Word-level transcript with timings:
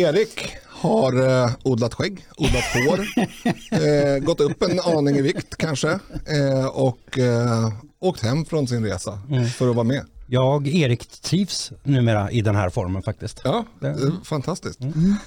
Erik 0.00 0.56
har 0.66 1.42
eh, 1.44 1.50
odlat 1.62 1.94
skägg, 1.94 2.26
odlat 2.36 2.64
hår, 2.74 3.06
eh, 4.16 4.18
gått 4.24 4.40
upp 4.40 4.62
en 4.62 4.80
aning 4.80 5.16
i 5.16 5.22
vikt 5.22 5.56
kanske 5.56 5.90
eh, 6.26 6.66
och 6.66 7.18
eh, 7.18 7.72
åkt 8.00 8.22
hem 8.22 8.44
från 8.44 8.68
sin 8.68 8.84
resa 8.84 9.18
för 9.56 9.70
att 9.70 9.76
vara 9.76 9.84
med. 9.84 10.04
Jag, 10.28 10.68
Erik, 10.68 11.06
trivs 11.22 11.72
numera 11.82 12.30
i 12.30 12.40
den 12.40 12.56
här 12.56 12.70
formen 12.70 13.02
faktiskt. 13.02 13.40
Ja, 13.44 13.64
det 13.80 13.86
är 13.86 14.24
fantastiskt. 14.24 14.80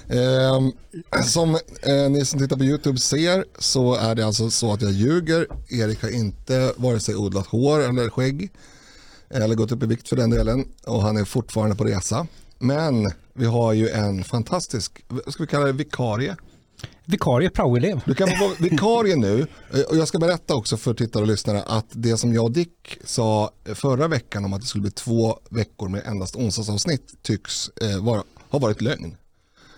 Eh, 0.08 1.22
som 1.24 1.54
eh, 1.82 2.10
ni 2.10 2.24
som 2.24 2.40
tittar 2.40 2.56
på 2.56 2.64
YouTube 2.64 2.98
ser 2.98 3.44
så 3.58 3.94
är 3.94 4.14
det 4.14 4.26
alltså 4.26 4.50
så 4.50 4.72
att 4.72 4.82
jag 4.82 4.92
ljuger. 4.92 5.46
Erik 5.68 6.02
har 6.02 6.10
inte 6.10 6.72
vare 6.76 7.00
sig 7.00 7.16
odlat 7.16 7.46
hår 7.46 7.80
eller 7.80 8.10
skägg 8.10 8.50
eller 9.30 9.54
gått 9.54 9.72
upp 9.72 9.82
i 9.82 9.86
vikt 9.86 10.08
för 10.08 10.16
den 10.16 10.30
delen 10.30 10.64
och 10.86 11.02
han 11.02 11.16
är 11.16 11.24
fortfarande 11.24 11.76
på 11.76 11.84
resa. 11.84 12.26
Men 12.62 13.12
vi 13.34 13.46
har 13.46 13.72
ju 13.72 13.88
en 13.88 14.24
fantastisk, 14.24 15.04
ska 15.26 15.42
vi 15.42 15.46
kalla 15.46 15.66
det 15.66 15.72
vikarie? 15.72 16.36
Vikarie 17.04 17.50
praoelev. 17.50 18.00
Du 18.06 18.14
kan 18.14 18.28
vara 18.40 18.54
vikarie 18.58 19.16
nu 19.16 19.46
Eh, 19.74 19.80
och 19.80 19.96
jag 19.96 20.08
ska 20.08 20.18
berätta 20.18 20.54
också 20.54 20.76
för 20.76 20.94
tittare 20.94 21.22
och 21.22 21.28
lyssnare 21.28 21.62
att 21.62 21.86
det 21.90 22.16
som 22.16 22.34
jag 22.34 22.44
och 22.44 22.52
Dick 22.52 22.98
sa 23.04 23.50
förra 23.74 24.08
veckan 24.08 24.44
om 24.44 24.52
att 24.52 24.60
det 24.60 24.66
skulle 24.66 24.82
bli 24.82 24.90
två 24.90 25.38
veckor 25.50 25.88
med 25.88 26.02
endast 26.06 26.36
onsdagsavsnitt 26.36 27.22
tycks 27.22 27.68
eh, 27.68 28.04
vara, 28.04 28.22
ha 28.50 28.58
varit 28.58 28.80
lögn. 28.80 29.16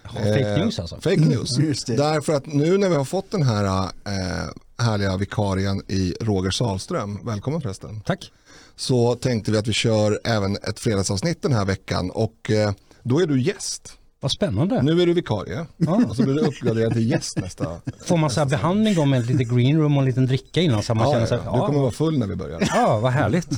Fake 0.02 0.56
news 0.56 0.78
alltså. 0.78 1.00
Fake 1.00 1.20
news. 1.20 1.58
Just 1.58 1.86
det. 1.86 1.96
Därför 1.96 2.32
att 2.32 2.46
nu 2.46 2.78
när 2.78 2.88
vi 2.88 2.94
har 2.94 3.04
fått 3.04 3.30
den 3.30 3.42
här 3.42 3.64
eh, 3.64 4.50
härliga 4.78 5.16
vikarien 5.16 5.82
i 5.88 6.14
Roger 6.20 6.50
Salström, 6.50 7.26
välkommen 7.26 7.60
förresten, 7.60 8.00
Tack. 8.00 8.32
Så 8.76 9.14
tänkte 9.14 9.50
vi 9.52 9.58
att 9.58 9.66
vi 9.68 9.72
kör 9.72 10.20
även 10.24 10.56
ett 10.56 10.78
fredagsavsnitt 10.80 11.42
den 11.42 11.52
här 11.52 11.64
veckan 11.64 12.10
och 12.10 12.50
eh, 12.50 12.72
då 13.02 13.20
är 13.22 13.26
du 13.26 13.40
gäst. 13.42 13.92
Vad 14.20 14.32
spännande. 14.32 14.82
Nu 14.82 15.02
är 15.02 15.06
du 15.06 15.12
vikarie 15.12 15.66
och 16.08 16.16
så 16.16 16.22
blir 16.22 16.34
du 16.34 16.40
uppgraderad 16.40 16.92
till 16.92 17.10
gäst 17.10 17.38
nästa. 17.38 17.80
Får 18.04 18.16
man 18.16 18.30
så 18.30 18.40
här 18.40 18.46
behandling 18.48 18.94
då 18.94 19.04
med 19.04 19.20
ett 19.20 19.26
litet 19.26 19.48
green 19.54 19.78
room 19.80 19.96
och 19.96 20.02
en 20.02 20.06
liten 20.06 20.26
dricka 20.26 20.60
innan 20.60 20.82
så 20.82 20.94
man 20.94 21.04
Ja, 21.04 21.12
känner 21.12 21.20
ja, 21.22 21.26
sig, 21.28 21.38
ja. 21.44 21.52
Du 21.60 21.66
kommer 21.66 21.80
vara 21.80 21.90
full 21.90 22.18
när 22.18 22.26
vi 22.26 22.36
börjar. 22.36 22.62
ja 22.74 22.98
vad 23.02 23.12
härligt. 23.12 23.48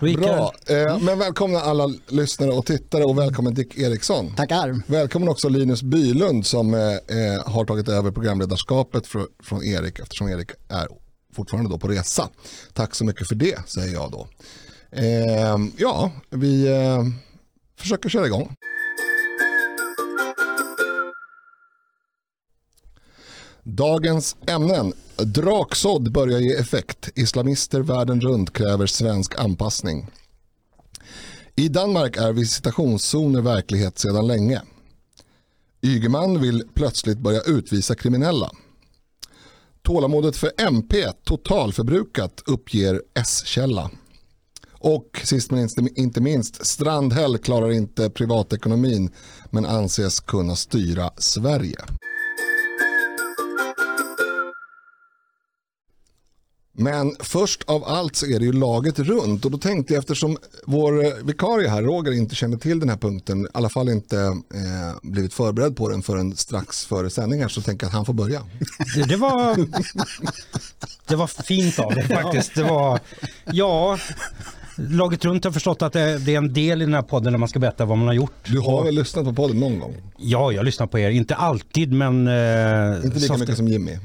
Gick 0.00 0.18
Bra, 0.18 0.52
eh, 0.66 0.98
men 0.98 1.18
välkomna 1.18 1.58
alla 1.58 1.88
lyssnare 2.08 2.50
och 2.50 2.66
tittare 2.66 3.04
och 3.04 3.18
välkommen 3.18 3.54
Dick 3.54 3.78
Eriksson. 3.78 4.34
Tackar. 4.36 4.82
Välkommen 4.86 5.28
också 5.28 5.48
Linus 5.48 5.82
Bylund 5.82 6.46
som 6.46 6.74
eh, 6.74 6.80
har 7.52 7.64
tagit 7.64 7.88
över 7.88 8.10
programledarskapet 8.10 9.06
fr- 9.06 9.26
från 9.42 9.64
Erik 9.64 9.98
eftersom 9.98 10.28
Erik 10.28 10.50
är 10.68 10.88
fortfarande 11.32 11.70
då 11.70 11.78
på 11.78 11.88
resa. 11.88 12.28
Tack 12.72 12.94
så 12.94 13.04
mycket 13.04 13.28
för 13.28 13.34
det 13.34 13.68
säger 13.68 13.92
jag 13.92 14.10
då. 14.10 14.28
Eh, 14.90 15.58
ja, 15.76 16.12
vi 16.30 16.68
eh, 16.68 17.02
försöker 17.78 18.08
köra 18.08 18.26
igång. 18.26 18.56
Dagens 23.62 24.36
ämnen. 24.46 24.92
Draksådd 25.16 26.12
börjar 26.12 26.38
ge 26.38 26.54
effekt. 26.54 27.08
Islamister 27.14 27.80
världen 27.80 28.20
runt 28.20 28.52
kräver 28.52 28.86
svensk 28.86 29.40
anpassning. 29.40 30.06
I 31.56 31.68
Danmark 31.68 32.16
är 32.16 32.32
visitationszoner 32.32 33.40
verklighet 33.40 33.98
sedan 33.98 34.26
länge. 34.26 34.62
Ygeman 35.82 36.40
vill 36.40 36.64
plötsligt 36.74 37.18
börja 37.18 37.40
utvisa 37.40 37.94
kriminella. 37.94 38.50
Tålamodet 39.86 40.36
för 40.36 40.50
MP 40.58 41.12
totalförbrukat 41.24 42.42
uppger 42.46 43.02
S-källa. 43.14 43.90
Och 44.72 45.20
sist 45.24 45.50
men 45.50 45.60
inte- 45.62 46.00
inte 46.00 46.20
minst, 46.20 46.66
Strandhäll 46.66 47.38
klarar 47.38 47.70
inte 47.72 48.10
privatekonomin 48.10 49.10
men 49.50 49.64
anses 49.66 50.20
kunna 50.20 50.56
styra 50.56 51.10
Sverige. 51.16 51.78
Men 56.74 57.16
först 57.20 57.62
av 57.66 57.84
allt 57.84 58.16
så 58.16 58.26
är 58.26 58.38
det 58.38 58.44
ju 58.44 58.52
laget 58.52 58.98
runt 58.98 59.44
och 59.44 59.50
då 59.50 59.58
tänkte 59.58 59.94
jag 59.94 59.98
eftersom 59.98 60.36
vår 60.66 61.04
eh, 61.04 61.12
vikarie 61.24 61.68
här, 61.68 61.82
Roger, 61.82 62.12
inte 62.12 62.34
känner 62.34 62.56
till 62.56 62.80
den 62.80 62.88
här 62.88 62.96
punkten, 62.96 63.44
i 63.44 63.48
alla 63.54 63.68
fall 63.68 63.88
inte 63.88 64.16
eh, 64.18 64.96
blivit 65.02 65.34
förberedd 65.34 65.76
på 65.76 65.88
den 65.88 66.02
förrän 66.02 66.36
strax 66.36 66.86
före 66.86 67.10
sändningar 67.10 67.48
så 67.48 67.62
tänker 67.62 67.84
jag 67.84 67.88
att 67.88 67.94
han 67.94 68.04
får 68.04 68.12
börja. 68.12 68.42
Det, 68.94 69.02
det 69.02 69.16
var 69.16 69.56
det 71.08 71.16
var 71.16 71.26
fint 71.26 71.78
av 71.78 71.94
det 71.94 72.02
faktiskt. 72.02 72.54
Det 72.54 72.62
var, 72.62 73.00
ja, 73.44 73.98
laget 74.76 75.24
runt 75.24 75.44
har 75.44 75.52
förstått 75.52 75.82
att 75.82 75.92
det, 75.92 76.00
är 76.02 76.28
en 76.28 76.52
del 76.52 76.82
i 76.82 76.84
den 76.84 76.94
här 76.94 77.02
podden 77.02 77.32
när 77.32 77.38
man 77.38 77.48
ska 77.48 77.58
berätta 77.58 77.84
vad 77.84 77.98
man 77.98 78.06
har 78.06 78.14
gjort. 78.14 78.32
Du 78.44 78.60
har 78.60 78.84
väl 78.84 78.94
lyssnat 78.94 79.24
på 79.24 79.32
podden 79.32 79.60
någon 79.60 79.78
gång? 79.78 79.96
Ja, 80.16 80.52
jag 80.52 80.64
lyssnar 80.64 80.86
på 80.86 80.98
er. 80.98 81.10
Inte 81.10 81.34
alltid 81.34 81.92
men... 81.92 82.28
Eh, 82.28 83.04
Inte 83.04 83.18
lika 83.18 83.36
mycket 83.36 83.56
som 83.56 83.68
Jimmy. 83.68 83.98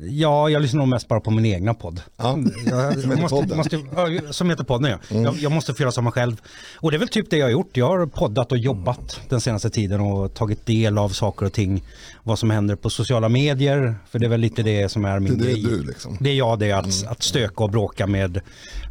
Ja, 0.00 0.50
jag 0.50 0.62
lyssnar 0.62 0.78
nog 0.78 0.88
mest 0.88 1.08
bara 1.08 1.20
på 1.20 1.30
min 1.30 1.44
egna 1.46 1.74
podd. 1.74 2.00
Ja. 2.16 2.38
Jag, 2.66 3.00
Som 3.00 3.10
heter 3.10 3.22
måste, 3.22 3.36
podden. 3.36 3.56
måste, 3.56 3.76
ja, 3.96 4.32
som 4.32 4.50
heter 4.50 4.64
podden 4.64 4.90
ja. 4.90 5.18
Jag, 5.20 5.36
jag 5.36 5.52
måste 5.52 5.74
få 5.74 5.82
göra 5.82 5.92
som 5.92 6.04
mig 6.04 6.12
själv. 6.12 6.40
Och 6.80 6.90
det 6.90 6.96
är 6.96 6.98
väl 6.98 7.08
typ 7.08 7.30
det 7.30 7.36
jag 7.36 7.46
har 7.46 7.50
gjort. 7.50 7.76
Jag 7.76 7.86
har 7.86 8.06
poddat 8.06 8.52
och 8.52 8.58
jobbat 8.58 9.20
den 9.28 9.40
senaste 9.40 9.70
tiden 9.70 10.00
och 10.00 10.34
tagit 10.34 10.66
del 10.66 10.98
av 10.98 11.08
saker 11.08 11.46
och 11.46 11.52
ting. 11.52 11.82
Vad 12.22 12.38
som 12.38 12.50
händer 12.50 12.76
på 12.76 12.90
sociala 12.90 13.28
medier. 13.28 13.94
För 14.10 14.18
det 14.18 14.26
är 14.26 14.30
väl 14.30 14.40
lite 14.40 14.62
det 14.62 14.88
som 14.88 15.04
är 15.04 15.14
Det, 15.14 15.20
min 15.20 15.38
det 15.38 15.44
är 15.44 15.52
grej. 15.52 15.62
du 15.62 15.82
liksom. 15.82 16.16
Det 16.20 16.30
är 16.30 16.34
jag 16.34 16.58
det, 16.58 16.72
att, 16.72 17.06
att 17.06 17.22
stöka 17.22 17.64
och 17.64 17.70
bråka 17.70 18.06
med 18.06 18.40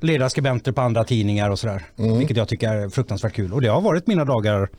ledarskribenter 0.01 0.71
på 0.71 0.81
andra 0.81 1.03
tidningar 1.03 1.49
och 1.49 1.59
sådär. 1.59 1.83
Vilket 1.95 2.37
jag 2.37 2.47
tycker 2.47 2.69
är 2.69 2.89
fruktansvärt 2.89 3.33
kul. 3.33 3.53
Och 3.53 3.61
det 3.61 3.67
har 3.67 3.81
varit 3.81 4.07
mina 4.07 4.25
dagar 4.25 4.69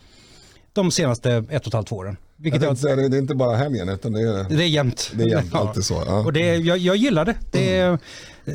de 0.78 0.90
senaste 0.90 1.44
ett 1.50 1.62
och 1.62 1.66
ett 1.66 1.72
halvt 1.74 1.92
åren. 1.92 2.16
Jag 2.36 2.42
Vilket 2.42 2.62
jag, 2.62 2.68
tänkte 2.68 2.82
säga, 2.82 3.08
det 3.08 3.16
är 3.16 3.20
inte 3.20 3.34
bara 3.34 3.56
helgen 3.56 3.88
utan 3.88 4.12
det 4.12 4.20
är, 4.20 4.46
det 4.56 4.62
är 4.64 4.68
jämnt. 4.68 5.10
det 5.14 5.22
är 5.22 5.28
jämt 5.28 5.50
Ja. 5.52 5.58
alltid 5.58 5.84
så. 5.84 6.02
Ja. 6.06 6.18
Och 6.24 6.32
det, 6.32 6.56
jag, 6.56 6.78
jag 6.78 6.96
gillar 6.96 7.24
det. 7.24 7.36
Det, 7.52 7.98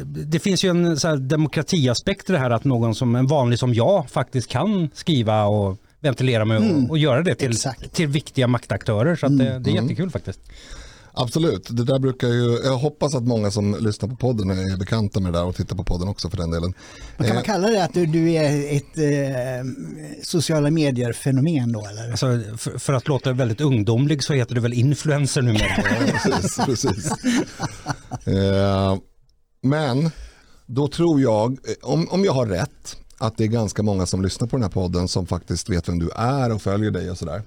det 0.05 0.39
finns 0.39 0.65
ju 0.65 0.69
en 0.69 0.99
så 0.99 1.07
här 1.07 1.17
demokratiaspekt 1.17 2.29
i 2.29 2.33
det 2.33 2.39
här 2.39 2.49
att 2.49 2.63
någon 2.63 2.95
som 2.95 3.15
en 3.15 3.27
vanlig 3.27 3.59
som 3.59 3.73
jag 3.73 4.09
faktiskt 4.09 4.49
kan 4.49 4.89
skriva 4.93 5.45
och 5.45 5.77
ventilera 5.99 6.45
med 6.45 6.57
och, 6.57 6.89
och 6.89 6.97
göra 6.97 7.21
det 7.21 7.35
till, 7.35 7.51
Exakt. 7.51 7.93
till 7.93 8.07
viktiga 8.07 8.47
maktaktörer. 8.47 9.15
Så 9.15 9.25
att 9.25 9.37
det, 9.37 9.59
det 9.59 9.69
är 9.71 9.75
jättekul 9.81 10.09
faktiskt. 10.09 10.39
Absolut, 11.15 11.67
det 11.69 11.83
där 11.83 11.99
brukar 11.99 12.27
ju, 12.27 12.59
jag 12.63 12.77
hoppas 12.77 13.15
att 13.15 13.23
många 13.23 13.51
som 13.51 13.75
lyssnar 13.79 14.09
på 14.09 14.15
podden 14.15 14.49
är 14.49 14.77
bekanta 14.77 15.19
med 15.19 15.33
det 15.33 15.39
där 15.39 15.45
och 15.45 15.55
tittar 15.55 15.75
på 15.75 15.83
podden 15.83 16.07
också 16.07 16.29
för 16.29 16.37
den 16.37 16.51
delen. 16.51 16.73
Men 17.17 17.27
kan 17.27 17.35
man 17.35 17.43
Eh, 17.43 17.45
kalla 17.45 17.67
det 17.67 17.83
att 17.83 17.93
du, 17.93 18.05
du 18.05 18.31
är 18.31 18.77
ett 18.77 18.97
eh, 18.97 19.65
sociala 20.23 20.71
medier-fenomen 20.71 21.71
då 21.71 21.85
eller? 21.85 22.11
Alltså, 22.11 22.57
för, 22.57 22.79
för 22.79 22.93
att 22.93 23.07
låta 23.07 23.33
väldigt 23.33 23.61
ungdomlig 23.61 24.23
så 24.23 24.33
heter 24.33 24.55
det 24.55 24.61
väl 24.61 24.73
influencer 24.73 25.41
numera. 25.41 25.75
precis, 26.23 26.57
precis. 26.65 27.11
Eh, 28.27 28.97
men 29.61 30.11
då 30.65 30.87
tror 30.87 31.21
jag, 31.21 31.51
eh, 31.51 31.89
om, 31.89 32.07
om 32.09 32.25
jag 32.25 32.33
har 32.33 32.45
rätt, 32.45 32.97
att 33.17 33.37
det 33.37 33.43
är 33.43 33.47
ganska 33.47 33.83
många 33.83 34.05
som 34.05 34.21
lyssnar 34.21 34.47
på 34.47 34.55
den 34.55 34.63
här 34.63 34.69
podden 34.69 35.07
som 35.07 35.27
faktiskt 35.27 35.69
vet 35.69 35.89
vem 35.89 35.99
du 35.99 36.09
är 36.15 36.51
och 36.51 36.61
följer 36.61 36.91
dig 36.91 37.11
och 37.11 37.17
sådär. 37.17 37.41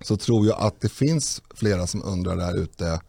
Så 0.00 0.16
tror 0.16 0.46
jag 0.46 0.60
att 0.60 0.80
det 0.80 0.88
finns 0.88 1.42
flera 1.54 1.86
som 1.86 2.02
undrar 2.04 2.36
där 2.36 2.56
ute, 2.62 3.00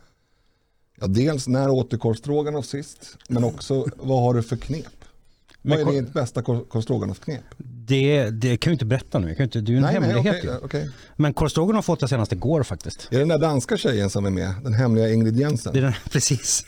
ja, 0.99 1.07
dels 1.07 1.47
när 1.47 1.69
åt 1.69 1.91
du 1.91 1.97
korvstroganoff 1.97 2.65
sist, 2.65 3.17
men 3.29 3.43
också 3.43 3.85
vad 3.97 4.21
har 4.21 4.33
du 4.33 4.43
för 4.43 4.55
knep? 4.57 4.85
Men 5.61 5.85
vad 5.85 5.95
är 5.95 6.01
ditt 6.01 6.13
bästa 6.13 6.41
kor- 6.41 6.65
korvstroganoff-knep? 6.69 7.43
Det, 7.57 8.29
det 8.29 8.57
kan 8.57 8.71
jag 8.71 8.75
inte 8.75 8.85
berätta 8.85 9.19
nu. 9.19 9.27
Jag 9.27 9.37
kan 9.37 9.43
inte, 9.43 9.61
det 9.61 9.69
är 9.69 9.73
ju 9.73 9.77
en 9.77 9.83
hemlighet. 9.83 10.19
okej, 10.19 10.41
ju. 10.43 10.65
okej. 10.65 10.89
Men 11.15 11.33
korvstroganoff 11.33 11.87
har 11.87 11.95
fått 11.95 12.01
jag 12.01 12.09
senast 12.09 12.31
igår 12.31 12.63
faktiskt. 12.63 13.07
Är 13.11 13.11
det 13.11 13.17
den 13.17 13.27
där 13.27 13.37
danska 13.37 13.77
tjejen 13.77 14.09
som 14.09 14.25
är 14.25 14.29
med? 14.29 14.53
Den 14.63 14.73
hemliga 14.73 15.09
Ingrid 15.13 15.39
Jensen? 15.39 15.73
Det 15.73 15.79
är 15.79 15.83
den, 15.83 15.93
precis. 16.11 16.65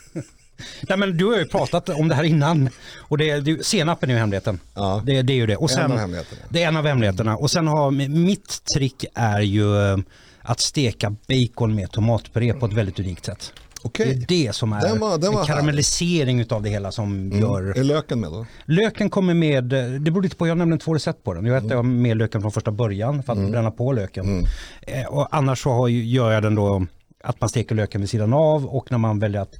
Nej, 0.88 0.98
men 0.98 1.16
du 1.16 1.24
har 1.26 1.38
ju 1.38 1.44
pratat 1.44 1.88
om 1.88 2.08
det 2.08 2.14
här 2.14 2.24
innan. 2.24 2.68
Och 2.98 3.18
det, 3.18 3.40
det, 3.40 3.66
senapen 3.66 4.10
är 4.10 4.14
ju 4.14 4.20
hemligheten. 4.20 4.60
Ja. 4.74 5.02
Det, 5.06 5.22
det 5.22 5.32
är 5.32 5.36
ju 5.36 5.46
det. 5.46 5.56
Och 5.56 5.70
En 5.70 5.76
sen, 5.76 5.92
av 5.92 5.98
hemligheterna. 5.98 6.40
Det 6.48 6.62
är 6.62 6.68
en 6.68 6.76
av 6.76 6.86
hemligheterna. 6.86 7.36
Och 7.36 7.50
sen 7.50 7.66
har 7.66 7.90
mitt 8.08 8.64
trick 8.74 9.04
är 9.14 9.40
ju 9.40 9.92
eh, 9.92 9.98
att 10.42 10.60
steka 10.60 11.10
bacon 11.28 11.74
med 11.74 11.90
tomatpuré 11.90 12.52
på 12.52 12.66
ett 12.66 12.72
väldigt 12.72 12.98
unikt 13.00 13.24
sätt. 13.24 13.52
Okej. 13.82 14.24
Det 14.28 14.34
är 14.42 14.46
det 14.46 14.52
som 14.52 14.72
är 14.72 14.80
Den 14.80 14.98
var- 15.00 15.18
den 15.18 15.32
var 15.32 15.40
en 15.40 15.46
karamellisering 15.46 16.40
utav 16.40 16.62
det 16.62 16.70
hela 16.70 16.92
som 16.92 17.32
gör... 17.32 17.78
Är 17.78 17.84
löken 17.84 18.20
med 18.20 18.30
då? 18.32 18.46
Löken 18.64 19.10
kommer 19.10 19.34
med, 19.34 19.72
eh, 19.72 19.84
det 20.00 20.10
beror 20.10 20.22
lite 20.22 20.36
på, 20.36 20.46
jag 20.46 20.50
har 20.50 20.56
nämligen 20.56 20.78
två 20.78 20.94
recept 20.94 21.24
på 21.24 21.34
den. 21.34 21.46
Jag 21.46 21.56
äter 21.66 21.82
med 21.82 22.16
löken 22.16 22.40
från 22.40 22.52
första 22.52 22.70
början 22.70 23.22
för 23.22 23.32
att 23.32 23.50
bränna 23.50 23.70
på 23.70 23.92
löken. 23.92 24.46
Eh, 24.82 25.04
Och 25.06 25.28
annars 25.36 25.62
så 25.62 25.70
har, 25.70 25.88
gör 25.88 26.32
jag 26.32 26.42
den 26.42 26.54
då 26.54 26.86
att 27.24 27.40
man 27.40 27.48
steker 27.50 27.74
löken 27.74 28.00
vid 28.00 28.10
sidan 28.10 28.32
av 28.32 28.66
och 28.66 28.90
när 28.90 28.98
man 28.98 29.18
väljer 29.18 29.40
att 29.40 29.54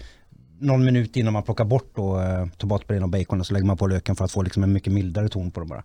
någon 0.60 0.84
minut 0.84 1.16
innan 1.16 1.32
man 1.32 1.42
plockar 1.42 1.64
bort 1.64 1.92
då, 1.94 2.20
eh, 2.20 2.46
tomatpurén 2.58 3.02
och 3.02 3.08
bacon 3.08 3.44
så 3.44 3.54
lägger 3.54 3.66
man 3.66 3.76
på 3.76 3.86
löken 3.86 4.16
för 4.16 4.24
att 4.24 4.32
få 4.32 4.42
liksom 4.42 4.62
en 4.62 4.72
mycket 4.72 4.92
mildare 4.92 5.28
ton 5.28 5.50
på 5.50 5.60
den 5.60 5.68
bara. 5.68 5.84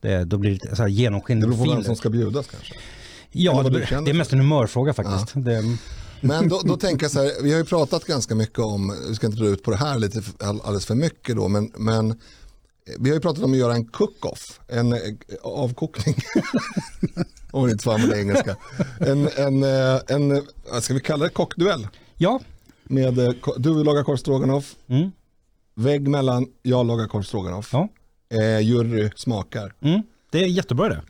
Det, 0.00 0.24
då 0.24 0.38
blir 0.38 0.58
det 0.62 0.76
så 0.76 0.82
här 0.82 0.88
Det 1.40 1.46
beror 1.46 1.64
på 1.66 1.70
vem 1.70 1.84
som 1.84 1.96
ska 1.96 2.10
bjudas 2.10 2.46
kanske. 2.46 2.74
Ja, 3.32 3.62
det, 3.62 3.70
det 4.04 4.10
är 4.10 4.14
mest 4.14 4.32
en 4.32 4.38
humörfråga 4.38 4.92
faktiskt. 4.92 5.32
Det, 5.34 5.62
Men 6.20 6.48
då, 6.48 6.60
då 6.64 6.76
tänker 6.76 7.04
jag 7.04 7.10
så 7.10 7.22
här, 7.22 7.42
vi 7.42 7.52
har 7.52 7.58
ju 7.58 7.64
pratat 7.64 8.04
ganska 8.04 8.34
mycket 8.34 8.58
om, 8.58 8.96
vi 9.08 9.14
ska 9.14 9.26
inte 9.26 9.38
dra 9.38 9.48
ut 9.48 9.62
på 9.62 9.70
det 9.70 9.76
här 9.76 9.98
lite 9.98 10.22
alldeles 10.40 10.86
för 10.86 10.94
mycket 10.94 11.36
då, 11.36 11.48
men, 11.48 11.72
men 11.76 12.18
vi 12.98 13.10
har 13.10 13.14
ju 13.14 13.20
pratat 13.20 13.44
om 13.44 13.52
att 13.52 13.58
göra 13.58 13.74
en 13.74 13.84
cook-off, 13.84 14.60
en 14.68 14.92
eh, 14.92 14.98
avkokning. 15.42 16.14
Om 17.50 17.60
man 17.60 17.70
inte 17.70 17.84
får 17.84 17.94
använda 17.94 18.18
engelska. 18.18 18.56
En, 19.00 19.28
en, 19.36 19.62
eh, 19.62 20.00
en, 20.08 20.46
vad 20.72 20.84
ska 20.84 20.94
vi 20.94 21.00
kalla 21.00 21.24
det, 21.24 21.30
kockduell. 21.30 21.88
Ja, 22.16 22.40
Med, 22.90 23.18
eh, 23.18 23.32
du 23.56 23.84
lagar 23.84 24.02
korv 24.02 24.16
stroganoff, 24.16 24.76
mm. 24.88 25.10
vägg 25.74 26.08
mellan, 26.08 26.46
jag 26.62 26.86
lagar 26.86 27.06
korv 27.06 27.22
stroganoff. 27.22 27.70
ja. 27.72 27.88
Eh, 28.34 28.60
jury 28.60 29.10
smakar. 29.16 29.72
Mm. 29.80 30.02
det 30.30 30.38
är 30.38 30.46
jättebra 30.46 30.88
det. 30.88 31.02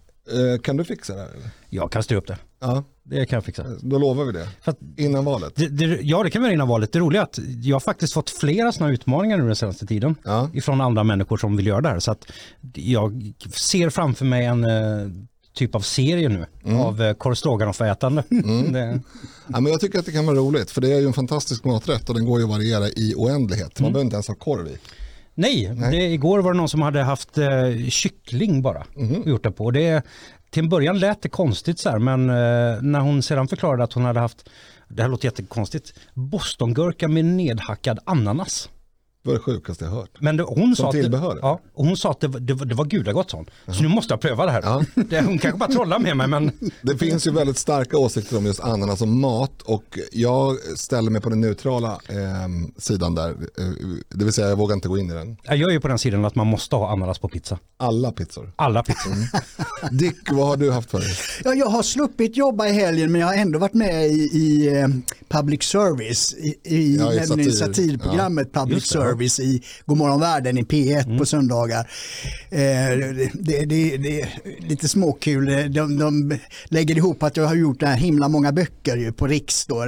Eh, 0.54 0.58
kan 0.60 0.76
du 0.76 0.84
fixa 0.84 1.14
det 1.14 1.20
här? 1.20 1.28
Eller? 1.28 1.50
Jag 1.70 1.92
kan 1.92 2.02
styra 2.02 2.18
upp 2.18 2.26
det. 2.26 2.38
Ja, 2.60 2.84
Det 3.02 3.26
kan 3.26 3.36
jag 3.36 3.44
fixa. 3.44 3.66
då 3.80 3.98
lovar 3.98 4.24
vi 4.24 4.32
det. 4.32 4.48
Att, 4.64 4.78
Innan 4.96 5.24
valet. 5.24 5.52
det, 5.56 5.68
det, 5.68 5.98
ja, 6.02 6.22
det 6.22 6.30
kan 6.30 6.42
vi 6.42 6.46
göra 6.46 6.54
innan 6.54 6.68
valet. 6.68 6.92
Det 6.92 6.98
roliga 6.98 7.20
är 7.22 7.24
att 7.24 7.38
jag 7.62 7.74
har 7.74 7.80
faktiskt 7.80 8.12
fått 8.14 8.30
flera 8.30 8.72
sådana 8.72 8.92
utmaningar 8.92 9.38
nu 9.38 9.46
den 9.46 9.56
senaste 9.56 9.86
tiden. 9.86 10.14
Ja. 10.24 10.50
Ifrån 10.54 10.80
andra 10.80 11.04
människor 11.04 11.36
som 11.36 11.56
vill 11.56 11.66
göra 11.66 11.80
det 11.80 11.88
här. 11.88 11.98
Så 11.98 12.12
att 12.12 12.32
jag 12.74 13.32
ser 13.54 13.90
framför 13.90 14.24
mig 14.24 14.44
en 14.46 14.64
eh, 14.64 15.08
typ 15.54 15.74
av 15.74 15.80
serie 15.80 16.28
nu 16.28 16.46
av 16.78 17.02
eh, 17.02 17.12
korv 17.14 17.34
stroganoff-ätande. 17.34 18.22
Det- 18.72 19.00
Ja, 19.52 19.60
men 19.60 19.72
jag 19.72 19.80
tycker 19.80 19.98
att 19.98 20.06
det 20.06 20.12
kan 20.12 20.26
vara 20.26 20.36
roligt 20.36 20.70
för 20.70 20.80
det 20.80 20.92
är 20.92 21.00
ju 21.00 21.06
en 21.06 21.12
fantastisk 21.12 21.64
maträtt 21.64 22.08
och 22.08 22.14
den 22.14 22.24
går 22.24 22.38
ju 22.38 22.44
att 22.44 22.50
variera 22.50 22.88
i 22.88 23.14
oändlighet. 23.16 23.80
Man 23.80 23.92
behöver 23.92 24.04
inte 24.04 24.14
ens 24.16 24.28
ha 24.28 24.34
korv 24.34 24.66
i. 24.68 24.76
Nej, 25.34 25.72
Det, 25.90 25.96
igår 25.96 26.38
var 26.38 26.52
det 26.52 26.56
någon 26.58 26.68
som 26.68 26.82
hade 26.82 27.02
haft 27.02 27.38
eh, 27.38 27.48
kyckling 27.88 28.62
bara 28.62 28.84
och 29.22 29.28
gjort 29.28 29.42
det 29.42 29.50
på. 29.50 29.64
Och 29.64 29.72
Det, 29.72 30.02
till 30.50 30.62
en 30.62 30.68
början 30.68 30.98
lät 30.98 31.22
det 31.22 31.28
konstigt 31.28 31.78
så 31.78 31.90
här, 31.90 31.98
men 31.98 32.30
eh, 32.30 32.82
när 32.82 33.00
hon 33.00 33.22
sedan 33.22 33.48
förklarade 33.48 33.84
att 33.84 33.92
hon 33.92 34.04
hade 34.04 34.20
haft, 34.20 34.48
det 34.88 35.02
här 35.02 35.08
låter 35.08 35.24
jättekonstigt, 35.26 35.94
bostongurka 36.14 37.08
med 37.08 37.24
nedhackad 37.24 37.98
ananas. 38.04 38.68
Det 39.22 39.28
var 39.28 39.34
det 39.34 39.40
sjukaste 39.42 39.84
jag 39.84 39.92
hört. 39.92 40.10
Men 40.20 40.36
det, 40.36 40.42
hon, 40.42 40.76
sa 40.76 40.86
att 40.88 40.92
tillbehör? 40.94 41.34
det, 41.34 41.40
ja, 41.42 41.60
och 41.74 41.84
hon 41.86 41.96
sa 41.96 42.10
att 42.10 42.20
det, 42.20 42.28
var- 42.28 42.40
det, 42.40 42.54
det 42.54 42.74
var 42.74 42.84
gudagott 42.84 43.30
sånt. 43.30 43.48
Så 43.66 43.82
nu 43.82 43.88
måste 43.88 44.12
jag 44.12 44.20
pröva 44.20 44.46
det 44.46 44.52
här. 44.52 44.62
Ja. 44.64 44.82
Det, 44.94 45.20
hon 45.20 45.38
kanske 45.38 45.58
bara 45.58 45.68
trollar 45.72 45.98
med 45.98 46.16
mig 46.16 46.26
men 46.28 46.50
Det 46.82 46.96
finns 46.98 47.26
ju 47.26 47.30
väldigt 47.30 47.58
starka 47.58 47.98
åsikter 47.98 48.36
om 48.38 48.46
just 48.46 48.60
ananas 48.60 49.02
och 49.02 49.08
mat 49.08 49.62
och 49.62 49.98
jag 50.12 50.56
ställer 50.76 51.10
mig 51.10 51.20
på 51.22 51.28
den 51.30 51.40
neutrala 51.40 51.90
eh, 52.08 52.16
sidan 52.78 53.14
där. 53.14 53.30
Eh, 53.30 53.36
det 54.08 54.24
vill 54.24 54.32
säga 54.34 54.48
jag 54.48 54.56
vågar 54.56 54.74
inte 54.74 54.88
gå 54.88 54.98
in 54.98 55.10
i 55.10 55.14
den. 55.14 55.36
jag 55.44 55.56
gör 55.56 55.70
ju 55.70 55.80
på 55.80 55.88
den 55.88 55.98
sidan 55.98 56.24
att 56.24 56.34
man 56.34 56.46
måste 56.46 56.76
ha 56.76 56.92
ananas 56.92 57.18
på 57.18 57.28
pizza. 57.28 57.58
Alla 57.76 58.12
pizzor. 58.12 58.52
Alla 58.56 58.82
pizzor. 58.82 59.12
Dick, 59.90 60.16
vad 60.32 60.46
har 60.48 60.56
du 60.56 60.70
haft 60.70 60.90
för 60.90 60.98
dig? 61.00 61.08
Ja, 61.44 61.54
jag 61.54 61.66
har 61.66 61.82
sluppit 61.82 62.36
jobba 62.36 62.66
i 62.66 62.72
helgen 62.72 63.12
men 63.12 63.20
jag 63.20 63.28
har 63.28 63.34
ändå 63.34 63.58
varit 63.58 63.74
med 63.74 64.06
i, 64.06 64.14
i 64.32 64.78
eh, 64.80 64.88
public 65.28 65.62
service, 65.62 66.34
i, 66.34 66.54
i, 66.64 66.96
Ja, 66.96 67.12
i 67.14 67.26
satir. 67.26 67.50
satirprogrammet 67.50 68.52
public 68.52 68.94
ja. 68.94 69.00
Service 69.10 69.40
i 69.40 69.62
Godmorgon 69.86 70.20
världen 70.20 70.58
i 70.58 70.62
P1 70.62 71.18
på 71.18 71.26
söndagar. 71.26 71.90
Eh, 72.50 72.58
det, 73.32 73.64
det, 73.64 73.96
det, 73.96 74.20
är 74.20 74.28
lite 74.68 74.88
småkul. 74.88 75.72
De, 75.72 75.98
de 75.98 76.38
lägger 76.64 76.96
ihop 76.96 77.22
att 77.22 77.36
jag 77.36 77.44
har 77.44 77.54
gjort 77.54 77.82
här 77.82 77.96
himla 77.96 78.28
många 78.28 78.52
böcker 78.52 78.96
ju 78.96 79.12
på 79.12 79.26
Riks, 79.26 79.66
då, 79.66 79.80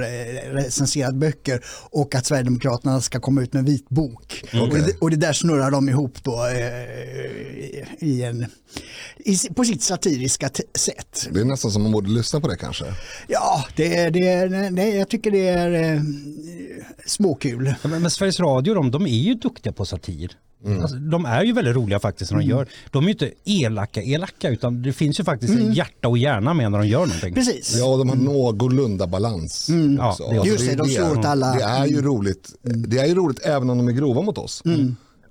recenserat 0.51 1.15
böcker 1.15 1.61
och 1.89 2.15
att 2.15 2.25
Sverigedemokraterna 2.25 3.01
ska 3.01 3.19
komma 3.19 3.41
ut 3.41 3.53
med 3.53 3.59
en 3.59 3.65
vitbok. 3.65 4.43
Och, 4.61 4.69
det, 4.69 4.97
och 5.01 5.09
det 5.09 5.15
där 5.15 5.33
snurrar 5.33 5.71
de 5.71 5.89
ihop 5.89 6.23
då 6.23 6.45
eh, 6.45 8.07
i 8.07 8.23
en, 8.23 8.45
i, 9.17 9.37
på 9.55 9.63
sitt 9.65 9.83
satiriska 9.83 10.49
sätt. 10.75 11.27
Det 11.31 11.39
är 11.39 11.45
nästan 11.45 11.71
som 11.71 11.83
man 11.83 11.91
borde 11.91 12.09
lyssna 12.09 12.39
på 12.39 12.47
det 12.47 12.55
kanske. 12.57 12.85
Ja, 13.27 13.65
det 13.75 13.97
är, 13.97 14.11
det 14.11 14.69
det, 14.69 14.89
jag 14.89 15.09
tycker 15.09 15.31
det 15.31 15.47
är 15.47 15.93
eh, 15.95 16.01
småkul. 17.05 17.73
Ja, 17.81 17.89
Men, 17.89 18.01
men 18.01 18.11
Sveriges 18.11 18.39
Radio 18.39 18.73
de, 18.73 18.91
de 18.91 19.03
är 19.07 19.09
ju 19.19 19.33
duktiga 19.33 19.73
på 19.73 19.85
satir. 19.85 20.31
Alltså, 20.81 20.95
de 20.95 21.25
är 21.25 21.43
ju 21.43 21.53
väldigt 21.53 21.75
roliga 21.75 21.99
faktiskt 21.99 22.31
när 22.31 22.39
de 22.39 22.45
gör. 22.45 22.67
De 22.91 23.03
är 23.03 23.07
ju 23.07 23.11
inte 23.11 23.31
elaka 23.45 24.01
elaka 24.01 24.49
utan 24.49 24.81
det 24.81 24.93
finns 24.93 25.19
ju 25.19 25.23
faktiskt 25.23 25.53
en 25.53 25.73
hjärta 25.73 26.07
och 26.07 26.17
hjärna 26.17 26.53
med 26.53 26.71
när 26.71 26.77
de 26.79 26.87
gör 26.87 26.99
någonting. 27.05 27.33
Precis. 27.33 27.75
Ja, 27.77 27.85
och 27.85 27.97
de 27.97 28.09
har 28.09 28.15
någorlunda 28.15 29.07
balans. 29.07 29.69
Ja, 29.97 30.09
också. 30.11 30.29
det 30.31 30.39
också- 30.39 30.51
Just 30.51 30.69
det, 30.69 30.75
de 30.75 30.87
slår 30.89 31.19
åt 31.19 31.25
alla. 31.25 31.53
Det 31.53 31.63
är 31.63 31.85
ju 31.85 32.01
roligt. 32.01 32.49
Det 32.61 32.97
är 32.99 33.05
ju 33.05 33.15
roligt 33.15 33.39
även 33.45 33.69
om 33.69 33.77
de 33.77 33.87
är 33.87 33.91
grova 33.91 34.21
mot 34.21 34.37
oss. 34.37 34.63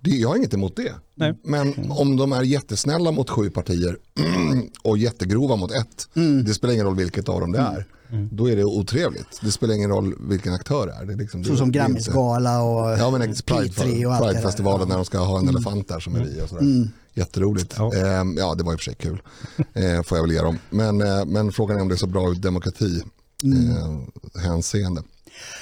Det, 0.05 0.11
jag 0.11 0.29
har 0.29 0.37
inget 0.37 0.55
emot 0.55 0.77
det. 0.77 0.93
Nej. 1.15 1.35
Men 1.45 1.91
om 1.91 2.17
de 2.17 2.33
är 2.33 2.43
jättesnälla 2.43 3.11
mot 3.11 3.31
sju 3.31 3.51
partier 3.51 3.97
och 4.83 4.99
jättegrova 4.99 5.57
mot 5.57 5.73
ett, 5.73 6.09
det 6.47 6.55
spelar 6.55 6.75
ingen 6.75 6.87
roll 6.87 6.97
vilket 6.97 7.29
av 7.29 7.41
dem 7.41 7.53
det 7.53 7.59
är. 7.59 7.87
Då 8.31 8.51
är 8.51 8.57
det 8.57 8.65
otrevligt. 8.65 9.41
Det 9.43 9.53
spelar 9.53 9.75
ingen 9.75 9.91
roll 9.91 10.15
vilken 10.21 10.53
aktör 10.53 10.87
det 10.87 10.93
är. 10.93 11.07
Det 11.07 11.13
är 11.13 11.17
liksom, 11.17 11.45
Så 11.45 11.51
det, 11.51 11.57
som 11.57 11.73
Grammisgala 11.73 12.63
och 12.63 12.99
Ja 12.99 13.11
men 13.11 13.21
Pride, 13.21 13.69
P3 13.69 14.07
och 14.07 14.15
allt 14.15 14.23
det. 14.23 14.29
Pridefestivalen 14.29 14.89
när 14.89 14.97
de 14.97 15.05
ska 15.05 15.19
ha 15.19 15.39
en 15.39 15.49
elefant 15.49 15.89
där 15.89 16.01
som 16.01 16.15
är 16.15 16.25
vi 16.25 16.41
och 16.43 16.49
sådär. 16.49 16.89
Jätteroligt. 17.15 17.75
Ja. 17.79 17.91
Ja. 17.95 18.25
ja 18.37 18.55
det 18.55 18.65
var 18.65 18.73
i 18.73 18.77
och 18.77 18.81
för 18.81 18.85
sig 18.85 18.95
kul. 18.95 19.23
Eh, 19.75 20.03
får 20.03 20.19
jag 20.19 20.23
väl 20.23 20.33
ge 20.33 20.41
dem. 20.43 20.59
Men, 20.71 21.01
eh, 21.01 21.25
men 21.25 21.53
frågan 21.53 21.77
är 21.77 21.81
om 21.83 21.89
det 21.89 21.95
är 21.95 21.97
så 21.97 22.07
bra 22.07 22.31
ur 22.31 22.35
demokrati 22.35 23.03
eh, 23.45 24.43
hänseende. 24.43 25.03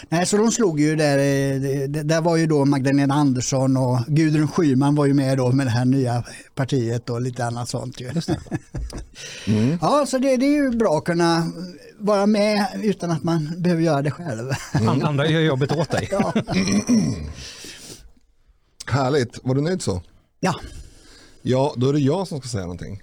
Nej, 0.08 0.26
så 0.26 0.36
de 0.36 0.50
slog 0.52 0.80
ju 0.80 0.96
där, 0.96 1.18
eh, 1.18 1.88
där 1.88 2.20
var 2.20 2.36
ju 2.36 2.46
då 2.46 2.64
Magdalena 2.64 3.14
Andersson 3.14 3.76
och 3.76 3.98
Gudrun 4.06 4.48
Schyman 4.48 4.94
var 4.94 5.06
ju 5.06 5.14
med 5.14 5.38
då 5.38 5.52
med 5.52 5.66
det 5.66 5.70
här 5.70 5.84
nya 5.84 6.24
partiet 6.54 7.10
och 7.10 7.20
lite 7.20 7.44
annat 7.44 7.68
sånt 7.68 8.00
ju. 8.00 8.10
Ja, 9.80 10.06
så 10.08 10.18
det, 10.18 10.36
det 10.36 10.46
är 10.46 10.62
ju 10.64 10.70
bra 10.70 10.98
att 10.98 11.04
kunna 11.04 11.52
vara 11.98 12.26
med 12.26 12.66
utan 12.82 13.10
att 13.10 13.22
man 13.22 13.54
behöver 13.62 13.82
göra 13.82 14.02
det 14.02 14.10
själv. 14.10 14.50
An- 14.72 15.02
Andra 15.02 15.26
gör 15.28 15.40
jobbet 15.40 15.72
åt 15.72 15.90
dig. 15.90 16.08
Ja, 16.12 16.32
Härligt, 18.86 19.38
var 19.42 19.54
du 19.54 19.60
nöjd 19.60 19.82
så? 19.82 20.02
ja. 20.40 20.54
Ja, 21.42 21.74
då 21.76 21.88
är 21.88 21.92
det 21.92 21.98
jag 22.00 22.28
som 22.28 22.38
ska 22.40 22.48
säga 22.48 22.62
någonting. 22.62 23.02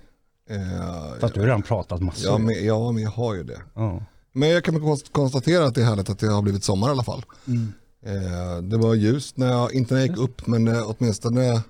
Eh, 0.49 1.19
Fast 1.21 1.33
du 1.33 1.39
har 1.39 1.47
redan 1.47 1.61
pratat 1.61 2.01
massor. 2.01 2.31
ja, 2.31 2.37
men, 2.37 2.65
ja, 2.65 2.91
men 2.91 3.03
jag 3.03 3.09
har 3.11 3.33
ju 3.35 3.43
det. 3.43 3.61
Ja. 3.75 4.01
Men 4.38 4.50
jag 4.50 4.63
kan 4.63 4.75
konst- 4.81 5.12
konstatera 5.12 5.66
att 5.66 5.75
det 5.75 5.81
är 5.81 5.86
härligt 5.86 6.10
att 6.10 6.19
det 6.19 6.28
har 6.28 6.42
blivit 6.42 6.63
sommar 6.63 6.88
i 6.88 6.92
alla 6.92 7.04
fall. 7.04 7.24
Eh, 8.06 8.62
det 8.62 8.78
var 8.78 8.94
ljust 8.95 9.38
när 9.38 9.48
jag, 9.51 9.74
inte 9.74 9.94
när 9.94 10.01
jag 10.01 10.10
gick 10.10 10.18
upp, 10.18 10.48
men 10.48 10.68
eh, 10.68 10.84
åtminstone, 10.98 11.62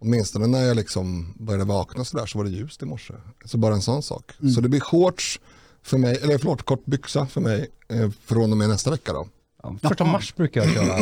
åtminstone 0.00 0.46
när 0.46 0.62
jag 0.62 0.76
liksom 0.76 1.34
började 1.38 1.64
vakna 1.64 2.04
så 2.04 2.16
där 2.18 2.26
så 2.26 2.38
var 2.38 2.44
det 2.44 2.50
ljust 2.50 2.82
i 2.82 2.86
morse. 2.86 3.14
Så 3.44 3.58
bara 3.58 3.74
en 3.74 3.82
sån 3.82 4.02
sak. 4.02 4.32
Så 4.54 4.60
det 4.60 4.68
blir 4.68 4.80
shorts 4.80 5.40
för 5.82 5.98
mig, 5.98 6.18
eller 6.22 6.38
förlåt, 6.38 6.62
kort 6.62 6.84
byxa 6.86 7.26
för 7.26 7.40
mig 7.40 7.66
eh, 7.88 8.10
från 8.24 8.52
och 8.52 8.58
med 8.58 8.68
nästa 8.68 8.90
vecka 8.90 9.12
då. 9.12 9.26
Ja, 9.62 9.76
Första 9.82 10.04
mars 10.04 10.34
brukar 10.36 10.60
jag 10.64 10.72
köra. 10.74 10.96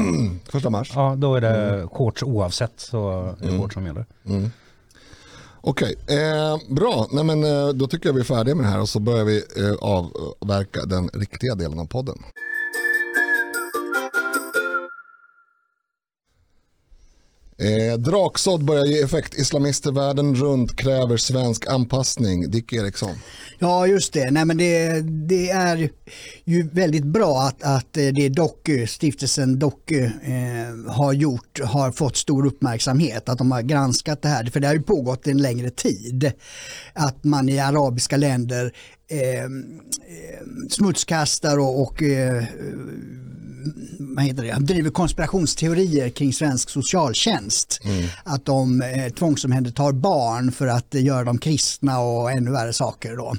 Första 0.49 0.71
mars. 0.71 0.93
Ja, 0.95 1.15
då 1.19 1.35
är 1.35 1.41
det 1.41 1.89
shorts 1.93 2.23
oavsett 2.23 2.73
så 2.77 3.11
är 3.41 3.47
det 3.47 3.59
shorts 3.59 3.75
som 3.75 3.87
gäller. 3.87 4.07
Okej, 5.61 5.95
eh, 6.07 6.75
bra. 6.75 7.07
Nej, 7.13 7.25
men, 7.25 7.45
eh, 7.45 7.69
då 7.69 7.87
tycker 7.87 8.09
jag 8.09 8.15
vi 8.15 8.21
är 8.21 8.25
färdiga 8.25 8.55
med 8.55 8.65
det 8.65 8.71
här 8.71 8.81
och 8.81 8.89
så 8.89 9.01
börjar 9.01 9.25
vi 9.25 9.37
eh, 9.37 9.75
avverka 9.81 10.85
den 10.85 11.09
riktiga 11.09 11.55
delen 11.55 11.79
av 11.79 11.85
podden. 11.85 12.19
Eh, 17.61 17.99
draksådd 17.99 18.65
börjar 18.65 18.85
ge 18.85 19.01
effekt. 19.01 19.35
Islamister 19.35 19.93
världen 19.93 20.35
runt 20.35 20.77
kräver 20.77 21.17
svensk 21.17 21.67
anpassning. 21.67 22.51
Dick 22.51 22.73
Eriksson. 22.73 23.15
Ja, 23.59 23.87
just 23.87 24.13
det. 24.13 24.31
Nej, 24.31 24.45
men 24.45 24.57
det, 24.57 25.01
det 25.01 25.51
är 25.51 25.91
ju 26.45 26.69
väldigt 26.69 27.05
bra 27.05 27.41
att, 27.41 27.63
att 27.63 27.97
eh, 27.97 28.07
det 28.07 28.29
Doku, 28.29 28.87
stiftelsen 28.87 29.59
Doku 29.59 30.05
eh, 30.05 30.93
har 30.93 31.13
gjort 31.13 31.61
har 31.65 31.93
fått 31.93 32.17
stor 32.17 32.47
uppmärksamhet. 32.47 33.29
Att 33.29 33.39
de 33.39 33.53
har 33.53 33.63
granskat 33.63 34.23
det 34.23 34.29
här. 34.29 34.45
För 34.45 34.61
det 34.61 34.67
har 34.67 34.75
ju 34.75 34.83
pågått 34.83 35.27
en 35.27 35.43
längre 35.43 35.71
tid. 35.71 36.33
Att 36.93 37.25
man 37.25 37.49
i 37.49 37.59
arabiska 37.59 38.17
länder 38.17 38.73
eh, 39.11 39.43
eh 39.43 39.49
smutskastar 40.71 41.59
och, 41.59 41.83
och 41.83 42.03
eh, 42.03 42.45
vad 43.99 44.25
heter 44.25 44.43
det, 44.43 44.57
driver 44.61 44.91
konspirationsteorier 44.91 46.09
kring 46.09 46.33
svensk 46.33 46.71
socialtjänst. 46.71 47.81
Att 48.25 48.45
de 48.45 48.83
eh, 48.83 49.13
tvångsomhändertar 49.13 49.93
barn 49.93 50.53
för 50.53 50.67
att 50.67 50.95
eh, 50.95 51.05
göra 51.05 51.25
dem 51.25 51.39
kristna 51.39 52.01
och 52.01 52.33
ännu 52.33 52.51
värre 52.51 52.73
saker. 52.73 53.17
Då. 53.17 53.37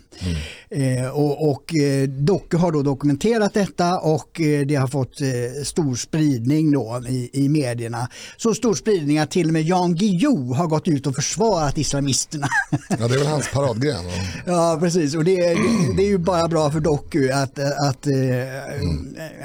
Eh, 0.70 1.10
och 1.10 1.50
och 1.50 1.76
eh, 1.76 2.10
Doku 2.10 2.58
har 2.58 2.72
då 2.72 2.82
dokumenterat 2.82 3.54
detta 3.54 4.00
och 4.00 4.42
eh, 4.42 4.66
det 4.66 4.76
har 4.76 4.88
fått 4.88 5.22
eh, 5.22 5.28
stor 5.64 5.96
spridning 5.96 6.72
då 6.72 7.02
i, 7.08 7.30
i 7.34 7.50
medierna. 7.50 8.10
Så 8.38 8.54
stor 8.54 8.76
spridning 8.76 9.20
att 9.20 9.32
till 9.32 9.48
och 9.48 9.54
med 9.54 9.64
Jan 9.64 9.96
Guillou 9.96 10.54
har 10.54 10.68
gått 10.68 10.88
ut 10.88 11.08
och 11.08 11.16
försvarat 11.16 11.78
islamisterna. 11.78 12.48
Ja, 12.72 13.08
det 13.08 13.16
är 13.16 13.18
väl 13.18 13.28
hans 13.28 13.50
paradgren. 13.54 14.04
Ja, 14.46 14.78
precis. 14.80 15.16
Och 15.16 15.24
det, 15.24 15.36
det, 15.36 15.94
det 15.98 16.04
är 16.04 16.08
ju 16.08 16.18
bara 16.18 16.48
bra 16.48 16.72
för 16.72 16.80
Doku 16.80 17.32
att, 17.32 17.60
att 17.60 18.08
eh, 18.08 18.14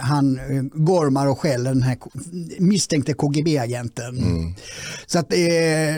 han 0.01 0.41
gormar 0.75 1.27
och 1.27 1.41
skäller 1.41 1.75
den 1.75 1.83
här 1.83 1.99
misstänkte 2.59 3.15
KGB-agenten. 3.15 4.19
Mm. 4.19 4.55
Så 5.07 5.19
att, 5.19 5.33
eh, 5.33 5.39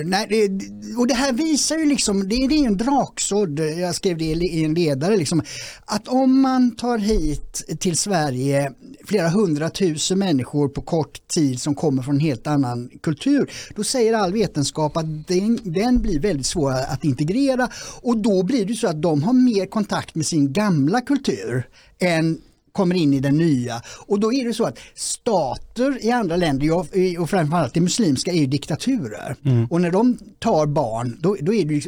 nej, 0.05 0.27
det, 0.29 0.51
och 0.99 1.07
det 1.07 1.15
här 1.15 1.33
visar 1.33 1.79
ju 1.79 1.87
liksom, 1.87 2.29
det, 2.29 2.47
det 2.49 2.55
är 2.55 2.67
en 2.67 2.77
draksådd, 2.77 3.61
jag 3.61 3.95
skrev 3.95 4.19
det 4.19 4.25
i 4.25 4.65
en 4.65 4.75
ledare, 4.75 5.17
liksom, 5.17 5.43
att 5.85 6.09
om 6.09 6.41
man 6.41 6.77
tar 6.77 6.99
hit 6.99 7.65
till 7.79 7.97
Sverige 7.97 8.73
flera 9.07 9.29
hundratusen 9.29 10.19
människor 10.19 10.69
på 10.69 10.83
kort 10.83 11.29
tid 11.29 11.61
som 11.61 11.75
kommer 11.75 12.03
från 12.03 12.15
en 12.15 12.21
helt 12.21 12.47
annan 12.47 12.91
kultur, 13.03 13.51
då 13.77 13.85
säger 13.85 14.13
all 14.13 14.33
vetenskap 14.33 14.97
att 14.97 15.29
den, 15.29 15.59
den 15.63 16.03
blir 16.03 16.21
väldigt 16.21 16.47
svår 16.47 16.71
att 16.73 17.05
integrera 17.05 17.69
och 18.03 18.19
då 18.19 18.43
blir 18.43 18.67
det 18.67 18.75
så 18.75 18.89
att 18.89 19.03
de 19.03 19.23
har 19.23 19.33
mer 19.33 19.67
kontakt 19.67 20.15
med 20.15 20.27
sin 20.27 20.53
gamla 20.53 21.01
kultur 21.01 21.69
än 21.99 22.39
kommer 22.77 22.95
in 22.95 23.15
i 23.15 23.21
den 23.21 23.37
nya. 23.37 23.83
Och 24.07 24.21
då 24.21 24.33
är 24.33 24.45
det 24.45 24.55
så 24.55 24.65
att 24.65 24.79
stater 24.95 26.05
i 26.05 26.11
andra 26.11 26.37
länder, 26.37 26.73
och 27.21 27.31
framförallt 27.31 27.75
det 27.75 27.81
muslimska, 27.81 28.33
är 28.33 28.39
ju 28.39 28.47
diktaturer. 28.47 29.37
Mm. 29.45 29.67
Och 29.71 29.81
när 29.81 29.91
de 29.91 30.19
tar 30.39 30.67
barn, 30.67 31.19
då, 31.21 31.37
då 31.41 31.55
är 31.55 31.65
det 31.65 31.87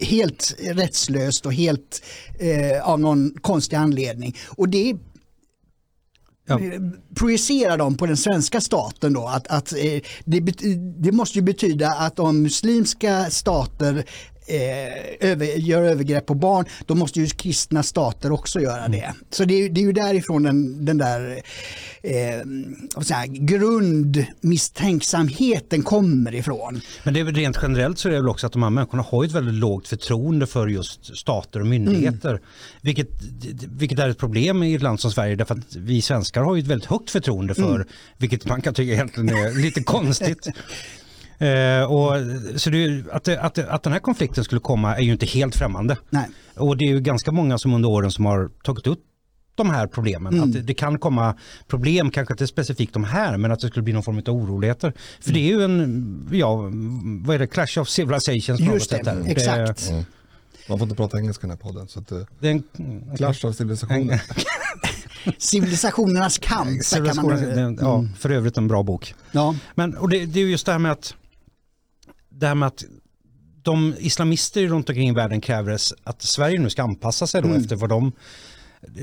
helt 0.00 0.54
rättslöst 0.58 1.46
och 1.46 1.54
helt 1.54 2.02
eh, 2.38 2.88
av 2.88 3.00
någon 3.00 3.34
konstig 3.40 3.76
anledning. 3.76 4.36
Och 4.48 4.68
det 4.68 4.96
ja. 6.46 6.60
projicerar 7.14 7.78
de 7.78 7.96
på 7.96 8.06
den 8.06 8.16
svenska 8.16 8.60
staten 8.60 9.12
då 9.12 9.26
att, 9.26 9.46
att 9.46 9.72
eh, 9.72 10.00
det, 10.24 10.40
det, 10.98 11.12
måste 11.12 11.38
ju 11.38 11.42
betyda 11.42 11.88
att 11.88 12.18
om 12.18 12.42
muslimska 12.42 13.30
stater 13.30 14.04
eh, 14.48 15.30
över, 15.30 15.46
gör 15.46 15.82
övergrepp 15.82 16.26
på 16.26 16.34
barn, 16.34 16.64
då 16.86 16.94
måste 16.94 17.20
ju 17.20 17.26
kristna 17.26 17.82
stater 17.82 18.32
också 18.32 18.60
göra 18.60 18.84
mm. 18.84 18.92
det. 18.92 19.14
Så 19.30 19.44
det 19.44 19.54
är, 19.54 19.68
det 19.68 19.80
är 19.80 19.84
ju 19.84 19.92
därifrån 19.92 20.42
den, 20.42 20.84
den 20.84 20.98
där 20.98 21.42
eh, 22.02 22.40
säga, 23.02 23.26
grundmisstänksamheten 23.26 25.82
kommer 25.82 26.34
ifrån. 26.34 26.80
Men 27.02 27.14
det 27.14 27.20
är 27.20 27.24
rent 27.24 27.58
generellt 27.62 27.98
så 27.98 28.08
är 28.08 28.12
det 28.12 28.18
väl 28.18 28.28
också 28.28 28.46
att 28.46 28.52
de 28.52 28.62
här 28.62 28.70
människorna 28.70 29.02
har 29.02 29.24
ett 29.24 29.32
väldigt 29.32 29.54
lågt 29.54 29.88
förtroende 29.88 30.46
för 30.46 30.66
just 30.66 31.16
stater 31.16 31.60
och 31.60 31.66
myndigheter. 31.66 32.30
Mm. 32.30 32.42
Vilket, 32.80 33.08
vilket 33.68 33.98
är 33.98 34.08
ett 34.08 34.18
problem 34.18 34.62
i 34.62 34.74
ett 34.74 34.82
land 34.82 35.00
som 35.00 35.10
Sverige 35.10 35.36
därför 35.36 35.54
att 35.54 35.76
vi 35.76 36.02
svenskar 36.02 36.42
har 36.42 36.56
ju 36.56 36.62
ett 36.62 36.66
väldigt 36.66 36.88
högt 36.88 37.10
förtroende 37.10 37.54
för, 37.54 37.74
mm. 37.74 37.88
vilket 38.16 38.46
man 38.46 38.62
kan 38.62 38.74
tycka 38.74 38.92
egentligen 38.92 39.28
är 39.28 39.62
lite 39.62 39.82
konstigt. 39.82 40.46
Eh, 41.38 41.92
och, 41.92 42.12
så 42.56 42.70
det, 42.70 43.04
att, 43.12 43.28
att, 43.28 43.58
att 43.58 43.82
den 43.82 43.92
här 43.92 44.00
konflikten 44.00 44.44
skulle 44.44 44.60
komma 44.60 44.96
är 44.96 45.02
ju 45.02 45.12
inte 45.12 45.26
helt 45.26 45.56
främmande. 45.56 45.96
Nej. 46.10 46.28
Och 46.54 46.76
det 46.76 46.84
är 46.84 46.88
ju 46.88 47.00
ganska 47.00 47.32
många 47.32 47.58
som 47.58 47.74
under 47.74 47.88
åren 47.88 48.10
som 48.10 48.26
har 48.26 48.50
tagit 48.62 48.86
upp 48.86 49.00
de 49.54 49.70
här 49.70 49.86
problemen. 49.86 50.34
Mm. 50.34 50.44
Att 50.44 50.52
det, 50.52 50.60
det, 50.60 50.74
kan 50.74 50.98
komma 50.98 51.34
problem, 51.68 52.10
kanske 52.10 52.34
inte 52.34 52.46
specifikt 52.46 52.92
de 52.92 53.04
här, 53.04 53.36
men 53.36 53.52
att 53.52 53.60
det 53.60 53.68
skulle 53.68 53.82
bli 53.82 53.92
någon 53.92 54.02
form 54.02 54.18
av 54.18 54.34
oroligheter. 54.34 54.92
För 55.20 55.30
mm. 55.30 55.42
det 55.42 55.48
är 55.48 55.56
ju 55.56 55.64
en, 55.64 56.28
ja, 56.32 56.56
vad 57.26 57.34
är 57.34 57.38
det, 57.38 57.46
clash 57.46 57.80
of 57.80 57.88
civilizations 57.88 58.60
Just 58.60 58.90
det, 58.90 59.02
det 59.02 59.30
exakt. 59.30 59.90
Mm. 59.90 60.04
Man 60.68 60.78
får 60.78 60.84
inte 60.84 60.96
prata 60.96 61.18
engelska 61.18 61.46
i 61.46 61.50
den 61.50 61.58
här 61.58 61.70
podden. 61.70 61.88
Så 61.88 61.98
att, 61.98 62.12
det 62.40 62.48
är 62.48 62.52
en, 62.52 62.62
clash 63.16 63.46
of 63.46 63.56
civilisationer. 63.56 64.22
Civilisationernas 65.38 66.38
kamp. 66.38 66.84
Civilisationernas, 66.84 67.78
ja, 67.80 67.98
mm. 67.98 68.14
för 68.18 68.30
övrigt 68.30 68.56
en 68.56 68.68
bra 68.68 68.82
bok. 68.82 69.14
Ja. 69.32 69.54
Men, 69.74 69.96
och 69.96 70.08
det, 70.08 70.26
det 70.26 70.40
är 70.40 70.44
just 70.44 70.66
det 70.66 70.72
här 70.72 70.78
med 70.78 70.92
att 70.92 71.14
det 72.38 72.46
här 72.46 72.54
med 72.54 72.66
att 72.66 72.84
de 73.62 73.94
islamister 73.98 74.66
runt 74.66 74.88
omkring 74.88 75.08
i 75.08 75.12
världen 75.12 75.40
kräver 75.40 75.78
att 76.04 76.22
Sverige 76.22 76.58
nu 76.58 76.70
ska 76.70 76.82
anpassa 76.82 77.26
sig 77.26 77.42
då 77.42 77.48
mm. 77.48 77.60
efter 77.60 77.76
vad 77.76 77.90
de... 77.90 78.12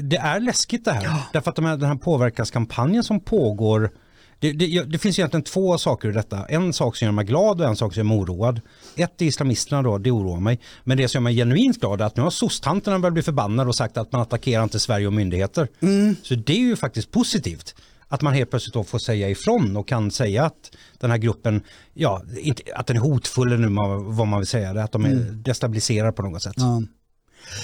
Det 0.04 0.18
är 0.18 0.40
läskigt 0.40 0.86
det 0.86 0.92
här. 0.92 1.04
Ja. 1.04 1.24
Därför 1.34 1.50
att 1.50 1.56
de 1.56 1.66
här, 1.66 1.78
den 1.78 1.90
här 1.90 1.96
påverkanskampanjen 1.96 3.04
som 3.04 3.20
pågår 3.20 3.92
det, 4.40 4.52
det, 4.52 4.84
det, 4.84 4.98
finns 4.98 5.20
egentligen 5.20 5.44
två 5.44 5.78
saker 5.78 6.10
i 6.10 6.12
detta. 6.12 6.46
En 6.46 6.74
sak 6.74 6.96
som 6.96 7.06
gör 7.06 7.12
mig 7.12 7.26
glad 7.26 7.62
och 7.62 7.68
en 7.68 7.76
sak 7.76 7.94
som 7.94 8.00
gör 8.00 8.16
mig 8.16 8.18
oroad. 8.18 8.62
Ett 8.96 9.22
är 9.22 9.26
islamisterna 9.26 9.82
då, 9.82 9.98
det 9.98 10.12
oroar 10.12 10.40
mig. 10.40 10.60
Men 10.84 10.98
det 10.98 11.08
som 11.08 11.20
gör 11.20 11.24
mig 11.24 11.36
genuint 11.36 11.80
glad 11.80 12.02
är 12.02 12.06
att 12.06 12.16
nu 12.16 12.24
har 12.24 12.30
sostanterna 12.30 13.00
börjat 13.00 13.14
bli 13.14 13.24
förbannade 13.24 13.70
och 13.70 13.76
sagt 13.76 13.98
att 13.98 14.12
man 14.12 14.22
attackerar 14.22 14.64
inte 14.64 14.80
Sverige 14.80 15.08
och 15.08 15.14
myndigheter. 15.14 15.68
Mm. 15.80 16.16
Så 16.24 16.36
det 16.36 16.54
är 16.54 16.60
ju 16.60 16.76
faktiskt 16.76 17.12
positivt 17.12 17.76
att 18.16 18.22
man 18.22 18.34
helt 18.34 18.50
plötsligt 18.50 18.74
då 18.74 18.84
får 18.84 19.00
säga 19.00 19.30
ifrån 19.30 19.78
och 19.78 19.88
kan 19.88 20.12
säga 20.12 20.46
att 20.46 20.72
den 21.00 21.12
här 21.12 21.18
gruppen, 21.18 21.62
ja, 21.94 22.22
inte, 22.38 22.64
att 22.76 22.88
den 22.88 22.98
är 22.98 23.02
hotfull 23.02 23.54
eller 23.54 23.68
vad 24.16 24.28
man 24.28 24.40
vill 24.40 24.48
säga, 24.48 24.84
att 24.84 24.92
de 24.92 25.06
är 25.06 25.12
mm. 25.12 25.44
destabiliserade 25.44 26.12
på 26.12 26.22
något 26.22 26.44
sätt. 26.44 26.54
Ja. 26.58 26.84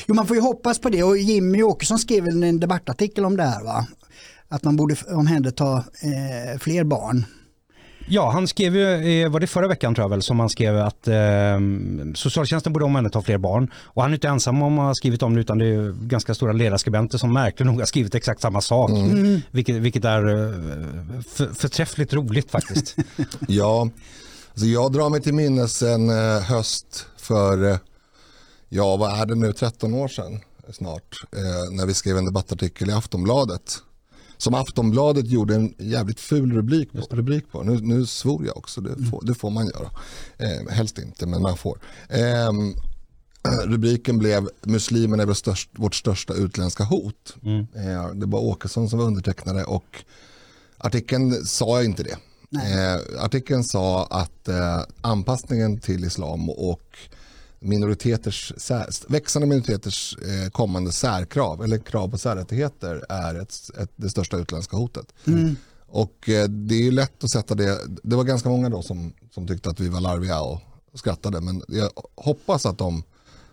Jo, 0.07 0.15
man 0.15 0.27
får 0.27 0.35
ju 0.35 0.41
hoppas 0.41 0.79
på 0.79 0.89
det 0.89 1.03
och 1.03 1.17
Jimmy 1.17 1.63
Åkesson 1.63 1.99
skrev 1.99 2.27
en 2.27 2.59
debattartikel 2.59 3.25
om 3.25 3.37
det 3.37 3.43
här 3.43 3.63
va? 3.63 3.87
Att 4.47 4.63
man 4.63 4.75
borde 4.75 4.95
omhänderta 5.07 5.77
eh, 5.77 6.59
fler 6.59 6.83
barn. 6.83 7.25
Ja, 8.13 8.31
han 8.31 8.47
skrev 8.47 8.75
ju, 8.75 9.27
var 9.27 9.39
det 9.39 9.47
förra 9.47 9.67
veckan 9.67 9.95
tror 9.95 10.03
jag 10.03 10.09
väl, 10.09 10.21
som 10.21 10.39
han 10.39 10.49
skrev 10.49 10.77
att 10.77 11.07
eh, 11.07 11.59
socialtjänsten 12.15 12.73
borde 12.73 12.85
omhänderta 12.85 13.21
fler 13.21 13.37
barn. 13.37 13.71
Och 13.75 14.01
han 14.01 14.11
är 14.11 14.15
inte 14.15 14.27
ensam 14.27 14.61
om 14.61 14.79
att 14.79 14.85
ha 14.85 14.95
skrivit 14.95 15.23
om 15.23 15.35
det 15.35 15.41
utan 15.41 15.57
det 15.57 15.65
är 15.65 16.07
ganska 16.07 16.35
stora 16.35 16.51
ledarskribenter 16.51 17.17
som 17.17 17.33
märkligt 17.33 17.65
nog 17.65 17.79
har 17.79 17.85
skrivit 17.85 18.15
exakt 18.15 18.41
samma 18.41 18.61
sak. 18.61 18.89
Mm. 18.89 19.41
Vilket, 19.51 19.75
vilket 19.75 20.05
är 20.05 20.27
eh, 20.27 21.21
för, 21.29 21.53
förträffligt 21.53 22.13
roligt 22.13 22.51
faktiskt. 22.51 22.95
ja, 23.47 23.89
alltså 24.49 24.65
jag 24.65 24.91
drar 24.91 25.09
mig 25.09 25.21
till 25.21 25.33
minnes 25.33 25.81
en 25.81 26.09
eh, 26.09 26.41
höst 26.41 27.05
för, 27.17 27.71
eh, 27.71 27.77
ja 28.69 28.97
vad 28.97 29.21
är 29.21 29.25
det 29.25 29.35
nu, 29.35 29.53
13 29.53 29.93
år 29.93 30.07
sedan 30.07 30.39
snart, 30.73 31.23
eh, 31.31 31.71
när 31.71 31.85
vi 31.85 31.93
skrev 31.93 32.17
en 32.17 32.25
debattartikel 32.25 32.89
i 32.89 32.93
Aftonbladet 32.93 33.81
som 34.41 34.53
Aftonbladet 34.53 35.27
gjorde 35.27 35.55
en 35.55 35.73
jävligt 35.77 36.19
ful 36.19 36.53
rubrik 36.53 36.91
på. 36.91 36.99
Rubrik 37.09 37.51
på. 37.51 37.63
Nu, 37.63 37.81
nu 37.81 38.05
svor 38.05 38.45
jag 38.45 38.57
också, 38.57 38.81
det 38.81 39.05
får, 39.05 39.21
det 39.25 39.33
får 39.33 39.49
man 39.49 39.65
göra. 39.65 39.89
Eh, 40.37 40.73
helst 40.73 40.97
inte, 40.97 41.25
men 41.25 41.41
man 41.41 41.57
får. 41.57 41.79
Eh, 42.09 42.51
rubriken 43.65 44.17
blev 44.17 44.49
Muslimen 44.63 45.19
är 45.19 45.33
störst, 45.33 45.69
vårt 45.71 45.95
största 45.95 46.33
utländska 46.33 46.83
hot. 46.83 47.35
Mm. 47.43 47.67
Eh, 47.75 48.13
det 48.13 48.25
var 48.25 48.39
Åkesson 48.39 48.89
som 48.89 48.99
var 48.99 49.05
undertecknare 49.05 49.63
och 49.63 50.03
artikeln 50.77 51.45
sa 51.45 51.83
inte 51.83 52.03
det. 52.03 52.17
Eh, 52.55 53.23
artikeln 53.23 53.63
sa 53.63 54.05
att 54.05 54.47
eh, 54.47 54.81
anpassningen 55.01 55.79
till 55.79 56.05
islam 56.05 56.49
och 56.49 56.97
minoriteters, 57.61 58.53
växande 59.07 59.47
minoriteters 59.47 60.17
eh, 60.17 60.49
kommande 60.49 60.91
särkrav 60.91 61.63
eller 61.63 61.77
krav 61.77 62.07
på 62.07 62.17
särrättigheter 62.17 63.05
är 63.09 63.35
ett, 63.35 63.53
ett, 63.77 63.91
det 63.95 64.09
största 64.09 64.37
utländska 64.37 64.77
hotet. 64.77 65.13
Mm. 65.27 65.55
Och 65.87 66.29
eh, 66.29 66.47
det 66.47 66.87
är 66.87 66.91
lätt 66.91 67.23
att 67.23 67.29
sätta 67.29 67.55
det, 67.55 67.79
det 68.03 68.15
var 68.15 68.23
ganska 68.23 68.49
många 68.49 68.69
då 68.69 68.81
som, 68.81 69.13
som 69.33 69.47
tyckte 69.47 69.69
att 69.69 69.79
vi 69.79 69.89
var 69.89 70.01
larviga 70.01 70.41
och 70.41 70.59
skrattade 70.93 71.41
men 71.41 71.63
jag 71.67 71.89
hoppas 72.15 72.65
att 72.65 72.77
de 72.77 73.03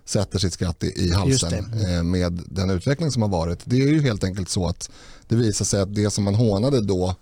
sätter 0.04 0.38
sitt 0.38 0.52
skratt 0.52 0.84
i, 0.84 0.86
i 0.86 1.10
halsen 1.10 1.54
eh, 1.88 2.02
med 2.02 2.42
den 2.46 2.70
utveckling 2.70 3.10
som 3.10 3.22
har 3.22 3.28
varit. 3.28 3.60
Det 3.64 3.76
är 3.76 3.88
ju 3.88 4.00
helt 4.00 4.24
enkelt 4.24 4.48
så 4.48 4.66
att 4.66 4.90
det 5.28 5.36
visar 5.36 5.64
sig 5.64 5.80
att 5.80 5.94
det 5.94 6.10
som 6.10 6.24
man 6.24 6.34
hånade 6.34 6.80
då 6.80 7.14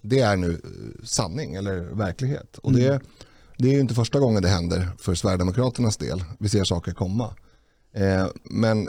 det 0.00 0.20
är 0.20 0.36
nu 0.36 0.60
sanning 1.04 1.54
eller 1.54 1.80
verklighet. 1.80 2.58
Och 2.58 2.72
det, 2.72 2.88
mm. 2.88 3.02
Det 3.58 3.74
är 3.74 3.80
inte 3.80 3.94
första 3.94 4.20
gången 4.20 4.42
det 4.42 4.48
händer 4.48 4.88
för 4.98 5.14
Sverigedemokraternas 5.14 5.96
del. 5.96 6.24
Vi 6.38 6.48
ser 6.48 6.64
saker 6.64 6.92
komma. 6.92 7.34
Eh, 7.94 8.26
men 8.44 8.88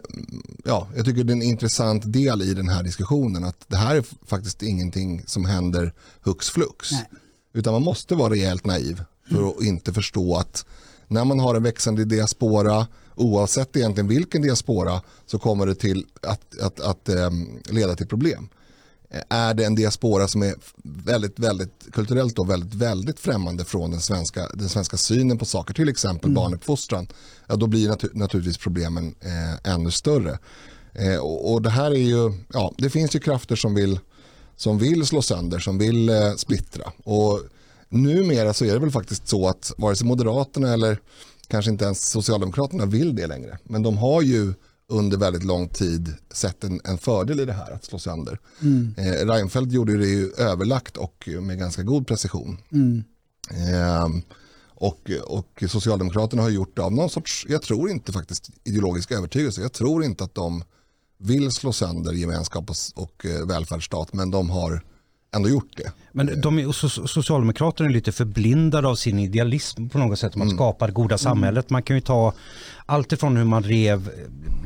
ja, 0.65 0.87
jag 0.95 1.05
tycker 1.05 1.23
det 1.23 1.31
är 1.31 1.35
en 1.35 1.41
intressant 1.41 2.13
del 2.13 2.41
i 2.41 2.53
den 2.53 2.69
här 2.69 2.83
diskussionen 2.83 3.43
att 3.43 3.65
det 3.67 3.77
här 3.77 3.95
är 3.95 4.05
faktiskt 4.25 4.63
ingenting 4.63 5.23
som 5.25 5.45
händer 5.45 5.93
hux 6.21 6.49
flux. 6.49 6.91
Nej. 6.91 7.05
Utan 7.53 7.73
man 7.73 7.83
måste 7.83 8.15
vara 8.15 8.33
rejält 8.33 8.65
naiv 8.65 9.03
för 9.31 9.49
att 9.49 9.63
inte 9.63 9.93
förstå 9.93 10.35
att 10.35 10.65
när 11.07 11.25
man 11.25 11.39
har 11.39 11.55
en 11.55 11.63
växande 11.63 12.05
diaspora, 12.05 12.87
oavsett 13.15 13.75
egentligen 13.75 14.07
vilken 14.07 14.41
diaspora, 14.41 15.01
så 15.25 15.39
kommer 15.39 15.65
det 15.65 15.75
till 15.75 16.05
att, 16.21 16.59
att, 16.59 16.79
att, 16.79 16.79
att 16.79 17.09
um, 17.09 17.59
leda 17.69 17.95
till 17.95 18.07
problem 18.07 18.49
är 19.29 19.53
det 19.53 19.65
en 19.65 19.75
diaspora 19.75 20.27
som 20.27 20.43
är 20.43 20.55
väldigt, 20.83 21.39
väldigt 21.39 21.87
kulturellt 21.91 22.35
då 22.35 22.43
väldigt, 22.43 22.73
väldigt 22.73 23.19
främmande 23.19 23.65
från 23.65 23.91
den 23.91 24.01
svenska, 24.01 24.47
den 24.53 24.69
svenska 24.69 24.97
synen 24.97 25.37
på 25.37 25.45
saker, 25.45 25.73
till 25.73 25.89
exempel 25.89 26.29
mm. 26.29 26.35
barnuppfostran, 26.35 27.07
ja, 27.47 27.55
då 27.55 27.67
blir 27.67 27.87
natur, 27.87 28.11
naturligtvis 28.13 28.57
problemen 28.57 29.15
eh, 29.21 29.73
ännu 29.73 29.91
större. 29.91 30.39
Eh, 30.93 31.17
och, 31.17 31.53
och, 31.53 31.61
det 31.61 31.69
här 31.69 31.91
är 31.91 31.95
ju, 31.95 32.33
ja, 32.53 32.73
det 32.77 32.89
finns 32.89 33.15
ju 33.15 33.19
krafter 33.19 33.55
som 33.55 33.75
vill, 33.75 33.99
som 34.55 34.77
vill 34.77 35.05
slå 35.05 35.21
sönder, 35.21 35.59
som 35.59 35.77
vill 35.77 36.09
eh, 36.09 36.35
splittra. 36.37 36.91
Och 37.03 37.41
numera 37.89 38.53
så 38.53 38.65
är 38.65 38.73
det 38.73 38.79
väl 38.79 38.91
faktiskt 38.91 39.27
så 39.27 39.47
att 39.47 39.73
vare 39.77 39.95
sig 39.95 40.07
Moderaterna 40.07 40.73
eller 40.73 40.99
kanske 41.47 41.71
inte 41.71 41.85
ens 41.85 42.09
Socialdemokraterna 42.09 42.85
vill 42.85 43.15
det 43.15 43.27
längre. 43.27 43.57
Men 43.63 43.83
de 43.83 43.97
har 43.97 44.21
ju 44.21 44.53
under 44.89 45.17
väldigt 45.17 45.43
lång 45.43 45.69
tid 45.69 46.13
sett 46.31 46.63
en, 46.63 46.81
en 46.83 46.97
fördel 46.97 47.39
i 47.39 47.45
det 47.45 47.53
här 47.53 47.71
att 47.71 47.85
slå 47.85 47.99
sönder. 47.99 48.39
Mm. 48.61 48.95
Eh, 48.97 49.25
Reinfeldt 49.25 49.71
gjorde 49.71 49.97
det 49.97 50.07
ju 50.07 50.31
överlagt 50.37 50.97
och 50.97 51.29
med 51.41 51.59
ganska 51.59 51.83
god 51.83 52.07
precision. 52.07 52.57
Mm. 52.71 53.03
Eh, 53.51 54.07
och, 54.79 55.11
och 55.25 55.63
Socialdemokraterna 55.69 56.41
har 56.41 56.49
gjort 56.49 56.75
det 56.75 56.81
av 56.81 56.93
någon 56.93 57.09
sorts, 57.09 57.45
jag 57.49 57.61
tror 57.61 57.89
inte 57.89 58.11
faktiskt 58.11 58.49
ideologisk 58.63 59.11
övertygelse, 59.11 59.61
jag 59.61 59.73
tror 59.73 60.03
inte 60.03 60.23
att 60.23 60.35
de 60.35 60.63
vill 61.17 61.51
slå 61.51 61.73
sönder 61.73 62.13
gemenskap 62.13 62.69
och, 62.69 63.03
och 63.03 63.25
eh, 63.25 63.45
välfärdsstat 63.45 64.13
men 64.13 64.31
de 64.31 64.49
har 64.49 64.83
ändå 65.35 65.49
gjort 65.49 65.77
det. 65.77 65.91
Men 66.11 66.41
de 66.41 66.59
är, 66.59 66.71
so 66.71 67.07
Socialdemokraterna 67.07 67.89
är 67.89 67.93
lite 67.93 68.11
förblindade 68.11 68.87
av 68.87 68.95
sin 68.95 69.19
idealism 69.19 69.89
på 69.89 69.97
något 69.97 70.19
sätt. 70.19 70.35
Man 70.35 70.47
mm. 70.47 70.57
skapar 70.57 70.91
goda 70.91 71.17
samhället. 71.17 71.69
Man 71.69 71.83
kan 71.83 71.95
ju 71.95 72.01
ta 72.01 72.33
allt 72.85 73.11
ifrån 73.11 73.37
hur 73.37 73.45
man 73.45 73.63
rev 73.63 74.09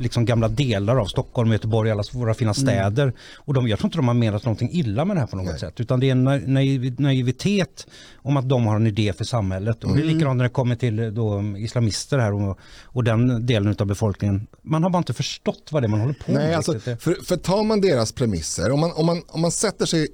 liksom 0.00 0.24
gamla 0.24 0.48
delar 0.48 0.96
av 0.96 1.06
Stockholm, 1.06 1.52
Göteborg, 1.52 1.90
alla 1.90 2.02
våra 2.12 2.34
fina 2.34 2.50
mm. 2.50 2.54
städer. 2.54 3.02
Mm. 3.02 3.14
Och 3.36 3.54
de, 3.54 3.68
jag 3.68 3.78
tror 3.78 3.86
inte 3.86 3.98
de 3.98 4.08
har 4.08 4.14
menat 4.14 4.44
någonting 4.44 4.70
illa 4.72 5.04
med 5.04 5.16
det 5.16 5.20
här 5.20 5.26
på 5.26 5.36
något 5.36 5.46
Nej. 5.46 5.58
sätt. 5.58 5.80
Utan 5.80 6.00
det 6.00 6.06
är 6.06 6.12
en 6.12 6.24
naiv, 6.24 7.00
naivitet 7.00 7.86
om 8.16 8.36
att 8.36 8.48
de 8.48 8.66
har 8.66 8.76
en 8.76 8.86
idé 8.86 9.12
för 9.12 9.24
samhället. 9.24 9.84
Och 9.84 9.94
det 9.94 10.00
är 10.00 10.02
mm. 10.04 10.14
likadant 10.16 10.36
när 10.36 10.44
det 10.44 10.50
kommer 10.50 10.76
till 10.76 11.14
då, 11.14 11.42
islamister 11.58 12.18
här 12.18 12.32
och, 12.32 12.58
och 12.82 13.04
den 13.04 13.46
delen 13.46 13.76
av 13.78 13.86
befolkningen. 13.86 14.46
Man 14.62 14.82
har 14.82 14.90
bara 14.90 14.98
inte 14.98 15.14
förstått 15.14 15.68
vad 15.70 15.82
det 15.82 15.86
är 15.86 15.88
man 15.88 16.00
håller 16.00 16.14
på 16.14 16.32
Nej, 16.32 16.46
med. 16.46 16.56
Alltså, 16.56 16.78
för, 16.78 17.24
för 17.24 17.36
tar 17.36 17.64
man 17.64 17.80
deras 17.80 18.12
premisser, 18.12 18.70
om 18.70 18.80
man, 18.80 18.92
om, 18.92 19.06
man, 19.06 19.22
om 19.28 19.40
man 19.40 19.50
sätter 19.50 19.86
sig 19.86 20.08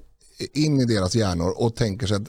in 0.52 0.80
i 0.80 0.84
deras 0.84 1.14
hjärnor 1.14 1.54
och 1.56 1.76
tänker 1.76 2.06
sig 2.06 2.16
att 2.16 2.28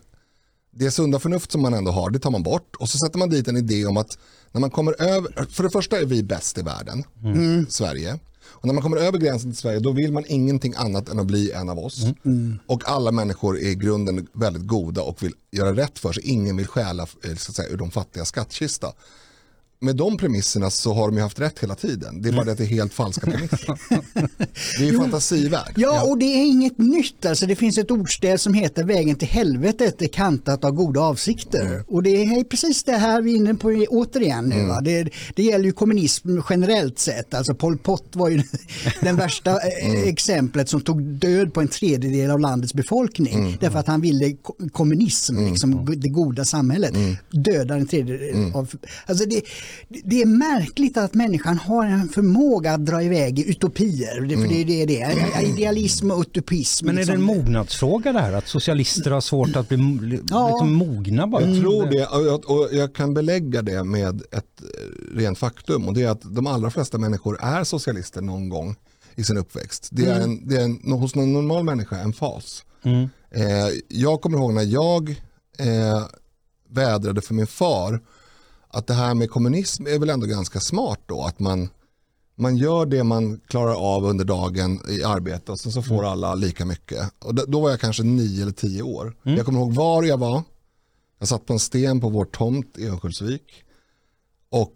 det 0.71 0.91
sunda 0.91 1.19
förnuft 1.19 1.51
som 1.51 1.61
man 1.61 1.73
ändå 1.73 1.91
har, 1.91 2.09
det 2.09 2.19
tar 2.19 2.31
man 2.31 2.43
bort 2.43 2.75
och 2.75 2.89
så 2.89 2.97
sätter 2.97 3.19
man 3.19 3.29
dit 3.29 3.47
en 3.47 3.57
idé 3.57 3.85
om 3.85 3.97
att 3.97 4.17
när 4.51 4.61
man 4.61 4.71
kommer 4.71 5.01
över, 5.01 5.45
för 5.49 5.63
det 5.63 5.69
första 5.69 5.99
är 5.99 6.05
vi 6.05 6.23
bäst 6.23 6.57
i 6.57 6.61
världen, 6.61 7.03
mm. 7.23 7.65
Sverige. 7.69 8.19
Och 8.43 8.65
när 8.65 8.73
man 8.73 8.83
kommer 8.83 8.97
över 8.97 9.17
gränsen 9.17 9.51
till 9.51 9.57
Sverige 9.57 9.79
då 9.79 9.91
vill 9.91 10.11
man 10.11 10.23
ingenting 10.27 10.73
annat 10.77 11.09
än 11.09 11.19
att 11.19 11.25
bli 11.25 11.51
en 11.51 11.69
av 11.69 11.79
oss. 11.79 12.03
Mm. 12.03 12.15
mm. 12.25 12.59
Och 12.67 12.89
alla 12.89 13.11
människor 13.11 13.57
är 13.57 13.69
i 13.69 13.75
grunden 13.75 14.27
väldigt 14.33 14.67
goda 14.67 15.01
och 15.01 15.23
vill 15.23 15.33
göra 15.51 15.75
rätt 15.75 15.99
för 15.99 16.13
sig. 16.13 16.23
Ingen 16.23 16.57
vill 16.57 16.67
stjäla 16.67 17.03
eh, 17.03 17.35
så 17.35 17.51
att 17.51 17.55
säga, 17.55 17.69
ur 17.69 17.77
de 17.77 17.91
fattiga 17.91 18.25
skattkista 18.25 18.93
med 19.83 19.95
de 19.95 20.17
premisserna 20.17 20.69
så 20.69 20.93
har 20.93 21.07
de 21.07 21.15
ju 21.17 21.23
haft 21.23 21.39
rätt 21.39 21.59
hela 21.59 21.75
tiden. 21.75 22.21
Det 22.21 22.29
är 22.29 22.33
bara 22.33 22.45
det 22.45 22.51
att 22.51 22.57
det 22.57 22.63
är 22.63 22.67
helt 22.67 22.93
falska 22.93 23.25
premisser. 23.31 23.79
det 24.79 24.89
är 24.89 24.97
fantasivärld. 24.97 25.73
Ja, 25.75 26.03
och 26.03 26.17
det 26.17 26.25
är 26.25 26.45
inget 26.45 26.77
nytt. 26.77 27.25
Alltså, 27.25 27.45
det 27.45 27.55
finns 27.55 27.77
ett 27.77 27.91
ordstäv 27.91 28.37
som 28.37 28.53
heter 28.53 28.83
vägen 28.83 29.15
till 29.15 29.27
helvetet 29.27 30.01
är 30.01 30.07
kantat 30.07 30.65
av 30.65 30.71
goda 30.71 31.01
avsikter. 31.01 31.65
Mm. 31.65 31.83
Och 31.87 32.03
det 32.03 32.23
är 32.23 32.43
precis 32.43 32.83
det 32.83 32.97
här 32.97 33.21
vi 33.21 33.31
är 33.31 33.35
inne 33.35 33.55
på 33.55 33.85
återigen 33.89 34.45
nu. 34.45 34.59
Mm. 34.59 34.83
Det, 34.83 35.09
det, 35.35 35.43
gäller 35.43 35.65
ju 35.65 35.71
kommunism 35.71 36.39
generellt 36.49 36.99
sett. 36.99 37.33
Alltså 37.33 37.55
Pol 37.55 37.77
Pot 37.77 38.05
var 38.13 38.29
ju 38.29 38.43
den 39.01 39.15
värsta 39.15 39.51
eh, 39.51 39.89
mm. 39.89 40.09
exemplet 40.09 40.69
som 40.69 40.81
tog 40.81 41.01
död 41.01 41.53
på 41.53 41.61
en 41.61 41.67
tredjedel 41.67 42.31
av 42.31 42.39
landets 42.39 42.73
befolkning. 42.73 43.33
Mm. 43.33 43.53
Därför 43.59 43.79
att 43.79 43.87
han 43.87 44.01
ville 44.01 44.35
kommunism, 44.71 45.37
mm. 45.37 45.49
liksom, 45.49 45.95
det 45.97 46.09
goda 46.09 46.45
samhället. 46.45 46.95
Mm. 46.95 47.17
Döda 47.31 47.75
en 47.75 47.87
tredjedel 47.87 48.51
av... 48.53 48.75
Alltså 49.05 49.25
det, 49.25 49.41
det 49.87 50.21
är 50.21 50.25
märkligt 50.25 50.97
att 50.97 51.13
människan 51.13 51.57
har 51.57 51.85
en 51.85 52.09
förmåga 52.09 52.73
att 52.73 52.85
dra 52.85 53.03
iväg 53.03 53.39
i 53.39 53.49
utopier. 53.49 54.15
För 54.15 54.33
mm. 54.33 54.49
det, 54.49 54.63
det, 54.63 54.85
det 54.85 55.01
är 55.01 55.41
idealism 55.41 56.11
och 56.11 56.21
utopism. 56.21 56.85
Men 56.85 56.97
är 56.97 57.05
det 57.05 57.13
en 57.13 57.19
liksom. 57.19 57.37
mognadsfråga 57.37 58.13
det 58.13 58.19
här? 58.19 58.33
Att 58.33 58.47
socialister 58.47 59.11
har 59.11 59.21
svårt 59.21 59.55
att 59.55 59.69
bli 59.69 60.19
ja. 60.29 60.47
liksom 60.47 60.73
mogna 60.73 61.27
bara? 61.27 61.41
Jag 61.41 61.61
tror 61.61 61.85
det 61.85 62.05
och 62.45 62.69
jag 62.71 62.95
kan 62.95 63.13
belägga 63.13 63.61
det 63.61 63.83
med 63.83 64.21
ett 64.21 64.61
eh, 64.61 65.17
rent 65.17 65.37
faktum 65.37 65.87
och 65.87 65.93
det 65.93 66.03
är 66.03 66.09
att 66.09 66.35
de 66.35 66.47
allra 66.47 66.69
flesta 66.69 66.97
människor 66.97 67.41
är 67.41 67.63
socialister 67.63 68.21
någon 68.21 68.49
gång 68.49 68.75
i 69.15 69.23
sin 69.23 69.37
uppväxt. 69.37 69.87
Det 69.91 70.05
är, 70.05 70.15
mm. 70.15 70.23
en, 70.23 70.47
det 70.47 70.55
är 70.55 70.63
en, 70.63 70.91
hos 70.91 71.15
någon 71.15 71.33
normal 71.33 71.63
människa 71.63 71.97
en 71.97 72.13
fas. 72.13 72.65
Mm. 72.83 73.09
Eh, 73.31 73.67
jag 73.87 74.21
kommer 74.21 74.37
ihåg 74.37 74.53
när 74.53 74.63
jag 74.63 75.09
eh, 75.57 76.05
vädrade 76.69 77.21
för 77.21 77.33
min 77.33 77.47
far 77.47 78.01
att 78.73 78.87
det 78.87 78.93
här 78.93 79.13
med 79.13 79.29
kommunism 79.29 79.87
är 79.87 79.99
väl 79.99 80.09
ändå 80.09 80.25
ganska 80.25 80.59
smart 80.59 80.99
då. 81.05 81.23
Att 81.23 81.39
man, 81.39 81.69
man 82.35 82.57
gör 82.57 82.85
det 82.85 83.03
man 83.03 83.39
klarar 83.47 83.75
av 83.75 84.05
under 84.05 84.25
dagen 84.25 84.79
i 84.89 85.03
arbete 85.03 85.51
och 85.51 85.59
sen 85.59 85.71
så 85.71 85.81
får 85.81 85.95
mm. 85.95 86.05
alla 86.05 86.35
lika 86.35 86.65
mycket. 86.65 87.11
Och 87.19 87.35
då 87.49 87.61
var 87.61 87.69
jag 87.69 87.79
kanske 87.79 88.03
nio 88.03 88.41
eller 88.41 88.51
tio 88.51 88.81
år. 88.81 89.15
Mm. 89.25 89.37
Jag 89.37 89.45
kommer 89.45 89.59
ihåg 89.59 89.73
var 89.73 90.03
jag 90.03 90.17
var. 90.17 90.43
Jag 91.19 91.27
satt 91.27 91.45
på 91.45 91.53
en 91.53 91.59
sten 91.59 92.01
på 92.01 92.09
vår 92.09 92.25
tomt 92.25 92.77
i 92.77 92.87
Örnsköldsvik. 92.87 93.63
Och 94.49 94.73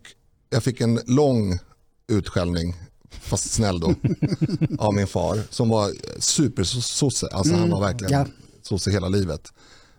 jag 0.50 0.64
fick 0.64 0.82
en 0.82 1.00
lång 1.06 1.60
utskällning, 2.08 2.76
fast 3.10 3.52
snäll 3.52 3.80
då, 3.80 3.96
av 4.80 4.94
min 4.94 5.08
far. 5.08 5.40
Som 5.50 5.70
var 5.70 5.92
supersosse, 6.20 7.28
alltså 7.28 7.54
mm. 7.54 7.62
han 7.62 7.70
var 7.70 7.82
verkligen 7.82 8.14
ja. 8.14 8.26
sosse 8.62 8.92
hela 8.92 9.08
livet. 9.08 9.54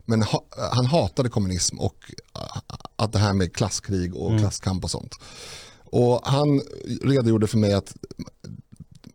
Men 0.06 0.22
ha, 0.22 0.44
han 0.72 0.86
hatade 0.86 1.28
kommunism 1.28 1.78
och 1.78 1.96
äh, 2.34 2.60
att 2.96 3.12
det 3.12 3.18
här 3.18 3.32
med 3.32 3.54
klasskrig 3.54 4.14
och 4.14 4.28
mm. 4.30 4.42
klasskamp 4.42 4.84
och 4.84 4.90
sånt. 4.90 5.14
Och 5.84 6.20
han 6.24 6.62
redogjorde 7.02 7.46
för 7.46 7.58
mig 7.58 7.72
att 7.72 7.94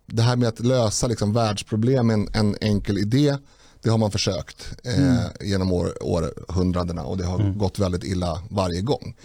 det 0.05 0.21
här 0.21 0.35
med 0.35 0.47
att 0.47 0.59
lösa 0.59 1.07
liksom 1.07 1.33
världsproblem 1.33 2.07
med 2.07 2.13
en, 2.13 2.27
en 2.33 2.57
enkel 2.61 2.97
idé, 2.97 3.37
det 3.81 3.89
har 3.89 3.97
man 3.97 4.11
försökt 4.11 4.71
eh, 4.83 4.99
mm. 4.99 5.23
genom 5.41 5.71
år, 5.71 6.03
århundradena 6.03 7.03
och 7.03 7.17
det 7.17 7.25
har 7.25 7.39
mm. 7.39 7.57
gått 7.57 7.79
väldigt 7.79 8.03
illa 8.03 8.43
varje 8.49 8.81
gång. 8.81 9.15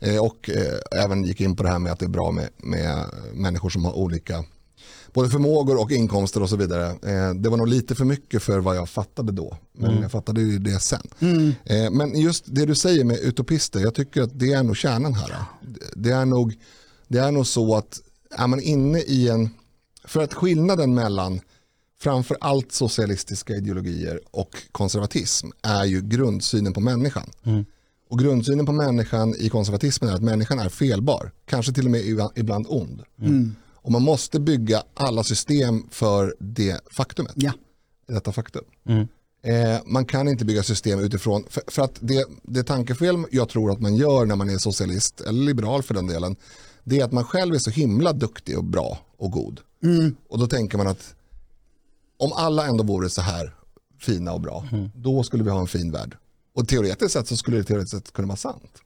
Eh, 0.00 0.24
och 0.24 0.50
eh, 0.50 1.02
även 1.04 1.24
gick 1.24 1.40
in 1.40 1.56
på 1.56 1.62
det 1.62 1.68
här 1.68 1.78
med 1.78 1.92
att 1.92 1.98
det 1.98 2.06
är 2.06 2.08
bra 2.08 2.30
med, 2.30 2.48
med 2.56 3.04
människor 3.32 3.70
som 3.70 3.84
har 3.84 3.92
olika 3.92 4.44
både 5.12 5.30
förmågor 5.30 5.80
och 5.80 5.92
inkomster 5.92 6.42
och 6.42 6.48
så 6.48 6.56
vidare. 6.56 6.86
Eh, 6.86 7.34
det 7.34 7.48
var 7.48 7.56
nog 7.56 7.68
lite 7.68 7.94
för 7.94 8.04
mycket 8.04 8.42
för 8.42 8.58
vad 8.58 8.76
jag 8.76 8.88
fattade 8.88 9.32
då. 9.32 9.56
Men 9.72 9.90
mm. 9.90 10.02
jag 10.02 10.12
fattade 10.12 10.40
ju 10.40 10.58
det 10.58 10.80
sen. 10.80 11.02
Mm. 11.20 11.52
Eh, 11.64 11.90
men 11.90 12.20
just 12.20 12.44
det 12.46 12.66
du 12.66 12.74
säger 12.74 13.04
med 13.04 13.18
utopister, 13.18 13.80
jag 13.80 13.94
tycker 13.94 14.22
att 14.22 14.38
det 14.38 14.52
är 14.52 14.62
nog 14.62 14.76
kärnan 14.76 15.14
här. 15.14 15.34
Det 15.96 16.10
är 16.10 16.24
nog, 16.24 16.54
det 17.08 17.18
är 17.18 17.30
nog 17.30 17.46
så 17.46 17.76
att 17.76 18.00
är 18.30 18.46
man 18.46 18.60
inne 18.60 18.98
i 18.98 19.28
en, 19.28 19.50
för 20.04 20.22
att 20.22 20.34
skillnaden 20.34 20.94
mellan 20.94 21.40
framför 22.00 22.36
allt 22.40 22.72
socialistiska 22.72 23.56
ideologier 23.56 24.20
och 24.30 24.62
konservatism 24.72 25.48
är 25.62 25.84
ju 25.84 26.02
grundsynen 26.02 26.72
på 26.72 26.80
människan. 26.80 27.30
Mm. 27.42 27.64
Och 28.08 28.18
grundsynen 28.18 28.66
på 28.66 28.72
människan 28.72 29.34
i 29.38 29.48
konservatismen 29.48 30.10
är 30.10 30.14
att 30.14 30.22
människan 30.22 30.58
är 30.58 30.68
felbar, 30.68 31.32
kanske 31.46 31.72
till 31.72 31.84
och 31.84 31.90
med 31.90 32.30
ibland 32.36 32.66
ond. 32.68 33.02
Mm. 33.20 33.54
Och 33.82 33.92
man 33.92 34.02
måste 34.02 34.40
bygga 34.40 34.82
alla 34.94 35.24
system 35.24 35.88
för 35.90 36.34
det 36.38 36.80
faktumet. 36.90 37.32
Ja. 37.36 37.52
Detta 38.08 38.32
faktum. 38.32 38.64
Mm. 38.86 39.08
Eh, 39.42 39.80
man 39.86 40.04
kan 40.04 40.28
inte 40.28 40.44
bygga 40.44 40.62
system 40.62 41.00
utifrån, 41.00 41.44
för, 41.48 41.62
för, 41.66 41.82
att 41.82 41.98
det, 42.00 42.26
det 42.42 42.62
tankefel 42.62 43.24
jag 43.30 43.48
tror 43.48 43.70
att 43.70 43.80
man 43.80 43.96
gör 43.96 44.26
när 44.26 44.36
man 44.36 44.50
är 44.50 44.58
socialist, 44.58 45.20
eller 45.20 45.42
liberal 45.42 45.82
för 45.82 45.94
den 45.94 46.06
delen, 46.06 46.36
det 46.84 47.00
är 47.00 47.04
att 47.04 47.12
man 47.12 47.24
själv 47.24 47.54
är 47.54 47.58
så 47.58 47.70
himla 47.70 48.12
duktig 48.12 48.58
och 48.58 48.64
bra 48.64 48.98
och 49.16 49.30
god. 49.30 49.60
Mm. 49.82 50.16
Och 50.28 50.38
då 50.38 50.46
tänker 50.46 50.78
man 50.78 50.86
att 50.86 51.14
om 52.16 52.32
alla 52.32 52.66
ändå 52.66 52.84
vore 52.84 53.10
så 53.10 53.22
här 53.22 53.54
fina 54.00 54.32
och 54.32 54.40
bra, 54.40 54.68
mm. 54.72 54.90
då 54.94 55.22
skulle 55.22 55.44
vi 55.44 55.50
ha 55.50 55.60
en 55.60 55.66
fin 55.66 55.92
värld. 55.92 56.16
Och 56.54 56.68
teoretiskt 56.68 57.12
sett 57.12 57.28
så 57.28 57.36
skulle 57.36 57.56
det 57.56 57.64
teoretiskt 57.64 57.96
sett 57.96 58.12
kunna 58.12 58.28
vara 58.28 58.36
sant. 58.36 58.82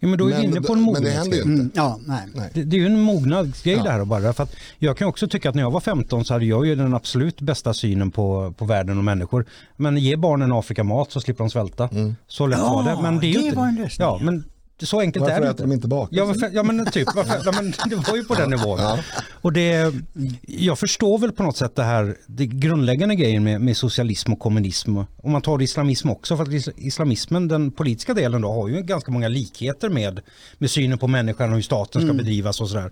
Ja, 0.00 0.08
men 0.08 0.18
då 0.18 0.28
är 0.28 0.36
vi 0.36 0.44
inne 0.44 0.60
på 0.60 0.72
en 0.72 0.80
mognad. 0.80 1.02
Men 1.02 1.12
det 1.12 1.18
händer 1.18 1.36
ju 1.36 1.42
inte. 1.42 1.52
Mm, 1.52 1.70
ja, 1.74 1.98
nej. 2.06 2.26
nej. 2.34 2.50
Det, 2.54 2.64
det, 2.64 2.76
är 2.76 2.80
ju 2.80 2.86
en 2.86 3.00
mognadsgrej 3.00 3.76
ja. 3.76 3.82
det 3.82 3.90
här 3.90 4.04
bara. 4.04 4.32
För 4.32 4.42
att 4.42 4.54
jag 4.78 4.96
kan 4.96 5.08
också 5.08 5.28
tycka 5.28 5.48
att 5.48 5.54
när 5.54 5.62
jag 5.62 5.70
var 5.70 5.80
15 5.80 6.24
så 6.24 6.34
hade 6.34 6.44
jag 6.44 6.66
ju 6.66 6.74
den 6.74 6.94
absolut 6.94 7.40
bästa 7.40 7.74
synen 7.74 8.10
på, 8.10 8.54
på 8.58 8.64
världen 8.64 8.98
och 8.98 9.04
människor. 9.04 9.46
Men 9.76 9.96
ge 9.96 10.16
barnen 10.16 10.52
Afrika 10.52 10.84
mat 10.84 11.12
så 11.12 11.20
slipper 11.20 11.44
de 11.44 11.50
svälta. 11.50 11.88
Mm. 11.92 12.16
Så 12.26 12.46
lätt 12.46 12.58
ja, 12.58 12.74
var 12.74 12.96
det. 12.96 13.02
Men 13.02 13.18
det, 13.20 13.26
är 13.26 13.34
det 13.34 13.40
inte, 13.44 13.56
var 13.56 13.66
en 13.66 13.74
lösning. 13.74 14.06
Ja, 14.06 14.18
men 14.22 14.44
så 14.82 15.00
enkelt 15.00 15.20
varför 15.20 15.36
är 15.36 15.40
det 15.40 15.48
inte. 15.48 15.62
äter 15.62 15.68
de 15.68 15.74
inte 15.74 15.88
bak? 15.88 16.08
Ja 16.12 16.24
men, 16.24 16.54
ja, 16.54 16.62
men 16.62 16.86
typ, 16.86 17.08
varför, 17.14 17.40
ja, 17.44 17.52
men 17.52 17.90
det 17.90 17.96
var 17.96 18.16
ju 18.16 18.24
på 18.24 18.34
den 18.34 18.50
nivån. 18.56 18.78
Ja. 18.80 18.98
Och 19.30 19.52
det, 19.52 19.94
jag 20.42 20.78
förstår 20.78 21.18
väl 21.18 21.32
på 21.32 21.42
något 21.42 21.56
sätt 21.56 21.76
det 21.76 21.82
här 21.82 22.16
det 22.26 22.46
grundläggande 22.46 23.14
grejen 23.14 23.44
med, 23.44 23.60
med 23.60 23.76
socialism 23.76 24.32
och 24.32 24.38
kommunism. 24.38 24.96
Om 24.98 25.32
man 25.32 25.42
tar 25.42 25.62
islamism 25.62 26.10
också, 26.10 26.36
för 26.36 26.42
att 26.42 26.76
islamismen, 26.76 27.48
den 27.48 27.70
politiska 27.70 28.14
delen 28.14 28.42
då, 28.42 28.52
har 28.52 28.68
ju 28.68 28.82
ganska 28.82 29.12
många 29.12 29.28
likheter 29.28 29.88
med, 29.88 30.20
med 30.58 30.70
synen 30.70 30.98
på 30.98 31.08
människan 31.08 31.48
och 31.48 31.54
hur 31.54 31.62
staten 31.62 32.00
ska 32.00 32.10
mm. 32.10 32.16
bedrivas 32.16 32.60
och 32.60 32.68
sådär. 32.68 32.90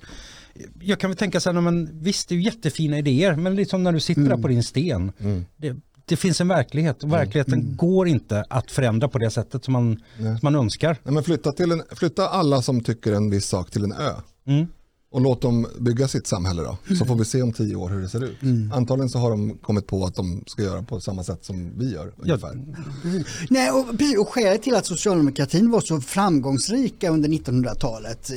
Jag 0.80 1.00
kan 1.00 1.10
väl 1.10 1.16
tänka 1.16 1.40
så 1.40 1.52
här, 1.52 1.60
men 1.60 2.02
visst 2.02 2.28
det 2.28 2.34
är 2.34 2.36
ju 2.36 2.42
jättefina 2.42 2.98
idéer, 2.98 3.36
men 3.36 3.56
liksom 3.56 3.82
när 3.82 3.92
du 3.92 4.00
sitter 4.00 4.20
mm. 4.20 4.36
där 4.36 4.42
på 4.42 4.48
din 4.48 4.62
sten, 4.62 5.12
mm. 5.20 5.44
det, 5.56 5.76
det 6.04 6.16
finns 6.16 6.40
en 6.40 6.48
verklighet 6.48 7.02
och 7.02 7.12
verkligheten 7.12 7.60
mm. 7.60 7.76
går 7.76 8.08
inte 8.08 8.44
att 8.50 8.70
förändra 8.70 9.08
på 9.08 9.18
det 9.18 9.30
sättet 9.30 9.64
som 9.64 9.72
man, 9.72 10.02
som 10.16 10.38
man 10.42 10.54
önskar. 10.54 10.96
Nej, 11.02 11.14
men 11.14 11.22
flytta, 11.22 11.52
till 11.52 11.72
en, 11.72 11.82
flytta 11.90 12.28
alla 12.28 12.62
som 12.62 12.80
tycker 12.80 13.12
en 13.12 13.30
viss 13.30 13.46
sak 13.46 13.70
till 13.70 13.84
en 13.84 13.92
ö. 13.92 14.12
Mm 14.46 14.66
och 15.14 15.20
låt 15.20 15.40
dem 15.40 15.66
bygga 15.78 16.08
sitt 16.08 16.26
samhälle 16.26 16.62
då. 16.62 16.76
Så 16.86 16.94
mm. 16.94 17.06
får 17.06 17.16
vi 17.16 17.24
se 17.24 17.42
om 17.42 17.52
tio 17.52 17.76
år 17.76 17.88
hur 17.88 18.00
det 18.00 18.08
ser 18.08 18.24
ut. 18.24 18.42
Mm. 18.42 18.72
Antagligen 18.72 19.08
så 19.08 19.18
har 19.18 19.30
de 19.30 19.58
kommit 19.62 19.86
på 19.86 20.04
att 20.04 20.14
de 20.14 20.44
ska 20.46 20.62
göra 20.62 20.82
på 20.82 21.00
samma 21.00 21.24
sätt 21.24 21.44
som 21.44 21.78
vi 21.78 21.92
gör. 21.92 22.12
Ungefär. 22.16 22.64
Ja. 23.04 23.10
Nej, 23.50 23.70
och, 23.70 24.20
och 24.20 24.28
skälet 24.28 24.62
till 24.62 24.74
att 24.74 24.86
socialdemokratin 24.86 25.70
var 25.70 25.80
så 25.80 26.00
framgångsrika 26.00 27.10
under 27.10 27.28
1900-talet, 27.28 28.30
eh, 28.30 28.36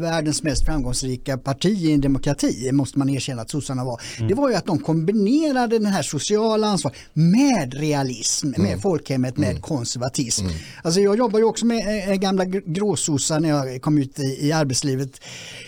världens 0.00 0.42
mest 0.42 0.64
framgångsrika 0.64 1.38
parti 1.38 1.66
i 1.66 1.92
en 1.92 2.00
demokrati, 2.00 2.72
måste 2.72 2.98
man 2.98 3.08
erkänna 3.08 3.42
att 3.42 3.50
sossarna 3.50 3.84
var, 3.84 4.00
mm. 4.16 4.28
det 4.28 4.34
var 4.34 4.48
ju 4.48 4.54
att 4.54 4.66
de 4.66 4.78
kombinerade 4.78 5.78
den 5.78 5.92
här 5.92 6.02
sociala 6.02 6.66
ansvar 6.66 6.92
med 7.12 7.74
realism, 7.74 8.48
med 8.48 8.60
mm. 8.60 8.80
folkhemmet, 8.80 9.36
med 9.36 9.50
mm. 9.50 9.62
konservatism. 9.62 10.46
Mm. 10.46 10.58
Alltså 10.82 11.00
jag 11.00 11.18
jobbar 11.18 11.38
ju 11.38 11.44
också 11.44 11.66
med 11.66 12.10
äh, 12.10 12.14
gamla 12.14 12.44
gråsossar 12.44 13.40
när 13.40 13.48
jag 13.48 13.82
kom 13.82 13.98
ut 13.98 14.18
i, 14.18 14.46
i 14.46 14.52
arbetslivet 14.52 15.20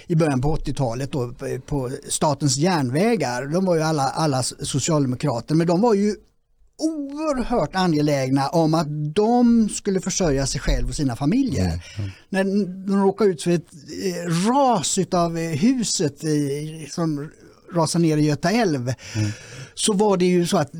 i 0.07 0.17
början 0.17 0.41
på 0.41 0.50
80-talet 0.57 1.13
då, 1.13 1.35
på 1.67 1.91
Statens 2.09 2.57
järnvägar. 2.57 3.47
De 3.47 3.65
var 3.65 3.75
ju 3.75 3.83
alla, 3.83 4.09
alla 4.09 4.43
socialdemokrater 4.43 5.55
men 5.55 5.67
de 5.67 5.81
var 5.81 5.95
ju 5.95 6.17
oerhört 6.81 7.75
angelägna 7.75 8.49
om 8.49 8.75
att 8.75 9.15
de 9.15 9.69
skulle 9.69 10.01
försörja 10.01 10.47
sig 10.47 10.61
själv 10.61 10.89
och 10.89 10.95
sina 10.95 11.17
familjer. 11.17 11.85
När 12.29 12.45
de 12.87 13.03
råkade 13.03 13.31
ut 13.31 13.43
för 13.43 13.51
ett 13.51 13.67
eh, 14.05 14.49
ras 14.49 14.99
av 15.13 15.39
huset 15.39 16.25
i, 16.25 16.87
som 16.91 17.31
rasar 17.75 17.99
ner 17.99 18.17
i 18.17 18.21
Göta 18.21 18.51
älv 18.51 18.81
mm. 18.81 19.31
så 19.75 19.93
var 19.93 20.17
det 20.17 20.25
ju 20.25 20.47
så 20.47 20.59
att 20.59 20.71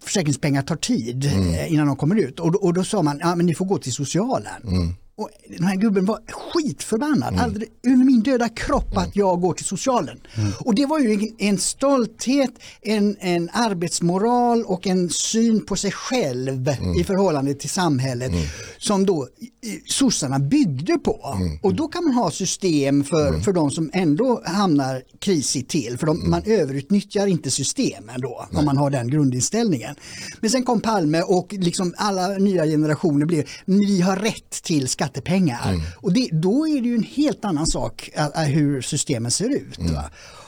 försäkringspengar 0.00 0.62
tar 0.62 0.76
tid 0.76 1.24
mm. 1.24 1.72
innan 1.72 1.86
de 1.86 1.96
kommer 1.96 2.16
ut 2.16 2.40
och, 2.40 2.64
och 2.64 2.74
då 2.74 2.84
sa 2.84 3.02
man 3.02 3.18
ja 3.20 3.34
men 3.34 3.46
ni 3.46 3.54
får 3.54 3.64
gå 3.64 3.78
till 3.78 3.92
socialen. 3.92 4.62
Mm. 4.64 4.94
Och 5.16 5.30
den 5.48 5.64
här 5.64 5.76
gubben 5.76 6.04
var 6.04 6.20
skitförbannad, 6.56 7.28
mm. 7.28 7.44
aldrig 7.44 7.68
under 7.86 8.06
min 8.06 8.22
döda 8.22 8.48
kropp 8.48 8.96
att 8.96 9.04
mm. 9.04 9.12
jag 9.14 9.40
går 9.40 9.52
till 9.52 9.64
socialen. 9.64 10.20
Mm. 10.34 10.52
Och 10.60 10.74
det 10.74 10.86
var 10.86 10.98
ju 10.98 11.12
en, 11.12 11.34
en 11.38 11.58
stolthet, 11.58 12.50
en, 12.82 13.16
en 13.20 13.50
arbetsmoral 13.52 14.64
och 14.64 14.86
en 14.86 15.10
syn 15.10 15.64
på 15.66 15.76
sig 15.76 15.92
själv 15.92 16.68
mm. 16.68 16.94
i 17.00 17.04
förhållande 17.04 17.54
till 17.54 17.70
samhället 17.70 18.28
mm. 18.30 18.42
som 18.78 19.06
då 19.06 19.28
sossarna 19.86 20.38
byggde 20.38 20.98
på. 20.98 21.36
Mm. 21.36 21.58
Och 21.62 21.74
då 21.74 21.88
kan 21.88 22.04
man 22.04 22.12
ha 22.12 22.30
system 22.30 23.04
för, 23.04 23.40
för 23.40 23.52
de 23.52 23.70
som 23.70 23.90
ändå 23.92 24.42
hamnar 24.44 25.02
krisigt 25.18 25.70
till, 25.70 25.98
för 25.98 26.06
de, 26.06 26.30
man 26.30 26.42
överutnyttjar 26.44 27.26
inte 27.26 27.50
systemen 27.50 28.20
då, 28.20 28.46
Nej. 28.50 28.58
om 28.58 28.64
man 28.64 28.76
har 28.76 28.90
den 28.90 29.08
grundinställningen. 29.08 29.94
Men 30.40 30.50
sen 30.50 30.62
kom 30.62 30.80
Palme 30.80 31.22
och 31.22 31.52
liksom 31.52 31.94
alla 31.96 32.28
nya 32.28 32.64
generationer 32.64 33.26
blev, 33.26 33.44
vi 33.64 34.00
har 34.00 34.16
rätt 34.16 34.62
till 34.62 34.88
skatt 34.88 35.06
skattepengar. 35.06 35.80
Och 35.96 36.12
det, 36.12 36.28
då 36.46 36.68
är 36.68 36.80
det 36.80 36.88
ju 36.88 36.94
en 36.94 37.02
helt 37.02 37.44
annan 37.44 37.66
sak 37.66 38.10
hur 38.46 38.82
systemen 38.82 39.30
ser 39.30 39.56
ut. 39.56 39.78
Mm. 39.78 39.94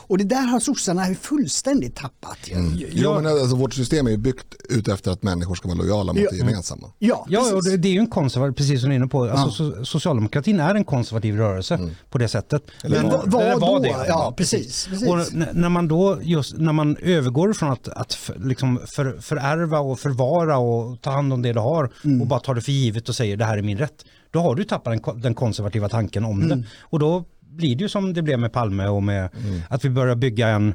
Och 0.09 0.17
det 0.17 0.23
där 0.23 0.41
har 0.41 0.59
sossarna 0.59 1.05
fullständigt 1.21 1.95
tappat. 1.95 2.37
Mm. 2.51 2.79
Ja, 2.91 3.21
men 3.21 3.31
alltså, 3.31 3.55
vårt 3.55 3.73
system 3.73 4.07
är 4.07 4.11
ju 4.11 4.17
byggt 4.17 4.55
ut 4.69 4.87
efter 4.87 5.11
att 5.11 5.23
människor 5.23 5.55
ska 5.55 5.67
vara 5.67 5.77
lojala 5.77 6.13
mot 6.13 6.21
ja. 6.21 6.29
det 6.31 6.37
gemensamma. 6.37 6.91
Ja, 6.99 7.25
ja 7.29 7.53
och 7.55 7.63
det, 7.63 7.77
det 7.77 7.87
är 7.87 7.93
ju 7.93 7.99
en 7.99 8.09
konservativ, 8.09 8.53
precis 8.53 8.81
som 8.81 8.89
du 8.89 8.95
är 8.95 8.99
inne 8.99 9.07
på, 9.07 9.23
alltså, 9.29 9.73
ja. 9.77 9.85
socialdemokratin 9.85 10.59
är 10.59 10.75
en 10.75 10.83
konservativ 10.83 11.37
rörelse 11.37 11.75
mm. 11.75 11.89
på 12.09 12.17
det 12.17 12.27
sättet. 12.27 12.63
Eller 12.83 13.01
men 13.01 13.11
vad 13.11 13.31
var, 13.31 13.59
var 13.59 13.79
det? 13.79 14.05
Ja, 14.07 14.33
precis. 14.37 14.87
precis. 14.87 15.07
Och 15.07 15.17
när 15.53 15.69
man 15.69 15.87
då 15.87 16.19
just, 16.21 16.57
när 16.57 16.73
man 16.73 16.97
övergår 16.97 17.53
från 17.53 17.71
att, 17.71 17.87
att 17.87 18.31
liksom 18.43 18.79
för, 18.95 19.21
förärva 19.21 19.79
och 19.79 19.99
förvara 19.99 20.57
och 20.57 21.01
ta 21.01 21.11
hand 21.11 21.33
om 21.33 21.41
det 21.41 21.53
du 21.53 21.59
har 21.59 21.91
mm. 22.03 22.21
och 22.21 22.27
bara 22.27 22.39
tar 22.39 22.55
det 22.55 22.61
för 22.61 22.71
givet 22.71 23.09
och 23.09 23.15
säger 23.15 23.37
det 23.37 23.45
här 23.45 23.57
är 23.57 23.61
min 23.61 23.77
rätt 23.77 24.05
då 24.31 24.39
har 24.39 24.55
du 24.55 24.63
tappat 24.63 25.03
den, 25.03 25.21
den 25.21 25.33
konservativa 25.33 25.89
tanken 25.89 26.25
om 26.25 26.41
mm. 26.41 26.59
det. 26.59 26.67
Och 26.79 26.99
då 26.99 27.25
blir 27.39 27.75
det 27.75 27.81
ju 27.81 27.89
som 27.89 28.13
det 28.13 28.21
blev 28.21 28.39
med 28.39 28.53
Palme 28.53 28.87
och 28.87 29.03
med 29.03 29.29
mm. 29.33 29.61
att 29.69 29.85
vi 29.85 29.89
börjar 29.89 30.15
bygga 30.15 30.47
en, 30.47 30.73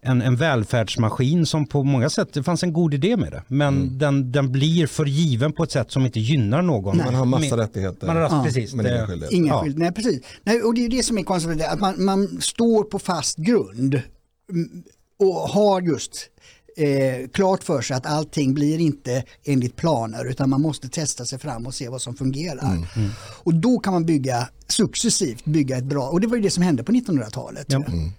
en, 0.00 0.22
en 0.22 0.36
välfärdsmaskin 0.36 1.46
som 1.46 1.66
på 1.66 1.82
många 1.82 2.10
sätt, 2.10 2.32
det 2.32 2.42
fanns 2.42 2.62
en 2.62 2.72
god 2.72 2.94
idé 2.94 3.16
med 3.16 3.32
det, 3.32 3.42
men 3.48 3.76
mm. 3.76 3.98
den, 3.98 4.32
den 4.32 4.52
blir 4.52 4.86
för 4.86 5.04
given 5.04 5.52
på 5.52 5.62
ett 5.62 5.70
sätt 5.70 5.90
som 5.90 6.06
inte 6.06 6.20
gynnar 6.20 6.62
någon. 6.62 6.96
Man 6.96 7.14
har 7.14 7.24
massa 7.24 7.56
rättigheter. 7.56 8.06
Man 8.06 8.16
har, 8.16 8.22
ja. 8.22 8.42
precis, 8.44 8.74
men 8.74 8.86
inga 8.86 9.06
skyldigheter. 9.06 9.36
Inga 9.36 9.48
ja. 9.48 9.64
nej 9.76 9.92
precis. 9.92 10.20
Nej, 10.44 10.62
och 10.62 10.74
det 10.74 10.84
är 10.84 10.88
det 10.88 11.02
som 11.02 11.18
är 11.18 11.22
konservativt, 11.22 11.66
att 11.68 11.80
man, 11.80 12.04
man 12.04 12.40
står 12.40 12.84
på 12.84 12.98
fast 12.98 13.38
grund 13.38 14.02
mm, 14.52 14.82
och 15.18 15.34
har 15.34 15.80
just 15.80 16.30
eh, 16.76 17.28
klart 17.28 17.64
för 17.64 17.80
sig 17.80 17.96
att 17.96 18.06
allting 18.06 18.54
blir 18.54 18.78
inte 18.78 19.24
enligt 19.44 19.76
planer 19.76 20.24
utan 20.24 20.50
man 20.50 20.60
måste 20.60 20.88
testa 20.88 21.24
sig 21.24 21.38
fram 21.38 21.66
och 21.66 21.74
se 21.74 21.88
vad 21.88 22.02
som 22.02 22.14
fungerar. 22.14 22.64
Mm, 22.64 22.86
mm. 22.96 23.10
Och 23.18 23.54
då 23.54 23.78
kan 23.78 23.92
man 23.92 24.06
bygga 24.06 24.48
successivt 24.68 25.44
bygga 25.44 25.76
ett 25.76 25.84
bra, 25.84 26.08
och 26.08 26.20
det 26.20 26.26
var 26.26 26.36
ju 26.36 26.42
det 26.42 26.50
som 26.50 26.62
hände 26.62 26.84
på 26.84 26.92
1900-talet. 26.92 27.66
Ja. 27.68 27.76
Mm. 27.76 28.12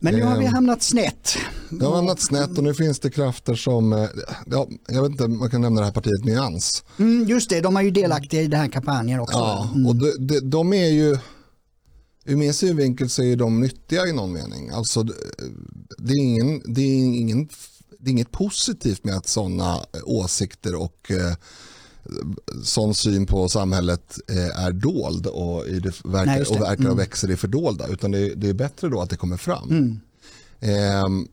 Men 0.00 0.14
nu 0.14 0.22
har 0.22 0.38
vi 0.38 0.44
ehm, 0.44 0.54
hamnat 0.54 0.82
snett. 0.82 1.36
Det 1.70 1.86
har 1.86 1.94
hamnat 1.96 2.20
snett 2.20 2.58
och 2.58 2.64
nu 2.64 2.74
finns 2.74 3.00
det 3.00 3.10
krafter 3.10 3.54
som, 3.54 3.92
eh, 3.92 4.08
ja, 4.46 4.68
jag 4.88 5.02
vet 5.02 5.10
inte, 5.10 5.28
man 5.28 5.50
kan 5.50 5.60
nämna 5.60 5.80
det 5.80 5.84
här 5.84 5.92
partiet 5.92 6.24
Nyans. 6.24 6.84
Mm, 6.98 7.28
just 7.28 7.50
det, 7.50 7.60
de 7.60 7.76
är 7.76 7.82
ju 7.82 7.90
delaktiga 7.90 8.42
i 8.42 8.46
den 8.46 8.60
här 8.60 8.68
kampanjen 8.68 9.20
också. 9.20 9.38
Ja, 9.38 9.70
mm. 9.74 9.86
och 9.86 9.96
de, 9.96 10.26
de, 10.26 10.40
de 10.40 10.72
är 10.72 10.88
ju, 10.88 11.18
ur 12.26 12.36
min 12.36 12.54
synvinkel 12.54 13.10
så 13.10 13.22
är 13.22 13.36
de 13.36 13.60
nyttiga 13.60 14.06
i 14.06 14.12
någon 14.12 14.32
mening. 14.32 14.70
Alltså, 14.70 15.02
det, 15.98 16.12
är 16.12 16.22
ingen, 16.22 16.62
det, 16.74 16.80
är 16.80 16.96
ingen, 16.96 17.48
det 17.98 18.10
är 18.10 18.12
inget 18.12 18.32
positivt 18.32 19.04
med 19.04 19.14
att 19.14 19.28
sådana 19.28 19.80
åsikter 20.04 20.74
och 20.74 21.10
eh, 21.10 21.34
sån 22.62 22.94
syn 22.94 23.26
på 23.26 23.48
samhället 23.48 24.18
eh, 24.28 24.64
är 24.64 24.72
dold 24.72 25.26
och, 25.26 25.64
verkar, 26.04 26.26
Nej, 26.26 26.42
och 26.42 26.56
verkar 26.56 26.80
mm. 26.80 26.92
och 26.92 26.98
växer 26.98 27.30
i 27.30 27.36
fördolda. 27.36 27.86
Utan 27.86 28.10
det, 28.10 28.34
det, 28.34 28.48
är 28.48 28.54
bättre 28.54 28.88
då 28.88 29.00
att 29.00 29.10
det 29.10 29.16
kommer 29.16 29.36
fram. 29.36 29.70
Mm. 29.70 30.00
Eh, 30.60 31.26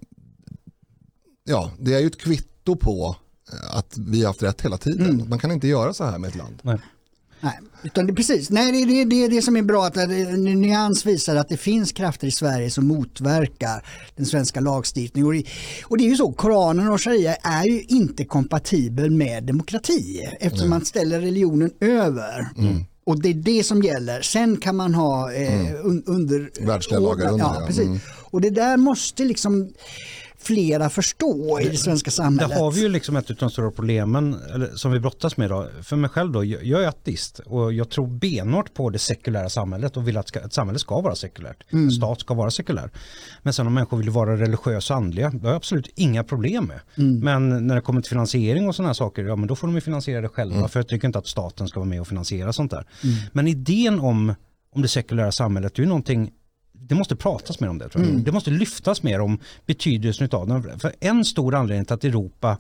ja, 1.44 1.72
det 1.80 1.94
är 1.94 2.00
ju 2.00 2.08
ett 2.08 2.20
kvitto 2.20 2.76
på 2.76 3.16
att 3.70 3.98
vi 3.98 4.22
har 4.22 4.28
haft 4.28 4.44
rätt 4.44 4.62
hela 4.62 4.78
tiden. 4.78 5.10
Mm. 5.10 5.30
Man 5.30 5.40
kan 5.40 5.52
inte 5.52 5.68
göra 5.68 5.94
så 5.94 6.04
här 6.04 6.18
med 6.18 6.28
ett 6.28 6.36
land. 6.36 6.56
Nej. 6.62 6.80
Nej, 7.40 7.60
utan 7.84 8.08
det, 8.08 8.14
precis. 8.14 8.50
Nej, 8.50 8.72
det 8.72 8.78
är 8.78 8.86
det, 8.86 9.06
det, 9.06 9.28
det 9.28 9.42
som 9.42 9.58
är 9.58 9.62
bra 9.62 9.86
att 9.86 9.96
Nyans 10.40 11.06
visar 11.06 11.36
att 11.36 11.50
det 11.50 11.58
finns 11.58 11.92
krafter 11.92 12.28
i 12.28 12.32
Sverige 12.32 12.70
som 12.70 12.88
motverkar 12.88 13.86
den 14.16 14.26
svenska 14.26 14.60
lagstiftningen. 14.60 15.28
Och 15.28 15.34
det, 15.34 15.44
och 15.84 15.98
det 15.98 16.04
är 16.04 16.10
ju 16.10 16.16
så, 16.16 16.32
Koranen 16.32 16.90
och 16.90 17.02
Sharia 17.02 17.36
är 17.36 17.64
ju 17.64 17.82
inte 17.82 18.26
kompatibel 18.26 19.12
med 19.12 19.44
demokrati 19.44 20.30
eftersom 20.40 20.70
Nej. 20.70 20.80
man 20.80 20.86
ställer 20.86 21.20
religionen 21.20 21.72
över. 21.80 22.50
Mm. 22.58 22.86
Och 23.06 23.22
det 23.22 23.30
är 23.30 23.34
det 23.34 23.64
som 23.64 23.84
gäller. 23.84 24.22
Sen 24.22 24.58
kan 24.58 24.76
man 24.76 24.94
ha 24.94 25.34
eh, 25.34 25.70
mm. 25.70 26.04
under... 26.06 26.66
Världsliga 26.66 27.00
lagar 27.00 27.32
under. 27.32 27.46
Ja, 27.46 27.64
precis. 27.68 27.86
Mm. 27.86 28.00
Och 28.08 28.42
det 28.42 28.50
där 28.50 28.78
måste 28.78 29.26
liksom 29.26 29.74
flera 30.44 30.90
förstå 30.90 31.60
i 31.60 31.70
det 31.70 31.78
svenska 31.78 32.12
samhället. 32.12 32.50
Det 32.50 32.64
har 32.64 32.72
vi 32.72 32.82
ju 32.82 32.90
liksom 32.90 33.16
ett 33.16 33.30
av 33.30 33.36
de 33.36 33.50
stora 33.50 33.72
problemen 33.72 34.36
eller, 34.54 34.76
som 34.76 34.92
vi 34.92 35.00
brottas 35.00 35.38
med. 35.38 35.50
Då. 35.50 35.70
För 35.82 35.96
mig 35.96 36.10
själv 36.10 36.32
då, 36.32 36.44
jag 36.46 36.84
är 36.84 36.88
ateist 36.88 37.40
och 37.40 37.74
jag 37.74 37.90
tror 37.90 38.08
benhårt 38.08 38.74
på 38.74 38.90
det 38.90 39.00
sekulära 39.00 39.50
samhället 39.50 39.98
och 39.98 40.08
vill 40.08 40.18
att 40.18 40.36
ett 40.36 40.54
samhälle 40.54 40.80
ska 40.80 41.02
vara 41.02 41.16
sekulärt. 41.16 41.64
Mm. 41.74 41.92
Stat 41.92 42.20
ska 42.20 42.34
vara 42.34 42.52
sekulär. 42.52 42.90
Men 43.42 43.54
sen 43.54 43.68
om 43.68 43.74
människor 43.74 43.98
vill 43.98 44.10
vara 44.10 44.38
religiösa 44.38 44.94
och 44.94 44.98
andliga, 44.98 45.30
det 45.30 45.42
har 45.42 45.48
jag 45.48 45.56
absolut 45.56 45.90
inga 45.96 46.24
problem 46.24 46.66
med. 46.66 46.80
Mm. 46.98 47.20
Men 47.20 47.68
när 47.68 47.76
det 47.76 47.82
kommer 47.82 48.02
till 48.02 48.10
finansiering 48.10 48.68
och 48.68 48.76
sådana 48.76 48.90
här 48.90 48.94
saker, 48.94 49.24
ja 49.24 49.36
men 49.36 49.48
då 49.48 49.56
får 49.56 49.68
de 49.68 49.76
ju 49.76 49.82
finansiera 49.82 50.22
det 50.22 50.30
själva. 50.30 50.58
Mm. 50.58 50.70
För 50.70 50.80
jag 50.80 50.88
tycker 50.88 51.08
inte 51.08 51.20
att 51.20 51.28
staten 51.28 51.68
ska 51.68 51.80
vara 51.80 51.90
med 51.90 52.02
och 52.02 52.08
finansiera 52.08 52.54
sånt 52.54 52.72
där. 52.72 52.88
Mm. 53.04 53.16
Men 53.32 53.48
idén 53.48 54.00
om, 54.00 54.36
om 54.76 54.82
det 54.82 54.88
sekulära 54.88 55.32
samhället, 55.32 55.76
det 55.76 55.80
är 55.80 55.84
ju 55.84 55.90
någonting 55.90 56.32
det 56.74 56.96
måste 56.96 57.16
pratas 57.16 57.60
mer 57.60 57.70
om 57.70 57.78
det. 57.78 57.90
Tror 57.90 58.04
jag. 58.04 58.12
Mm. 58.12 58.24
Det 58.24 58.32
måste 58.32 58.52
lyftas 58.52 59.04
mer 59.04 59.20
om 59.20 59.40
betydelsen 59.66 60.30
av 60.32 60.48
den. 60.48 60.80
För 60.80 60.94
en 61.00 61.26
stor 61.26 61.56
anledning 61.56 61.86
till 61.86 61.94
att 61.94 62.04
Europa 62.04 62.58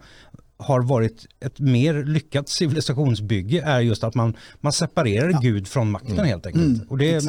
har 0.58 0.82
varit 0.82 1.26
ett 1.40 1.60
mer 1.60 2.04
lyckat 2.04 2.50
civilisationsbygge 2.50 3.62
är 3.62 3.80
just 3.80 4.04
att 4.04 4.16
man, 4.16 4.34
man 4.62 4.74
separerar 4.74 5.30
ja. 5.30 5.40
Gud 5.42 5.68
från 5.68 5.92
makten 5.92 6.12
mm. 6.12 6.26
helt 6.26 6.46
enkelt. 6.46 6.66
Mm. 6.66 6.88
Och 6.90 6.98
det, 6.98 7.24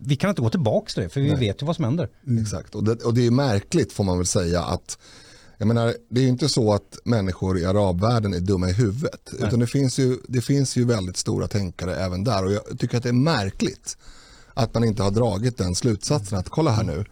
vi 0.00 0.16
kan 0.16 0.30
inte 0.30 0.42
gå 0.42 0.50
tillbaka 0.50 0.90
till 0.92 1.02
det 1.02 1.08
för 1.08 1.20
vi 1.20 1.28
Nej. 1.28 1.40
vet 1.40 1.62
ju 1.62 1.66
vad 1.66 1.76
som 1.76 1.84
händer. 1.84 2.08
Mm. 2.26 2.42
Exakt, 2.42 2.74
och 2.74 2.84
det, 2.84 3.02
och 3.04 3.14
det 3.14 3.26
är 3.26 3.30
märkligt 3.30 3.92
får 3.92 4.04
man 4.04 4.18
väl 4.18 4.26
säga 4.26 4.62
att 4.62 4.98
jag 5.58 5.66
menar, 5.66 5.94
det 6.10 6.20
är 6.20 6.22
ju 6.22 6.28
inte 6.28 6.48
så 6.48 6.72
att 6.72 6.98
människor 7.04 7.58
i 7.58 7.64
arabvärlden 7.64 8.34
är 8.34 8.40
dumma 8.40 8.68
i 8.68 8.72
huvudet. 8.72 9.30
Nej. 9.32 9.48
Utan 9.48 9.60
det 9.60 9.66
finns, 9.66 9.98
ju, 9.98 10.16
det 10.28 10.40
finns 10.40 10.76
ju 10.76 10.84
väldigt 10.84 11.16
stora 11.16 11.48
tänkare 11.48 11.96
även 11.96 12.24
där. 12.24 12.44
Och 12.44 12.52
jag 12.52 12.78
tycker 12.78 12.96
att 12.96 13.02
det 13.02 13.08
är 13.08 13.12
märkligt 13.12 13.96
att 14.54 14.74
man 14.74 14.84
inte 14.84 15.02
har 15.02 15.10
dragit 15.10 15.58
den 15.58 15.74
slutsatsen 15.74 16.38
att 16.38 16.48
kolla 16.48 16.70
här 16.70 16.84
nu, 16.84 17.04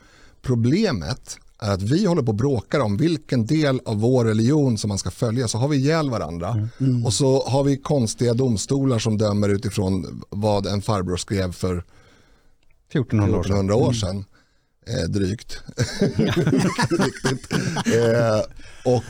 problemet 0.42 1.38
är 1.59 1.72
att 1.72 1.83
vi 1.83 2.07
håller 2.07 2.22
på 2.22 2.31
att 2.31 2.37
bråka 2.37 2.83
om 2.83 2.96
vilken 2.96 3.46
del 3.46 3.81
av 3.85 4.01
vår 4.01 4.24
religion 4.24 4.79
som 4.79 4.88
man 4.88 4.98
ska 4.98 5.11
följa 5.11 5.48
så 5.48 5.59
har 5.59 5.68
vi 5.68 5.77
ihjäl 5.77 6.11
varandra 6.11 6.51
mm. 6.51 6.68
Mm. 6.81 7.07
och 7.07 7.12
så 7.12 7.48
har 7.48 7.64
vi 7.64 7.77
konstiga 7.77 8.35
domstolar 8.35 8.98
som 8.98 9.18
dömer 9.18 9.48
utifrån 9.48 10.22
vad 10.31 10.66
en 10.66 10.83
farbror 10.83 11.16
skrev 11.16 11.53
för 11.53 11.85
1400, 12.90 13.40
1400 13.40 13.74
år 13.74 13.92
sedan. 13.92 14.11
Mm. 14.11 14.24
Eh, 14.87 15.09
drygt. 15.09 15.62
eh, 17.87 18.42
och 18.85 19.05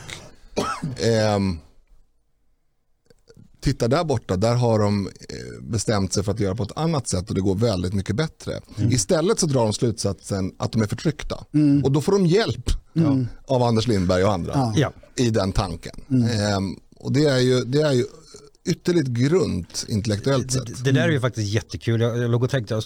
eh, 1.03 1.39
titta 3.61 3.87
där 3.87 4.03
borta, 4.03 4.37
där 4.37 4.55
har 4.55 4.79
de 4.79 5.07
eh, 5.07 5.63
bestämt 5.63 6.13
sig 6.13 6.23
för 6.23 6.31
att 6.31 6.39
göra 6.39 6.55
på 6.55 6.63
ett 6.63 6.77
annat 6.77 7.07
sätt 7.07 7.29
och 7.29 7.35
det 7.35 7.41
går 7.41 7.55
väldigt 7.55 7.93
mycket 7.93 8.15
bättre. 8.15 8.59
Mm. 8.77 8.91
Istället 8.91 9.39
så 9.39 9.45
drar 9.45 9.63
de 9.63 9.73
slutsatsen 9.73 10.51
att 10.57 10.71
de 10.71 10.81
är 10.81 10.87
förtryckta 10.87 11.45
mm. 11.53 11.83
och 11.83 11.91
då 11.91 12.01
får 12.01 12.11
de 12.11 12.25
hjälp 12.25 12.69
mm. 12.95 13.27
av 13.47 13.63
Anders 13.63 13.87
Lindberg 13.87 14.23
och 14.23 14.33
andra 14.33 14.73
ja. 14.75 14.91
i 15.15 15.29
den 15.29 15.51
tanken. 15.51 15.95
Ehm, 16.09 16.75
och 16.95 17.11
det 17.11 17.25
är 17.25 17.39
ju, 17.39 17.63
det 17.63 17.81
är 17.81 17.91
ju 17.91 18.05
ytterligt 18.69 19.07
grunt 19.07 19.85
intellektuellt 19.89 20.51
sett. 20.51 20.65
Det, 20.65 20.83
det, 20.83 20.91
där 20.91 21.07
är 21.07 21.11
ju 21.11 21.19
faktiskt 21.19 21.53
jättekul. 21.53 22.01
Jag, 22.01 22.17
jag 22.17 22.31
låg 22.31 22.43
och 22.43 22.49
tänkte 22.49 22.81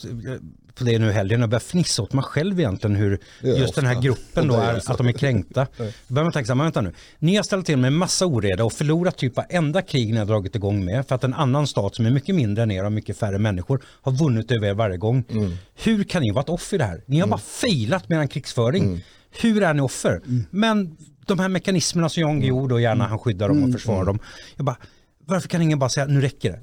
på 0.75 0.83
det 0.83 0.99
nu 0.99 1.09
i 1.09 1.11
helgen 1.11 1.43
och 1.43 1.49
började 1.49 1.65
fnissa 1.65 2.01
åt 2.01 2.13
mig 2.13 2.23
själv 2.23 2.59
egentligen 2.59 2.95
hur 2.95 3.19
just 3.41 3.69
ofta. 3.69 3.81
den 3.81 3.89
här 3.89 4.01
gruppen 4.01 4.47
då 4.47 4.55
är, 4.55 4.91
att 4.91 4.97
de 4.97 5.07
är 5.07 5.11
kränkta. 5.11 5.67
Då 5.77 6.13
börjar 6.13 6.23
man 6.23 6.33
tänka 6.33 6.47
så 6.47 6.53
här, 6.53 6.63
vänta 6.63 6.81
nu, 6.81 6.93
ni 7.19 7.35
har 7.35 7.43
ställt 7.43 7.65
till 7.65 7.77
med 7.77 7.93
massa 7.93 8.25
oreda 8.25 8.63
och 8.63 8.73
förlorat 8.73 9.17
typ 9.17 9.33
enda 9.49 9.81
krig 9.81 10.13
ni 10.13 10.19
har 10.19 10.25
dragit 10.25 10.55
igång 10.55 10.85
med 10.85 11.07
för 11.07 11.15
att 11.15 11.23
en 11.23 11.33
annan 11.33 11.67
stat 11.67 11.95
som 11.95 12.05
är 12.05 12.11
mycket 12.11 12.35
mindre 12.35 12.63
än 12.63 12.71
er 12.71 12.85
och 12.85 12.91
mycket 12.91 13.17
färre 13.17 13.39
människor 13.39 13.81
har 14.01 14.11
vunnit 14.11 14.51
över 14.51 14.67
er 14.67 14.73
varje 14.73 14.97
gång. 14.97 15.23
Mm. 15.29 15.51
Hur 15.75 16.03
kan 16.03 16.21
ni 16.21 16.31
vara 16.31 16.43
ett 16.43 16.49
off 16.49 16.73
i 16.73 16.77
det 16.77 16.83
här? 16.83 17.03
Ni 17.05 17.15
har 17.19 17.27
mm. 17.27 17.29
bara 17.29 17.41
failat 17.41 18.09
med 18.09 18.19
en 18.19 18.27
krigsföring. 18.27 18.83
Mm. 18.83 18.99
hur 19.41 19.63
är 19.63 19.73
ni 19.73 19.81
offer? 19.81 20.21
Men 20.49 20.97
de 21.25 21.39
här 21.39 21.49
mekanismerna 21.49 22.09
som 22.09 22.21
Jan 22.21 22.39
Guillou 22.39 22.67
då 22.67 22.79
gärna 22.79 23.07
han 23.07 23.19
skyddar 23.19 23.47
dem 23.47 23.63
och 23.63 23.71
försvarar 23.71 24.05
dem. 24.05 24.19
Jag 24.55 24.65
bara, 24.65 24.77
varför 25.25 25.47
kan 25.47 25.61
ingen 25.61 25.79
bara 25.79 25.89
säga 25.89 26.05
nu 26.05 26.21
räcker 26.21 26.51
det? 26.51 26.59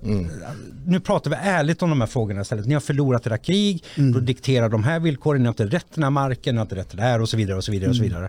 Nu 0.87 1.01
pratar 1.01 1.31
vi 1.31 1.37
ärligt 1.41 1.83
om 1.83 1.91
de 1.91 2.01
här 2.01 2.09
frågorna 2.09 2.41
istället. 2.41 2.67
Ni 2.67 2.75
har 2.75 2.81
förlorat 2.81 3.27
era 3.27 3.39
krig, 3.39 3.85
då 3.97 4.21
dikterar 4.21 4.69
de 4.69 4.85
här 4.85 5.01
villkoren, 5.01 5.41
ni 5.43 5.47
har 5.47 5.53
inte 5.53 5.65
rätt 5.67 5.71
till 5.71 5.95
den 5.95 6.03
här 6.03 6.11
marken, 6.11 6.55
ni 6.55 6.59
har 6.59 6.65
inte 6.65 6.75
rätt 6.77 6.89
till 6.89 6.97
det 6.97 7.03
här 7.03 7.21
och 7.21 7.29
så 7.29 7.37
vidare 7.37 7.57
och 7.57 7.65
så 7.65 7.73
vidare. 7.73 7.91
Och 7.91 7.97
så 7.97 8.03
vidare. 8.03 8.29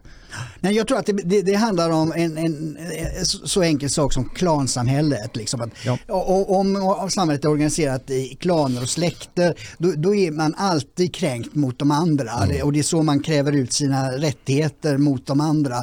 Nej, 0.60 0.76
jag 0.76 0.88
tror 0.88 0.98
att 1.00 1.06
det, 1.06 1.13
det, 1.13 1.41
det 1.41 1.54
handlar 1.54 1.89
om 1.89 2.12
en, 2.15 2.38
en, 2.38 2.78
en 3.17 3.26
så 3.26 3.62
enkel 3.62 3.89
sak 3.89 4.13
som 4.13 4.30
klansamhället. 4.30 5.36
Liksom. 5.36 5.62
Att, 5.62 5.70
Ja. 5.86 5.98
och, 6.08 6.60
om, 6.60 6.76
om 6.76 7.10
samhället 7.10 7.46
är 7.46 7.50
organiserat 7.50 8.10
i 8.10 8.38
klaner 8.39 8.82
och 8.82 8.89
släkter 8.89 9.54
då, 9.78 9.94
då 9.98 10.15
är 10.15 10.32
man 10.32 10.56
alltid 10.58 11.15
kränkt 11.15 11.56
mot 11.56 11.80
de 11.80 11.91
andra 11.91 12.46
Det- 12.50 12.63
och 12.63 12.74
det 12.74 12.80
är 12.80 12.84
så 12.84 13.04
man 13.04 13.20
kräver 13.24 13.52
ut 13.52 13.74
sina 13.74 14.12
rättigheter 14.12 14.98
mot 14.98 15.28
de 15.28 15.41
andra. 15.41 15.76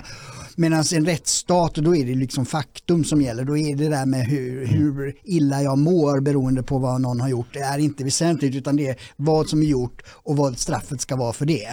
Medan 0.58 0.84
en 0.94 1.04
rättsstat, 1.06 1.74
då 1.74 1.96
är 1.96 2.06
det 2.06 2.14
liksom 2.14 2.46
faktum 2.46 3.04
som 3.04 3.22
gäller. 3.22 3.44
Då 3.44 3.56
är 3.58 3.76
det 3.76 3.88
där 3.88 4.06
med 4.06 4.26
hur, 4.26 4.66
hur 4.66 5.14
illa 5.24 5.62
jag 5.62 5.78
mår 5.78 6.20
beroende 6.20 6.62
på 6.62 6.78
vad 6.78 7.00
någon 7.00 7.20
har 7.20 7.28
gjort. 7.28 7.46
Det 7.52 7.58
är 7.58 7.78
inte 7.78 8.04
väsentligt 8.04 8.54
utan 8.54 8.76
det 8.76 8.86
är 8.88 8.96
vad 9.16 9.48
som 9.48 9.62
är 9.62 9.66
gjort 9.66 10.02
och 10.08 10.36
vad 10.36 10.58
straffet 10.58 11.00
ska 11.00 11.16
vara 11.16 11.32
för 11.32 11.46
det. 11.46 11.64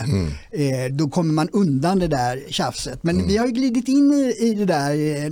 Eh, 0.51 0.93
då 0.93 1.09
kommer 1.09 1.33
man 1.33 1.49
undan 1.53 1.99
det 1.99 2.07
där 2.07 2.43
tjafset. 2.49 3.03
Men 3.03 3.27
vi 3.27 3.37
har 3.37 3.45
ju 3.47 3.51
glidit 3.51 3.87
in 3.87 4.13
i, 4.13 4.35
i 4.45 4.53
det 4.53 4.65
där, 4.65 4.91
eh, 4.91 5.31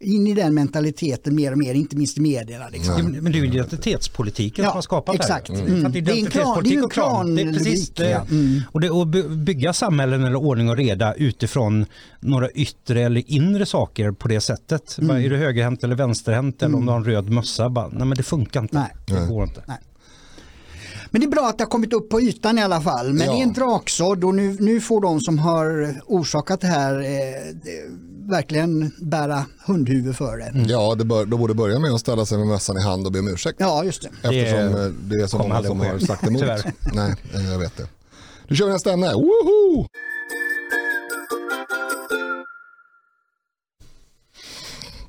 in 0.00 0.26
i 0.26 0.34
den 0.34 0.54
mentaliteten 0.54 1.34
mer 1.34 1.52
och 1.52 1.58
mer, 1.58 1.74
inte 1.74 1.96
minst 1.96 2.18
i 2.18 2.20
medierna. 2.20 2.68
Liksom. 2.68 2.94
Ja, 2.98 3.20
men 3.22 3.32
det 3.32 3.38
är 3.38 3.42
ju 3.42 3.46
identitetspolitiken 3.46 4.64
Ja, 4.64 4.70
som 4.70 4.76
har 4.76 4.82
skapat 4.82 5.14
exakt. 5.14 5.46
det 5.46 5.56
här. 5.56 5.66
Mm. 5.66 5.86
Att 5.86 5.92
Det 5.92 5.98
är 5.98 6.10
en 6.16 6.26
klan- 6.26 6.62
det 6.64 6.74
är 6.74 6.82
en 6.82 6.88
klan. 6.88 7.34
Det 7.34 7.42
är 7.42 7.52
precis 7.52 7.90
klanlogik, 7.90 7.96
det. 7.96 8.10
ja. 8.10 8.26
Mm. 8.30 8.60
Och, 8.72 8.80
det, 8.80 8.90
och 8.90 9.06
by- 9.06 9.28
bygga 9.28 9.72
samhällen 9.72 10.24
eller 10.24 10.36
ordning 10.36 10.68
och 10.70 10.76
reda 10.76 11.14
utifrån 11.14 11.86
några 12.20 12.48
yttre 12.64 13.00
eller 13.02 13.22
inre 13.26 13.66
saker 13.66 14.10
på 14.12 14.28
det 14.28 14.40
sättet. 14.40 14.98
Mm. 14.98 15.08
Bara, 15.08 15.20
är 15.20 15.30
du 15.30 15.36
högerhänt 15.36 15.84
eller 15.84 15.94
vänsterhänt 15.96 16.62
eller 16.62 16.76
om 16.76 16.86
du 16.86 16.92
har 16.92 16.98
en 16.98 17.04
röd 17.04 17.30
mössa? 17.30 17.68
Bara, 17.70 17.88
nej 17.88 18.06
men 18.06 18.16
det 18.16 18.22
funkar 18.22 18.62
inte. 18.62 18.76
Nej. 18.78 19.18
Det 19.20 19.26
går 19.26 19.44
inte. 19.44 19.62
Nej. 19.66 19.78
Men 21.10 21.20
det 21.20 21.26
är 21.26 21.30
bra 21.30 21.48
att 21.48 21.58
det 21.58 21.64
har 21.64 21.70
kommit 21.70 21.92
upp 21.92 22.08
på 22.10 22.20
ytan 22.20 22.58
i 22.58 22.62
alla 22.62 22.80
fall. 22.80 23.12
Men 23.12 23.26
Ja. 23.26 23.32
det 23.32 23.38
är 23.38 23.42
en 23.42 23.52
draksådd 23.52 24.24
och 24.24 24.34
nu, 24.34 24.56
nu 24.60 24.80
får 24.80 25.00
de 25.00 25.20
som 25.20 25.38
har 25.38 25.94
orsakat 26.06 26.60
det 26.60 26.66
här 26.66 27.00
eh, 27.00 27.54
verkligen 28.30 28.92
bära 28.98 29.44
hundhuvud 29.66 30.16
för 30.16 30.36
det. 30.38 30.52
Ja, 30.72 30.94
det 30.94 31.04
bör, 31.04 31.24
då 31.26 31.36
borde 31.36 31.54
börja 31.54 31.78
med 31.78 31.90
att 31.90 32.00
ställa 32.00 32.26
sig 32.26 32.38
med 32.38 32.46
mössan 32.46 32.76
i 32.78 32.82
hand 32.82 33.06
och 33.06 33.12
be 33.12 33.18
om 33.18 33.28
ursäkt. 33.28 33.56
Ja, 33.60 33.84
just 33.84 34.02
det. 34.02 34.08
Eftersom 34.08 34.72
Det 34.72 34.84
eh, 34.84 34.90
det 34.90 35.16
är 35.22 35.26
så 35.26 35.38
många 35.38 35.62
som 35.62 35.80
har 35.80 35.98
sagt 35.98 36.26
emot. 36.26 36.42
Nej, 36.94 37.14
eh, 37.34 37.50
jag 37.52 37.58
vet 37.58 37.76
det. 37.76 37.86
Nu 38.48 38.56
kör 38.56 38.66
vi 38.66 38.72
nästa 38.72 38.92
ämne. 38.92 39.12
Woho! 39.12 39.86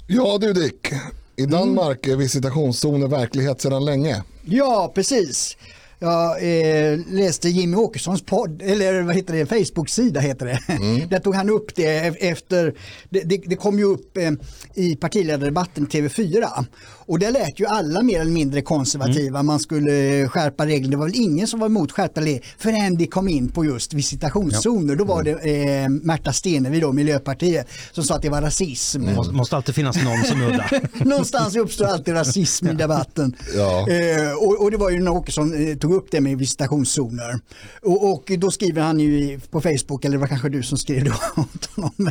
Ja 0.07 0.37
du 0.41 0.53
Dick, 0.53 0.93
i 1.35 1.45
Danmark 1.45 2.07
är 2.07 2.15
visitationszoner 2.15 3.07
verklighet 3.07 3.61
sedan 3.61 3.85
länge. 3.85 4.23
Ja, 4.45 4.91
precis. 4.95 5.57
Jag 5.99 6.31
eh, 6.43 6.99
läste 7.07 7.49
Jimmy 7.49 7.77
Åkessons 7.77 8.21
podd, 8.21 8.61
eller 8.61 9.01
vad 9.01 9.15
heter 9.15 9.33
det, 9.33 9.45
Facebook-sida 9.45 10.19
heter 10.19 10.45
det. 10.45 10.59
Där 11.09 11.19
tog 11.19 11.35
han 11.35 11.49
upp 11.49 11.75
det 11.75 11.97
efter, 12.29 12.73
det, 13.09 13.21
det, 13.21 13.37
det 13.45 13.55
kom 13.55 13.79
ju 13.79 13.85
upp 13.85 14.17
eh, 14.17 14.31
i 14.73 14.95
partiledardebatten 14.95 15.87
TV4. 15.87 16.65
Och 17.07 17.19
där 17.19 17.31
lät 17.31 17.59
ju 17.59 17.65
alla 17.65 18.01
mer 18.01 18.21
eller 18.21 18.31
mindre 18.31 18.61
konservativa, 18.61 19.43
man 19.43 19.59
skulle 19.59 20.27
skärpa 20.27 20.65
regler. 20.65 20.91
Det 20.91 20.97
var 20.97 21.05
väl 21.05 21.15
ingen 21.15 21.47
som 21.47 21.59
var 21.59 21.67
emot 21.67 21.91
skärpta 21.91 22.21
regler 22.21 22.41
förrän 22.57 22.97
det 22.97 23.07
kom 23.07 23.27
in 23.27 23.49
på 23.49 23.65
just 23.65 23.93
visitationszoner. 23.93 24.95
Då 24.95 25.03
var 25.03 25.23
det 25.23 25.31
eh, 25.31 25.89
Märta 25.89 26.33
Stenevi 26.33 26.79
då, 26.79 26.91
Miljöpartiet, 26.91 27.67
som 27.91 28.03
sa 28.03 28.15
att 28.15 28.21
det 28.21 28.29
var 28.29 28.41
rasism. 28.41 29.15
Måste, 29.15 29.33
måste 29.33 29.55
alltid 29.55 29.75
finnas 29.75 30.03
någon 30.03 30.23
som 30.23 30.41
är. 30.41 31.05
Någonstans 31.05 31.55
uppstår 31.55 31.85
alltid 31.85 32.13
rasism 32.13 32.67
i 32.67 32.73
debatten. 32.73 33.35
Ja. 33.55 33.89
Eh, 33.89 34.33
och, 34.33 34.61
och 34.61 34.71
det 34.71 34.77
var 34.77 34.89
ju 34.89 34.99
när 34.99 35.11
Åkesson 35.11 35.67
eh, 35.69 35.77
tog 35.77 35.93
upp 35.93 36.07
det 36.11 36.21
med 36.21 36.37
visitationszoner. 36.37 37.39
Och, 37.81 38.13
och 38.13 38.31
då 38.37 38.51
skriver 38.51 38.81
han 38.81 38.99
ju 38.99 39.39
på 39.39 39.61
Facebook, 39.61 40.05
eller 40.05 40.17
det 40.17 40.21
var 40.21 40.27
kanske 40.27 40.49
du 40.49 40.63
som 40.63 40.77
skrev 40.77 41.03
det 41.03 41.09
åt 41.35 41.65
honom, 41.75 42.09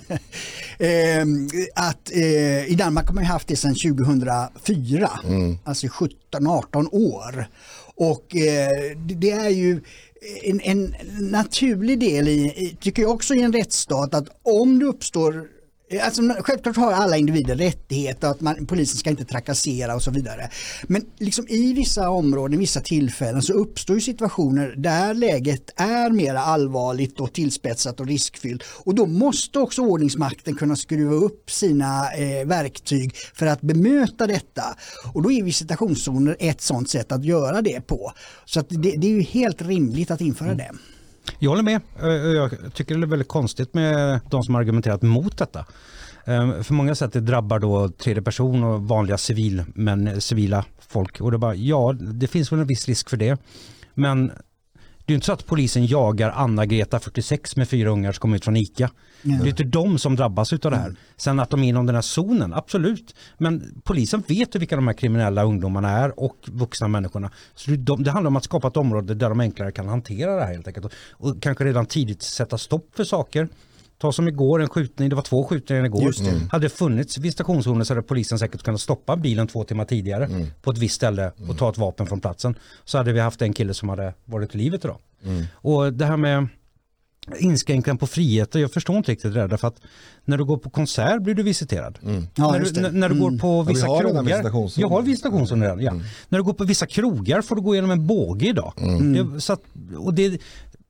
eh, 0.79 1.25
att 1.75 2.11
eh, 2.13 2.71
i 2.73 2.75
Danmark 2.79 3.07
har 3.07 3.15
man 3.15 3.25
haft 3.25 3.49
det 3.49 3.57
sedan 3.57 3.75
2004, 3.75 4.49
alltså 5.65 5.87
17-18 5.87 6.89
år. 6.93 7.49
Och 7.97 8.37
eh, 8.37 8.97
det, 8.97 9.31
är 9.31 9.49
ju 9.49 9.81
en, 10.43 10.61
en 10.61 10.95
naturlig 11.21 11.99
del 12.01 12.29
i, 12.29 12.33
i, 12.33 12.77
tycker 12.81 13.03
jag 13.03 13.11
också 13.11 13.35
i 13.35 13.43
en 13.43 13.53
rättsstat, 13.53 14.15
att 14.15 14.29
om 14.43 14.79
det 14.79 14.87
uppstår 14.87 15.49
Alltså, 16.03 16.23
självklart 16.39 16.77
har 16.77 16.93
alla 16.93 17.17
individer 17.17 17.57
rättigheter 17.57 18.29
att 18.29 18.41
man, 18.41 18.67
polisen 18.67 18.99
ska 18.99 19.11
inte 19.11 19.25
trakassera 19.25 19.95
och 19.95 20.03
så 20.03 20.11
vidare. 20.11 20.51
Men 20.83 21.05
liksom 21.19 21.49
i 21.49 21.73
vissa 21.73 22.11
områden, 22.11 22.59
vissa 22.59 22.81
tillfällen 22.81 23.43
så 23.43 23.53
uppstår 23.53 23.97
ju 23.97 24.01
situationer 24.01 24.75
där 24.77 25.15
läget 25.15 25.71
är 25.77 26.11
mer 26.11 26.35
allvarligt 26.35 27.21
och 27.21 27.33
tillspetsat 27.33 28.01
och 28.01 28.07
riskfyllt. 28.07 28.63
Och 28.85 28.95
då 28.95 29.07
måste 29.07 29.59
också 29.59 29.83
ordningsmakten 29.83 30.55
kunna 30.55 30.77
skruva 30.77 31.15
upp 31.15 31.51
sina 31.51 32.13
eh, 32.13 32.47
verktyg 32.47 33.17
för 33.35 33.47
att 33.47 33.61
bemöta 33.61 34.27
detta. 34.27 34.77
Och 35.13 35.23
då 35.23 35.33
är 35.33 35.43
visitationszoner 35.43 36.37
ett 36.39 36.61
sådant 36.61 36.91
sätt 36.91 37.13
att 37.13 37.25
göra 37.25 37.63
det 37.63 37.81
på. 37.81 38.13
Så 38.45 38.61
att 38.61 38.67
det, 38.69 38.97
det 38.97 39.07
är 39.07 39.11
ju 39.11 39.23
helt 39.23 39.63
rimligt 39.63 40.11
att 40.11 40.21
införa 40.21 40.55
det. 40.55 40.71
Jag 41.39 41.51
håller 41.51 41.63
med. 41.63 41.81
Eh, 42.03 42.09
eh, 42.09 42.15
jag 42.15 42.51
tycker 42.75 42.95
det 42.95 43.05
är 43.05 43.07
väldigt 43.07 43.29
konstigt 43.29 43.75
med 43.75 44.21
de 44.31 44.43
som 44.43 44.55
har 44.55 44.63
argumenterat 44.63 45.03
mot 45.03 45.39
detta. 45.39 45.67
Eh, 46.25 46.63
för 46.63 46.75
många 46.75 46.95
sätt 46.95 47.13
det 47.13 47.21
drabbar 47.21 47.59
då 47.59 47.89
tredje 47.89 48.23
person 48.23 48.65
och 48.65 48.83
vanliga 48.83 49.19
civil, 49.19 49.65
men 49.75 50.21
civila 50.21 50.65
folk. 50.89 51.21
Och 51.21 51.31
det 51.31 51.39
bara, 51.39 51.55
ja, 51.55 51.93
det 51.93 52.27
finns 52.27 52.53
väl 52.53 52.61
en 52.61 52.67
viss 52.67 52.89
risk 52.89 53.11
för 53.11 53.17
det. 53.17 53.39
Men 53.95 54.33
det 55.07 55.13
är 55.13 55.15
inte 55.15 55.27
så 55.27 55.33
att 55.33 55.47
polisen 55.47 55.87
jagar 55.87 56.31
Anna-Greta 56.31 57.01
46 57.01 57.57
med 57.57 57.69
fyra 57.69 57.91
ungar 57.91 58.13
som 58.13 58.21
kommer 58.21 58.37
ut 58.37 58.45
från 58.45 58.57
ICA. 58.57 58.91
Det 59.23 59.31
är 59.31 59.47
inte 59.47 59.65
de 59.65 59.99
som 59.99 60.17
drabbas 60.17 60.53
av 60.53 60.59
det 60.59 60.77
här. 60.77 60.97
Sen 61.17 61.41
att 61.41 61.51
de 61.51 61.63
är 61.63 61.69
inom 61.69 61.87
den 61.87 61.95
här 61.95 62.03
zonen, 62.03 62.55
absolut. 62.55 63.15
Men 63.39 63.81
polisen 63.85 64.23
vet 64.27 64.55
ju 64.55 64.59
vilka 64.59 64.77
de 64.77 64.87
här 64.87 64.95
kriminella 64.95 65.43
ungdomarna 65.43 65.91
är 65.91 66.21
och 66.21 66.37
vuxna 66.47 66.89
människorna. 66.89 67.31
Så 67.55 67.71
det, 67.71 67.77
de, 67.77 68.03
det 68.03 68.11
handlar 68.11 68.29
om 68.29 68.37
att 68.37 68.45
skapa 68.45 68.69
ett 68.69 68.77
område 68.77 69.15
där 69.15 69.29
de 69.29 69.41
enklare 69.41 69.73
kan 69.73 69.89
hantera 69.89 70.37
det 70.37 70.45
här 70.45 70.53
helt 70.53 70.67
enkelt. 70.67 70.93
Och 71.11 71.43
kanske 71.43 71.65
redan 71.65 71.87
tidigt 71.87 72.23
sätta 72.23 72.59
stopp 72.59 72.91
för 72.97 73.05
saker. 73.05 73.49
Ta 73.99 74.13
som 74.13 74.29
igår 74.29 74.63
en 74.63 74.69
skjutning, 74.69 75.09
det 75.09 75.17
var 75.17 75.23
två 75.23 75.45
skjutningar 75.45 75.85
igår. 75.85 76.15
Hade 76.51 76.65
det 76.65 76.71
funnits 76.71 77.19
visitationszoner 77.19 77.85
så 77.85 77.95
hade 77.95 78.03
polisen 78.07 78.39
säkert 78.39 78.63
kunnat 78.63 78.81
stoppa 78.81 79.17
bilen 79.17 79.47
två 79.47 79.65
timmar 79.65 79.85
tidigare 79.85 80.29
på 80.63 80.71
ett 80.71 80.79
visst 80.79 80.95
ställe 80.95 81.33
och 81.49 81.59
ta 81.59 81.71
ett 81.71 81.79
vapen 81.79 82.07
från 82.07 82.21
platsen. 82.21 82.59
Så 82.85 82.99
hade 82.99 83.13
vi 83.13 83.21
haft 83.21 83.43
en 83.43 83.53
kille 83.53 83.75
som 83.75 83.89
hade 83.89 84.15
varit 84.25 84.55
i 84.55 84.59
livet 84.59 84.85
idag. 84.85 84.99
Och 85.55 85.93
det 85.93 86.07
här 86.07 86.17
med 86.17 86.49
inskränkningen 87.39 87.99
på 87.99 88.07
friheter, 88.07 88.61
jag 88.61 88.73
förstår 88.73 88.97
inte 88.97 89.13
riktigt 89.13 89.35
det 89.35 89.41
där. 89.41 89.49
Därför 89.49 89.69
att 89.69 89.81
när 90.25 90.39
du 90.39 90.45
går 90.45 90.57
på 90.57 90.71
konsert 90.71 91.23
blir 91.23 91.35
du 91.35 91.43
visiterad. 91.43 91.99
Ja, 92.35 92.53
när, 92.53 92.61
just 92.61 92.75
du, 92.75 92.83
det. 92.83 92.91
när, 92.91 93.09
du 93.09 93.21
går 93.21 93.39
på 93.39 93.63
vi 93.63 93.73
vissa 93.73 93.87
har 93.87 94.05
redan 94.05 94.27
krogar. 94.27 94.73
Jag 94.77 94.89
har 94.89 95.03
visitationszon 95.03 95.63
redan, 95.63 95.81
ja. 95.81 95.93
När 96.29 96.39
du 96.39 96.43
går 96.43 96.53
på 96.53 96.65
vissa 96.65 96.87
krogar 96.87 97.43
får 97.43 97.57
du 97.57 97.63
gå 97.63 97.75
igenom 97.75 97.91
en 97.91 98.07
båge 98.07 98.47
idag. 98.47 98.73
Det, 99.15 99.41
så 99.41 99.53
att, 99.53 99.63
och 99.97 100.15
det, 100.15 100.41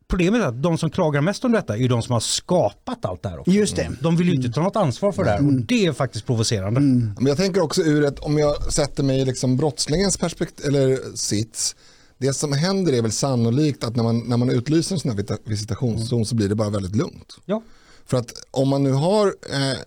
problemet 0.08 0.42
är 0.42 0.46
att 0.46 0.62
de 0.62 0.78
som 0.78 0.90
klagar 0.90 1.20
mest 1.20 1.44
om 1.44 1.52
detta 1.52 1.74
är 1.74 1.78
ju 1.78 1.88
de 1.88 2.02
som 2.02 2.12
har 2.12 2.20
skapat 2.20 3.04
allt 3.04 3.22
det 3.22 3.28
här 3.28 3.38
också. 3.38 3.50
Just 3.50 3.76
det. 3.76 3.90
De 4.00 4.16
vill 4.16 4.28
ju 4.28 4.34
inte 4.34 4.50
ta 4.50 4.62
något 4.62 4.76
ansvar 4.76 5.12
för 5.12 5.24
det 5.24 5.30
här 5.30 5.46
och 5.46 5.52
det 5.52 5.86
är 5.86 5.92
faktiskt 5.92 6.26
provocerande. 6.26 6.80
Men 6.80 7.26
jag 7.26 7.36
tänker 7.36 7.60
också 7.60 7.82
ur 7.82 8.04
ett, 8.04 8.18
om 8.18 8.38
jag 8.38 8.72
sätter 8.72 9.02
mig 9.02 9.20
i 9.20 9.24
liksom 9.24 9.56
brottslingens 9.56 10.16
perspektiv, 10.16 10.66
eller 10.66 11.16
sits, 11.16 11.76
det 12.18 12.34
som 12.34 12.52
händer 12.52 12.92
är 12.92 13.02
väl 13.02 13.12
sannolikt 13.12 13.84
att 13.84 13.96
när 13.96 14.02
man, 14.02 14.18
när 14.18 14.36
man 14.36 14.50
utlyser 14.50 14.94
en 14.94 15.00
sån 15.00 15.10
här 15.10 15.48
visitationszon 15.48 16.26
så 16.26 16.34
blir 16.34 16.48
det 16.48 16.54
bara 16.54 16.70
väldigt 16.70 16.96
lugnt. 16.96 17.36
Ja. 17.44 17.62
För 18.06 18.16
att 18.16 18.32
om 18.50 18.68
man 18.68 18.82
nu 18.82 18.92
har 18.92 19.26
eh, 19.26 19.78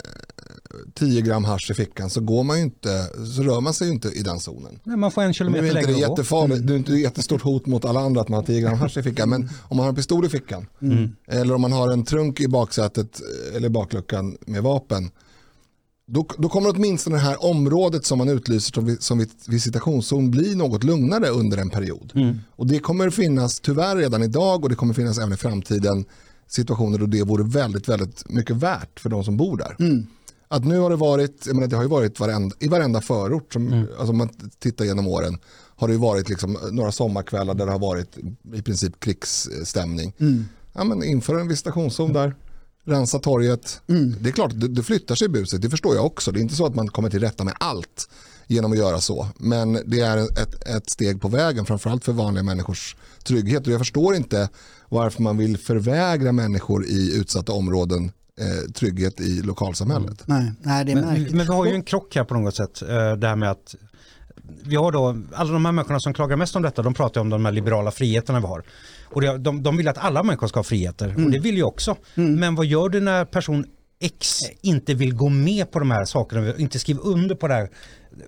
10 0.94 1.20
gram 1.22 1.44
hasch 1.44 1.70
i 1.70 1.74
fickan 1.74 2.10
så, 2.10 2.20
går 2.20 2.44
man 2.44 2.56
ju 2.56 2.62
inte, 2.62 3.06
så 3.36 3.42
rör 3.42 3.60
man 3.60 3.74
sig 3.74 3.86
ju 3.88 3.92
inte 3.94 4.08
i 4.08 4.22
den 4.22 4.40
zonen. 4.40 4.80
Nej, 4.84 4.96
man 4.96 5.10
får 5.10 5.22
en 5.22 5.34
kilometer 5.34 5.72
längre 5.74 5.90
att 5.90 5.94
gå. 5.94 6.00
jättefarligt, 6.00 6.66
det 6.66 6.72
är 6.72 6.76
inte 6.76 6.92
ett 6.92 7.00
jättestort 7.00 7.42
hot 7.42 7.66
mot 7.66 7.84
alla 7.84 8.00
andra 8.00 8.20
att 8.20 8.28
man 8.28 8.36
har 8.40 8.46
10 8.46 8.60
gram 8.60 8.78
hasch 8.78 8.96
i 8.96 9.02
fickan. 9.02 9.28
Men 9.28 9.48
om 9.62 9.76
man 9.76 9.84
har 9.84 9.88
en 9.88 9.96
pistol 9.96 10.24
i 10.24 10.28
fickan 10.28 10.66
eller 11.28 11.54
om 11.54 11.60
man 11.60 11.72
har 11.72 11.92
en 11.92 12.04
trunk 12.04 12.40
i 12.40 12.48
baksätet 12.48 13.20
eller 13.56 13.68
bakluckan 13.68 14.36
med 14.46 14.62
vapen. 14.62 15.10
Då, 16.10 16.26
då 16.38 16.48
kommer 16.48 16.70
åtminstone 16.76 17.16
det 17.16 17.20
här 17.22 17.44
området 17.44 18.04
som 18.06 18.18
man 18.18 18.28
utlyser 18.28 18.72
som, 18.74 18.96
som 19.00 19.18
vis- 19.18 19.48
visitationszon 19.48 20.30
bli 20.30 20.54
något 20.54 20.84
lugnare 20.84 21.28
under 21.28 21.58
en 21.58 21.70
period. 21.70 22.12
Och 22.56 22.66
det 22.66 22.78
kommer 22.78 23.10
finnas 23.10 23.60
tyvärr 23.60 23.96
redan 23.96 24.22
idag 24.22 24.62
och 24.64 24.68
det 24.68 24.74
kommer 24.74 24.94
finnas 24.94 25.18
även 25.18 25.32
i 25.32 25.36
framtiden 25.36 26.04
situationer 26.46 26.98
då 26.98 27.06
det 27.06 27.22
vore 27.22 27.44
väldigt, 27.44 27.88
väldigt 27.88 28.24
mycket 28.28 28.56
värt 28.56 29.00
för 29.00 29.10
de 29.10 29.24
som 29.24 29.36
bor 29.36 29.56
där. 29.56 29.76
Att 30.48 30.64
nu 30.64 30.78
har 30.78 30.90
det 30.90 30.96
varit, 30.96 31.46
jag 31.46 31.54
menar 31.54 31.68
det 31.68 31.76
har 31.76 31.82
ju 31.82 31.88
varit 31.88 32.20
varenda, 32.20 32.56
i 32.58 32.68
varenda 32.68 33.00
förort, 33.00 33.52
som, 33.52 33.86
alltså 33.98 34.10
om 34.10 34.18
man 34.18 34.28
tittar 34.58 34.84
genom 34.84 35.06
åren, 35.06 35.38
har 35.76 35.88
det 35.88 35.94
ju 35.94 36.00
varit 36.00 36.28
liksom 36.28 36.58
några 36.70 36.92
sommarkvällar 36.92 37.54
där 37.54 37.66
det 37.66 37.72
har 37.72 37.78
varit 37.78 38.18
i 38.54 38.62
princip 38.62 39.00
krigsstämning. 39.00 40.12
Ja, 40.72 40.84
men 40.84 41.04
inför 41.04 41.38
en 41.38 41.48
visitationszon 41.48 42.12
där, 42.12 42.34
rensa 42.84 43.18
torget. 43.18 43.80
Det 44.20 44.28
är 44.28 44.32
klart, 44.32 44.50
det, 44.54 44.68
det 44.68 44.82
flyttar 44.82 45.14
sig 45.14 45.28
buset, 45.28 45.62
det 45.62 45.70
förstår 45.70 45.94
jag 45.94 46.06
också. 46.06 46.32
Det 46.32 46.40
är 46.40 46.42
inte 46.42 46.56
så 46.56 46.66
att 46.66 46.74
man 46.74 46.88
kommer 46.88 47.10
till 47.10 47.20
rätta 47.20 47.44
med 47.44 47.54
allt 47.60 48.08
genom 48.46 48.72
att 48.72 48.78
göra 48.78 49.00
så. 49.00 49.28
Men 49.36 49.72
det 49.86 50.00
är 50.00 50.16
ett, 50.16 50.68
ett 50.68 50.90
steg 50.90 51.20
på 51.20 51.28
vägen, 51.28 51.66
framförallt 51.66 52.04
för 52.04 52.12
vanliga 52.12 52.42
människors 52.42 52.96
trygghet. 53.24 53.66
Och 53.66 53.72
jag 53.72 53.80
förstår 53.80 54.14
inte 54.14 54.48
varför 54.88 55.22
man 55.22 55.36
vill 55.36 55.58
förvägra 55.58 56.32
människor 56.32 56.86
i 56.86 57.16
utsatta 57.16 57.52
områden 57.52 58.12
eh, 58.40 58.72
trygghet 58.72 59.20
i 59.20 59.42
lokalsamhället. 59.42 60.22
Nej, 60.26 60.52
nej, 60.62 60.84
det 60.84 60.92
är 60.92 60.96
Men, 60.96 61.22
men 61.22 61.46
vi 61.46 61.52
har 61.52 61.66
ju 61.66 61.72
en 61.74 61.82
krock 61.82 62.16
här 62.16 62.24
på 62.24 62.34
något 62.34 62.54
sätt. 62.54 62.82
eh, 62.82 63.12
Det 63.12 63.28
här 63.28 63.36
med 63.36 63.50
att 63.50 63.74
vi 64.64 64.76
har 64.76 64.92
då, 64.92 65.16
alla 65.34 65.52
de 65.52 65.64
här 65.64 65.72
människorna 65.72 66.00
som 66.00 66.14
klagar 66.14 66.36
mest 66.36 66.56
om 66.56 66.62
detta, 66.62 66.82
de 66.82 66.94
pratar 66.94 67.20
om 67.20 67.30
de 67.30 67.44
här 67.44 67.52
liberala 67.52 67.90
friheterna 67.90 68.40
vi 68.40 68.46
har. 68.46 68.62
Och 69.04 69.20
det, 69.20 69.38
de, 69.38 69.62
de 69.62 69.76
vill 69.76 69.88
att 69.88 69.98
alla 69.98 70.22
människor 70.22 70.46
ska 70.46 70.58
ha 70.58 70.64
friheter 70.64 71.14
och 71.24 71.30
det 71.30 71.38
vill 71.38 71.58
jag 71.58 71.68
också. 71.68 71.96
Men 72.14 72.54
vad 72.54 72.66
gör 72.66 72.88
du 72.88 73.00
när 73.00 73.24
person 73.24 73.64
X 74.00 74.40
inte 74.60 74.94
vill 74.94 75.14
gå 75.14 75.28
med 75.28 75.70
på 75.70 75.78
de 75.78 75.90
här 75.90 76.04
sakerna, 76.04 76.56
inte 76.56 76.78
skriva 76.78 77.00
under 77.00 77.34
på 77.34 77.48
det 77.48 77.54
här 77.54 77.70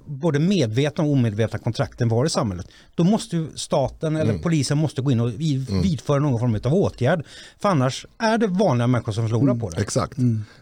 både 0.07 0.39
medvetna 0.39 1.05
och 1.05 1.11
omedvetna 1.11 1.59
kontrakten 1.59 2.09
vi 2.09 2.15
har 2.15 2.27
i 2.27 2.31
samhället. 2.31 2.67
Då 2.95 3.05
måste 3.05 3.37
ju 3.37 3.49
staten 3.55 4.17
eller 4.17 4.39
polisen 4.39 4.79
måste 4.79 5.03
gå 5.03 5.11
in 5.11 5.21
och 5.21 5.41
vid- 5.41 5.71
vidföra 5.83 6.19
någon 6.19 6.41
form 6.41 6.61
av 6.65 6.75
åtgärd. 6.75 7.25
För 7.59 7.69
annars 7.69 8.07
är 8.19 8.39
det 8.39 8.47
vanliga 8.47 8.87
människor 8.87 9.13
som 9.13 9.29
förlorar 9.29 9.55
på 9.55 9.71
det. 9.71 9.81
Exakt. 9.81 10.19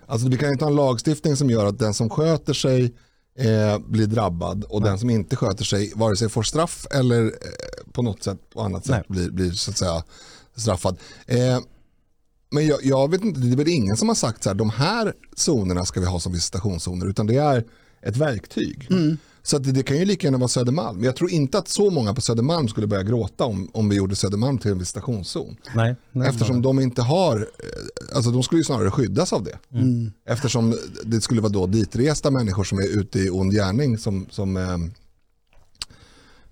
Alltså, 0.06 0.28
vi 0.28 0.36
kan 0.36 0.52
inte 0.52 0.64
ha 0.64 0.70
en 0.70 0.76
lagstiftning 0.76 1.36
som 1.36 1.50
gör 1.50 1.66
att 1.66 1.78
den 1.78 1.94
som 1.94 2.10
sköter 2.10 2.52
sig 2.52 2.84
eh, 3.38 3.78
blir 3.78 4.06
drabbad 4.06 4.64
och 4.64 4.82
den 4.82 4.98
som 4.98 5.10
inte 5.10 5.36
sköter 5.36 5.64
sig 5.64 5.92
vare 5.96 6.16
sig 6.16 6.28
får 6.28 6.42
straff 6.42 6.86
eller 6.90 7.24
eh, 7.24 7.30
på 7.92 8.02
något 8.02 8.22
sätt 8.22 8.38
på 8.52 8.60
annat 8.60 8.86
sätt 8.86 9.04
Nej. 9.08 9.18
blir, 9.20 9.30
blir 9.30 9.50
så 9.50 9.70
att 9.70 9.78
säga 9.78 10.02
straffad. 10.56 10.98
Eh, 11.26 11.58
men 12.50 12.66
jag, 12.66 12.78
jag 12.84 13.10
vet 13.10 13.24
inte, 13.24 13.40
det 13.40 13.52
är 13.52 13.56
väl 13.56 13.68
ingen 13.68 13.96
som 13.96 14.08
har 14.08 14.14
sagt 14.14 14.42
så 14.42 14.50
här, 14.50 14.54
de 14.54 14.70
här 14.70 15.12
zonerna 15.36 15.84
ska 15.84 16.00
vi 16.00 16.06
ha 16.06 16.20
som 16.20 16.32
visitationszoner, 16.32 17.06
utan 17.06 17.26
det 17.26 17.36
är 17.36 17.64
ett 18.02 18.16
verktyg. 18.16 18.88
Så 19.42 19.56
att 19.56 19.64
det, 19.64 19.72
det 19.72 19.82
kan 19.82 19.96
ju 19.98 20.04
lika 20.04 20.26
gärna 20.26 20.38
vara 20.38 20.48
Södermalm. 20.48 20.96
Men 20.96 21.04
jag 21.04 21.16
tror 21.16 21.30
inte 21.30 21.58
att 21.58 21.68
så 21.68 21.90
många 21.90 22.14
på 22.14 22.20
Södermalm 22.20 22.68
skulle 22.68 22.86
börja 22.86 23.02
gråta 23.02 23.44
om, 23.44 23.70
om 23.72 23.88
vi 23.88 23.96
gjorde 23.96 24.16
Södermalm 24.16 24.58
till 24.58 24.70
en 24.70 24.78
visitationszon. 24.78 25.56
Nej, 25.74 25.96
nej, 26.12 26.28
Eftersom 26.28 26.62
de 26.62 26.80
inte 26.80 27.02
har, 27.02 27.36
eh, 27.36 28.16
alltså 28.16 28.30
de 28.30 28.42
skulle 28.42 28.60
ju 28.60 28.64
snarare 28.64 28.90
skyddas 28.90 29.32
av 29.32 29.44
det. 29.44 29.58
Eftersom 30.26 30.74
det 31.04 31.20
skulle 31.20 31.40
vara 31.40 31.52
då 31.52 31.66
ditresta 31.66 32.30
människor 32.30 32.64
som 32.64 32.78
är 32.78 32.98
ute 33.00 33.18
i 33.18 33.30
ond 33.30 33.52
gärning 33.52 33.98
som, 33.98 34.26
som 34.30 34.56
eh, 34.56 34.78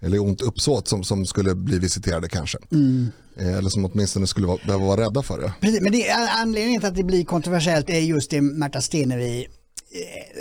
eller 0.01 0.19
ont 0.19 0.41
uppsåt 0.41 0.89
som, 0.89 1.05
som 1.05 1.27
skulle 1.27 1.55
bli 1.55 1.79
visiterade 1.79 2.29
kanske. 2.29 2.59
Mm. 2.73 3.09
Eller 3.39 3.71
som 3.71 3.85
åtminstone 3.85 4.27
skulle 4.27 4.47
vara, 4.47 4.59
behöva 4.67 4.85
vara 4.87 5.01
rädda 5.01 5.23
för 5.23 5.41
det. 5.41 5.53
Precis, 5.61 5.81
men 5.81 5.93
det 5.93 6.11
anledningen 6.11 6.81
till 6.81 6.89
att 6.89 6.95
det 6.97 7.05
blir 7.05 7.25
kontroversiellt 7.25 7.91
är 7.91 8.01
just 8.01 8.31
det 8.31 8.41
Märta 8.41 8.81
Stenevi 8.81 9.47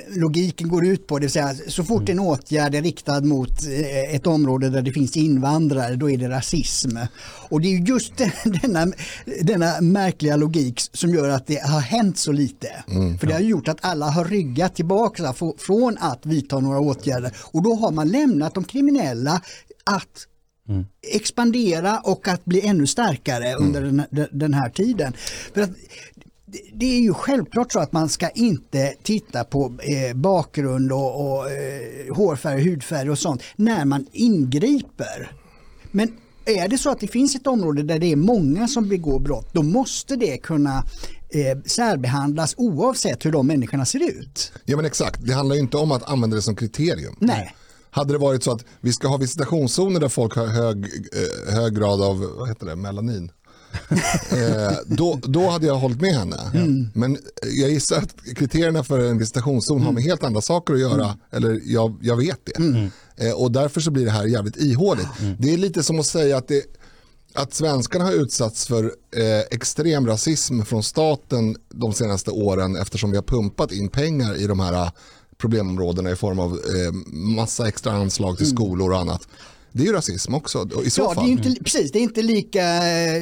logiken 0.10 0.70
går 0.70 0.86
ut 0.86 1.08
på, 1.08 1.20
det 1.20 1.24
vill 1.24 1.32
säga 1.32 1.56
så 1.68 1.84
fort 1.84 2.10
en 2.10 2.20
åtgärd 2.20 2.76
är 2.76 2.82
riktad 2.82 3.22
mot 3.22 3.64
eh, 3.66 4.16
ett 4.16 4.28
område 4.28 4.70
där 4.70 4.82
det 4.82 4.92
finns 4.92 5.18
invandrare, 5.18 5.96
då 5.96 6.10
är 6.10 6.18
det 6.18 6.30
rasism. 6.30 6.98
Och 7.50 7.62
det 7.62 7.68
är 7.68 7.72
ju 7.72 7.84
just 7.86 8.18
den- 8.18 8.32
denna, 8.62 8.92
denna 9.42 9.82
märkliga 9.82 10.36
logik 10.36 10.82
som 10.94 11.10
gör 11.10 11.30
att 11.30 11.48
det 11.48 11.62
har 11.68 11.80
hänt 11.80 12.18
så 12.18 12.32
lite. 12.32 12.68
För 13.20 13.28
det 13.28 13.34
har 13.34 13.40
gjort 13.40 13.68
att 13.68 13.78
alla 13.82 14.06
har 14.10 14.26
ryggat 14.26 14.76
tillbaka 14.76 15.24
fr- 15.24 15.58
från 15.58 15.98
att 16.00 16.26
vidta 16.26 16.60
några 16.60 16.80
åtgärder 16.80 17.32
och 17.42 17.64
då 17.64 17.76
har 17.76 17.92
man 17.92 18.08
lämnat 18.08 18.54
de 18.56 18.64
kriminella 18.64 19.42
att 19.84 20.28
expandera 21.14 22.00
och 22.00 22.28
att 22.28 22.46
bli 22.46 22.68
ännu 22.68 22.88
starkare 22.88 23.54
under 23.56 23.82
den, 23.82 24.28
den 24.32 24.54
här 24.54 24.70
tiden. 24.70 25.14
För 25.54 25.62
att 25.62 25.70
det- 26.74 26.86
är 26.98 27.00
ju 27.00 27.14
självklart 27.14 27.72
så 27.72 27.80
att 27.80 27.92
man 27.92 28.10
ska 28.10 28.30
inte 28.30 28.94
titta 29.04 29.44
på 29.44 29.74
eh, 29.84 30.16
bakgrund 30.16 30.92
och, 30.92 31.32
och 31.38 31.52
eh, 31.52 32.16
hårfärg, 32.16 32.64
hudfärg 32.70 33.10
och 33.10 33.20
sånt 33.20 33.42
när 33.56 33.86
man 33.86 34.06
ingriper. 34.12 35.32
Men 35.92 36.14
är 36.46 36.68
det 36.68 36.78
så 36.78 36.90
att 36.90 37.00
det 37.00 37.08
finns 37.08 37.36
ett 37.36 37.48
område 37.48 37.84
där 37.84 38.00
det 38.00 38.12
är 38.12 38.16
många 38.16 38.68
som 38.68 38.90
begår 38.90 39.20
brott, 39.20 39.50
då 39.54 39.64
måste 39.64 40.16
det 40.16 40.38
kunna 40.38 40.84
eh, 41.30 41.58
särbehandlas 41.66 42.54
oavsett 42.58 43.26
hur 43.26 43.32
de 43.32 43.48
människorna 43.48 43.86
ser 43.86 44.10
ut. 44.10 44.52
Ja 44.66 44.76
men 44.76 44.86
exakt, 44.86 45.20
det 45.26 45.34
handlar 45.34 45.56
ju 45.56 45.62
inte 45.62 45.78
om 45.78 45.92
att 45.92 46.04
använda 46.10 46.36
det 46.36 46.42
som 46.42 46.56
kriterium. 46.56 47.16
Nej. 47.20 47.56
Hade 47.90 48.14
det 48.14 48.18
varit 48.20 48.44
så 48.44 48.52
att 48.52 48.66
vi 48.82 48.94
ska 48.94 49.08
ha 49.08 49.18
visitationszoner 49.18 50.00
där 50.00 50.10
folk 50.10 50.36
har 50.36 50.48
hög, 50.48 50.86
eh, 50.86 51.54
hög 51.56 51.76
grad 51.76 52.02
av 52.02 52.20
vad 52.38 52.48
heter 52.50 52.66
det, 52.66 52.76
melanin. 52.76 53.32
eh, 54.32 54.78
då, 54.86 55.20
då 55.24 55.50
hade 55.50 55.68
jag 55.68 55.76
hållit 55.76 56.02
med 56.02 56.14
henne. 56.14 56.38
Men 56.94 57.18
jag 57.42 57.70
gissar 57.70 57.98
att 57.98 58.16
kriterierna 58.36 58.84
för 58.84 59.00
en 59.00 59.18
visitationszon 59.18 59.82
har 59.82 59.92
med 59.92 60.04
helt 60.04 60.24
andra 60.24 60.42
saker 60.42 60.74
att 60.74 60.80
göra. 60.80 61.18
Eller 61.32 61.62
jag, 61.66 61.98
jag 62.02 62.18
vet 62.18 62.40
det. 62.46 62.60
Eh, 63.18 63.32
och 63.32 63.52
därför 63.52 63.82
så 63.82 63.92
blir 63.92 64.06
det 64.06 64.12
här 64.12 64.26
jävligt 64.26 64.58
ihåligt. 64.58 65.08
Det 65.40 65.54
är 65.54 65.58
lite 65.58 65.84
som 65.84 66.00
att 66.00 66.06
säga 66.06 66.38
att, 66.38 66.48
det, 66.48 66.64
att 67.34 67.54
svenskarna 67.54 68.06
har 68.06 68.12
utsatts 68.12 68.68
för 68.68 68.84
eh, 69.16 69.40
extrem 69.52 70.08
rasism 70.08 70.62
från 70.62 70.84
staten 70.84 71.56
de 71.70 71.94
senaste 71.94 72.32
åren 72.32 72.76
eftersom 72.76 73.12
vi 73.12 73.18
har 73.18 73.24
pumpat 73.24 73.72
in 73.72 73.90
pengar 73.90 74.36
i 74.36 74.48
de 74.48 74.60
här 74.60 74.92
problemområdena 75.38 76.12
i 76.12 76.16
form 76.16 76.40
av 76.40 76.52
eh, 76.52 76.94
massa 77.14 77.68
extra 77.68 77.92
anslag 77.92 78.38
till 78.38 78.50
skolor 78.50 78.92
och 78.92 79.00
annat. 79.00 79.28
Det 79.78 79.84
är 79.84 79.86
ju 79.86 79.94
rasism 79.94 80.34
också 80.34 80.68
i 80.86 80.90
så 80.90 81.02
Ja, 81.02 81.10
det 81.10 81.16
fall. 81.16 81.26
är 81.26 81.30
inte, 81.30 81.64
precis, 81.64 81.92
det 81.92 82.00
är 82.00 82.04
inte 82.04 82.22
lika, 82.22 82.64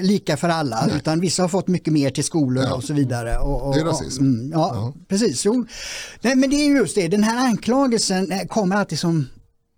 lika 0.02 0.38
för 0.38 0.50
alla 0.50 0.90
utan 0.96 1.20
vissa 1.20 1.42
har 1.44 1.50
fått 1.50 1.68
mycket 1.68 1.94
mer 1.94 2.10
till 2.10 2.24
skolor 2.24 2.72
och 2.74 2.84
så 2.84 2.94
vidare. 2.94 3.38
Och, 3.38 3.68
och, 3.68 3.74
Det 3.76 3.82
är 3.82 3.86
rasism. 3.86 4.24
Mm, 4.24 4.52
ja, 4.52 4.94
precis. 5.08 5.46
Jo. 5.46 5.66
Nej, 6.22 6.36
men 6.36 6.50
det 6.50 6.56
är 6.56 6.70
just 6.76 6.96
det, 6.96 7.08
den 7.08 7.24
här 7.24 7.38
anklagelsen 7.48 8.32
eh, 8.32 8.42
kommer 8.48 8.76
alltid 8.76 9.00
som 9.00 9.28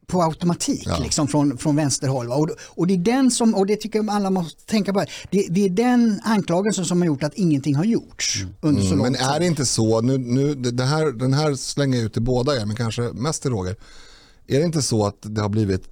på 0.07 0.21
automatik 0.23 0.83
Ja. 0.85 0.97
liksom 1.03 1.27
från, 1.27 1.57
från 1.57 1.75
vänsterhåll. 1.75 2.31
Och, 2.31 2.49
och 2.67 2.87
det 2.87 2.93
är 2.93 2.97
den 2.97 3.31
som, 3.31 3.55
och 3.55 3.65
det 3.67 3.75
tycker 3.75 3.99
jag 3.99 4.09
alla 4.09 4.29
måste 4.29 4.65
tänka 4.65 4.93
på, 4.93 5.05
det, 5.31 5.47
det 5.49 5.65
är 5.65 5.69
den 5.69 6.21
anklagelsen 6.23 6.85
som 6.85 6.99
har 7.01 7.05
gjort 7.07 7.23
att 7.23 7.33
ingenting 7.33 7.75
har 7.75 7.85
gjorts 7.85 8.43
under 8.61 8.81
så 8.81 8.87
Mm, 8.87 8.97
lång 8.97 9.05
men 9.05 9.13
tid. 9.13 9.23
är 9.29 9.39
det 9.39 9.45
inte 9.45 9.65
så, 9.65 10.01
nu, 10.01 10.17
nu, 10.17 10.55
det 10.55 10.71
det 10.71 10.83
här, 10.85 11.11
den 11.11 11.33
här 11.33 11.55
slänger 11.55 11.97
jag 11.97 12.05
ut 12.05 12.13
till 12.13 12.21
båda 12.21 12.61
er, 12.61 12.65
men 12.65 12.75
kanske 12.75 13.01
mest 13.01 13.41
till 13.41 13.51
Roger. 13.51 13.75
Är 14.47 14.59
det 14.59 14.65
inte 14.65 14.81
så 14.81 15.05
att 15.07 15.17
det 15.21 15.41
har 15.41 15.49
blivit 15.49 15.83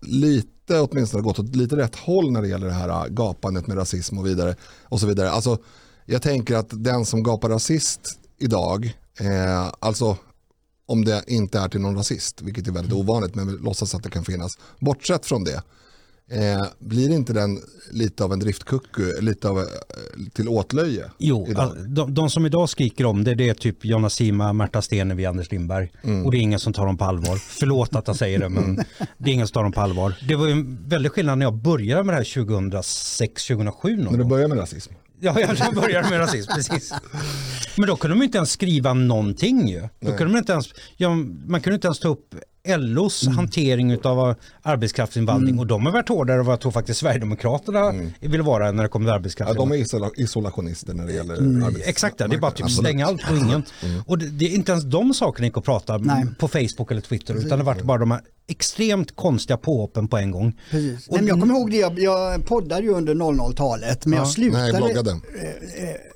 lite, 0.00 0.80
åtminstone 0.80 1.22
gått 1.22 1.38
åt 1.38 1.56
lite 1.56 1.76
rätt 1.76 1.96
håll 1.96 2.32
när 2.32 2.42
det 2.42 2.48
gäller 2.48 2.66
det 2.66 2.72
här 2.72 2.88
äh, 2.88 3.06
gapandet 3.06 3.66
med 3.66 3.76
rasism 3.76 4.18
och, 4.18 4.26
vidare, 4.26 4.56
och 4.82 5.00
så 5.00 5.06
vidare. 5.06 5.30
Alltså, 5.30 5.58
jag 6.06 6.22
tänker 6.22 6.56
att 6.56 6.68
den 6.70 7.06
som 7.06 7.22
gapar 7.22 7.48
rasist 7.48 8.00
idag, 8.38 8.96
eh, 9.20 9.72
alltså 9.78 10.16
om 10.86 11.04
det 11.04 11.24
inte 11.26 11.58
är 11.58 11.68
till 11.68 11.80
någon 11.80 11.96
rasist, 11.96 12.42
vilket 12.42 12.66
är 12.66 12.72
väldigt 12.72 12.92
ovanligt, 12.92 13.34
men 13.34 13.46
vi 13.46 13.52
låtsas 13.52 13.94
att 13.94 14.02
det 14.02 14.10
kan 14.10 14.24
finnas. 14.24 14.58
Bortsett 14.78 15.26
från 15.26 15.44
det, 15.44 15.62
eh, 16.30 16.66
blir 16.78 17.10
inte 17.10 17.32
den 17.32 17.58
lite 17.90 18.24
av 18.24 18.32
en 18.32 18.38
driftkucku, 18.38 19.20
lite 19.20 19.48
av 19.48 19.58
eh, 19.58 19.64
till 20.32 20.48
åtlöje? 20.48 21.10
Jo, 21.18 21.48
de, 21.88 22.14
de 22.14 22.30
som 22.30 22.46
idag 22.46 22.68
skriker 22.68 23.04
om 23.04 23.24
det, 23.24 23.34
det 23.34 23.48
är 23.48 23.54
typ 23.54 23.84
Jonna 23.84 24.10
Sima, 24.10 24.52
Märta 24.52 24.82
Stenevi, 24.82 25.26
Anders 25.26 25.50
Lindberg. 25.50 25.92
Mm. 26.02 26.26
Och 26.26 26.32
det 26.32 26.38
är 26.38 26.40
ingen 26.40 26.60
som 26.60 26.72
tar 26.72 26.86
dem 26.86 26.98
på 26.98 27.04
allvar. 27.04 27.36
Förlåt 27.36 27.96
att 27.96 28.06
jag 28.06 28.16
säger 28.16 28.38
det, 28.38 28.48
men 28.48 28.76
det 29.18 29.30
är 29.30 29.34
ingen 29.34 29.46
som 29.46 29.52
tar 29.52 29.62
dem 29.62 29.72
på 29.72 29.80
allvar. 29.80 30.14
Det 30.28 30.36
var 30.36 30.46
ju 30.46 30.52
en 30.52 30.88
väldig 30.88 31.12
skillnad 31.12 31.38
när 31.38 31.46
jag 31.46 31.54
började 31.54 32.04
med 32.04 32.14
det 32.14 32.18
här 32.18 32.44
2006, 32.44 33.46
2007 33.46 33.96
någon 33.96 34.12
När 34.12 34.18
du 34.18 34.24
börjar 34.24 34.48
med 34.48 34.58
rasism? 34.58 34.92
Ja, 35.22 35.40
jag 35.40 35.74
började 35.74 36.10
med 36.10 36.18
rasism, 36.18 36.52
precis. 36.54 36.92
Men 37.76 37.86
då 37.86 37.96
kunde 37.96 38.16
de 38.16 38.22
inte 38.22 38.38
ens 38.38 38.50
skriva 38.50 38.94
någonting 38.94 39.68
ju. 39.68 39.88
Då 40.00 40.06
kunde 40.06 40.34
de 40.34 40.36
inte 40.36 40.52
ens, 40.52 40.66
ja, 40.96 41.14
man 41.46 41.60
kunde 41.60 41.74
inte 41.74 41.86
ens 41.86 41.98
ta 41.98 42.08
upp 42.08 42.34
LOs 42.68 43.22
Mm. 43.26 43.36
hantering 43.36 43.98
av 44.04 44.34
arbetskraftsinvandring 44.62 45.58
och 45.58 45.66
de 45.66 45.86
har 45.86 45.92
varit 45.92 46.08
hårdare 46.08 46.38
än 46.40 46.44
vad 46.46 46.52
jag 46.52 46.60
tror 46.60 46.72
faktiskt 46.72 47.00
Sverigedemokraterna 47.00 47.92
vill 48.20 48.42
vara 48.42 48.72
när 48.72 48.82
det 48.82 48.88
kommer 48.88 49.04
till 49.04 49.08
Mm. 49.08 49.08
Ja, 49.08 49.14
arbetskraftsinvandring. 49.16 49.78
de 49.78 49.80
är 49.80 49.84
isola- 49.84 50.10
isolationister 50.16 50.94
när 50.94 51.06
det 51.06 51.12
gäller 51.12 51.36
Mm. 51.38 51.74
Exakt 51.84 52.18
det, 52.18 52.26
det 52.26 52.36
är 52.36 52.40
bara 52.40 52.50
typ 52.50 52.70
stänga 52.70 53.06
allt 53.06 53.30
och 53.30 53.36
ingen. 53.36 53.62
Och 54.06 54.18
det, 54.18 54.26
det 54.26 54.44
är 54.44 54.54
inte 54.54 54.72
ens 54.72 54.84
de 54.84 55.14
sakerna 55.14 55.46
gick 55.46 55.56
att 55.56 55.64
prata 55.64 55.98
Nej. 55.98 56.26
på 56.38 56.48
Facebook 56.48 56.90
eller 56.90 57.00
Twitter 57.00 57.34
utan 57.34 57.58
det 57.58 57.64
var 57.64 57.74
bara 57.74 57.98
de 57.98 58.10
här 58.10 58.20
extremt 58.50 59.16
konstiga 59.16 59.56
påhoppen 59.56 60.08
på 60.08 60.16
en 60.16 60.30
gång. 60.30 60.52
Precis. 60.70 61.06
Och- 61.08 61.12
Nej, 61.12 61.20
men 61.22 61.28
jag 61.28 61.40
kommer 61.40 61.54
ihåg 61.54 61.70
det, 61.70 61.76
jag, 61.76 61.98
jag 61.98 62.44
poddade 62.46 62.82
ju 62.82 62.90
under 62.90 63.14
00-talet 63.14 64.06
men 64.06 64.18
jag 64.18 64.28
slutade... 64.28 64.62
Nej, 64.62 64.72
bloggade. 64.72 65.20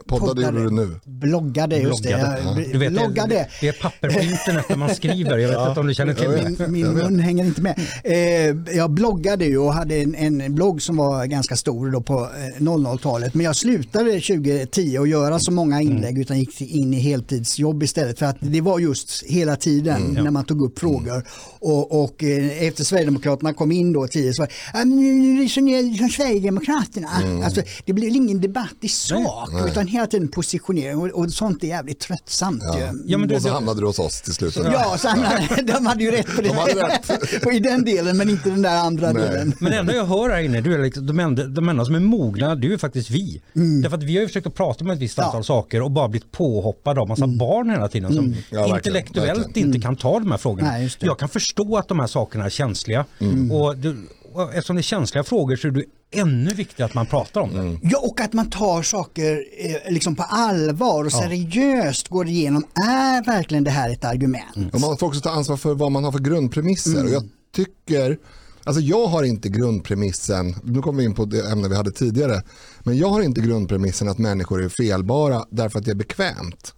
Poddade 0.07 0.43
gjorde 0.43 0.63
du 0.65 0.71
nu. 0.71 1.01
Bloggade, 1.05 1.77
just 1.79 2.03
Bloggade. 2.03 2.23
det. 2.23 2.43
Jag 2.63 2.73
Du 2.73 2.79
vet, 2.79 2.93
bloggade. 2.93 3.49
det, 3.61 3.69
är 3.69 3.73
papper 3.73 4.11
på 4.11 4.21
internet 4.21 4.65
när 4.69 4.77
man 4.77 4.95
skriver. 4.95 5.39
Jag 5.39 5.49
vet 5.49 5.69
inte 5.69 5.81
om 5.81 5.87
du 5.87 5.95
känner 5.95 6.15
till 6.15 6.31
det. 6.31 6.69
Min, 6.69 6.73
min 6.73 6.93
mun 6.95 7.21
hänger 7.21 7.45
inte 7.45 7.61
med. 7.63 7.81
Eh, 8.05 8.75
jag 8.77 8.91
bloggade 8.91 9.45
ju 9.45 9.59
och 9.59 9.75
hade 9.75 9.95
en, 9.97 10.15
en 10.15 10.55
blogg 10.55 10.83
som 10.83 10.97
var 10.97 11.27
ganska 11.27 11.57
stor 11.57 11.91
då 11.91 12.01
på 12.01 12.15
eh, 12.59 12.63
00-talet. 12.63 13.35
Men 13.35 13.45
jag 13.47 13.57
slutade 13.57 14.11
2010 14.21 14.99
att 14.99 15.09
göra 15.09 15.39
så 15.39 15.53
många 15.53 15.81
inlägg 15.81 16.19
utan 16.19 16.39
gick 16.39 16.61
in 16.61 16.95
i 16.95 17.01
heltidsjobb 17.01 17.83
istället. 17.83 18.19
För 18.19 18.27
att 18.27 18.37
det 18.41 18.61
var 18.61 18.79
just 18.79 19.23
hela 19.27 19.57
tiden 19.57 20.19
när 20.23 20.31
man 20.31 20.45
tog 20.45 20.63
upp 20.63 20.79
frågor. 20.79 21.25
Och, 21.61 22.05
och 22.05 22.24
och 22.25 22.31
eh, 22.31 22.63
efter 22.69 22.85
Sverigedemokraterna 22.85 23.53
kom 23.55 23.73
in 23.73 23.93
då 23.93 24.07
"Ja, 24.13 24.45
men 24.73 24.89
nu 24.97 25.43
resonerar 25.43 25.97
som 25.97 26.09
Sverigedemokraterna. 26.09 27.09
Alltså, 27.45 27.63
det 27.85 27.93
blir 27.93 28.09
ingen 28.17 28.41
debatt 28.41 28.75
i 28.81 28.89
sak 28.89 29.51
utan 29.69 29.87
hela 29.87 30.07
tiden 30.07 30.29
positionering 30.29 30.99
och, 30.99 31.07
och 31.09 31.31
sånt 31.33 31.65
är 31.65 31.69
jävligt 31.69 32.01
tröttsamt. 32.01 32.63
Ja. 32.63 32.79
ju. 32.79 32.85
Ja, 33.07 33.19
men 33.19 33.29
det- 33.29 33.37
och 33.37 33.43
så 33.43 33.49
det- 33.49 33.55
hamnade 33.55 33.81
du 33.81 33.87
hos 33.87 33.99
oss 33.99 34.21
till 34.23 34.35
slut. 34.35 34.57
Ja, 34.73 34.97
så 34.99 35.09
hamnade, 35.09 35.63
de 35.73 35.87
hade 35.87 36.05
ju 36.05 36.11
rätt 36.11 36.37
på 36.37 36.43
det. 36.43 36.49
De 36.49 36.57
hade 36.57 36.73
rätt. 36.75 37.45
Och 37.47 37.53
I 37.53 37.59
den 37.59 37.85
delen 37.85 38.17
men 38.17 38.31
inte 38.31 38.51
den 38.51 38.63
där 38.63 38.77
andra 38.77 39.13
Nej. 39.13 39.23
delen. 39.23 39.53
Men 39.61 39.73
det 39.73 39.79
enda 39.79 39.95
jag 39.95 40.05
hör 40.07 40.31
här 40.31 40.41
inne, 40.41 40.61
du 40.61 40.75
är 40.75 40.79
liksom, 40.79 41.07
de, 41.07 41.21
enda, 41.21 41.45
de 41.45 41.69
enda 41.69 41.85
som 41.85 41.95
är 41.95 42.01
mogna, 42.01 42.55
det 42.55 42.67
är 42.67 42.71
ju 42.71 42.79
faktiskt 42.79 43.11
vi. 43.11 43.43
Därför 43.83 43.97
att 43.97 44.03
vi 44.03 44.15
har 44.15 44.21
ju 44.23 44.27
försökt 44.29 44.47
att 44.47 44.55
prata 44.55 44.85
om 44.85 44.91
ett 44.91 44.99
visst 44.99 45.19
Ja. 45.19 45.25
antal 45.25 45.45
saker 45.45 45.83
och 45.83 45.91
bara 45.91 46.09
blivit 46.09 46.33
påhoppade 46.33 47.01
av 47.01 47.09
massa 47.09 47.27
barn 47.27 47.71
hela 47.71 47.89
tiden 47.89 48.15
som 48.15 48.35
Ja, 48.51 48.59
verkligen, 48.61 48.77
intellektuellt 48.77 49.39
verkligen. 49.47 49.69
inte 49.69 49.81
kan 49.81 49.97
ta 49.97 50.19
de 50.19 50.31
här 50.31 50.39
frågorna. 50.39 50.69
Nej, 50.71 50.91
jag 50.99 51.19
kan 51.19 51.29
förstå 51.29 51.77
att 51.77 51.89
de 51.89 52.01
här 52.01 52.07
sakerna 52.15 52.45
är 52.45 52.51
känsliga. 52.51 53.05
Och, 53.53 53.77
du, 53.77 54.09
och 54.33 54.55
eftersom 54.55 54.77
det 54.77 54.81
är 54.81 54.83
känsliga 54.95 55.25
frågor 55.25 55.57
så 55.57 55.69
är 55.69 55.73
det 55.73 55.85
ännu 56.11 56.55
viktigare 56.55 56.89
att 56.89 56.95
man 56.95 57.07
pratar 57.07 57.41
om 57.41 57.51
det. 57.55 57.89
Ja, 57.89 57.99
och 57.99 58.21
att 58.21 58.33
man 58.33 58.51
tar 58.51 58.83
saker 58.83 59.45
eh, 59.59 59.93
liksom 59.93 60.17
på 60.17 60.23
allvar 60.23 61.05
och 61.05 61.13
seriöst 61.13 62.09
går 62.09 62.27
igenom. 62.29 62.65
Är 62.75 63.25
verkligen 63.25 63.65
det 63.65 63.71
här 63.71 63.91
ett 63.91 64.05
argument? 64.05 64.75
Och 64.75 64.81
man 64.81 64.97
får 64.99 65.07
också 65.07 65.21
ta 65.21 65.31
ansvar 65.31 65.57
för 65.57 65.75
vad 65.75 65.93
man 65.93 66.05
har 66.05 66.13
för 66.13 66.19
grundpremisser. 66.19 67.05
Och 67.05 67.11
jag 67.11 67.25
tycker, 67.55 68.19
alltså 68.65 68.81
jag 68.81 69.07
har 69.07 69.23
inte 69.23 69.49
grundpremissen, 69.49 70.55
nu 70.65 70.83
kommer 70.83 70.99
vi 70.99 71.05
in 71.05 71.15
på 71.15 71.25
det 71.25 71.51
ämne 71.53 71.69
vi 71.69 71.77
hade 71.77 71.93
tidigare, 71.93 72.43
men 72.83 72.99
jag 72.99 73.09
har 73.09 73.23
inte 73.23 73.41
grundpremissen 73.41 74.09
att 74.09 74.19
människor 74.19 74.65
är 74.65 74.69
felbara 74.69 75.45
därför 75.51 75.79
att 75.79 75.85
det 75.85 75.91
är 75.91 75.95
bekvämt. 75.95 76.75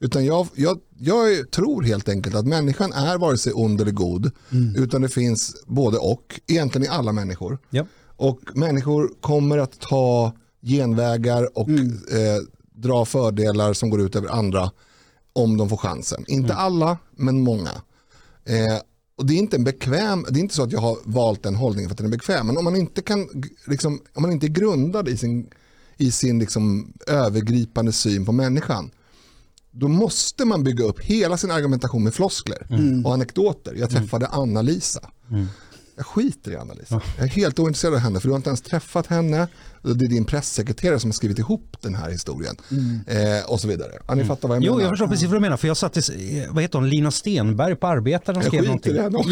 Utan 0.00 0.24
jag, 0.24 0.48
jag, 0.54 0.80
jag 0.98 1.50
tror 1.50 1.82
helt 1.82 2.08
enkelt 2.08 2.34
att 2.34 2.46
människan 2.46 2.92
är 2.92 3.18
vare 3.18 3.38
sig 3.38 3.52
ond 3.52 3.80
eller 3.80 3.92
god, 3.92 4.30
utan 4.76 5.02
det 5.02 5.08
finns 5.08 5.64
både 5.66 5.98
och, 5.98 6.40
egentligen 6.46 6.86
i 6.86 6.88
alla 6.88 7.12
människor. 7.12 7.58
Ja. 7.70 7.86
Och 8.16 8.40
människor 8.54 9.10
kommer 9.20 9.58
att 9.58 9.80
ta 9.80 10.32
genvägar 10.62 11.58
och 11.58 11.68
eh, 11.70 12.42
dra 12.74 13.04
fördelar 13.04 13.72
som 13.72 13.90
går 13.90 14.00
ut 14.00 14.16
över 14.16 14.28
andra 14.28 14.70
om 15.32 15.56
de 15.56 15.68
får 15.68 15.76
chansen. 15.76 16.24
Inte 16.28 16.54
alla, 16.54 16.98
men 17.16 17.40
många. 17.40 17.70
Eh, 18.44 18.78
och 19.16 19.26
det 19.26 19.34
är 19.34 19.38
inte 19.38 19.56
en 19.56 19.64
bekväm, 19.64 20.26
det 20.30 20.38
är 20.38 20.40
inte 20.40 20.54
så 20.54 20.62
att 20.62 20.72
jag 20.72 20.80
har 20.80 20.98
valt 21.04 21.42
den 21.42 21.54
hållningen 21.54 21.88
för 21.88 21.94
att 21.94 21.98
den 21.98 22.06
är 22.06 22.10
bekväm, 22.10 22.46
men 22.46 22.56
om 22.56 22.64
man 22.64 22.76
inte, 22.76 23.02
kan, 23.02 23.28
liksom, 23.66 24.00
om 24.14 24.22
man 24.22 24.32
inte 24.32 24.46
är 24.46 24.48
grundad 24.48 25.08
i 25.08 25.16
sin, 25.16 25.50
i 25.96 26.10
sin 26.10 26.38
liksom, 26.38 26.92
övergripande 27.06 27.92
syn 27.92 28.26
på 28.26 28.32
människan, 28.32 28.90
då 29.74 29.88
måste 29.88 30.44
man 30.44 30.64
bygga 30.64 30.84
upp 30.84 31.00
hela 31.00 31.36
sin 31.36 31.50
argumentation 31.50 32.04
med 32.04 32.14
floskler 32.14 32.66
och 33.04 33.14
anekdoter. 33.14 33.74
Jag 33.78 33.90
träffade 33.90 34.26
Anna-Lisa. 34.26 35.10
Mm. 35.30 35.46
Jag 35.96 36.06
skiter 36.06 36.50
i 36.50 36.56
Anna-Lisa. 36.56 37.00
Jag 37.16 37.24
är 37.26 37.30
helt 37.30 37.58
ointresserad 37.58 37.94
av 37.94 38.00
henne 38.00 38.20
för 38.20 38.28
du 38.28 38.32
har 38.32 38.36
inte 38.36 38.48
ens 38.50 38.60
träffat 38.62 39.06
henne. 39.06 39.48
Det 39.82 39.90
är 40.04 40.08
din 40.08 40.24
pressekreterare 40.24 41.00
som 41.00 41.10
har 41.10 41.12
skrivit 41.14 41.38
ihop 41.38 41.76
den 41.80 41.94
här 41.94 42.10
historien. 42.10 42.56
Eh, 43.06 43.50
och 43.50 43.60
så 43.60 43.68
vidare. 43.68 43.90
Ja, 44.08 44.14
ni 44.14 44.24
fattar 44.24 44.48
vad 44.48 44.56
jag 44.56 44.62
menar. 44.62 44.76
Jo, 44.76 44.80
jag 44.80 44.90
förstår 44.90 45.08
precis 45.08 45.24
vad 45.28 45.36
du 45.36 45.40
menar. 45.40 45.56
För 45.56 45.68
jag 45.68 45.76
satt 45.76 45.96
i, 45.96 46.46
vad 46.50 46.62
heter 46.62 46.78
hon, 46.78 46.88
Lina 46.90 47.10
Stenberg 47.10 47.76
på 47.76 47.86
Arbetaren 47.86 48.38
och 48.38 48.44
Jag 48.44 48.48
skrev 48.52 48.60
skiter 48.72 48.90
i 48.90 48.94
någonting. 48.94 49.02
henne 49.02 49.18
också. 49.18 49.30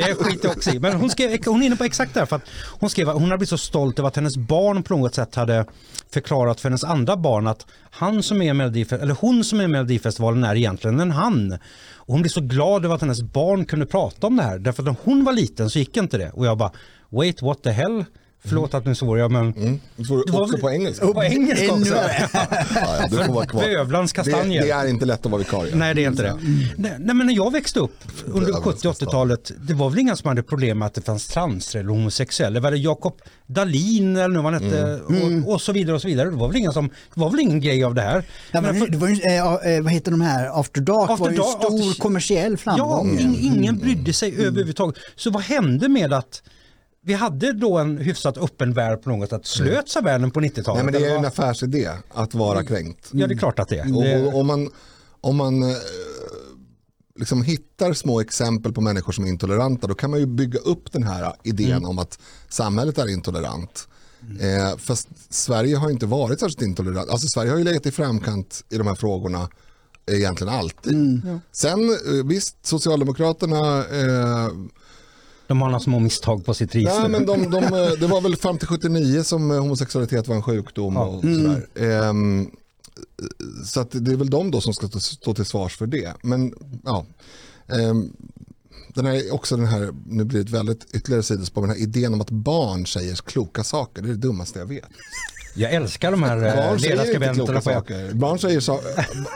Ja, 0.00 0.06
det 0.06 0.14
skiter 0.14 0.48
jag 0.48 0.56
också 0.56 0.70
i. 0.70 0.78
Men 0.80 0.92
hon, 0.96 1.10
skrev, 1.10 1.38
hon 1.46 1.62
är 1.62 1.66
inne 1.66 1.76
på 1.76 1.84
exakt 1.84 2.14
det 2.14 2.20
här. 2.20 2.26
För 2.26 2.36
att 2.36 2.42
hon 2.80 2.90
skrev 2.90 3.08
att 3.08 3.14
hon 3.14 3.24
hade 3.24 3.38
blivit 3.38 3.48
så 3.50 3.58
stolt 3.58 3.98
över 3.98 4.08
att 4.08 4.16
hennes 4.16 4.36
barn 4.36 4.82
på 4.82 4.96
något 4.96 5.14
sätt 5.14 5.34
hade 5.34 5.66
förklarat 6.10 6.60
för 6.60 6.68
hennes 6.68 6.84
andra 6.84 7.16
barn 7.16 7.46
att 7.46 7.66
han 7.90 8.22
som 8.22 8.42
är 8.42 8.54
med 8.54 8.72
Melodif- 8.72 9.02
eller 9.02 9.14
hon 9.20 9.44
som 9.44 9.60
är 9.60 9.68
Melodifestivalen 9.68 10.44
är 10.44 10.54
egentligen 10.54 11.00
en 11.00 11.10
han. 11.10 11.58
Och 12.06 12.12
hon 12.12 12.22
blev 12.22 12.30
så 12.30 12.40
glad 12.40 12.84
över 12.84 12.94
att 12.94 13.00
hennes 13.00 13.22
barn 13.22 13.64
kunde 13.64 13.86
prata 13.86 14.26
om 14.26 14.36
det 14.36 14.42
här. 14.42 14.58
Därför 14.58 14.82
att 14.82 14.86
när 14.86 14.96
hon 15.04 15.24
var 15.24 15.32
liten 15.32 15.70
så 15.70 15.78
gick 15.78 15.96
inte 15.96 16.18
det. 16.18 16.30
Och 16.30 16.46
jag 16.46 16.58
bara, 16.58 16.72
wait 17.08 17.42
what 17.42 17.62
the 17.62 17.70
hell? 17.70 18.04
Förlåt 18.48 18.74
att 18.74 18.84
nu 18.84 18.94
svor 18.94 19.18
jag 19.18 19.30
men... 19.30 19.52
Mm. 19.52 19.80
Du 19.96 20.04
var 20.32 20.40
också 20.40 20.52
väl- 20.52 20.60
på 20.60 20.70
engelska. 20.70 21.06
På 21.06 21.24
engelska 21.24 21.72
också. 21.72 21.94
Ja, 22.32 22.46
ja, 22.74 23.06
du 23.10 23.16
får 23.24 23.32
vara 23.32 23.46
kvar. 23.46 23.62
Bövlans 23.62 24.12
kastanjer. 24.12 24.60
Det, 24.62 24.66
det 24.66 24.72
är 24.72 24.86
inte 24.86 25.04
lätt 25.04 25.26
att 25.26 25.32
vara 25.32 25.38
vikarie. 25.38 25.74
Nej 25.74 25.94
det 25.94 26.04
är 26.04 26.08
inte 26.08 26.22
det. 26.22 26.34
Nej, 26.76 26.96
nej 26.98 27.14
men 27.14 27.26
när 27.26 27.34
jag 27.36 27.52
växte 27.52 27.80
upp 27.80 27.96
under 28.26 28.46
Det 28.46 28.52
var 28.52 28.60
70 28.60 28.88
80-talet, 28.88 29.52
det 29.60 29.74
var 29.74 29.90
väl 29.90 29.98
inga 29.98 30.16
som 30.16 30.28
hade 30.28 30.42
problem 30.42 30.78
med 30.78 30.86
att 30.86 30.94
det 30.94 31.00
fanns 31.02 31.26
transer 31.28 31.78
eller 31.80 31.88
homosexuella. 31.90 32.54
Det 32.54 32.60
var 32.60 32.70
det 32.70 32.76
Jakob 32.76 33.14
Dalin 33.46 34.16
eller 34.16 34.28
nu 34.28 34.38
vad 34.40 34.52
han 34.52 34.62
hette 34.64 35.00
och, 35.44 35.52
och 35.54 35.60
så 35.62 35.72
vidare 35.72 35.94
och 35.94 36.02
så 36.02 36.08
vidare. 36.08 36.30
Det 36.30 36.36
var 36.36 36.48
väl, 36.48 36.56
inga 36.56 36.72
som, 36.72 36.88
det 37.14 37.20
var 37.20 37.30
väl 37.30 37.40
ingen 37.40 37.60
grej 37.60 37.84
av 37.84 37.94
det 37.94 38.02
här. 38.02 38.24
Ja, 38.52 38.60
Men 38.60 38.80
för- 38.80 38.86
det 38.86 38.98
var 38.98 39.08
ju, 39.08 39.20
eh, 39.22 39.74
eh, 39.76 39.82
vad 39.82 39.92
heter 39.92 40.10
de 40.10 40.20
här, 40.20 40.60
After 40.60 40.80
Dark 40.80 41.10
After 41.10 41.24
var 41.24 41.30
ju 41.30 41.36
en 41.36 41.42
stor 41.44 41.80
After- 41.90 42.00
kommersiell 42.00 42.52
Ja, 42.52 42.56
framgång. 42.56 43.18
in, 43.18 43.36
ingen 43.40 43.78
brydde 43.78 44.12
sig 44.12 44.34
överhuvudtaget. 44.46 44.96
Så 45.16 45.30
vad 45.30 45.42
hände 45.42 45.88
med 45.88 46.12
att 46.12 46.42
vi 47.06 47.14
hade 47.14 47.52
då 47.52 47.78
en 47.78 47.98
hyfsat 47.98 48.38
öppen 48.38 48.72
värld 48.72 49.02
på 49.02 49.10
något 49.10 49.30
sätt. 49.30 49.46
Slöts 49.46 49.96
av 49.96 50.02
världen 50.02 50.30
på 50.30 50.40
90-talet? 50.40 50.74
Nej, 50.74 50.84
men 50.84 50.92
det 50.92 51.08
är 51.08 51.10
ju 51.10 51.16
en 51.16 51.24
affärsidé 51.24 51.90
att 52.14 52.34
vara 52.34 52.64
kränkt. 52.64 53.08
Ja 53.12 53.26
det 53.26 53.34
är 53.34 53.38
klart 53.38 53.58
att 53.58 53.68
det 53.68 53.78
är. 53.78 54.26
Och, 54.26 54.40
om 54.40 54.46
man, 54.46 54.70
om 55.20 55.36
man 55.36 55.62
eh, 55.62 55.76
liksom 57.18 57.42
hittar 57.42 57.92
små 57.92 58.20
exempel 58.20 58.72
på 58.72 58.80
människor 58.80 59.12
som 59.12 59.24
är 59.24 59.28
intoleranta 59.28 59.86
då 59.86 59.94
kan 59.94 60.10
man 60.10 60.20
ju 60.20 60.26
bygga 60.26 60.58
upp 60.58 60.92
den 60.92 61.02
här 61.02 61.32
idén 61.42 61.84
om 61.84 61.98
att 61.98 62.18
samhället 62.48 62.98
är 62.98 63.08
intolerant. 63.08 63.88
Eh, 64.40 64.78
fast 64.78 65.08
Sverige 65.30 65.76
har 65.76 65.90
inte 65.90 66.06
varit 66.06 66.40
särskilt 66.40 66.62
intolerant. 66.62 67.10
Alltså 67.10 67.28
Sverige 67.28 67.50
har 67.50 67.58
ju 67.58 67.64
legat 67.64 67.86
i 67.86 67.90
framkant 67.90 68.64
i 68.70 68.76
de 68.78 68.86
här 68.86 68.94
frågorna 68.94 69.48
egentligen 70.06 70.52
alltid. 70.54 71.20
Sen 71.52 71.90
eh, 71.90 72.26
visst, 72.26 72.66
Socialdemokraterna 72.66 73.78
eh, 73.78 74.50
de 75.48 75.60
har 75.62 75.68
några 75.68 75.80
små 75.80 75.98
misstag 75.98 76.44
på 76.44 76.54
sitt 76.54 76.74
register. 76.74 77.00
Nej, 77.00 77.08
men 77.10 77.26
de, 77.26 77.50
de, 77.50 77.64
eh, 77.64 77.90
det 78.00 78.06
var 78.06 78.20
väl 78.20 78.36
fram 78.36 78.58
till 78.58 78.68
79 78.68 79.22
som 79.22 79.50
eh, 79.50 79.58
homosexualitet 79.60 80.28
var 80.28 80.36
en 80.36 80.42
sjukdom 80.42 80.96
och 80.96 81.20
sådär. 81.22 81.66
Ehm, 81.74 82.50
så 83.64 83.80
att 83.80 83.90
det 83.90 84.12
är 84.12 84.16
väl 84.16 84.30
de 84.30 84.50
då 84.50 84.60
som 84.60 84.74
ska 84.74 84.86
stå- 84.88 85.00
stå 85.00 85.34
till 85.34 85.44
svars 85.44 85.76
för 85.76 85.86
det. 85.86 86.14
Men 86.22 86.54
ja, 86.84 87.06
ehm, 87.68 88.12
den 88.94 89.06
här, 89.06 89.34
också 89.34 89.56
den 89.56 89.66
här, 89.66 89.90
nu 90.06 90.24
blir 90.24 90.38
det 90.40 90.44
ett 90.48 90.54
väldigt 90.54 90.94
ytterligare 90.94 91.22
sidospår, 91.22 91.60
men 91.60 91.68
den 91.70 91.78
här 91.78 91.84
idén 91.84 92.14
om 92.14 92.20
att 92.20 92.30
barn 92.30 92.86
säger 92.86 93.14
kloka 93.14 93.64
saker, 93.64 94.02
det 94.02 94.08
är 94.08 94.12
det 94.12 94.16
dummaste 94.18 94.58
jag 94.58 94.66
vet. 94.66 94.84
Jag 95.58 95.72
älskar 95.72 96.10
de 96.10 96.22
här 96.22 96.36
eh, 96.36 96.54
Barn 97.20 97.34
kloka 97.34 97.52
på- 97.52 97.60
saker. 97.60 98.14
Barn 98.14 98.38
säger 98.38 98.60
så, 98.60 98.80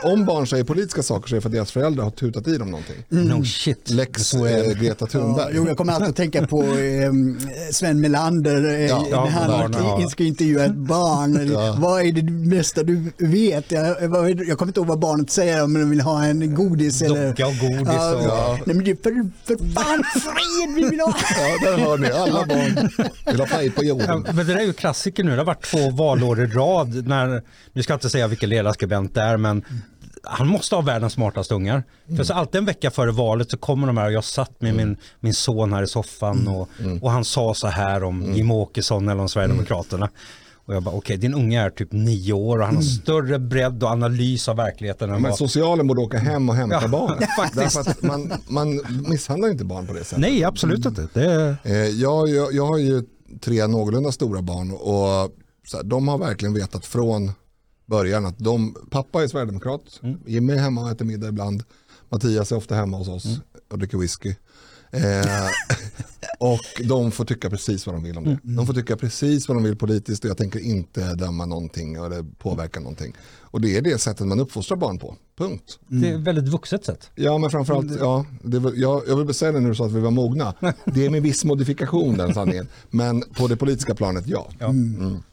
om 0.03 0.25
barn 0.25 0.47
säger 0.47 0.63
politiska 0.63 1.03
saker 1.03 1.27
så 1.29 1.35
är 1.35 1.37
det 1.37 1.41
för 1.41 1.49
att 1.49 1.53
deras 1.53 1.71
föräldrar 1.71 2.03
har 2.03 2.11
tutat 2.11 2.47
i 2.47 2.57
dem 2.57 2.71
någonting. 2.71 2.95
No 3.09 3.43
shit. 3.45 3.89
Lex 3.89 4.33
eh, 4.33 4.71
Greta 4.71 4.95
Ja, 4.99 5.07
Thunberg. 5.07 5.51
jo, 5.55 5.67
jag 5.67 5.77
kommer 5.77 5.93
alltid 5.93 6.09
att 6.09 6.15
tänka 6.15 6.47
på 6.47 6.63
eh, 6.63 7.11
Sven 7.71 8.01
Melander 8.01 8.69
eh, 8.73 8.85
Ja, 8.85 9.05
ja, 9.11 9.23
när 9.23 9.31
han 9.31 9.71
barn, 9.71 10.01
ja. 10.01 10.09
ska 10.09 10.23
intervjua 10.23 10.65
ett 10.65 10.75
barn. 10.75 11.51
Ja. 11.53 11.75
Vad 11.79 12.01
är 12.01 12.11
det 12.11 12.31
mesta 12.31 12.83
du 12.83 13.11
vet? 13.17 13.71
Jag, 13.71 13.85
det- 14.11 14.43
jag 14.43 14.57
kommer 14.57 14.69
inte 14.69 14.79
ihåg 14.79 14.87
vad 14.87 14.99
barnet 14.99 15.29
säger 15.31 15.63
om 15.63 15.73
de 15.73 15.89
vill 15.89 16.01
ha 16.01 16.23
en 16.25 16.55
godis. 16.55 17.01
eller, 17.01 17.27
Docka 17.29 17.47
och 17.47 17.53
godis 17.61 17.87
Ja, 17.87 18.15
och- 18.15 18.23
Ja. 18.23 18.57
Nej, 18.65 18.75
men 18.75 18.85
det 18.85 18.91
är 18.91 18.95
för, 19.03 19.29
för 19.45 19.55
fan 19.73 20.03
fred 20.21 20.75
vi 20.75 20.89
vill 20.89 20.99
ha. 20.99 21.13
Ja, 21.39 21.69
där 21.71 21.77
hör 21.77 21.97
ni, 21.97 22.09
alla 22.11 22.45
barn 22.45 22.89
vill 23.25 23.39
ha 23.39 23.47
färg 23.47 23.69
på 23.69 23.83
Ja, 23.83 23.87
jorden. 23.87 24.21
men 24.27 24.35
det 24.35 24.43
där 24.43 24.55
är 24.55 24.61
ju 24.65 24.73
klassiker 24.73 25.23
nu. 25.23 25.31
Det 25.31 25.37
har 25.37 25.45
varit 25.45 25.65
två 25.65 25.89
valår 26.11 26.41
i 26.41 26.45
rad. 26.45 27.07
När, 27.07 27.41
nu 27.73 27.83
ska 27.83 27.93
jag 27.93 27.97
inte 27.97 28.09
säga 28.09 28.27
vilken 28.27 28.49
ledarskribent 28.49 29.13
det 29.15 29.21
är, 29.21 29.37
men 29.37 29.63
han 30.23 30.47
måste 30.47 30.75
ha 30.75 30.81
världens 30.81 31.13
smartaste 31.13 31.53
ungar. 31.53 31.83
För 32.17 32.23
så 32.23 32.33
alltid 32.33 32.59
en 32.59 32.65
vecka 32.65 32.91
före 32.91 33.11
valet 33.11 33.51
så 33.51 33.57
kommer 33.57 33.87
de 33.87 33.97
här 33.97 34.05
och 34.05 34.11
jag 34.11 34.23
satt 34.23 34.61
med 34.61 34.75
min, 34.75 34.97
min 35.19 35.33
son 35.33 35.73
här 35.73 35.83
i 35.83 35.87
soffan 35.87 36.47
och, 36.47 36.69
och 37.01 37.11
han 37.11 37.25
sa 37.25 37.53
så 37.53 37.67
här 37.67 38.03
om 38.03 38.33
Jimmie 38.35 38.53
Åkesson 38.57 39.09
eller 39.09 39.21
om 39.21 39.29
Sverigedemokraterna. 39.29 40.09
Och 40.65 40.75
jag 40.75 40.83
bara 40.83 40.95
okej, 40.95 41.17
din 41.17 41.33
unge 41.33 41.61
är 41.61 41.69
typ 41.69 41.91
nio 41.91 42.33
år 42.33 42.59
och 42.59 42.65
han 42.65 42.75
har 42.75 42.83
större 42.83 43.39
bredd 43.39 43.83
och 43.83 43.89
analys 43.89 44.49
av 44.49 44.55
verkligheten 44.55 45.21
Men 45.21 45.33
socialen 45.33 45.87
borde 45.87 46.01
åka 46.01 46.17
hem 46.17 46.49
och 46.49 46.55
hämta 46.55 46.79
Ja, 46.81 46.87
barn. 46.87 47.19
faktiskt. 47.37 48.01
Man, 48.03 48.33
man 48.47 48.81
misshandlar 49.07 49.49
inte 49.49 49.65
barn 49.65 49.87
på 49.87 49.93
det 49.93 50.03
sättet. 50.03 50.19
Nej, 50.19 50.43
absolut 50.43 50.85
inte. 50.85 51.07
Det, 51.13 51.55
Eh, 51.63 51.75
jag, 51.75 52.29
jag, 52.29 52.53
jag 52.53 52.65
har 52.67 52.77
ju 52.77 53.03
tre 53.41 53.67
någorlunda 53.67 54.11
stora 54.11 54.41
barn 54.41 54.71
och 54.71 55.31
så 55.71 55.77
här, 55.77 55.83
de 55.83 56.07
har 56.07 56.17
verkligen 56.17 56.53
vetat 56.53 56.85
från 56.85 57.31
början 57.85 58.25
att 58.25 58.39
de, 58.39 58.75
pappa 58.89 59.23
är 59.23 59.27
sverigedemokrat, 59.27 60.01
Jimmy 60.25 60.53
är 60.53 60.57
hemma 60.57 60.81
och 60.81 60.89
äter 60.89 61.05
middag 61.05 61.27
ibland, 61.27 61.63
Mattias 62.09 62.51
är 62.51 62.55
ofta 62.55 62.75
hemma 62.75 62.97
hos 62.97 63.07
oss 63.07 63.39
och 63.69 63.79
dricker 63.79 63.97
whisky. 63.97 64.35
Eh, 64.91 65.49
och 66.39 66.87
de 66.87 67.11
får 67.11 67.25
tycka 67.25 67.49
precis 67.49 67.85
vad 67.85 67.95
de 67.95 68.03
vill 68.03 68.17
om 68.17 68.23
det. 68.23 68.39
De 68.43 68.67
får 68.67 68.73
tycka 68.73 68.97
precis 68.97 69.47
vad 69.47 69.57
de 69.57 69.63
vill 69.63 69.75
politiskt 69.75 70.23
och 70.23 70.29
jag 70.29 70.37
tänker 70.37 70.59
inte 70.59 71.15
döma 71.15 71.45
någonting 71.45 71.95
eller 71.95 72.23
påverka 72.37 72.79
någonting. 72.79 73.13
Och 73.41 73.61
det 73.61 73.77
är 73.77 73.81
det 73.81 74.01
sättet 74.01 74.27
man 74.27 74.39
uppfostrar 74.39 74.77
barn 74.77 74.99
på, 74.99 75.15
punkt. 75.37 75.79
det 75.87 76.09
är 76.09 76.15
ett 76.15 76.21
väldigt 76.21 76.47
vuxet 76.47 76.85
sätt. 76.85 77.09
Ja, 77.15 77.37
men 77.37 77.49
framförallt, 77.49 77.99
ja, 77.99 78.25
det 78.43 78.59
var, 78.59 78.73
jag, 78.75 79.03
jag 79.07 79.25
vill 79.25 79.35
säga 79.35 79.51
det 79.51 79.59
när 79.59 79.69
du 79.69 79.75
sa 79.75 79.85
att 79.85 79.91
vi 79.91 79.99
var 79.99 80.11
mogna. 80.11 80.53
Det 80.85 81.05
är 81.05 81.09
med 81.09 81.21
viss 81.21 81.45
modifikation 81.45 82.17
den 82.17 82.33
sanningen. 82.33 82.67
Men 82.89 83.21
på 83.21 83.47
det 83.47 83.55
politiska 83.55 83.95
planet, 83.95 84.27
ja. 84.27 84.51
Mm. 84.59 85.23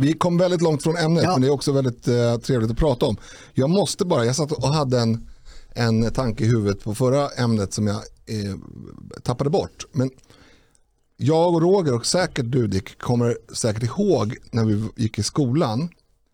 Vi 0.00 0.12
kom 0.12 0.38
väldigt 0.38 0.62
långt 0.62 0.82
från 0.82 0.96
ämnet, 0.96 1.22
Ja. 1.24 1.32
men 1.32 1.40
det 1.40 1.46
är 1.46 1.50
också 1.52 1.72
väldigt 1.72 2.08
eh, 2.08 2.36
trevligt 2.36 2.70
att 2.70 2.76
prata 2.76 3.06
om. 3.06 3.16
Jag 3.54 3.70
måste 3.70 4.04
bara, 4.04 4.24
jag 4.24 4.36
satt 4.36 4.52
och 4.52 4.68
hade 4.68 5.00
en, 5.00 5.28
en 5.70 6.12
tanke 6.12 6.44
i 6.44 6.46
huvudet 6.46 6.84
på 6.84 6.94
förra 6.94 7.28
ämnet 7.28 7.72
som 7.72 7.86
jag 7.86 7.96
eh, 8.26 8.54
tappade 9.22 9.50
bort. 9.50 9.86
Men 9.92 10.10
jag 11.16 11.54
och 11.54 11.62
Roger 11.62 11.94
och 11.94 12.06
säkert 12.06 12.44
du 12.48 12.66
Dick 12.66 12.98
kommer 12.98 13.38
säkert 13.54 13.82
ihåg 13.82 14.36
när 14.50 14.64
vi 14.64 14.88
gick 14.96 15.18
i 15.18 15.22
skolan. 15.22 15.88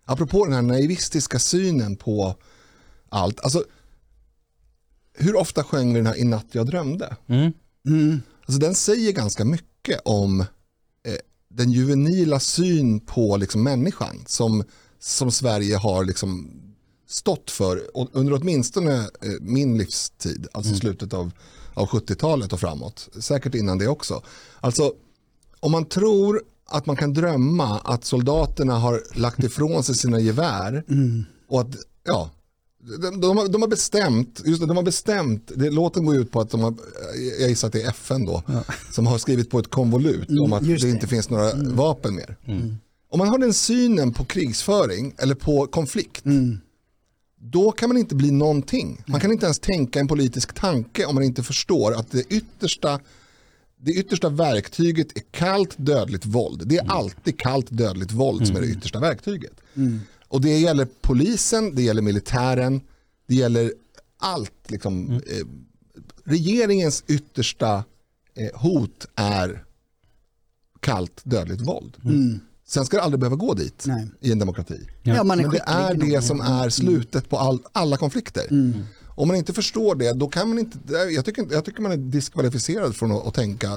Apropå 0.05 0.45
den 0.45 0.55
här 0.55 0.63
naivistiska 0.63 1.39
synen 1.39 1.97
på 1.97 2.35
allt. 3.09 3.41
Alltså, 3.41 3.65
hur 5.15 5.37
ofta 5.37 5.65
sjöng 5.65 5.89
vi 5.93 5.99
den 5.99 6.07
här 6.07 6.17
I 6.19 6.25
natt 6.25 6.47
jag 6.53 6.67
drömde? 6.67 7.17
Mm. 7.29 8.21
Alltså, 8.47 8.61
den 8.61 8.75
säger 8.75 9.13
ganska 9.13 9.45
mycket 9.45 10.01
om 10.05 10.45
den 11.55 11.71
juvenila 11.73 12.41
syn 12.41 13.01
på 13.01 13.37
liksom, 13.37 13.63
människan 13.63 14.23
som, 14.27 14.65
som 15.01 15.31
Sverige 15.31 15.77
har 15.77 16.05
liksom, 16.05 16.61
stått 17.09 17.51
för 17.51 17.83
under 17.95 18.33
åtminstone 18.33 18.95
eh, 18.95 19.31
min 19.41 19.79
livstid, 19.79 20.47
alltså 20.53 20.75
slutet 20.75 21.15
av, 21.15 21.33
av 21.75 21.89
70-talet 21.89 22.53
och 22.53 22.61
framåt. 22.61 23.09
Säkert 23.21 23.55
innan 23.55 23.79
det 23.79 23.89
också. 23.89 24.23
Alltså, 24.61 24.93
om 25.61 25.73
man 25.73 25.85
tror 25.85 26.43
att 26.67 26.87
man 26.87 26.97
kan 26.97 27.15
drömma 27.15 27.79
att 27.79 28.05
soldaterna 28.05 28.79
har 28.79 29.03
lagt 29.15 29.45
ifrån 29.45 29.85
sig 29.85 29.95
sina 29.95 30.21
gevär 30.21 30.85
och 31.49 31.61
att, 31.61 31.77
ja, 32.05 32.31
de, 32.85 33.21
de, 33.21 33.37
har, 33.37 33.49
de 33.49 33.63
har 33.63 33.69
bestämt, 33.69 34.43
just 34.45 34.61
det, 34.61 34.67
de 34.67 34.77
har 34.77 34.85
bestämt, 34.85 35.53
det, 35.55 35.71
låten 35.71 36.05
går 36.05 36.17
ut 36.17 36.31
på 36.31 36.41
att 36.41 36.51
de 36.51 36.61
har, 36.61 36.75
jag 37.41 37.49
gissar 37.49 37.69
att 37.69 37.73
det 37.73 37.83
är 37.83 37.89
FN 37.89 38.25
då, 38.25 38.43
som 38.93 39.07
har 39.07 39.19
skrivit 39.19 39.51
på 39.51 39.59
ett 39.59 39.71
konvolut 39.71 40.29
om 40.41 40.53
att 40.53 40.65
det 40.65 40.83
det. 40.83 40.91
inte 40.91 41.07
finns 41.07 41.31
några 41.31 41.55
vapen 41.55 42.15
mer. 42.15 42.37
Om 43.11 43.19
man 43.19 43.29
har 43.29 43.39
den 43.39 43.55
synen 43.55 44.13
på 44.13 44.25
krigsföring 44.25 45.15
eller 45.19 45.35
på 45.35 45.67
konflikt, 45.67 46.25
då 47.41 47.73
kan 47.73 47.89
man 47.89 47.99
inte 47.99 48.15
bli 48.15 48.31
någonting. 48.31 49.05
Man 49.07 49.21
kan 49.21 49.33
inte 49.33 49.47
ens 49.47 49.59
tänka 49.59 50.01
en 50.01 50.09
politisk 50.09 50.53
tanke 50.53 51.05
om 51.05 51.15
man 51.15 51.25
inte 51.25 51.43
förstår 51.43 51.95
att 51.95 52.11
det 52.11 52.23
yttersta 52.29 53.01
det 53.77 53.93
yttersta 53.93 54.29
verktyget 54.29 55.17
är 55.17 55.23
kallt 55.31 55.75
dödligt 55.77 56.27
våld. 56.27 56.63
Det 56.67 56.77
är 56.77 56.91
alltid 56.91 57.39
kallt 57.39 57.67
dödligt 57.71 58.13
våld 58.13 58.47
som 58.47 58.57
är 58.57 58.61
det 58.61 58.67
yttersta 58.67 59.01
verktyget. 59.01 59.53
Och 60.29 60.41
det 60.41 60.59
gäller 60.59 60.89
polisen, 61.01 61.75
det 61.75 61.83
gäller 61.83 62.03
militären, 62.03 62.81
det 63.27 63.35
gäller 63.35 63.73
allt. 64.19 64.71
Liksom, 64.71 65.13
eh, 65.13 65.47
regeringens 66.25 67.05
yttersta 67.07 67.85
eh, 68.35 68.61
hot 68.61 69.07
är 69.15 69.65
kallt 70.81 71.21
dödligt 71.25 71.61
våld. 71.61 71.97
Sen 72.67 72.87
ska 72.87 72.97
det 72.97 73.03
aldrig 73.03 73.21
behöva 73.21 73.37
gå 73.37 73.55
dit 73.55 73.85
Nej. 73.87 74.11
i 74.21 74.33
en 74.33 74.39
demokrati. 74.39 74.87
Ja, 75.03 75.21
är 75.21 75.25
Men 75.25 75.51
det 75.51 75.63
är 75.67 75.95
det 75.95 76.23
som 76.23 76.41
är 76.41 76.69
slutet 76.69 77.29
på 77.29 77.39
all, 77.39 77.63
alla 77.73 77.97
konflikter. 77.97 78.47
Om 79.17 79.29
man 79.29 79.37
inte 79.37 79.53
förstår 79.53 79.95
det, 79.95 80.13
då 80.13 80.29
kan 80.29 80.49
man 80.49 80.59
inte, 80.59 80.79
jag 81.15 81.25
tycker, 81.25 81.43
inte- 81.43 81.55
jag 81.55 81.65
tycker 81.65 81.83
man 81.83 81.93
är 81.93 81.97
diskvalificerad 81.97 82.97
från 82.97 83.13
att, 83.13 83.27
att 83.27 83.35
tänka 83.35 83.71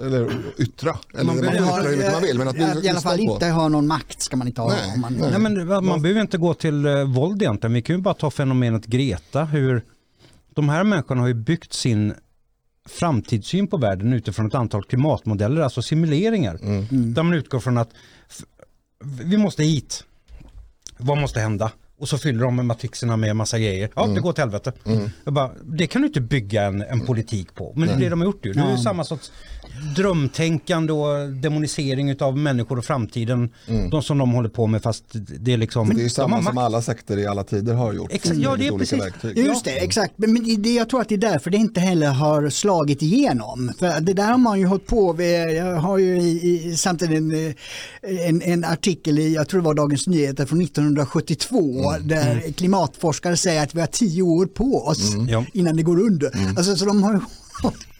eller 0.00 0.36
yttra. 0.58 0.98
Eller 1.14 1.24
man, 1.24 1.36
Man 1.36 1.44
får 1.44 1.52
behöver 1.52 1.68
yttra 1.68 1.90
hur 1.90 1.96
mycket 1.96 2.12
man 2.12 2.22
vill. 2.22 2.38
Men 2.38 2.48
att 2.48 2.84
I 2.84 2.88
alla 2.88 3.00
fall 3.00 3.20
inte 3.20 3.46
ha 3.46 3.68
någon 3.68 3.86
makt 3.86 4.20
ska 4.22 4.36
man 4.36 4.46
inte 4.46 4.60
ha. 4.60 4.68
Nej, 4.68 4.92
om 4.94 5.00
man, 5.00 5.12
nej. 5.14 5.30
Nej, 5.30 5.40
men 5.40 5.66
man, 5.66 5.84
man 5.84 6.02
behöver 6.02 6.20
inte 6.20 6.38
gå 6.38 6.54
till 6.54 6.86
eh, 6.86 7.04
våld 7.04 7.42
egentligen. 7.42 7.74
Vi 7.74 7.82
kan 7.82 7.96
ju 7.96 8.02
bara 8.02 8.14
ta 8.14 8.30
fenomenet 8.30 8.86
Greta. 8.86 9.44
Hur 9.44 9.84
de 10.54 10.68
här 10.68 10.84
människorna 10.84 11.20
har 11.20 11.28
ju 11.28 11.34
byggt 11.34 11.72
sin 11.72 12.14
framtidssyn 12.88 13.66
på 13.66 13.76
världen 13.76 14.12
utifrån 14.12 14.46
ett 14.46 14.54
antal 14.54 14.84
klimatmodeller, 14.84 15.60
alltså 15.60 15.82
simuleringar. 15.82 16.58
Där 17.14 17.22
man 17.22 17.34
utgår 17.34 17.60
från 17.60 17.78
att 17.78 17.90
vi 19.24 19.36
måste 19.36 19.62
hit. 19.62 20.04
Vad 20.98 21.18
måste 21.18 21.40
hända? 21.40 21.72
Och 21.98 22.08
så 22.08 22.18
fyller 22.18 22.44
de 22.44 22.56
med 22.56 22.64
matrixerna 22.64 23.16
med 23.16 23.36
massa 23.36 23.58
grejer. 23.58 23.90
Ja, 23.96 24.06
det 24.06 24.20
går 24.20 24.32
till 24.32 24.42
helvete. 24.42 24.72
Jag 25.24 25.34
bara, 25.34 25.50
det 25.64 25.86
kan 25.86 26.02
du 26.02 26.08
inte 26.08 26.20
bygga 26.20 26.62
en, 26.62 26.82
en 26.82 27.00
politik 27.00 27.54
på. 27.54 27.72
Men 27.76 27.88
det 27.88 27.94
är 27.94 27.98
det 28.00 28.08
de 28.08 28.20
har 28.20 28.26
gjort 28.26 28.46
ju. 28.46 28.52
Det 28.52 28.60
är 28.60 28.70
ju 28.70 28.78
samma 28.78 29.04
sorts 29.04 29.32
drömtänkande 29.96 30.92
och 30.92 31.32
demonisering 31.32 32.22
av 32.22 32.38
människor 32.38 32.78
och 32.78 32.84
framtiden. 32.84 33.50
De 33.90 34.02
som 34.02 34.18
de 34.18 34.32
håller 34.32 34.48
på 34.48 34.66
med 34.66 34.82
fast 34.82 35.04
det 35.40 35.52
är 35.52 35.56
liksom... 35.56 35.94
Det 35.96 36.04
är 36.04 36.08
samma 36.08 36.42
som 36.42 36.58
alla 36.58 36.82
sekter 36.82 37.18
i 37.18 37.26
alla 37.26 37.44
tider 37.44 37.74
har 37.74 37.92
gjort. 37.92 38.12
Exakt, 38.12 38.36
med 38.36 38.44
ja, 38.44 38.56
det 38.56 38.66
är 38.66 38.78
precis. 38.78 39.00
verktyg. 39.00 39.38
Just 39.38 39.64
det, 39.64 39.70
exakt. 39.70 40.12
Men 40.16 40.34
men 40.34 40.62
det, 40.62 40.74
jag 40.74 40.88
tror 40.88 41.00
att 41.00 41.08
det 41.08 41.14
är 41.14 41.18
därför 41.18 41.50
det 41.50 41.56
inte 41.56 41.80
heller 41.80 42.10
har 42.10 42.50
slagit 42.50 43.02
igenom. 43.02 43.72
För 43.78 44.00
det 44.00 44.12
där 44.12 44.30
har 44.30 44.38
man 44.38 44.60
ju 44.60 44.66
hållit 44.66 44.86
på 44.86 45.12
med. 45.12 45.54
Jag 45.54 45.76
har 45.76 45.98
ju 45.98 46.20
i, 46.20 46.68
i, 46.68 46.76
samtidigt 46.76 47.18
en, 47.18 47.46
eh, 47.46 48.28
en, 48.28 48.42
en 48.42 48.64
artikel 48.64 49.18
i, 49.18 49.34
jag 49.34 49.48
tror 49.48 49.60
det 49.60 49.64
var 49.66 49.74
Dagens 49.74 50.06
Nyheter 50.06 50.46
från 50.46 50.60
1972, 50.60 51.94
där 52.00 52.52
klimatforskare 52.52 53.36
säger 53.36 53.62
att 53.62 53.74
vi 53.74 53.80
har 53.80 53.86
tio 53.86 54.22
år 54.22 54.46
på 54.46 54.86
oss 54.86 55.12
Ja. 55.28 55.44
innan 55.52 55.76
det 55.76 55.82
går 55.82 56.00
under. 56.00 56.30
Alltså, 56.56 56.76
så 56.76 56.84
de 56.84 57.02
har 57.02 57.20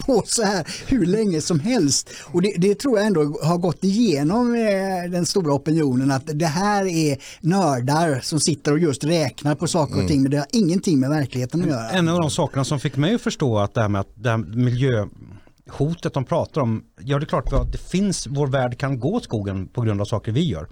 på 0.05 0.23
så 0.25 0.43
här 0.43 0.67
hur 0.87 1.05
länge 1.05 1.41
som 1.41 1.59
helst. 1.59 2.09
Och 2.25 2.41
det, 2.41 2.53
det 2.57 2.75
tror 2.75 2.97
jag 2.97 3.07
ändå 3.07 3.39
har 3.43 3.57
gått 3.57 3.83
igenom 3.83 4.55
eh, 4.55 5.11
den 5.11 5.25
stora 5.25 5.53
opinionen 5.53 6.11
att 6.11 6.29
det 6.33 6.45
här 6.45 6.85
är 6.85 7.17
nördar 7.41 8.19
som 8.23 8.39
sitter 8.39 8.71
och 8.71 8.79
just 8.79 9.03
räknar 9.03 9.55
på 9.55 9.67
saker 9.67 10.01
och 10.01 10.07
ting 10.07 10.21
men 10.21 10.31
det 10.31 10.37
har 10.37 10.47
ingenting 10.53 10.99
med 10.99 11.09
verkligheten 11.09 11.61
att 11.61 11.67
göra. 11.67 11.89
En 11.89 12.07
av 12.07 12.19
de 12.21 12.29
sakerna 12.29 12.63
som 12.63 12.79
fick 12.79 12.97
mig 12.97 13.15
att 13.15 13.21
förstå 13.21 13.57
att 13.57 13.73
det 13.73 13.81
här 13.81 13.89
med 13.89 14.01
att 14.01 14.11
det 14.15 14.29
här 14.29 14.37
miljöhotet 14.37 16.13
de 16.13 16.25
pratar 16.25 16.61
om, 16.61 16.83
ja 16.99 17.19
det 17.19 17.23
är 17.23 17.27
klart 17.27 17.53
att 17.53 17.71
det 17.71 17.77
finns, 17.77 18.27
vår 18.27 18.47
värld 18.47 18.77
kan 18.77 18.99
gå 18.99 19.13
åt 19.13 19.23
skogen 19.23 19.67
på 19.67 19.81
grund 19.81 20.01
av 20.01 20.05
saker 20.05 20.31
vi 20.31 20.43
gör. 20.49 20.67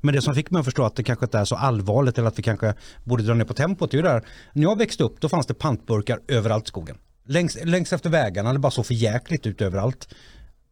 Men 0.00 0.14
det 0.14 0.22
som 0.22 0.34
fick 0.34 0.50
mig 0.50 0.58
att 0.60 0.64
förstå 0.64 0.84
att 0.84 0.96
det 0.96 1.02
kanske 1.02 1.24
inte 1.24 1.38
är 1.38 1.44
så 1.44 1.56
allvarligt 1.56 2.18
eller 2.18 2.28
att 2.28 2.38
vi 2.38 2.42
kanske 2.42 2.74
borde 3.04 3.22
dra 3.22 3.34
ner 3.34 3.44
på 3.44 3.54
tempot, 3.54 3.90
det 3.90 3.94
är 3.94 3.98
ju 3.98 4.02
det 4.02 4.10
här, 4.10 4.24
när 4.52 4.62
jag 4.62 4.78
växte 4.78 5.04
upp 5.04 5.20
då 5.20 5.28
fanns 5.28 5.46
det 5.46 5.54
pantburkar 5.54 6.20
överallt 6.28 6.64
i 6.64 6.68
skogen. 6.68 6.96
Längs, 7.24 7.58
längs 7.64 7.92
efter 7.92 8.10
vägarna, 8.10 8.52
det 8.52 8.58
bara 8.58 8.70
så 8.70 8.82
för 8.82 8.94
jäkligt 8.94 9.46
ut 9.46 9.60
överallt. 9.60 10.08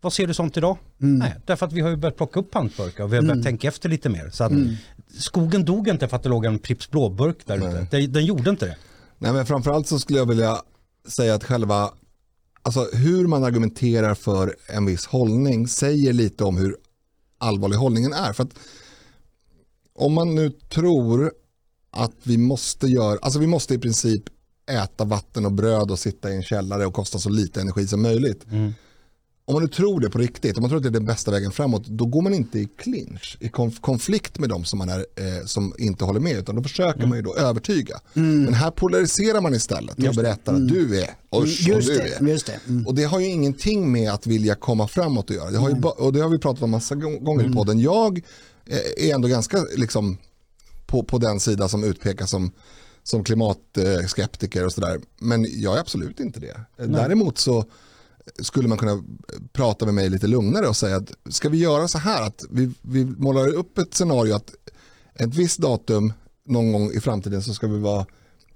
Vad 0.01 0.13
ser 0.13 0.27
du 0.27 0.35
sånt 0.35 0.57
idag? 0.57 0.79
Nej, 0.99 1.35
därför 1.47 1.67
att 1.67 1.73
vi 1.73 1.81
har 1.81 1.91
ju 1.91 1.97
börjat 1.97 2.17
plocka 2.17 2.41
upp 2.41 2.51
pantburkar 2.51 3.05
och 3.05 3.13
vi 3.13 3.17
har 3.17 3.23
börjat 3.23 3.45
tänka 3.45 3.69
efter 3.69 3.89
lite 3.89 4.09
mer. 4.09 4.31
Så 4.31 4.45
att 4.45 4.53
Skogen 5.19 5.65
dog 5.65 5.89
inte 5.89 6.09
för 6.09 6.17
att 6.17 6.23
det 6.23 6.29
låg 6.29 6.45
en 6.45 6.59
Pripps 6.59 6.91
blåburk 6.91 7.47
där 7.47 7.57
ute. 7.57 7.87
Den, 7.91 8.13
den 8.13 8.27
gjorde 8.27 8.51
inte 8.51 8.67
det. 8.67 8.77
Nej, 9.19 9.33
men 9.33 9.47
framförallt 9.47 9.87
så 9.87 9.99
skulle 9.99 10.19
jag 10.19 10.27
vilja 10.27 10.63
säga 11.09 11.35
att 11.35 11.45
själva, 11.45 11.91
alltså 12.63 12.89
hur 12.93 13.27
man 13.27 13.45
argumenterar 13.45 14.15
för 14.15 14.57
en 14.67 14.87
viss 14.87 15.07
hållning 15.07 15.69
säger 15.69 16.13
lite 16.13 16.45
om 16.45 16.57
hur 16.57 16.77
allvarlig 17.39 17.77
hållningen 17.77 18.13
är. 18.13 18.33
För 18.33 18.43
att 18.43 18.55
om 19.95 20.13
man 20.13 20.35
nu 20.35 20.51
tror 20.51 21.33
att 21.91 22.15
vi 22.23 22.39
måste 22.39 22.87
göra, 22.87 23.19
alltså 23.23 23.39
vi 23.39 23.47
måste 23.47 23.75
i 23.75 23.79
princip 23.79 24.23
äta 24.71 25.05
vatten 25.05 25.47
och 25.47 25.53
bröd 25.53 25.91
och 25.91 25.99
sitta 25.99 26.31
i 26.31 26.37
en 26.37 26.43
källare 26.43 26.87
och 26.87 26.95
kosta 26.95 27.19
så 27.19 27.29
lite 27.29 27.61
energi 27.61 27.87
som 27.87 28.03
möjligt. 28.03 28.47
Om 29.45 29.55
man 29.55 29.63
nu 29.63 29.69
tror 29.69 30.01
det 30.01 30.11
på 30.11 30.19
riktigt, 30.19 30.57
om 30.57 30.61
man 30.63 30.71
tror 30.71 30.77
att 30.77 30.83
det 30.83 30.89
är 30.89 30.91
den 30.91 31.05
bästa 31.05 31.31
vägen 31.31 31.51
framåt, 31.53 31.87
då 31.87 32.07
går 32.07 32.23
man 32.23 32.35
inte 32.35 32.59
i 32.59 32.69
clinch, 32.79 33.37
i 33.41 33.49
konf- 33.49 33.81
konflikt 33.81 34.39
med 34.39 34.49
de 34.49 34.65
som, 34.65 34.79
man 34.79 34.89
är, 34.89 34.99
eh, 34.99 35.45
som 35.47 35.75
inte 35.79 36.05
håller 36.05 36.21
med, 36.21 36.37
utan 36.39 36.57
då 36.57 36.63
försöker 36.63 37.07
man 37.07 37.19
ju 37.19 37.23
då 37.23 37.37
övertyga. 37.37 38.01
Men 38.13 38.55
här 38.55 38.71
polariserar 38.71 39.41
man 39.41 39.55
istället 39.55 39.99
och 40.09 40.15
berättar 40.15 40.55
att 40.55 40.69
du 40.69 41.01
är, 41.03 41.11
och 41.31 41.47
Just 41.47 41.67
du 41.67 41.95
det, 41.99 42.15
är. 42.15 42.27
just 42.29 42.47
det. 42.47 42.61
Mm. 42.69 42.87
Och 42.87 42.95
det 42.95 43.05
har 43.05 43.21
ju 43.21 43.27
ingenting 43.27 43.93
med 43.93 44.13
att 44.13 44.27
vilja 44.27 44.55
komma 44.55 44.89
framåt 44.89 45.31
att 45.31 45.37
göra. 45.37 45.51
Det 45.51 45.59
har 45.59 45.71
ju 45.71 45.77
och 45.83 46.13
det 46.13 46.21
har 46.21 46.29
vi 46.29 46.39
pratat 46.39 46.63
om 46.63 46.71
massa 46.71 46.95
gång- 46.95 47.25
gånger 47.25 47.41
Mm. 47.45 47.53
i 47.53 47.57
podden. 47.57 47.79
Jag 47.81 48.19
eh, 48.67 49.09
är 49.09 49.15
ändå 49.15 49.29
ganska 49.29 49.65
liksom, 49.77 50.19
på, 50.87 51.03
på 51.03 51.19
den 51.19 51.41
sida 51.41 51.69
som 51.69 51.85
utpekas 51.85 52.31
som, 52.31 52.51
som 53.03 53.25
klimatskeptiker 53.25 54.67
och 54.67 54.73
sådär. 54.73 55.01
Men 55.19 55.47
jag 55.51 55.77
är 55.77 55.81
absolut 55.81 56.21
inte 56.21 56.41
det. 56.41 56.61
Däremot 56.77 57.39
så 57.39 57.65
skulle 58.39 58.69
man 58.69 58.79
kunna 58.79 59.03
prata 59.53 59.85
med 59.85 59.95
mig 59.95 60.11
lite 60.11 60.27
lugnare 60.27 60.69
och 60.69 60.77
säga 60.77 60.97
att 60.97 61.13
ska 61.31 61.49
vi 61.49 61.59
göra 61.59 61.89
så 61.89 61.99
här 61.99 62.23
att 62.27 62.45
vi, 62.51 62.71
vi 62.83 63.05
målar 63.05 63.49
upp 63.49 63.79
ett 63.79 63.95
scenario 63.95 64.35
att 64.35 64.55
ett 65.15 65.35
visst 65.35 65.59
datum 65.59 66.13
någon 66.47 66.73
gång 66.73 66.91
i 66.93 67.01
framtiden 67.01 67.43
så 67.43 67.55
ska 67.55 67.67
vi 67.67 67.79
vara 67.79 68.07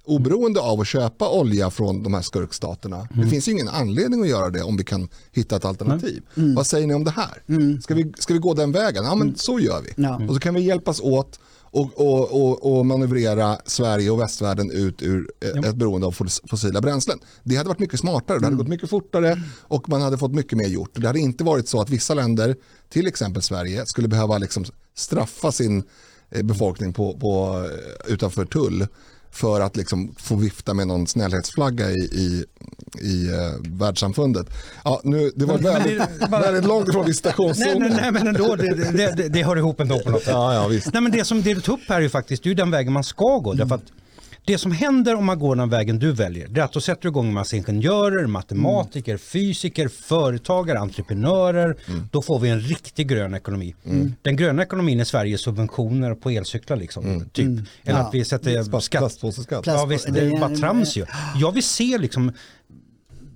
oberoende 0.04 0.60
av 0.60 0.80
att 0.80 0.86
köpa 0.86 1.30
olja 1.30 1.70
från 1.70 2.02
de 2.02 2.14
här 2.14 2.22
skurkstaterna. 2.22 3.08
Det 3.14 3.26
finns 3.26 3.48
ju 3.48 3.52
ingen 3.52 3.68
anledning 3.68 4.22
att 4.22 4.28
göra 4.28 4.50
det 4.50 4.62
om 4.62 4.76
vi 4.76 4.84
kan 4.84 5.08
hitta 5.32 5.56
ett 5.56 5.64
alternativ. 5.64 6.22
Vad 6.34 6.66
säger 6.66 6.86
ni 6.86 6.94
om 6.94 7.04
det 7.04 7.10
här? 7.10 7.42
Ska, 7.82 7.94
vi, 7.94 8.12
ska 8.18 8.34
vi 8.34 8.40
gå 8.40 8.54
den 8.54 8.72
vägen? 8.72 9.04
Ja 9.04 9.14
men 9.14 9.36
så 9.36 9.60
gör 9.60 9.82
vi. 9.82 10.02
Ja. 10.02 10.20
Och 10.28 10.34
så 10.34 10.40
kan 10.40 10.54
vi 10.54 10.60
hjälpas 10.60 11.00
åt 11.00 11.40
och, 11.74 12.00
och, 12.00 12.42
och, 12.42 12.78
och 12.78 12.86
manövrera 12.86 13.58
Sverige 13.66 14.10
och 14.10 14.20
västvärlden 14.20 14.70
ut 14.70 15.02
ur 15.02 15.30
eh, 15.40 15.70
ett 15.70 15.76
beroende 15.76 16.06
av 16.06 16.14
fos- 16.14 16.40
fossila 16.50 16.80
bränslen. 16.80 17.18
Det 17.42 17.56
hade 17.56 17.68
varit 17.68 17.78
mycket 17.78 18.00
smartare, 18.00 18.38
det 18.38 18.44
hade 18.44 18.56
gått 18.56 18.68
mycket 18.68 18.90
fortare 18.90 19.42
och 19.60 19.88
man 19.88 20.02
hade 20.02 20.18
fått 20.18 20.34
mycket 20.34 20.58
mer 20.58 20.68
gjort. 20.68 20.90
Det 20.94 21.06
hade 21.06 21.18
inte 21.18 21.44
varit 21.44 21.68
så 21.68 21.80
att 21.80 21.90
vissa 21.90 22.14
länder, 22.14 22.56
till 22.88 23.06
exempel 23.06 23.42
Sverige, 23.42 23.86
skulle 23.86 24.08
behöva 24.08 24.38
liksom 24.38 24.64
straffa 24.94 25.52
sin 25.52 25.82
eh, 26.30 26.42
befolkning 26.42 26.92
på, 26.92 27.18
på, 27.18 27.64
eh, 28.06 28.12
utanför 28.12 28.44
tull 28.44 28.86
för 29.34 29.60
att 29.60 29.76
liksom 29.76 30.14
få 30.18 30.36
vifta 30.36 30.74
med 30.74 30.86
någon 30.86 31.06
snällhetsflagga 31.06 31.90
i, 31.90 31.94
i, 31.98 32.44
i 33.00 33.26
eh, 33.28 33.70
världssamfundet. 33.78 34.46
Ja, 34.84 35.00
nu, 35.04 35.30
det 35.36 35.44
var 35.44 35.58
väldigt, 35.58 35.98
det- 36.20 36.28
bara- 36.30 36.40
väldigt 36.40 36.64
långt 36.64 36.88
ifrån 36.88 37.00
Nej, 37.02 37.08
visitationszonen. 37.10 37.78
nej, 37.80 37.98
nej, 38.02 38.12
men 38.12 38.26
ändå, 38.26 38.56
det, 38.56 38.74
det, 38.92 39.16
det, 39.16 39.28
det 39.28 39.42
hör 39.42 39.56
ihop 39.56 39.80
ändå 39.80 39.98
på 40.00 40.10
något 40.10 40.22
sätt. 40.22 40.32
Ja, 40.32 40.54
ja, 40.54 40.68
visst. 40.68 40.92
Nej, 40.92 41.02
men 41.02 41.12
det 41.12 41.24
som 41.24 41.42
det 41.42 41.54
du 41.54 41.60
tog 41.60 41.78
upp 41.78 41.84
här 41.88 41.96
är 41.96 42.00
ju 42.00 42.08
faktiskt 42.08 42.42
det 42.42 42.50
är 42.50 42.54
den 42.54 42.70
vägen 42.70 42.92
man 42.92 43.04
ska 43.04 43.38
gå. 43.38 43.52
Därför 43.54 43.74
att 43.74 43.82
Det 44.46 44.58
som 44.58 44.72
händer 44.72 45.14
om 45.14 45.24
man 45.24 45.38
går 45.38 45.56
den 45.56 45.68
vägen 45.70 45.98
du 45.98 46.12
väljer, 46.12 46.48
det 46.48 46.60
är 46.60 46.64
att 46.64 46.72
då 46.72 46.80
sätter 46.80 47.02
du 47.02 47.08
igång 47.08 47.26
en 47.28 47.34
massa 47.34 47.56
ingenjörer, 47.56 48.26
matematiker, 48.26 49.10
Mm. 49.12 49.18
fysiker, 49.18 49.88
företagare, 49.88 50.78
entreprenörer. 50.78 51.76
Då 52.10 52.22
får 52.22 52.38
vi 52.38 52.48
en 52.48 52.60
riktig 52.60 53.08
grön 53.08 53.34
ekonomi. 53.34 53.74
Mm. 53.84 54.14
Den 54.22 54.36
gröna 54.36 54.62
ekonomin 54.62 55.00
i 55.00 55.04
Sverige 55.04 55.34
är 55.34 55.36
subventioner 55.38 56.14
på 56.14 56.30
elcyklar 56.30 56.76
liksom. 56.76 57.24
Typ. 57.32 57.46
Eller 57.46 57.64
Ja. 57.84 57.96
att 57.96 58.14
vi 58.14 58.24
sätter 58.24 58.80
skatt. 58.80 59.00
Plastpåseskatt. 59.00 59.64
Plast- 59.64 59.78
Ja 59.80 59.86
visst, 59.86 60.14
det 60.14 60.20
är 60.20 60.40
bara 60.40 60.56
trams 60.56 60.96
ju. 60.96 61.04
Jag 61.36 61.52
vill 61.52 61.62
se 61.62 61.98
liksom 61.98 62.32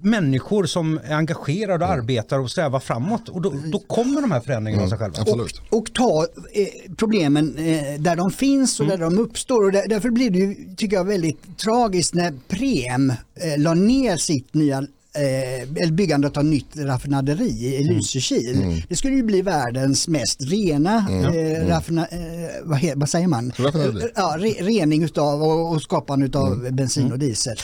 människor 0.01 0.65
som 0.65 1.01
är 1.05 1.15
engagerade 1.15 1.85
och 1.85 1.91
arbetar 1.91 2.39
och 2.39 2.51
strävar 2.51 2.81
framåt 2.81 3.29
och 3.29 3.43
då, 3.43 3.55
då 3.73 3.79
kommer 3.79 4.21
de 4.21 4.33
här 4.33 4.41
förändringarna 4.41 4.85
av 4.85 4.89
sig 4.89 4.99
själva. 4.99 5.21
Absolut. 5.21 5.61
och 5.71 5.93
ta 5.93 6.27
eh, 6.53 6.93
problemen 6.97 7.57
eh, 7.57 8.01
där 8.01 8.17
de 8.17 8.31
finns 8.31 8.81
och 8.81 8.87
där 8.87 8.99
de 8.99 9.19
uppstår. 9.19 9.65
Och 9.65 9.73
där, 9.73 9.89
därför 9.89 10.11
blir 10.11 10.31
det 10.31 10.39
ju, 10.39 10.75
tycker 10.77 10.97
jag, 10.97 11.05
väldigt 11.05 11.59
tragiskt 11.59 12.15
när 12.15 12.35
Prem 12.49 13.11
eh, 13.11 13.59
la 13.59 13.75
ner 13.75 14.17
sitt 14.17 14.55
nya 14.55 14.79
eh, 14.79 15.83
eller 15.83 15.93
byggandet 15.93 16.37
av 16.37 16.45
nytt 16.45 16.77
raffinaderi 16.77 17.77
i 17.77 17.85
Lysekil. 17.85 18.83
Det 18.89 18.97
skulle 18.97 19.17
ju 19.17 19.23
bli 19.23 19.43
världens 19.43 20.09
mest 20.09 20.43
rena 20.43 21.07
eh, 21.11 21.67
raffina, 21.67 22.07
eh, 22.07 22.19
vad, 22.65 22.79
he, 22.79 22.93
vad 22.97 23.09
säger 23.09 23.27
man? 23.27 23.53
Raffinaderi. 23.57 24.11
Ja, 24.15 24.37
re, 24.39 24.49
rening 24.49 25.05
utav 25.05 25.43
och, 25.43 25.73
och 25.73 25.83
skapande 25.83 26.27
utav 26.27 26.73
bensin 26.73 27.13
och 27.13 27.19
diesel. 27.19 27.57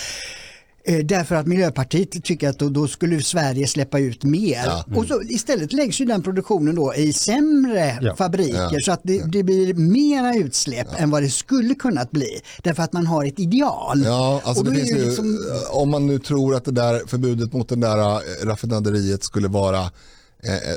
Eh, 0.87 0.99
Därför 1.05 1.35
att 1.35 1.47
Miljöpartiet 1.47 2.25
tycker 2.25 2.49
att 2.49 2.59
då, 2.59 2.69
då 2.69 2.89
skulle 2.89 3.23
Sverige 3.23 3.67
släppa 3.67 3.99
ut 3.99 4.25
mer. 4.25 4.73
Och 4.97 5.07
så 5.07 5.23
istället 5.23 5.73
läggs 5.73 6.01
ju 6.01 6.05
den 6.05 6.23
produktionen 6.23 6.75
då 6.75 6.95
i 6.95 7.13
sämre 7.13 7.99
Ja. 8.03 8.17
fabriker 8.17 8.69
Ja. 8.73 8.81
så 8.85 8.93
att 8.93 9.01
det, 9.03 9.23
det 9.33 9.43
blir 9.43 9.75
mera 9.75 10.35
utsläpp 10.37 10.87
än 10.97 11.11
vad 11.11 11.23
det 11.23 11.31
skulle 11.31 11.75
kunnat 11.75 12.11
bli. 12.11 12.41
Därför 12.63 12.83
att 12.83 12.93
man 12.93 13.07
har 13.07 13.25
ett 13.25 13.39
ideal. 13.41 14.03
Ja, 14.05 14.41
alltså 14.45 14.63
det 14.65 14.75
finns 14.75 14.91
ju, 14.91 15.05
liksom- 15.05 15.39
om 15.71 15.91
man 15.91 16.07
nu 16.07 16.19
tror 16.19 16.55
att 16.55 16.65
det 16.65 16.71
där 16.73 17.03
förbudet 17.07 17.53
mot 17.53 17.69
det 17.69 17.77
där 17.77 17.99
eh, 17.99 18.47
raffinaderiet 18.47 19.25
skulle 19.25 19.49
vara 19.49 19.79
eh, 19.81 19.89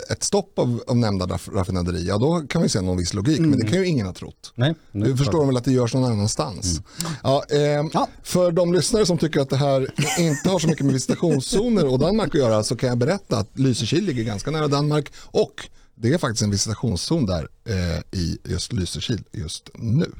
ett 0.09 0.23
stopp 0.23 0.59
av, 0.59 0.83
av 0.87 0.97
nämnda 0.97 1.25
raff- 1.25 1.49
raffinaderi, 1.53 2.07
ja 2.07 2.17
då 2.17 2.39
kan 2.49 2.61
vi 2.61 2.69
se 2.69 2.81
någon 2.81 2.97
viss 2.97 3.13
logik, 3.13 3.39
men 3.39 3.59
det 3.59 3.67
kan 3.67 3.77
ju 3.79 3.85
ingen 3.85 4.05
ha 4.05 4.13
trott. 4.13 4.51
Nej, 4.55 4.75
nu- 4.91 5.05
Du 5.05 5.17
förstår 5.17 5.45
väl 5.45 5.57
att 5.57 5.63
det 5.63 5.71
görs 5.71 5.93
någon 5.93 6.11
annanstans. 6.11 6.81
Ja, 7.23 7.43
eh, 7.49 7.59
Ja. 7.93 8.07
För 8.23 8.51
de 8.51 8.73
lyssnare 8.73 9.05
som 9.05 9.17
tycker 9.17 9.39
att 9.39 9.49
det 9.49 9.57
här 9.57 9.93
inte 10.19 10.49
har 10.49 10.59
så 10.59 10.67
mycket 10.67 10.85
med 10.85 10.93
visitationszoner 10.93 11.85
och 11.87 11.99
Danmark 11.99 12.27
att 12.27 12.33
göra 12.41 12.63
så 12.63 12.75
kan 12.75 12.89
jag 12.89 12.97
berätta 12.97 13.37
att 13.37 13.59
Lysekil 13.59 14.03
ligger 14.05 14.23
ganska 14.23 14.51
nära 14.51 14.67
Danmark 14.67 15.11
och 15.25 15.53
det 15.95 16.13
är 16.13 16.17
faktiskt 16.17 16.41
en 16.43 16.51
visitationszon 16.51 17.25
där 17.25 17.47
eh, 17.69 18.19
i 18.19 18.37
just 18.43 18.73
Lysekil 18.73 19.23
just 19.31 19.69
nu. 19.75 20.11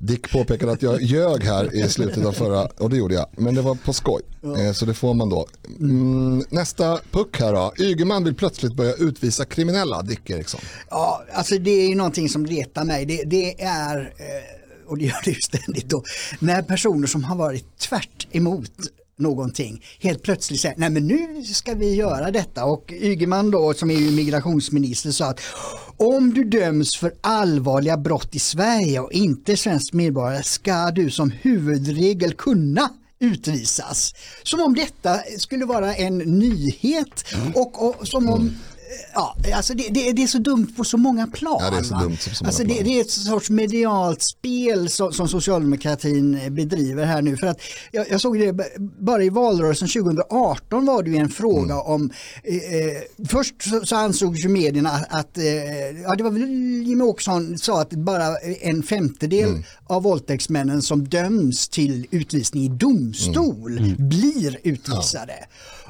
Dick 0.00 0.30
påpekade 0.32 0.72
att 0.72 0.82
jag 0.82 1.02
ljög 1.02 1.44
här 1.44 1.74
i 1.74 1.88
slutet 1.88 2.24
av 2.26 2.32
förra, 2.32 2.66
och 2.66 2.90
det 2.90 2.96
gjorde 2.96 3.14
jag, 3.14 3.26
men 3.36 3.54
det 3.54 3.62
var 3.62 3.74
på 3.74 3.92
skoj. 3.92 4.22
Eh, 4.58 4.72
Så 4.72 4.84
det 4.84 4.94
får 4.94 5.14
man 5.14 5.28
då. 5.28 5.46
Mm, 5.80 6.44
nästa 6.50 7.00
puck 7.10 7.40
här 7.40 7.52
då. 7.52 7.72
Ygeman 7.78 8.24
vill 8.24 8.34
plötsligt 8.34 8.74
börja 8.74 8.94
utvisa 8.94 9.44
kriminella, 9.44 10.02
Dick 10.02 10.30
Eriksson. 10.30 10.60
Ja, 10.90 11.24
alltså 11.32 11.58
det 11.58 11.70
är 11.70 11.88
ju 11.88 11.94
någonting 11.94 12.28
som 12.28 12.46
retar 12.46 12.84
mig. 12.84 13.06
Det, 13.06 13.22
det 13.26 13.62
är, 13.62 13.96
eh, 13.98 14.88
och 14.88 14.98
det 14.98 15.04
gör 15.04 15.20
det 15.24 15.30
ju 15.30 15.40
ständigt 15.40 15.88
då, 15.88 16.02
när 16.38 16.62
personer 16.62 17.06
som 17.06 17.24
har 17.24 17.36
varit 17.36 17.78
tvärt 17.78 18.26
emot 18.32 18.70
någonting. 19.18 19.84
Helt 20.00 20.22
plötsligt 20.22 20.60
säger 20.60 20.74
nej 20.78 20.90
men 20.90 21.06
nu 21.06 21.44
ska 21.44 21.74
vi 21.74 21.94
göra 21.94 22.30
detta. 22.30 22.64
Och 22.64 22.92
Ygeman 22.92 23.50
då 23.50 23.74
som 23.74 23.90
är 23.90 23.94
ju 23.94 24.10
migrationsminister 24.10 25.10
sa 25.10 25.26
att 25.26 25.40
om 25.96 26.34
du 26.34 26.44
döms 26.44 26.96
för 26.96 27.12
allvarliga 27.20 27.96
brott 27.96 28.34
i 28.34 28.38
Sverige 28.38 29.00
och 29.00 29.12
inte 29.12 29.56
svensk 29.56 29.92
medborgare 29.92 30.42
ska 30.42 30.90
du 30.90 31.10
som 31.10 31.30
huvudregel 31.30 32.34
kunna 32.34 32.90
utvisas. 33.20 34.14
Som 34.42 34.60
om 34.60 34.74
detta 34.74 35.18
skulle 35.38 35.64
vara 35.64 35.94
en 35.94 36.18
nyhet 36.18 37.24
och, 37.54 37.88
och 37.88 38.08
som 38.08 38.28
om 38.28 38.40
mm. 38.40 38.54
Ja, 39.14 39.36
alltså 39.54 39.74
det, 39.74 39.88
det, 39.90 40.12
det 40.12 40.22
är 40.22 40.26
så 40.26 40.38
dumt 40.38 40.66
på 40.76 40.84
så 40.84 40.96
många 40.96 41.26
plan. 41.26 41.58
Ja, 41.60 41.70
det 41.70 41.76
är 41.76 41.82
så 41.82 41.94
dumt 41.94 42.16
på 42.16 42.34
så 42.34 42.44
många 42.44 42.48
alltså 42.48 42.62
det, 42.64 42.74
plan. 42.74 42.84
det 42.84 42.90
är 42.96 43.00
ett 43.00 43.10
sorts 43.10 43.50
medialt 43.50 44.22
spel 44.22 44.88
som, 44.88 45.12
som 45.12 45.28
socialdemokratin 45.28 46.38
bedriver 46.54 47.04
här 47.04 47.22
nu. 47.22 47.36
För 47.36 47.46
att 47.46 47.60
jag, 47.92 48.10
jag 48.10 48.20
såg 48.20 48.38
det 48.38 48.56
bara 49.00 49.24
i 49.24 49.28
valrörelsen 49.30 49.88
2018 49.88 50.86
var 50.86 51.02
det 51.02 51.10
ju 51.10 51.16
en 51.16 51.28
fråga 51.28 51.74
Mm. 51.74 51.86
om, 51.86 52.10
eh, 52.44 52.54
eh, 52.56 53.26
först 53.28 53.62
så, 53.62 53.86
så 53.86 53.96
ansåg 53.96 54.36
ju 54.36 54.48
medierna 54.48 54.90
att, 54.90 55.38
eh, 55.38 55.44
ja 56.02 56.14
det 56.16 56.22
var 56.24 56.30
väl 56.30 56.42
Jimmie 56.86 57.02
Åkesson 57.06 57.58
sa 57.58 57.80
att 57.80 57.90
bara 57.90 58.36
en 58.60 58.82
femtedel 58.82 59.48
Mm. 59.48 59.62
av 59.86 60.02
våldtäktsmännen 60.02 60.82
som 60.82 61.08
döms 61.08 61.68
till 61.68 62.06
utvisning 62.10 62.64
i 62.64 62.68
domstol 62.68 63.78
Mm. 63.78 63.94
blir 64.08 64.58
utvisade. 64.62 65.32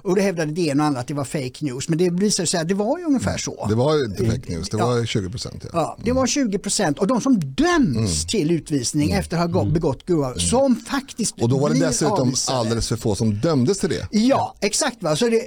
Och 0.02 0.16
då 0.16 0.22
hävdade 0.22 0.52
det 0.52 0.60
ena 0.60 0.82
och 0.82 0.86
andra 0.86 1.00
att 1.00 1.08
det 1.08 1.14
var 1.14 1.24
fake 1.24 1.64
news, 1.64 1.88
men 1.88 1.98
det 1.98 2.10
visade 2.10 2.46
sig 2.46 2.60
att 2.60 2.68
det 2.68 2.74
var 2.74 2.98
ju 2.98 3.04
ungefär 3.04 3.38
så. 3.38 3.66
Det 3.68 3.74
var 3.74 3.96
ju 3.96 4.04
inte 4.04 4.24
fake 4.26 4.52
news, 4.52 4.68
det 4.68 4.76
var 4.76 5.04
20 5.06 5.30
procent. 5.30 5.64
Ja. 5.64 5.68
Ja, 5.72 5.98
det 6.04 6.12
var 6.12 6.26
20 6.26 6.58
procent 6.58 6.98
och 6.98 7.06
de 7.06 7.20
som 7.20 7.40
döms 7.40 8.26
till 8.26 8.50
utvisning 8.50 9.10
efter 9.10 9.36
att 9.38 9.52
ha 9.52 9.64
begått 9.64 10.06
grova 10.06 10.34
som 10.34 10.76
faktiskt 10.76 11.34
Och 11.42 11.48
då 11.48 11.58
var 11.58 11.70
det 11.70 11.78
dessutom 11.80 12.20
avvisade. 12.20 12.58
alldeles 12.58 12.88
för 12.88 12.96
få 12.96 13.14
som 13.14 13.34
dömdes 13.34 13.78
till 13.78 13.88
det. 13.88 14.08
Ja, 14.10 14.54
exakt. 14.60 15.02
Va? 15.02 15.16
Så 15.16 15.28
det, 15.28 15.42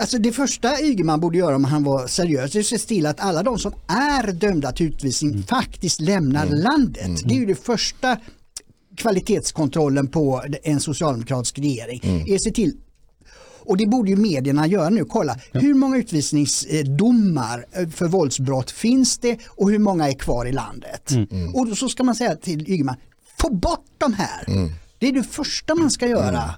alltså 0.00 0.18
det 0.18 0.32
första 0.32 0.80
Ygeman 0.80 1.20
borde 1.20 1.38
göra 1.38 1.56
om 1.56 1.64
han 1.64 1.84
var 1.84 2.06
seriös 2.06 2.52
det 2.52 2.58
är 2.58 2.60
att 2.60 2.66
se 2.66 2.78
till 2.78 3.06
att 3.06 3.20
alla 3.20 3.42
de 3.42 3.58
som 3.58 3.72
är 3.88 4.32
dömda 4.32 4.72
till 4.72 4.86
utvisning 4.86 5.42
faktiskt 5.42 6.00
lämnar 6.00 6.46
landet. 6.46 7.20
Det 7.24 7.34
är 7.34 7.38
ju 7.38 7.46
det 7.46 7.64
första 7.64 8.16
kvalitetskontrollen 8.96 10.08
på 10.08 10.42
en 10.62 10.80
socialdemokratisk 10.80 11.58
regering. 11.58 12.24
Är 12.26 12.34
att 12.34 12.42
se 12.42 12.50
till 12.50 12.76
och 13.66 13.76
det 13.76 13.86
borde 13.86 14.10
ju 14.10 14.16
medierna 14.16 14.66
göra 14.66 14.88
nu. 14.88 15.04
Kolla, 15.04 15.36
hur 15.52 15.74
många 15.74 15.96
utvisningsdomar 15.96 17.66
eh, 17.72 17.88
för 17.88 18.08
våldsbrott 18.08 18.70
finns 18.70 19.18
det 19.18 19.38
och 19.48 19.70
hur 19.70 19.78
många 19.78 20.08
är 20.08 20.12
kvar 20.12 20.46
i 20.46 20.52
landet? 20.52 21.10
Och 21.54 21.68
då 21.68 21.74
så 21.74 21.88
ska 21.88 22.02
man 22.02 22.14
säga 22.14 22.36
till 22.36 22.70
Ygeman, 22.70 22.96
få 23.40 23.54
bort 23.54 23.86
de 23.98 24.12
här. 24.12 24.70
Det 24.98 25.08
är 25.08 25.12
det 25.12 25.22
första 25.22 25.74
man 25.74 25.90
ska 25.90 26.06
göra. 26.08 26.54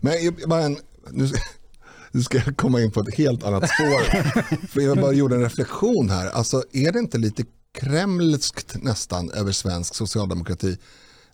Men 0.00 0.24
jag- 0.24 0.48
bara 0.48 0.62
en, 0.62 0.76
nu, 1.10 1.28
ska- 1.28 1.40
nu 2.12 2.22
ska 2.22 2.38
jag 2.38 2.56
komma 2.56 2.80
in 2.80 2.90
på 2.90 3.00
ett 3.00 3.14
helt 3.14 3.44
annat 3.44 3.70
spår. 3.70 4.00
för 4.68 4.80
jag 4.80 4.96
bara 5.00 5.12
gjorde 5.12 5.34
en 5.34 5.42
reflektion 5.42 6.10
här. 6.10 6.30
Alltså 6.30 6.62
är 6.72 6.92
det 6.92 6.98
inte 6.98 7.18
lite 7.18 7.44
kremlskt 7.80 8.76
nästan 8.82 9.30
över 9.30 9.52
svensk 9.52 9.94
socialdemokrati? 9.94 10.76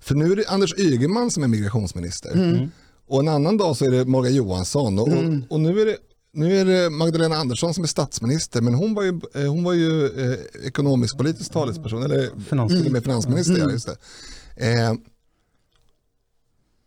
För 0.00 0.14
nu 0.14 0.32
är 0.32 0.36
det 0.36 0.44
Anders 0.48 0.74
Ygeman 0.78 1.30
som 1.30 1.42
är 1.42 1.48
migrationsminister. 1.48 2.70
Och 3.08 3.20
en 3.20 3.28
annan 3.28 3.56
dag 3.56 3.76
så 3.76 3.84
är 3.84 3.90
det 3.90 4.04
Morgan 4.04 4.34
Johansson. 4.34 4.98
Och, 4.98 5.08
och, 5.08 5.14
och 5.50 5.60
nu, 5.60 5.80
är 5.80 5.86
det, 5.86 5.96
nu 6.32 6.56
är 6.60 6.64
det 6.64 6.90
Magdalena 6.90 7.36
Andersson 7.36 7.74
som 7.74 7.84
är 7.84 7.88
statsminister. 7.88 8.60
Men 8.60 8.74
hon 8.74 8.94
var 8.94 9.02
ju, 9.02 9.20
eh, 9.34 9.50
hon 9.50 9.64
var 9.64 9.72
ju 9.72 10.06
eh, 10.06 10.38
ekonomisk 10.66 11.16
politisk 11.16 11.52
talesperson. 11.52 12.02
Eller 12.02 12.30
Finans- 12.48 12.68
till 12.68 12.86
och 12.86 12.92
med 12.92 13.02
finansminister. 13.02 13.58
Ja, 13.58 13.70
just 13.70 13.86
det. 13.86 13.96
Eh, 14.72 14.94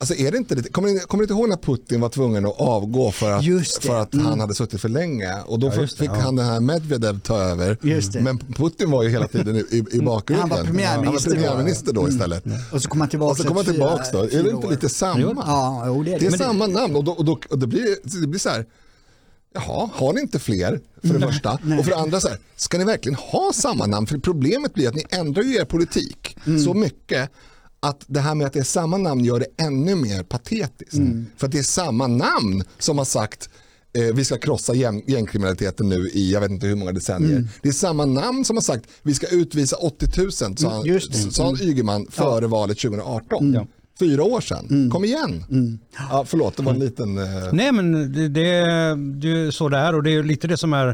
Alltså 0.02 0.16
är 0.16 0.32
det 0.32 0.38
inte 0.38 0.56
lite, 0.56 0.70
kommer 0.70 0.90
ni, 0.90 1.00
kommer 1.00 1.22
ni 1.22 1.24
inte 1.24 1.34
ihåg 1.34 1.50
när 1.50 1.58
Putin 1.58 2.02
var 2.02 2.10
tvungen 2.10 2.46
att 2.46 2.60
avgå 2.62 3.12
för 3.12 3.32
att, 3.32 3.46
för 3.82 3.96
att 4.02 4.16
han 4.16 4.40
hade 4.40 4.54
suttit 4.56 4.82
för 4.82 4.90
länge 4.90 5.34
och 5.46 5.60
då 5.60 5.68
Ja, 5.76 5.82
det, 5.82 5.88
fick 5.88 6.10
ja. 6.10 6.14
han 6.16 6.36
den 6.36 6.46
här 6.46 6.60
Medvedev 6.60 7.20
ta 7.20 7.38
över. 7.38 7.78
Men 8.22 8.38
Putin 8.40 8.92
var 8.92 9.04
ju 9.04 9.10
hela 9.10 9.28
tiden 9.28 9.56
i, 9.56 9.60
i, 9.60 9.84
i 9.98 10.02
bakgrunden. 10.02 10.50
Han 10.52 10.58
var 10.60 10.66
premiärminister 10.66 11.02
Han 11.02 11.14
var 11.14 11.22
då. 11.22 11.32
Mm. 11.32 11.42
premiärminister 11.44 11.94
då 11.94 12.10
istället. 12.10 12.44
Och 12.72 12.82
så 12.82 12.90
kommer 12.90 13.04
han 13.04 13.10
tillbaka 13.10 13.32
Och 13.32 13.38
så 13.38 13.44
kommer 13.44 13.64
han 13.64 13.74
tillbaka 13.74 14.04
fyra- 14.04 14.12
då. 14.12 14.38
Är 14.40 14.44
det 14.44 14.50
inte 14.50 14.68
lite 14.70 14.90
samma? 14.90 15.44
Ja, 15.48 15.84
jo, 15.88 16.04
det 16.04 16.14
är 16.14 16.20
det. 16.20 16.30
Det 16.30 16.34
är 16.36 16.38
samma 16.38 16.68
namn 16.68 16.96
och, 16.96 17.04
då, 17.04 17.12
och, 17.12 17.26
då, 17.26 17.40
och 17.50 17.60
det, 17.60 17.68
blir, 17.68 18.20
det 18.22 18.28
blir 18.28 18.40
så 18.40 18.50
här, 18.50 18.66
jaha, 19.54 19.90
har 19.94 20.14
ni 20.14 20.22
inte 20.22 20.40
fler 20.40 20.80
för 21.02 21.14
det 21.20 21.28
första? 21.28 21.52
Och 21.54 21.60
för 21.86 21.92
det 21.92 21.98
andra, 21.98 22.20
så 22.20 22.28
här, 22.28 22.38
ska 22.56 22.78
ni 22.78 22.84
verkligen 22.84 23.16
ha 23.16 23.52
samma 23.54 23.86
namn? 23.86 24.08
För 24.08 24.18
problemet 24.18 24.74
blir 24.74 24.88
att 24.88 24.96
ni 24.96 25.04
ändrar 25.10 25.44
ju 25.44 25.56
er 25.56 25.66
politik 25.66 26.38
Mm. 26.48 26.60
så 26.60 26.74
mycket 26.74 27.30
att 27.80 28.04
det 28.08 28.20
här 28.20 28.36
med 28.36 28.48
att 28.48 28.54
det 28.54 28.60
är 28.60 28.64
samma 28.64 28.98
namn 28.98 29.24
gör 29.26 29.40
det 29.40 29.64
ännu 29.64 29.96
mer 29.96 30.24
patetiskt. 30.24 30.94
Mm. 30.94 31.26
För 31.38 31.46
att 31.48 31.52
det 31.52 31.60
är 31.60 31.64
samma 31.64 32.08
namn 32.08 32.64
som 32.80 32.98
har 32.98 33.06
sagt 33.06 33.50
eh, 33.94 34.16
vi 34.16 34.26
ska 34.26 34.38
krossa 34.38 34.74
gäng, 34.74 35.04
gängkriminaliteten 35.08 35.90
nu 35.90 36.10
i 36.14 36.34
jag 36.34 36.42
vet 36.42 36.52
inte 36.52 36.68
hur 36.68 36.76
många 36.76 36.92
decennier. 36.92 37.32
Mm. 37.38 37.48
Det 37.62 37.70
är 37.70 37.74
samma 37.74 38.06
namn 38.06 38.46
som 38.46 38.56
har 38.58 38.62
sagt 38.62 38.86
vi 39.04 39.14
ska 39.14 39.28
utvisa 39.28 39.76
80 39.76 40.22
000 40.22 40.32
sa 40.32 40.46
han, 40.70 40.82
Mm, 40.88 41.00
sa 41.32 41.46
han 41.46 41.58
Ygeman 41.62 42.08
före 42.10 42.48
valet 42.48 42.80
2018. 42.80 43.54
Ja. 43.54 43.68
Fyra 44.00 44.24
år 44.24 44.42
sedan. 44.42 44.68
Mm. 44.70 44.92
Kom 44.92 45.04
igen. 45.06 45.44
Ja, 46.10 46.24
förlåt, 46.28 46.58
det 46.58 46.64
var 46.64 46.74
en 46.74 46.80
liten... 46.80 47.18
Eh, 47.18 47.24
Nej 47.54 47.72
men 47.72 47.92
det, 48.14 48.28
det, 48.28 48.52
det 49.22 49.30
är 49.30 49.52
så 49.52 49.70
det 49.70 49.78
är 49.78 49.96
och 49.96 50.04
det 50.04 50.12
är 50.12 50.24
lite 50.24 50.48
det 50.48 50.58
som 50.58 50.74
är, 50.74 50.88
eh, 50.88 50.94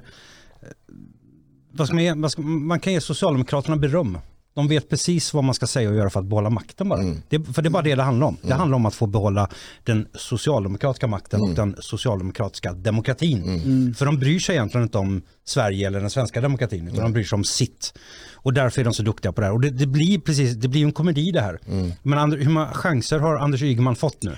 vad 1.71 1.87
ska 1.87 1.93
man, 1.95 2.03
ge- 2.03 2.13
vad 2.13 2.31
ska, 2.31 2.41
man 2.41 2.79
kan 2.79 2.93
ge 2.93 3.01
Socialdemokraterna 3.01 3.77
beröm. 3.77 4.17
De 4.55 4.67
vet 4.67 4.89
precis 4.89 5.33
vad 5.33 5.43
man 5.43 5.55
ska 5.55 5.67
säga 5.67 5.89
och 5.89 5.95
göra 5.95 6.09
för 6.09 6.19
att 6.19 6.25
behålla 6.25 6.49
makten 6.49 6.89
bara. 6.89 6.99
Det, 7.29 7.43
för 7.53 7.61
det 7.61 7.67
är 7.67 7.71
bara 7.71 7.83
det 7.83 7.95
det 7.95 8.03
handlar 8.03 8.27
om. 8.27 8.37
Det 8.41 8.53
handlar 8.53 8.75
om 8.75 8.85
att 8.85 8.95
få 8.95 9.07
behålla 9.07 9.49
den 9.83 10.07
socialdemokratiska 10.13 11.07
makten 11.07 11.41
och 11.41 11.49
den 11.49 11.75
socialdemokratiska 11.79 12.73
demokratin. 12.73 13.95
För 13.97 14.05
de 14.05 14.19
bryr 14.19 14.39
sig 14.39 14.55
egentligen 14.55 14.83
inte 14.83 14.97
om 14.97 15.21
Sverige 15.45 15.87
eller 15.87 15.99
den 15.99 16.09
svenska 16.09 16.41
demokratin 16.41 16.87
utan 16.87 17.03
de 17.03 17.13
bryr 17.13 17.23
sig 17.23 17.35
om 17.35 17.43
sitt. 17.43 17.93
Och 18.33 18.53
därför 18.53 18.81
är 18.81 18.85
de 18.85 18.93
så 18.93 19.03
duktiga 19.03 19.31
på 19.31 19.41
det 19.41 19.47
här. 19.47 19.53
Och 19.53 19.61
det, 19.61 19.69
det 19.69 19.85
blir 19.87 20.19
precis, 20.19 20.53
det 20.55 20.67
blir 20.67 20.83
en 20.85 20.91
komedi 20.91 21.31
det 21.31 21.41
här. 21.41 21.59
Men 22.03 22.19
Ander, 22.19 22.37
hur 22.37 22.49
många 22.49 22.67
chanser 22.73 23.19
har 23.19 23.35
Anders 23.35 23.61
Ygeman 23.61 23.95
fått 23.95 24.23
nu? 24.23 24.35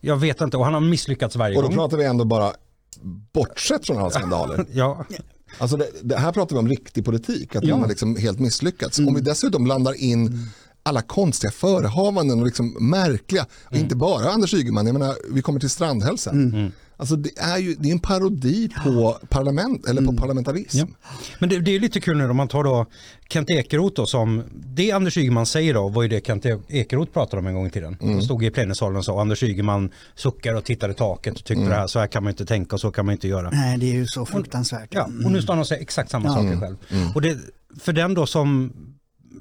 Jag 0.00 0.16
vet 0.16 0.40
inte 0.40 0.56
och 0.56 0.64
han 0.64 0.74
har 0.74 0.80
misslyckats 0.80 1.36
varje 1.36 1.56
Och 1.56 1.62
då 1.62 1.68
gång. 1.68 1.76
pratar 1.76 1.96
vi 1.96 2.04
ändå 2.04 2.24
bara 2.24 2.52
bortsett 3.32 3.86
från 3.86 3.98
alla 3.98 4.10
skandaler. 4.10 4.64
Ja, 4.72 5.04
Alltså 5.58 5.76
det, 5.76 5.90
det 6.02 6.16
här 6.16 6.32
pratar 6.32 6.56
vi 6.56 6.60
om 6.60 6.68
riktig 6.68 7.04
politik, 7.04 7.56
att 7.56 7.64
man 7.64 7.80
har 7.80 7.88
liksom 7.88 8.16
helt 8.16 8.38
misslyckats. 8.38 8.98
Om 8.98 9.14
vi 9.14 9.20
dessutom 9.20 9.64
blandar 9.64 9.92
in 10.02 10.48
alla 10.82 11.02
konstiga 11.02 11.50
förehavanden 11.50 12.38
och 12.40 12.46
liksom 12.46 12.90
märkliga, 12.90 13.46
och 13.64 13.76
inte 13.76 13.96
bara 13.96 14.30
Anders 14.30 14.54
Ygeman, 14.54 14.86
jag 14.86 14.92
menar 14.92 15.14
vi 15.32 15.42
kommer 15.42 15.60
till 15.60 15.70
Strandhälsa. 15.70 16.32
Alltså 17.00 17.16
det 17.16 17.38
är 17.38 17.58
ju 17.58 17.74
det 17.74 17.88
är 17.88 17.92
en 17.92 17.98
parodi 17.98 18.68
på 18.84 19.18
parlament, 19.28 19.86
eller 19.88 20.02
på 20.02 20.12
parlamentarism. 20.12 20.78
Ja. 20.78 20.86
Men 21.38 21.48
det, 21.48 21.58
det 21.60 21.76
är 21.76 21.80
lite 21.80 22.00
kul 22.00 22.16
nu 22.16 22.30
om 22.30 22.36
man 22.36 22.48
tar 22.48 22.64
då 22.64 22.86
Kent 23.28 23.50
Ekeroth 23.50 23.94
då 23.94 24.06
som, 24.06 24.42
det 24.52 24.92
Anders 24.92 25.16
Ygeman 25.16 25.46
säger 25.46 25.74
då 25.74 25.88
var 25.88 26.02
ju 26.02 26.08
det 26.08 26.26
Kent 26.26 26.46
Ekeroth 26.68 27.12
pratade 27.12 27.40
om 27.40 27.46
en 27.46 27.54
gång 27.54 27.66
i 27.66 27.70
tiden. 27.70 27.96
Mm. 28.00 28.14
Han 28.14 28.22
stod 28.22 28.44
i 28.44 28.50
plenisalen 28.50 28.96
och 28.96 29.04
sa 29.04 29.12
och 29.12 29.20
Anders 29.20 29.42
Ygeman 29.42 29.90
suckar 30.14 30.54
och 30.54 30.64
tittar 30.64 30.88
i 30.88 30.94
taket 30.94 31.34
och 31.34 31.44
tyckte 31.44 31.60
Mm. 31.60 31.68
det 31.68 31.76
här, 31.76 31.86
så 31.86 31.98
här 31.98 32.06
kan 32.06 32.24
man 32.24 32.30
inte 32.30 32.46
tänka 32.46 32.76
och 32.76 32.80
så 32.80 32.90
kan 32.90 33.06
man 33.06 33.12
inte 33.12 33.28
göra. 33.28 33.50
Nej, 33.50 33.78
det 33.78 33.86
är 33.86 33.94
ju 33.94 34.06
så 34.06 34.26
fruktansvärt. 34.26 34.88
Ja, 34.90 35.04
och 35.24 35.32
nu 35.32 35.42
står 35.42 35.52
han 35.52 35.60
och 35.60 35.66
säger 35.66 35.82
exakt 35.82 36.10
samma 36.10 36.34
saker 36.34 36.60
själv. 36.60 36.76
Mm. 36.90 37.08
Och 37.14 37.22
det, 37.22 37.38
för 37.80 37.92
den 37.92 38.14
då 38.14 38.26
som 38.26 38.72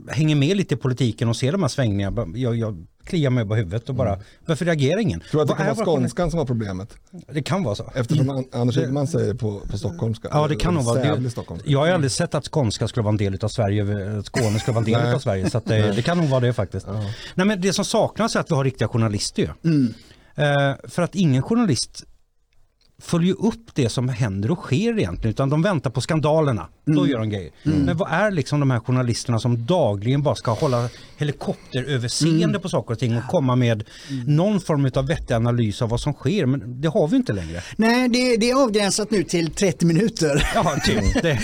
hänger 0.07 0.35
med 0.35 0.57
lite 0.57 0.73
i 0.73 0.77
politiken 0.77 1.29
och 1.29 1.35
ser 1.35 1.51
de 1.51 1.61
här 1.61 1.67
svängningarna, 1.69 2.27
jag, 2.35 2.55
jag 2.55 2.85
kliar 3.03 3.29
mig 3.29 3.45
på 3.45 3.55
huvudet 3.55 3.89
och 3.89 3.95
bara, 3.95 4.19
varför 4.45 4.65
reagerar 4.65 4.99
ingen? 4.99 5.19
Tror 5.19 5.39
du 5.39 5.41
att 5.41 5.47
det 5.57 5.63
kan 5.63 5.75
vara 5.75 5.85
skånskan 5.85 6.31
som 6.31 6.37
var 6.37 6.45
problemet? 6.45 6.93
Det 7.31 7.41
kan 7.41 7.63
vara 7.63 7.75
så. 7.75 7.91
Eftersom 7.95 8.29
An- 8.29 8.45
Anders 8.51 8.77
Ygeman 8.77 9.07
säger 9.07 9.33
på, 9.33 9.59
på 9.59 9.77
stockholmska. 9.77 10.27
Ja 10.31 10.47
det 10.47 10.55
kan 10.55 10.73
nog 10.73 10.83
vara 10.83 11.01
det. 11.15 11.31
Jag 11.65 11.79
har 11.79 11.87
ju 11.87 11.93
aldrig 11.93 12.11
sett 12.11 12.35
att 12.35 12.47
skånska 12.47 12.87
skulle 12.87 13.03
vara 13.03 13.11
en 13.11 13.17
del 13.17 13.37
av 13.41 13.47
Sverige, 13.47 14.17
att 14.19 14.25
Skåne 14.25 14.59
skulle 14.59 14.75
vara 14.75 14.85
en 14.85 14.91
del 15.05 15.13
av 15.15 15.19
Sverige. 15.19 15.49
Så 15.49 15.61
det, 15.65 15.91
det 15.91 16.01
kan 16.01 16.17
nog 16.17 16.27
vara 16.29 16.39
det 16.39 16.53
faktiskt. 16.53 16.87
Nej, 17.35 17.45
men 17.47 17.61
det 17.61 17.73
som 17.73 17.85
saknas 17.85 18.35
är 18.35 18.39
att 18.39 18.51
vi 18.51 18.55
har 18.55 18.63
riktiga 18.63 18.87
journalister 18.87 19.41
ju. 19.41 19.69
Mm. 19.71 19.93
Eh, 20.35 20.75
för 20.87 21.01
att 21.01 21.15
ingen 21.15 21.43
journalist 21.43 22.03
följer 23.01 23.35
upp 23.45 23.65
det 23.75 23.89
som 23.89 24.09
händer 24.09 24.51
och 24.51 24.57
sker 24.59 24.99
egentligen 24.99 25.29
utan 25.33 25.49
de 25.49 25.61
väntar 25.61 25.89
på 25.89 26.01
skandalerna. 26.01 26.67
Då 26.85 27.07
gör 27.07 27.19
de 27.19 27.29
grejer. 27.29 27.51
Men 27.63 27.97
vad 27.97 28.11
är 28.11 28.31
liksom 28.31 28.59
de 28.59 28.71
här 28.71 28.79
journalisterna 28.79 29.39
som 29.39 29.65
dagligen 29.65 30.21
bara 30.23 30.35
ska 30.35 30.51
hålla 30.53 30.89
helikopteröverseende 31.17 32.59
på 32.59 32.69
saker 32.69 32.93
och 32.93 32.99
ting 32.99 33.17
och 33.17 33.23
komma 33.27 33.55
med 33.55 33.83
någon 34.27 34.59
form 34.61 34.91
av 34.95 35.07
vettig 35.07 35.33
analys 35.33 35.81
av 35.81 35.89
vad 35.89 35.99
som 35.99 36.13
sker. 36.13 36.45
Men 36.45 36.81
det 36.81 36.87
har 36.87 37.07
vi 37.07 37.15
inte 37.17 37.33
längre. 37.33 37.61
Nej, 37.77 38.09
det, 38.09 38.37
det 38.37 38.49
är 38.49 38.63
avgränsat 38.63 39.11
nu 39.11 39.23
till 39.23 39.51
30 39.51 39.85
minuter. 39.85 40.49
Ja, 40.55 40.75
typ. 40.85 41.21
Det, 41.21 41.39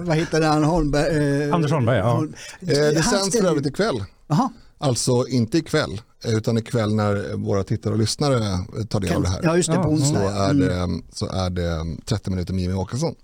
Vad 0.02 0.16
heter 0.16 0.42
han? 0.42 0.64
Holmberg? 0.64 1.44
eh, 1.48 1.54
Anders 1.54 1.72
Holmberg, 1.72 1.98
ja. 1.98 2.14
Holm- 2.16 2.34
Eh, 2.60 2.68
det 2.68 3.02
sänds 3.02 3.38
för 3.40 3.46
övrigt 3.48 3.66
ikväll. 3.66 4.04
Jaha. 4.28 4.50
Alltså 4.84 5.28
inte 5.28 5.58
ikväll, 5.58 6.00
utan 6.24 6.58
ikväll 6.58 6.94
när 6.94 7.36
våra 7.36 7.64
tittare 7.64 7.92
och 7.92 7.98
lyssnare 7.98 8.58
tar 8.88 9.00
del 9.00 9.14
av 9.14 9.22
det 9.22 9.28
här. 9.28 9.40
Ja, 9.42 9.56
just 9.56 9.70
det, 9.72 9.76
på 9.76 9.88
onsdag. 9.88 10.18
så, 10.18 10.24
ja. 10.24 10.48
är 10.48 10.54
det, 10.54 11.02
så 11.12 11.26
är 11.26 11.50
det 11.50 11.96
30 12.04 12.30
minuter 12.30 12.54
med 12.54 12.62
Jimmy 12.62 12.74
Åkesson. 12.74 13.14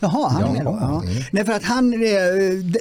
Jaha, 0.00 0.28
han 0.28 0.42
är 0.42 0.46
Ja. 0.46 0.52
med 0.52 0.64
då. 0.64 0.78
Ja. 0.80 1.02
Nej, 1.30 1.44
för 1.44 1.52
att 1.52 1.62
han, 1.64 1.92
eh, 1.92 2.00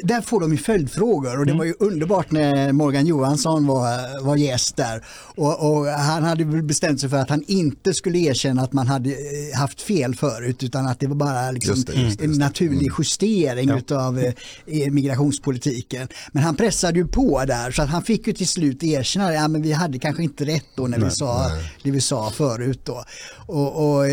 där 0.03 0.21
får 0.21 0.39
de 0.39 0.51
ju 0.51 0.57
följdfrågor 0.57 1.39
och 1.39 1.45
det 1.45 1.53
var 1.53 1.65
ju 1.65 1.73
underbart 1.79 2.31
när 2.31 2.71
Morgan 2.71 3.05
Johansson 3.07 3.67
var, 3.67 4.23
var 4.25 4.35
gäst 4.35 4.75
där. 4.75 5.03
Och, 5.35 5.71
och 5.77 5.85
han 5.85 6.23
hade 6.23 6.45
bestämt 6.45 6.99
sig 6.99 7.09
för 7.09 7.17
att 7.17 7.29
han 7.29 7.43
inte 7.47 7.93
skulle 7.93 8.17
erkänna 8.19 8.61
att 8.61 8.73
man 8.73 8.87
hade 8.87 9.09
eh, 9.09 9.57
haft 9.59 9.81
fel 9.81 10.15
förut 10.15 10.63
utan 10.63 10.87
att 10.87 10.99
det 10.99 11.07
var 11.07 11.15
bara 11.15 11.51
liksom 11.51 11.75
Just 11.75 11.87
det, 11.87 11.93
just 11.93 12.17
det, 12.19 12.23
en 12.23 12.29
just 12.29 12.39
det. 12.39 12.45
naturlig 12.45 12.91
justering 12.99 13.69
Ja. 13.69 13.77
utav 13.77 14.19
eh, 14.19 14.91
migrationspolitiken. 14.91 16.07
Men 16.31 16.43
han 16.43 16.55
pressade 16.55 16.99
ju 16.99 17.07
på 17.07 17.43
där 17.47 17.71
så 17.71 17.81
att 17.81 17.89
han 17.89 18.03
fick 18.03 18.27
ju 18.27 18.33
till 18.33 18.47
slut 18.47 18.83
erkänna 18.83 19.27
att 19.27 19.33
ja, 19.33 19.47
men 19.47 19.61
vi 19.61 19.71
hade 19.71 19.99
kanske 19.99 20.23
inte 20.23 20.45
rätt 20.45 20.65
då 20.75 20.87
när 20.87 20.99
vi 20.99 21.11
sa 21.11 21.51
det 21.83 21.91
vi 21.91 22.01
sa 22.01 22.31
förut 22.31 22.79
då. 22.83 23.03
Och, 23.47 23.75
och, 23.75 24.05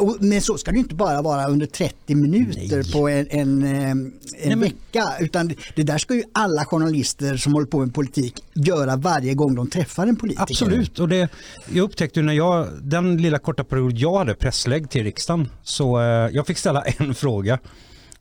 och, 0.00 0.16
men 0.20 0.40
så 0.40 0.58
ska 0.58 0.70
det 0.70 0.76
ju 0.76 0.82
inte 0.82 0.94
bara 0.94 1.22
vara 1.22 1.46
under 1.48 1.66
30 1.66 2.14
minuter 2.14 2.25
Nej. 2.26 2.92
på 2.92 3.08
en, 3.08 3.26
en, 3.30 3.62
eh, 3.62 3.90
en 3.90 4.12
men- 4.46 4.60
vecka 4.60 5.04
utan 5.20 5.52
det 5.74 5.82
där 5.82 5.98
ska 5.98 6.14
ju 6.14 6.22
alla 6.32 6.64
journalister 6.64 7.36
som 7.36 7.52
håller 7.54 7.66
på 7.66 7.78
med 7.78 7.94
politik 7.94 8.34
göra 8.54 8.96
varje 8.96 9.34
gång 9.34 9.54
de 9.54 9.70
träffar 9.70 10.06
en 10.06 10.16
politiker. 10.16 10.42
Absolut, 10.42 10.98
och 10.98 11.08
det, 11.08 11.28
jag 11.72 11.82
upptäckte 11.84 12.22
när 12.22 12.32
jag, 12.32 12.68
den 12.82 13.16
lilla 13.22 13.38
korta 13.38 13.64
period 13.64 13.98
jag 13.98 14.18
hade 14.18 14.34
presslägg 14.34 14.90
till 14.90 15.04
riksdagen, 15.04 15.48
så 15.62 15.98
eh, 16.00 16.04
jag 16.06 16.46
fick 16.46 16.58
ställa 16.58 16.82
en 16.98 17.14
fråga. 17.14 17.58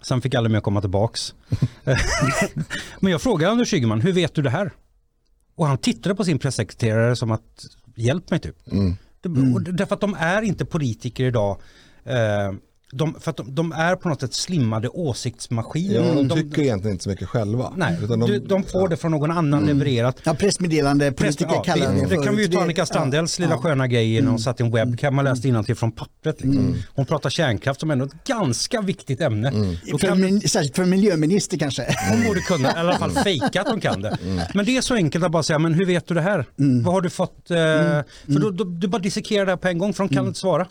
Sen 0.02 0.22
fick 0.22 0.36
alla 0.36 0.50
med 0.50 0.64
komma 0.64 0.82
tillbaks. 0.82 1.34
Men 3.00 3.12
jag 3.12 3.22
frågade 3.22 3.52
Anders 3.52 3.74
Ygeman, 3.74 4.02
hur 4.02 4.14
vet 4.14 4.34
du 4.36 4.42
det 4.42 4.50
här? 4.50 4.72
Och 5.56 5.68
han 5.68 5.78
tittade 5.78 6.16
på 6.16 6.24
sin 6.26 6.40
pressekreterare 6.40 7.16
som 7.16 7.32
att, 7.32 7.66
hjälp 7.96 8.32
mig 8.32 8.40
typ. 8.40 8.56
Det, 9.22 9.30
och 9.54 9.62
det- 9.62 9.72
därför 9.72 9.96
att 9.96 10.02
de 10.02 10.16
är 10.20 10.42
inte 10.42 10.66
politiker 10.66 11.26
idag. 11.26 11.58
Eh, 12.06 12.54
de, 12.92 13.16
för 13.20 13.32
att 13.32 13.38
de, 13.38 13.56
de 13.56 13.72
är 13.72 13.96
på 13.96 14.10
något 14.10 14.22
sätt 14.22 14.34
slimmade 14.34 14.90
åsiktsmaskiner. 14.90 15.96
Ja, 15.96 16.14
de 16.14 16.28
de, 16.28 16.36
tycker 16.36 16.62
egentligen 16.62 16.92
inte 16.94 17.04
så 17.04 17.10
mycket 17.10 17.30
själva. 17.30 17.74
nej, 17.78 17.98
Utan 18.04 18.20
de, 18.20 18.38
de 18.40 18.64
får 18.64 18.88
det 18.88 18.98
från 18.98 19.12
någon 19.12 19.32
annan 19.32 19.66
levererat. 19.66 20.18
Ja, 20.24 20.34
pressmeddelande, 20.34 21.12
politiker 21.12 21.52
Ja, 21.54 21.64
kallar 21.64 21.88
det, 21.88 21.94
det 21.96 22.02
det 22.02 22.16
för. 22.16 22.24
kan 22.24 22.36
vi 22.36 22.42
ju 22.42 22.48
ta 22.48 22.58
Det- 22.58 22.64
Annika 22.64 22.86
Strandells 22.86 23.40
lilla 23.40 23.52
ja. 23.52 23.58
sköna 23.58 23.88
grej 23.88 24.22
när 24.22 24.30
hon 24.30 24.40
satt 24.40 24.60
i 24.60 24.64
en 24.64 24.72
webcam 24.72 25.18
och 25.18 25.24
läste 25.24 25.48
innantill 25.48 25.76
från 25.76 25.92
pappret. 25.92 26.42
Liksom. 26.44 26.76
Hon 26.94 27.06
pratar 27.06 27.30
kärnkraft 27.30 27.80
som 27.80 27.92
ändå 27.92 28.06
är 28.06 28.10
ett 28.10 28.24
ganska 28.28 28.82
viktigt 28.82 29.22
ämne. 29.22 29.52
För, 29.92 29.98
kan 29.98 30.18
vi, 30.22 30.24
min- 30.24 30.42
särskilt 30.42 30.76
för 30.76 30.86
miljöminister 30.86 31.58
kanske. 31.58 31.96
hon 32.12 32.24
borde 32.28 32.40
kunna, 32.40 32.70
i 32.72 32.76
alla 32.76 32.98
fall 32.98 33.12
fejka 33.12 33.62
att 33.62 33.68
hon 33.70 33.80
kan 33.82 34.02
det. 34.02 34.18
Men 34.54 34.66
det 34.66 34.78
är 34.78 34.82
så 34.82 34.96
enkelt 34.96 35.26
att 35.26 35.32
bara 35.32 35.44
säga, 35.44 35.60
men 35.60 35.74
hur 35.74 35.86
vet 35.86 36.08
du 36.08 36.14
det 36.14 36.22
här? 36.22 36.46
Vad 36.84 36.94
har 36.94 37.02
du 37.02 37.10
fått? 37.10 37.52
Eh, 37.52 37.58
För 37.58 38.40
då, 38.40 38.50
då, 38.52 38.64
du 38.64 38.88
bara 38.88 39.02
dissekerar 39.02 39.46
det 39.46 39.52
här 39.52 39.58
på 39.58 39.68
en 39.68 39.78
gång 39.78 39.94
för 39.94 40.04
de 40.08 40.16
kan 40.16 40.28
inte 40.28 40.40
svara. 40.40 40.68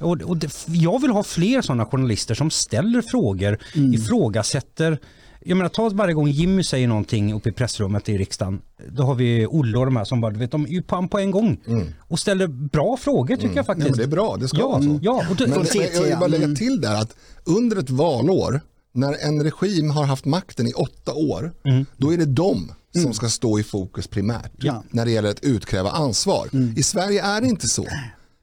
Och, 0.00 0.22
och 0.22 0.36
det, 0.36 0.50
jag 0.66 1.00
vill 1.02 1.10
ha 1.10 1.22
fler 1.22 1.43
sådana 1.62 1.86
journalister 1.86 2.34
som 2.34 2.50
ställer 2.50 3.02
frågor, 3.02 3.58
ifrågasätter. 3.94 4.98
Jag 5.46 5.56
menar, 5.56 5.68
ta 5.68 5.88
varje 5.88 6.14
gång 6.14 6.28
Jimmy 6.28 6.62
säger 6.64 6.88
någonting 6.88 7.34
uppe 7.34 7.48
i 7.48 7.52
pressrummet 7.52 8.08
i 8.08 8.18
riksdagen. 8.18 8.60
Då 8.88 9.02
har 9.02 9.14
vi 9.14 9.46
Olle 9.46 9.78
och 9.78 9.84
de 9.84 9.96
här 9.96 10.04
som 10.04 10.20
bara, 10.20 10.32
du 10.32 10.38
vet, 10.38 10.50
de 10.50 10.64
är 10.64 10.68
ju 10.68 10.82
på, 10.82 11.08
på 11.08 11.18
en 11.18 11.30
gång. 11.30 11.60
Och 11.98 12.18
ställer 12.18 12.46
bra 12.46 12.96
frågor 12.96 13.36
tycker 13.36 13.48
jag 13.48 13.54
Nej, 13.56 13.64
faktiskt. 13.64 13.88
men 13.90 13.98
det 13.98 14.04
är 14.04 14.08
bra, 14.08 14.36
det 14.36 14.48
ska 14.48 14.58
Ja, 14.58 14.68
vara 14.68 14.82
så. 14.82 14.98
ja 15.02 15.24
och 15.30 15.36
det, 15.36 15.46
Men, 15.46 15.58
men 15.58 15.66
jag 15.94 16.02
vill 16.02 16.16
bara 16.16 16.26
lägga 16.26 16.44
mm. 16.44 16.56
till 16.56 16.80
där 16.80 16.94
att 16.94 17.16
under 17.44 17.76
ett 17.76 17.90
valår, 17.90 18.60
när 18.92 19.26
en 19.28 19.42
regim 19.42 19.90
har 19.90 20.04
haft 20.04 20.24
makten 20.24 20.66
i 20.66 20.72
åtta 20.72 21.12
år, 21.14 21.52
då 21.96 22.12
är 22.12 22.16
det 22.18 22.26
de 22.26 22.72
som 23.02 23.12
ska 23.14 23.28
stå 23.28 23.58
i 23.58 23.62
fokus 23.62 24.06
primärt 24.06 24.52
Ja. 24.56 24.82
när 24.90 25.04
det 25.04 25.10
gäller 25.10 25.30
att 25.30 25.44
utkräva 25.44 25.90
ansvar. 25.90 26.48
I 26.76 26.82
Sverige 26.82 27.22
är 27.22 27.40
det 27.40 27.46
inte 27.46 27.68
så. 27.68 27.86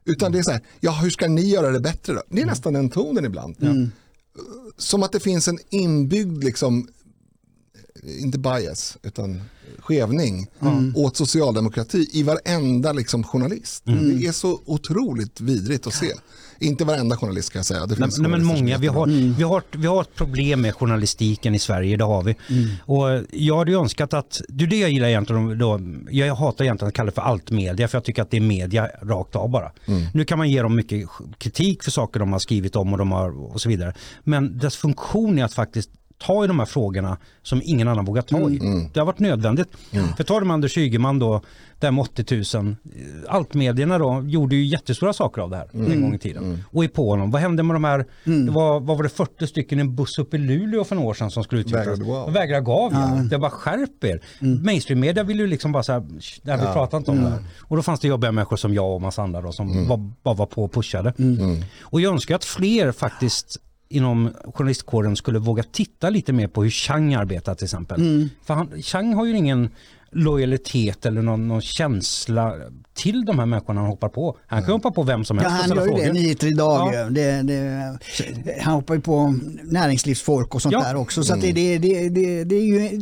Utan 0.06 0.32
det 0.32 0.40
är 0.40 0.44
så 0.44 0.52
här, 0.52 0.62
ja 0.80 0.92
hur 0.92 1.10
ska 1.10 1.28
ni 1.28 1.42
göra 1.50 1.72
det 1.72 1.80
bättre 1.80 2.14
då? 2.14 2.22
Det 2.30 2.42
är 2.42 2.46
nästan 2.46 2.74
den 2.74 2.90
tonen 2.90 3.26
ibland. 3.26 3.56
Som 4.78 5.04
att 5.04 5.12
det 5.12 5.20
finns 5.20 5.48
en 5.48 5.60
inbyggd, 5.70 6.44
liksom, 6.44 6.88
inte 8.04 8.40
bias, 8.40 8.98
utan 9.04 9.42
skevning 9.80 10.48
åt 10.96 11.18
socialdemokrati 11.18 12.10
i 12.14 12.24
varenda 12.24 12.94
liksom, 12.94 13.24
journalist. 13.24 13.84
Det 13.86 14.26
är 14.28 14.32
så 14.32 14.62
otroligt 14.66 15.42
vidrigt 15.42 15.88
att 15.88 15.94
se. 15.94 16.12
Inte 16.60 16.86
varenda 16.86 17.18
journalist 17.18 17.48
ska 17.48 17.60
jag 17.60 17.66
säga. 17.66 17.86
Det 17.86 17.96
finns 17.96 18.20
nej, 18.20 18.32
men 18.32 18.44
många, 18.44 18.78
vi 18.78 18.88
har, 18.88 19.06
vi, 19.38 19.44
har, 19.44 19.64
vi 19.72 19.88
har 19.88 20.02
ett 20.02 20.16
problem 20.16 20.62
med 20.62 20.76
journalistiken 20.76 21.56
i 21.56 21.60
Sverige, 21.60 21.98
det 21.98 22.04
har 22.04 22.24
vi. 22.24 22.36
Och 22.82 23.26
jag 23.32 23.58
hade 23.58 23.72
önskat 23.72 24.14
att, 24.14 24.42
det 24.48 24.64
är 24.64 24.68
det 24.68 24.80
jag 24.80 24.90
gillar 24.90 25.08
egentligen, 25.08 25.58
då, 25.58 25.80
jag 26.10 26.36
hatar 26.36 26.66
egentligen 26.66 26.88
att 26.88 26.94
kalla 26.96 27.06
det 27.06 27.16
för 27.16 27.22
allt 27.22 27.52
media 27.52 27.88
för 27.88 27.98
jag 27.98 28.04
tycker 28.04 28.22
att 28.22 28.32
det 28.32 28.38
är 28.38 28.42
media 28.42 28.90
rakt 29.02 29.36
av 29.36 29.50
bara. 29.50 29.72
Nu 30.14 30.26
kan 30.26 30.38
man 30.38 30.50
ge 30.50 30.62
dem 30.62 30.76
mycket 30.76 31.10
kritik 31.38 31.84
för 31.84 31.92
saker 31.92 32.20
de 32.20 32.32
har 32.32 32.40
skrivit 32.40 32.76
om 32.76 32.92
och, 32.92 32.98
de 32.98 33.12
har, 33.12 33.54
och 33.54 33.62
så 33.62 33.70
vidare. 33.70 33.94
Men 34.24 34.58
dess 34.58 34.76
funktion 34.76 35.40
är 35.40 35.46
att 35.46 35.54
faktiskt 35.54 35.90
ta 36.26 36.44
i 36.44 36.48
de 36.48 36.60
här 36.60 36.66
frågorna 36.66 37.18
som 37.44 37.62
ingen 37.64 37.88
annan 37.88 38.06
vågar 38.06 38.22
ta 38.22 38.50
i. 38.50 38.60
Det 38.94 39.00
har 39.00 39.06
varit 39.06 39.20
nödvändigt. 39.20 39.68
För 40.18 40.24
tar 40.24 40.40
de 40.40 40.52
Anders 40.52 40.78
Ygeman 40.78 41.20
då, 41.20 41.42
där 41.80 41.92
med 41.92 42.02
80 42.02 42.58
000, 42.58 42.76
altmedierna 43.30 43.98
då 43.98 44.24
gjorde 44.26 44.56
ju 44.56 44.66
jättestora 44.66 45.14
saker 45.14 45.42
av 45.42 45.50
det 45.50 45.58
här 45.58 45.68
en 45.74 46.02
gång 46.02 46.14
i 46.16 46.18
tiden. 46.20 46.64
Och 46.72 46.84
är 46.84 46.88
på 46.88 47.10
honom. 47.10 47.32
Vad 47.32 47.42
hände 47.42 47.64
med 47.64 47.76
de 47.76 47.84
här, 47.84 48.06
det 48.46 48.52
var, 48.52 48.80
vad 48.80 48.98
var 48.98 49.04
det 49.04 49.10
40 49.10 49.48
stycken 49.48 49.80
i 49.80 49.82
en 49.82 49.96
buss 49.96 50.20
uppe 50.20 50.38
i 50.38 50.40
Luleå 50.40 50.84
för 50.84 50.96
några 50.96 51.10
år 51.10 51.14
sedan 51.14 51.32
som 51.32 51.44
skulle 51.44 51.62
utvecklas? 51.62 51.88
Vägrade 51.88 52.06
gå 52.06 52.16
av. 52.18 52.28
Och 52.28 52.36
Vägrade 52.36 52.62
gå 52.66 52.74
av, 52.74 52.94
ja. 52.94 53.08
Det 53.30 53.38
var 53.38 53.50
skärp 53.50 54.04
er. 54.04 54.22
Mainstream-media 54.64 55.24
vill 55.24 55.40
ju 55.40 55.48
liksom 55.48 55.72
bara 55.72 55.84
så 55.84 55.92
här, 55.94 56.02
"Sh, 56.20 56.40
det 56.44 56.52
här 56.52 56.58
vi 56.68 56.74
pratar 56.74 56.98
inte 56.98 57.12
om 57.12 57.24
det 57.24 57.30
här. 57.30 57.40
Och 57.62 57.76
då 57.78 57.84
fanns 57.84 58.00
det 58.00 58.08
jobbiga 58.08 58.32
människor 58.32 58.58
som 58.58 58.74
jag 58.74 58.96
och 58.96 59.02
massa 59.02 59.22
andra 59.24 59.42
då, 59.42 59.52
som 59.52 59.88
bara, 59.88 60.12
bara 60.24 60.36
var 60.36 60.46
på 60.46 60.64
och 60.64 60.74
pushade. 60.74 61.14
Och 61.82 62.02
jag 62.02 62.14
önskar 62.14 62.36
att 62.36 62.46
fler 62.46 62.92
faktiskt 62.92 63.58
inom 63.92 64.30
journalistkåren 64.56 65.16
skulle 65.16 65.40
våga 65.40 65.64
titta 65.64 66.10
lite 66.10 66.34
mer 66.34 66.48
på 66.48 66.64
hur 66.64 66.70
Chang 66.70 67.14
arbetar 67.14 67.56
till 67.56 67.66
exempel. 67.66 68.30
För 68.46 68.54
han, 68.54 68.82
Chang 68.82 69.14
har 69.14 69.26
ju 69.26 69.38
ingen 69.38 69.70
lojalitet 70.12 71.06
eller 71.06 71.22
någon, 71.22 71.48
någon 71.48 71.62
känsla 71.62 72.56
till 72.94 73.26
de 73.26 73.40
här 73.40 73.46
människorna 73.46 73.82
han 73.82 73.90
hoppar 73.90 74.10
på. 74.10 74.38
Han 74.48 74.64
kan 74.64 74.72
hoppa 74.72 74.92
på 74.92 75.04
vem 75.04 75.26
som 75.26 75.38
Ja, 75.38 75.50
helst 75.50 75.72
och 75.72 75.78
han 75.78 75.90
gör 75.90 75.98
ju 75.98 76.04
det. 76.04 76.14
Nyheter 76.14 76.48
idag. 76.48 76.94
Ja. 76.94 77.10
Det, 77.10 77.42
det, 77.42 78.00
han 78.62 78.74
hoppar 78.74 78.96
ju 78.96 79.02
på 79.02 79.36
näringslivsfolk 79.64 80.56
och 80.56 80.62
sånt 80.62 80.74
Ja. 80.74 80.80
där 80.84 80.96
också. 80.96 81.24
Så 81.24 81.34
att 81.34 81.42
det, 81.42 81.52
det, 81.52 81.78
det, 81.78 82.10
det, 82.10 82.44
det 82.44 82.56
är 82.56 82.64
ju 82.66 83.00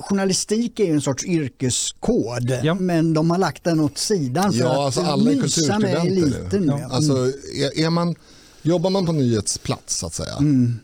Journalistik 0.00 0.80
är 0.80 0.84
ju 0.84 0.92
en 0.92 1.00
sorts 1.00 1.24
yrkeskod 1.24 2.58
Ja. 2.62 2.74
men 2.74 3.14
de 3.14 3.30
har 3.30 3.38
lagt 3.38 3.64
den 3.64 3.80
åt 3.80 3.98
sidan 3.98 4.52
för 4.52 4.60
Ja, 4.60 4.70
att 4.72 4.78
alltså 4.78 5.00
alla 5.00 5.30
är 5.30 5.36
mysa 5.36 5.78
med 5.78 5.94
eliten. 5.94 6.64
Ja. 6.66 6.88
Alltså, 6.90 7.12
är, 7.56 7.84
är 7.84 7.90
man, 7.90 8.14
jobbar 8.62 8.90
man 8.90 9.06
på 9.06 9.12
nyhetsplats 9.12 9.96
så 9.98 10.06
att 10.06 10.14
säga, 10.14 10.36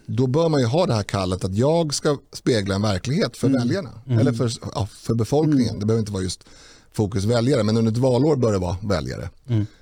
då 0.06 0.26
bör 0.26 0.48
man 0.48 0.60
ju 0.60 0.66
ha 0.66 0.86
det 0.86 0.94
här 0.94 1.02
kallet 1.02 1.44
att 1.44 1.54
jag 1.54 1.94
ska 1.94 2.18
spegla 2.32 2.74
en 2.74 2.82
verklighet 2.82 3.36
för 3.36 3.48
väljarna. 3.48 3.90
Eller 4.20 4.32
för, 4.32 4.52
ja, 4.74 4.86
för 4.86 5.14
befolkningen. 5.14 5.78
Det 5.78 5.86
behöver 5.86 6.00
inte 6.00 6.12
vara 6.12 6.22
just 6.22 6.44
fokus 6.92 7.24
väljare, 7.24 7.62
men 7.62 7.76
under 7.76 7.92
ett 7.92 7.98
valår 7.98 8.36
bör 8.36 8.52
det 8.52 8.58
vara 8.58 8.76
väljare. 8.82 9.30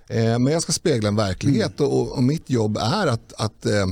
Eh, 0.08 0.38
men 0.38 0.46
jag 0.46 0.62
ska 0.62 0.72
spegla 0.72 1.08
en 1.08 1.16
verklighet 1.16 1.80
och, 1.80 2.12
och 2.12 2.22
mitt 2.22 2.50
jobb 2.50 2.76
är 2.76 3.06
att, 3.06 3.32
att 3.38 3.66
eh, 3.66 3.72
eh, 3.72 3.86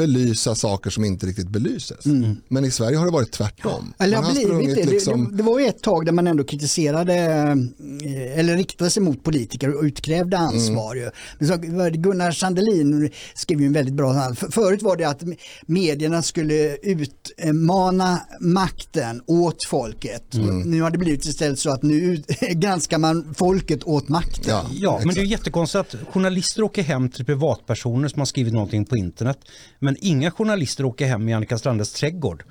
belysa 0.00 0.54
saker 0.54 0.90
som 0.90 1.04
inte 1.04 1.26
riktigt 1.26 1.48
belyses. 1.48 2.04
Men 2.48 2.64
i 2.64 2.70
Sverige 2.70 2.96
har 2.96 3.04
det 3.06 3.12
varit 3.12 3.32
tvärtom. 3.32 3.92
Eller 3.98 4.16
har 4.16 4.32
blivit 4.32 4.76
det. 4.76 4.90
liksom- 4.90 5.30
det. 5.30 5.36
Det 5.36 5.42
var 5.42 5.58
ju 5.60 5.66
ett 5.66 5.82
tag 5.82 6.06
där 6.06 6.12
man 6.12 6.26
ändå 6.26 6.44
kritiserade 6.44 7.14
eh, 7.14 8.38
eller 8.38 8.56
riktade 8.56 8.90
sig 8.90 9.02
mot 9.02 9.24
politiker 9.24 9.74
och 9.74 9.82
utkrävde 9.82 10.38
ansvar. 10.38 10.94
ju. 10.94 11.10
Men 11.38 11.48
så, 11.48 11.56
Gunnar 11.98 12.30
Sandelin 12.32 13.10
skrev 13.34 13.60
ju 13.60 13.66
en 13.66 13.72
väldigt 13.72 13.94
bra 13.94 14.34
för, 14.34 14.50
Förut 14.50 14.82
var 14.82 14.96
det 14.96 15.04
att 15.04 15.22
medierna 15.66 16.22
skulle 16.22 16.76
utmana 16.76 18.20
makten 18.40 19.22
åt 19.26 19.64
folket. 19.64 20.24
Nu 20.64 20.82
har 20.82 20.90
det 20.90 20.98
blivit 20.98 21.24
istället 21.24 21.58
så 21.58 21.70
att 21.70 21.82
nu 21.82 22.22
granskar 22.52 22.98
man 22.98 23.34
folket 23.34 23.84
åt 23.84 24.08
makten. 24.08 24.44
Ja, 24.48 24.66
Ja, 24.72 25.00
men 25.04 25.14
det 25.14 25.20
är 25.20 25.24
jättekonstigt 25.24 25.80
att 25.94 25.94
journalister 26.12 26.62
åker 26.62 26.82
hem 26.82 27.08
till 27.08 27.24
privatpersoner 27.24 28.08
som 28.08 28.18
har 28.18 28.26
skrivit 28.26 28.52
någonting 28.52 28.84
på 28.84 28.96
internet. 28.96 29.38
Men 29.78 29.89
inga 30.00 30.30
journalister 30.30 30.84
åker 30.84 31.06
hem 31.06 31.28
i 31.28 31.32
Annika 31.34 31.58
Strandes 31.58 31.92
trädgård. 31.92 32.44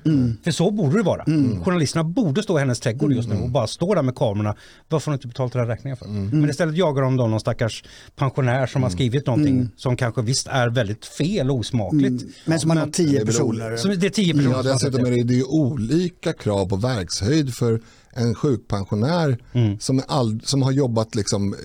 För 0.43 0.51
så 0.51 0.71
borde 0.71 0.97
det 0.97 1.03
vara. 1.03 1.25
Journalisterna 1.63 2.03
borde 2.03 2.43
stå 2.43 2.57
i 2.57 2.59
hennes 2.59 2.79
trädgård 2.79 3.13
just 3.13 3.29
nu 3.29 3.35
och 3.35 3.49
bara 3.49 3.67
stå 3.67 3.95
där 3.95 4.01
med 4.03 4.15
kamerorna. 4.15 4.55
Varför 4.89 5.11
har 5.11 5.13
du 5.13 5.15
inte 5.17 5.27
betalt 5.27 5.55
era 5.55 5.67
räkningar 5.67 5.95
för? 5.95 6.07
Men 6.07 6.49
istället 6.49 6.77
jagar 6.77 7.01
de 7.03 7.17
då 7.17 7.27
någon 7.27 7.39
stackars 7.39 7.83
pensionär 8.15 8.67
som 8.67 8.83
har 8.83 8.89
skrivit 8.89 9.27
någonting 9.27 9.69
som 9.75 9.97
kanske 9.97 10.21
visst 10.21 10.47
är 10.47 10.69
väldigt 10.69 11.05
fel 11.05 11.49
och 11.49 11.55
osmakligt. 11.57 12.23
Men 12.45 12.59
som 12.59 12.67
man 12.67 12.77
har 12.77 12.85
Men- 12.85 12.91
tio 12.93 13.25
personer. 13.25 13.77
Som 13.77 13.99
det 13.99 14.05
är 14.07 14.09
tio 14.09 14.33
personer 14.33 14.55
Ja, 14.55 14.61
som 14.63 14.71
har 14.71 14.77
sett 14.79 14.91
dessutom 14.91 15.13
är 15.13 15.17
det, 15.17 15.23
det 15.23 15.39
är 15.39 15.51
olika 15.51 16.33
krav 16.33 16.65
på 16.69 16.75
verkshöjd 16.75 17.53
för 17.53 17.81
en 18.13 18.35
sjukpensionär 18.35 19.37
som, 19.79 19.97
är 19.99 20.03
all, 20.07 20.41
som 20.43 20.61
har 20.61 20.71
jobbat 20.71 21.15
liksom 21.15 21.53
eh, 21.53 21.59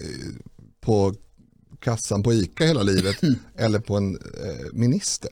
på 0.80 1.14
kassan 1.84 2.22
på 2.22 2.32
ICA 2.32 2.64
hela 2.64 2.82
livet 2.82 3.16
eller 3.56 3.78
på 3.78 3.96
en 3.96 4.16
eh, 4.16 4.72
minister. 4.72 5.30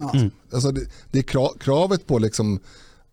Alltså 0.53 0.71
det, 0.73 0.81
det 1.11 1.19
är 1.19 1.23
kra, 1.23 1.49
kravet 1.61 2.07
på 2.07 2.19
liksom 2.19 2.61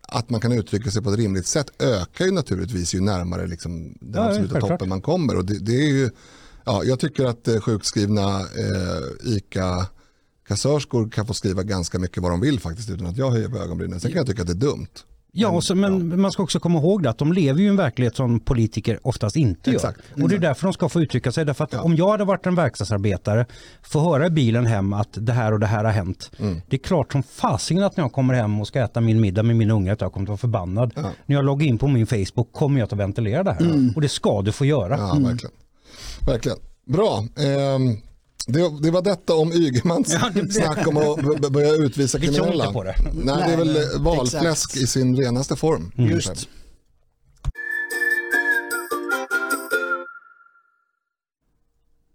att 0.02 0.30
man 0.30 0.42
kan 0.42 0.52
uttrycka 0.52 0.92
sig 0.92 1.02
på 1.02 1.10
ett 1.10 1.18
rimligt 1.20 1.48
sätt 1.48 1.82
ökar 1.82 2.26
ju 2.26 2.32
naturligtvis 2.32 2.96
ju 2.96 3.02
närmare 3.02 3.48
liksom 3.48 3.98
den 4.02 4.22
Ja, 4.22 4.28
absoluta 4.30 4.54
självklart. 4.54 4.72
toppen 4.72 4.90
man 4.90 5.02
kommer. 5.02 5.38
Och 5.38 5.46
det, 5.46 5.60
det 5.60 5.76
är 5.76 5.88
ju, 5.88 6.10
ja, 6.66 6.84
jag 6.84 7.00
tycker 7.00 7.26
att 7.26 7.48
eh, 7.48 7.60
sjukskrivna 7.60 8.40
eh, 8.40 9.34
ICA 9.36 9.88
kassörskor 10.48 11.10
kan 11.10 11.28
få 11.28 11.34
skriva 11.34 11.64
ganska 11.64 12.00
mycket 12.00 12.24
vad 12.24 12.32
de 12.32 12.42
vill 12.42 12.60
faktiskt 12.60 12.90
utan 12.90 13.08
att 13.08 13.18
jag 13.18 13.32
höjer 13.32 13.50
på 13.50 13.58
ögonbrynen. 13.58 14.00
Sen 14.00 14.12
kan 14.12 14.18
jag 14.18 14.28
tycka 14.28 14.42
att 14.42 14.48
det 14.48 14.54
är 14.54 14.70
dumt. 14.70 14.88
Ja, 15.32 15.50
och 15.50 15.64
så, 15.64 15.76
men 15.76 16.22
man 16.22 16.32
ska 16.32 16.44
också 16.44 16.60
komma 16.60 16.80
ihåg 16.80 17.04
det 17.04 17.10
att 17.10 17.18
de 17.18 17.34
lever 17.34 17.60
ju 17.60 17.66
i 17.66 17.70
en 17.70 17.76
verklighet 17.76 18.16
som 18.16 18.40
politiker 18.40 19.00
oftast 19.04 19.36
inte 19.36 19.70
gör. 19.70 19.76
Exakt, 19.76 20.00
Och 20.22 20.30
det 20.30 20.36
är 20.36 20.40
därför 20.40 20.64
de 20.64 20.74
ska 20.74 20.90
få 20.90 21.02
uttrycka 21.02 21.32
sig. 21.32 21.46
Därför 21.46 21.64
att 21.64 21.74
om 21.74 21.96
jag 21.96 22.10
hade 22.10 22.24
varit 22.26 22.46
en 22.46 22.56
verkstadsarbetare, 22.56 23.46
få 23.82 24.00
höra 24.00 24.28
i 24.28 24.30
bilen 24.30 24.66
hem 24.66 24.94
att 24.94 25.10
det 25.12 25.34
här 25.34 25.52
och 25.52 25.60
det 25.60 25.66
här 25.66 25.84
har 25.84 25.92
hänt. 25.92 26.32
Mm. 26.40 26.62
Det 26.68 26.76
är 26.76 26.80
klart 26.80 27.12
som 27.12 27.24
fasingen 27.24 27.84
att 27.84 27.98
när 27.98 28.04
jag 28.04 28.12
kommer 28.12 28.34
hem 28.34 28.60
och 28.60 28.68
ska 28.68 28.80
äta 28.80 29.02
min 29.02 29.22
middag 29.22 29.44
med 29.44 29.56
min 29.56 29.72
unge 29.72 29.94
att 29.94 30.02
jag 30.02 30.14
kommer 30.14 30.26
att 30.26 30.30
vara 30.30 30.38
förbannad. 30.38 30.92
När 31.26 31.36
jag 31.36 31.46
loggar 31.46 31.68
in 31.68 31.78
på 31.78 31.88
min 31.88 32.08
Facebook 32.08 32.54
kommer 32.54 32.80
jag 32.80 32.86
att 32.86 32.94
ventilera 32.94 33.44
det 33.44 33.52
här. 33.52 33.94
Och 33.96 34.02
det 34.02 34.10
ska 34.10 34.42
du 34.42 34.52
få 34.52 34.66
göra. 34.66 34.98
Ja, 34.98 35.14
verkligen. 35.14 35.52
verkligen. 36.26 36.58
Bra. 36.86 37.24
Ehm, 37.38 37.98
det, 38.48 38.82
det 38.82 38.92
var 38.92 39.02
detta 39.02 39.36
om 39.36 39.54
Ygemans 39.54 40.14
Ja, 40.22 40.30
det- 40.34 40.52
snack 40.54 40.88
om 40.88 40.98
att 40.98 41.52
börja 41.52 41.74
utvisa 41.74 42.18
Vi 42.18 42.28
tror 42.28 42.36
kriminella. 42.36 42.64
inte 42.64 42.74
på 42.74 42.84
det. 42.84 42.96
Nej, 43.14 43.36
det 43.48 43.54
är 43.54 43.58
väl 43.58 43.74
Nej, 43.74 43.86
valfläsk 44.00 44.46
exakt. 44.70 44.76
i 44.78 44.88
sin 44.88 45.16
renaste 45.18 45.56
form. 45.56 45.92
Just. 45.96 46.48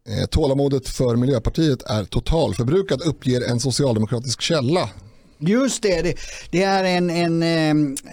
Eh, 0.09 0.27
Tålamodet 0.27 0.89
för 0.89 1.17
Miljöpartiet 1.17 1.83
är 1.83 2.05
totalförbrukat 2.05 3.01
uppger 3.01 3.41
en 3.51 3.61
socialdemokratisk 3.61 4.41
källa. 4.41 4.91
Just 5.39 5.83
det, 5.83 6.03
det, 6.03 6.15
det 6.51 6.63
är 6.63 6.85
en, 6.85 7.11
en 7.11 7.43
eh, 7.43 7.71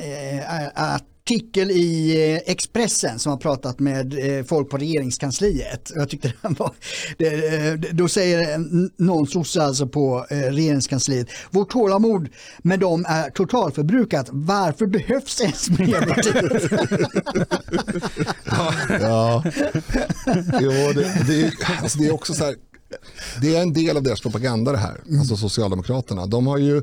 eh, 0.07 0.95
artikel 1.31 1.71
i 1.71 2.11
eh, 2.33 2.51
Expressen 2.51 3.19
som 3.19 3.29
har 3.29 3.37
pratat 3.37 3.79
med 3.79 4.37
eh, 4.39 4.45
folk 4.45 4.69
på 4.69 4.77
regeringskansliet. 4.77 5.91
Jag 5.95 6.09
tyckte 6.09 6.33
den 6.41 6.53
var, 6.53 6.71
det, 7.17 7.67
eh, 7.67 7.73
då 7.73 8.07
säger 8.07 8.57
någon 9.03 9.27
sosse 9.27 9.63
alltså 9.63 9.87
på 9.87 10.25
regeringskansliet, 10.29 11.27
vårt 11.51 11.69
tålamod 11.69 12.29
med 12.63 12.79
dem 12.79 13.05
är 13.07 13.29
totalförbrukat. 13.29 14.29
Varför 14.31 14.85
behövs 14.85 15.41
ens 15.41 15.69
Miljöpartiet? 15.69 16.71
Ja, 19.01 19.43
jo, 20.61 20.71
det, 20.95 21.23
det, 21.27 21.41
är, 21.41 21.53
alltså 21.81 21.99
det 21.99 22.07
är 22.07 22.13
också 22.13 22.33
så 22.33 22.45
här, 22.45 22.55
det 23.41 23.55
är 23.55 23.61
en 23.61 23.73
del 23.73 23.97
av 23.97 24.03
deras 24.03 24.21
propaganda 24.21 24.71
det 24.71 24.77
här, 24.77 25.01
alltså 25.19 25.37
Socialdemokraterna. 25.37 26.25
De 26.25 26.47
har 26.47 26.57
ju 26.57 26.81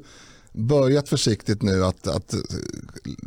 börjat 0.59 1.09
försiktigt 1.09 1.63
nu 1.63 1.85
att, 1.85 2.07
att 2.07 2.35
eh, 2.35 2.41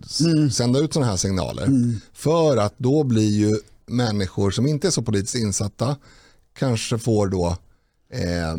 s- 0.05 0.55
sända 0.55 0.79
ut 0.79 0.93
sådana 0.93 1.09
här 1.11 1.17
signaler. 1.17 1.69
För 2.13 2.57
att 2.57 2.73
då 2.77 3.03
blir 3.03 3.29
ju 3.31 3.59
människor 3.85 4.51
som 4.51 4.67
inte 4.67 4.87
är 4.87 4.91
så 4.91 5.01
politiskt 5.01 5.35
insatta 5.35 5.95
kanske 6.59 6.97
får 6.97 7.27
då 7.27 7.57
eh, 8.13 8.49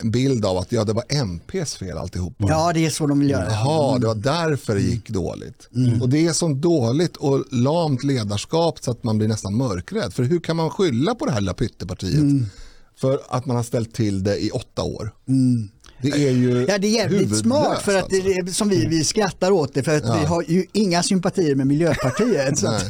en 0.00 0.10
bild 0.10 0.44
av 0.44 0.56
att 0.58 0.72
ja, 0.72 0.84
det 0.84 0.92
var 0.92 1.04
MPs 1.08 1.74
fel 1.74 1.98
alltihop. 1.98 2.34
ja, 2.38 2.72
det 2.72 2.86
är 2.86 2.90
så 2.90 3.06
de 3.06 3.18
vill 3.18 3.30
göra. 3.30 3.50
Jaha, 3.50 3.98
det 3.98 4.06
var 4.06 4.14
därför 4.14 4.74
det 4.74 4.80
gick 4.80 5.08
dåligt. 5.10 5.68
Och 6.02 6.08
det 6.08 6.26
är 6.26 6.32
så 6.32 6.48
dåligt 6.48 7.16
och 7.16 7.44
lamt 7.50 8.04
ledarskap 8.04 8.78
så 8.84 8.90
att 8.90 9.04
man 9.04 9.18
blir 9.18 9.28
nästan 9.28 9.56
mörkrädd. 9.56 10.14
För 10.14 10.22
hur 10.22 10.40
kan 10.40 10.56
man 10.56 10.70
skylla 10.70 11.14
på 11.14 11.26
det 11.26 11.32
här 11.32 11.40
lilla 11.40 11.54
pyttepartiet 11.54 12.20
för 13.00 13.20
att 13.28 13.46
man 13.46 13.56
har 13.56 13.62
ställt 13.62 13.94
till 13.94 14.24
det 14.24 14.44
i 14.44 14.50
åtta 14.50 14.82
år? 14.82 15.14
Det 16.02 16.08
är 16.28 16.30
ju 16.32 16.66
Ja, 16.68 16.78
det 16.78 16.86
är 16.86 16.90
jävligt 16.90 17.20
huvudlöst, 17.20 17.42
smart 17.42 17.82
för 17.82 17.96
att 17.98 18.04
alltså. 18.04 18.22
det 18.22 18.32
är, 18.34 18.46
som 18.46 18.68
vi, 18.68 18.86
vi 18.86 19.04
skrattar 19.04 19.50
åt 19.50 19.74
det 19.74 19.82
för 19.82 19.96
att 19.96 20.20
vi 20.20 20.26
har 20.26 20.42
ju 20.48 20.66
inga 20.72 21.02
sympatier 21.02 21.54
med 21.54 21.66
Miljöpartiet. 21.66 22.58
så 22.58 22.66
att 22.68 22.84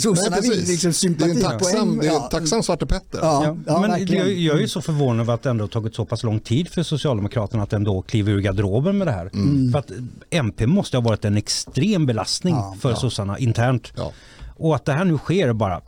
sossarna 0.00 0.36
vill 0.42 0.64
liksom 0.66 0.92
det 1.18 1.24
är 1.24 1.28
en 1.28 1.40
tacksam, 1.40 1.60
sympatipoäng. 1.60 1.98
det 2.00 2.06
är 2.06 2.10
en 2.10 2.14
Ja. 2.16 2.28
tacksam 2.30 2.62
Svarte 2.62 2.86
Petter. 2.86 3.18
Ja, 3.22 3.44
Ja, 3.44 3.56
ja, 3.66 3.80
men 3.80 4.06
jag, 4.06 4.32
jag 4.32 4.56
är 4.56 4.60
ju 4.60 4.68
så 4.68 4.80
förvånad 4.82 5.20
över 5.20 5.34
att 5.34 5.42
det 5.42 5.50
ändå 5.50 5.62
har 5.64 5.68
tagit 5.68 5.94
så 5.94 6.04
pass 6.04 6.22
lång 6.22 6.40
tid 6.40 6.68
för 6.68 6.82
Socialdemokraterna 6.82 7.62
att 7.62 7.72
ändå 7.72 8.02
kliva 8.02 8.30
ur 8.30 8.40
garderoben 8.40 8.98
med 8.98 9.06
det 9.06 9.12
här. 9.12 9.30
För 9.72 9.78
att 9.78 9.90
MP 10.30 10.66
måste 10.66 10.96
ha 10.96 11.02
varit 11.02 11.24
en 11.24 11.36
extrem 11.36 12.06
belastning 12.06 12.56
för 12.80 12.94
sossarna 12.94 13.38
internt. 13.38 13.92
Ja. 13.96 14.12
Och 14.56 14.74
att 14.76 14.84
det 14.84 14.92
här 14.92 15.04
nu 15.04 15.18
sker 15.18 15.48
är 15.48 15.52
bara 15.52 15.80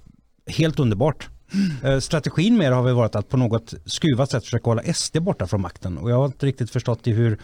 helt 0.46 0.78
underbart. 0.80 1.28
Eh, 1.84 1.98
Strategin 1.98 2.56
med 2.56 2.72
det 2.72 2.76
har 2.76 2.82
väl 2.82 2.94
varit 2.94 3.14
att 3.14 3.28
på 3.28 3.36
något 3.36 3.74
skruvat 3.84 4.30
sätt 4.30 4.44
försöka 4.44 4.70
hålla 4.70 4.82
SD 4.94 5.18
borta 5.20 5.46
från 5.46 5.60
makten. 5.60 5.98
Och 5.98 6.10
jag 6.10 6.16
har 6.16 6.26
inte 6.26 6.46
riktigt 6.46 6.70
förstått 6.70 7.06
i 7.06 7.12
hur 7.12 7.38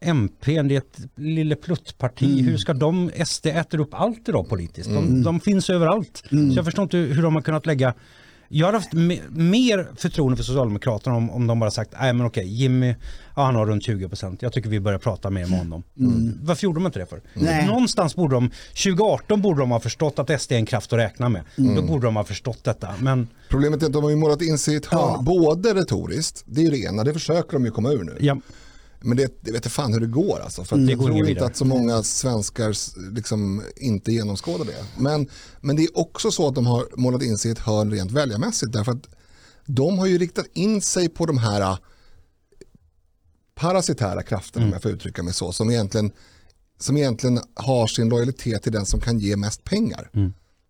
MP, 0.00 0.62
det 0.62 0.74
är 0.74 0.78
ett 0.78 1.00
lille 1.14 1.56
pluttparti, 1.56 2.42
hur 2.42 2.56
ska 2.56 2.72
de, 2.72 3.10
SD 3.26 3.46
äter 3.46 3.80
upp 3.80 3.94
allt 3.94 4.28
idag 4.28 4.48
politiskt. 4.48 4.90
De, 4.90 5.22
de 5.22 5.40
finns 5.40 5.70
överallt. 5.70 6.22
Så 6.28 6.56
jag 6.56 6.64
förstår 6.64 6.82
inte 6.82 6.96
hur 6.96 7.22
de 7.22 7.34
har 7.34 7.42
kunnat 7.42 7.66
lägga 7.66 7.94
jag 8.48 8.66
har 8.66 8.72
haft 8.72 8.92
me- 8.92 9.30
mer 9.30 9.88
förtroende 9.96 10.36
för 10.36 10.44
Socialdemokraterna 10.44 11.16
om, 11.16 11.30
om 11.30 11.46
de 11.46 11.58
bara 11.60 11.70
sagt, 11.70 11.90
nej 12.00 12.12
men 12.12 12.26
okej, 12.26 12.46
Jimmy, 12.48 12.94
ja, 13.36 13.44
han 13.44 13.54
har 13.54 13.66
runt 13.66 13.82
20 13.84 14.08
procent. 14.08 14.42
Jag 14.42 14.52
tycker 14.52 14.68
vi 14.70 14.80
börjar 14.80 14.98
prata 14.98 15.30
mer 15.30 15.46
med 15.46 15.58
honom. 15.58 15.82
Varför 16.42 16.64
gjorde 16.64 16.76
de 16.80 16.86
inte 16.86 16.98
det 16.98 17.06
för? 17.06 17.20
Nej. 17.34 17.66
Någonstans 17.66 18.16
borde 18.16 18.34
de, 18.34 18.50
2018 18.84 19.42
borde 19.42 19.60
de 19.60 19.70
ha 19.70 19.80
förstått 19.80 20.18
att 20.18 20.40
SD 20.42 20.52
är 20.52 20.56
en 20.56 20.66
kraft 20.66 20.92
att 20.92 20.98
räkna 20.98 21.28
med. 21.28 21.42
Då 21.56 21.82
borde 21.82 22.06
de 22.06 22.16
ha 22.16 22.24
förstått 22.24 22.64
detta. 22.64 22.88
Men 23.00 23.28
Problemet 23.48 23.82
är 23.82 23.86
att 23.86 23.92
de 23.92 24.02
har 24.02 24.10
ju 24.10 24.16
målat 24.16 24.42
in 24.42 24.58
sig 24.58 24.74
i 24.74 24.76
ett 24.76 24.86
hörn, 24.86 25.00
Ja. 25.16 25.22
både 25.22 25.74
retoriskt, 25.74 26.42
det 26.46 26.60
är 26.60 26.64
ju 26.64 26.70
det 26.70 26.78
ena, 26.78 27.04
det 27.04 27.12
försöker 27.12 27.52
de 27.52 27.64
ju 27.64 27.70
komma 27.70 27.90
ur 27.92 28.04
nu. 28.04 28.16
ja, 28.20 28.36
Men 29.00 29.16
det, 29.16 29.38
det 29.40 29.52
vet 29.52 29.64
jag 29.64 29.72
fan 29.72 29.92
hur 29.92 30.00
det 30.00 30.06
går 30.06 30.40
alltså. 30.40 30.64
För 30.64 30.76
Det 30.76 30.92
jag 30.92 31.00
tror 31.00 31.10
inte 31.16 31.28
vidare. 31.28 31.46
att 31.46 31.56
så 31.56 31.64
många 31.64 32.02
svenskar 32.02 32.74
liksom 33.14 33.62
inte 33.76 34.12
genomskådar 34.12 34.64
det. 34.64 34.84
Men, 34.98 35.28
men 35.60 35.76
det 35.76 35.82
är 35.82 35.98
också 35.98 36.30
så 36.30 36.48
att 36.48 36.54
de 36.54 36.66
har 36.66 36.86
målat 36.96 37.22
in 37.22 37.38
sig 37.38 37.48
i 37.48 37.52
ett 37.52 37.58
hörn 37.58 37.90
rent 37.90 38.10
väljarmässigt. 38.10 38.72
Därför 38.72 38.92
att 38.92 39.08
de 39.66 39.98
har 39.98 40.06
ju 40.06 40.18
riktat 40.18 40.46
in 40.52 40.82
sig 40.82 41.08
på 41.08 41.26
de 41.26 41.38
här 41.38 41.78
parasitära 43.54 44.22
krafter 44.22 44.62
om 44.62 44.72
jag 44.72 44.82
får 44.82 44.90
uttrycka 44.90 45.22
mig 45.22 45.34
så, 45.34 45.52
som 45.52 45.70
egentligen, 45.70 46.10
som 46.80 46.96
egentligen 46.96 47.40
har 47.54 47.86
sin 47.86 48.08
lojalitet 48.08 48.62
till 48.62 48.72
den 48.72 48.86
som 48.86 49.00
kan 49.00 49.18
ge 49.18 49.36
mest 49.36 49.64
pengar. 49.64 50.10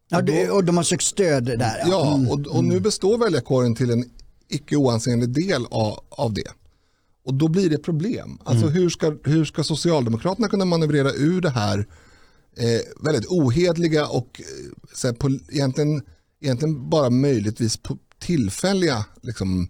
Ja, 0.08 0.22
det, 0.22 0.50
och 0.50 0.64
de 0.64 0.76
har 0.76 0.84
sökt 0.84 1.02
stöd 1.02 1.44
där. 1.44 1.82
Ja, 1.86 2.20
och, 2.30 2.46
och 2.46 2.64
nu 2.64 2.80
består 2.80 3.18
väljarkåren 3.18 3.74
till 3.74 3.90
en 3.90 4.04
icke 4.48 4.76
oansenlig 4.76 5.28
del 5.28 5.66
av, 5.70 6.00
av 6.08 6.32
det. 6.34 6.50
Och 7.26 7.34
då 7.34 7.48
blir 7.48 7.70
det 7.70 7.78
problem. 7.78 8.38
Alltså 8.44 8.66
hur, 8.66 8.88
ska, 8.88 9.16
hur 9.24 9.44
ska 9.44 9.64
Socialdemokraterna 9.64 10.48
kunna 10.48 10.64
manövrera 10.64 11.12
ur 11.12 11.40
det 11.40 11.50
här 11.50 11.86
eh, 12.56 13.04
väldigt 13.04 13.26
ohedliga 13.26 14.06
och 14.06 14.40
eh, 15.04 15.12
på, 15.12 15.30
egentligen, 15.48 16.02
egentligen 16.40 16.90
bara 16.90 17.10
möjligtvis 17.10 17.76
på 17.76 17.98
tillfälliga 18.18 19.04
liksom, 19.22 19.68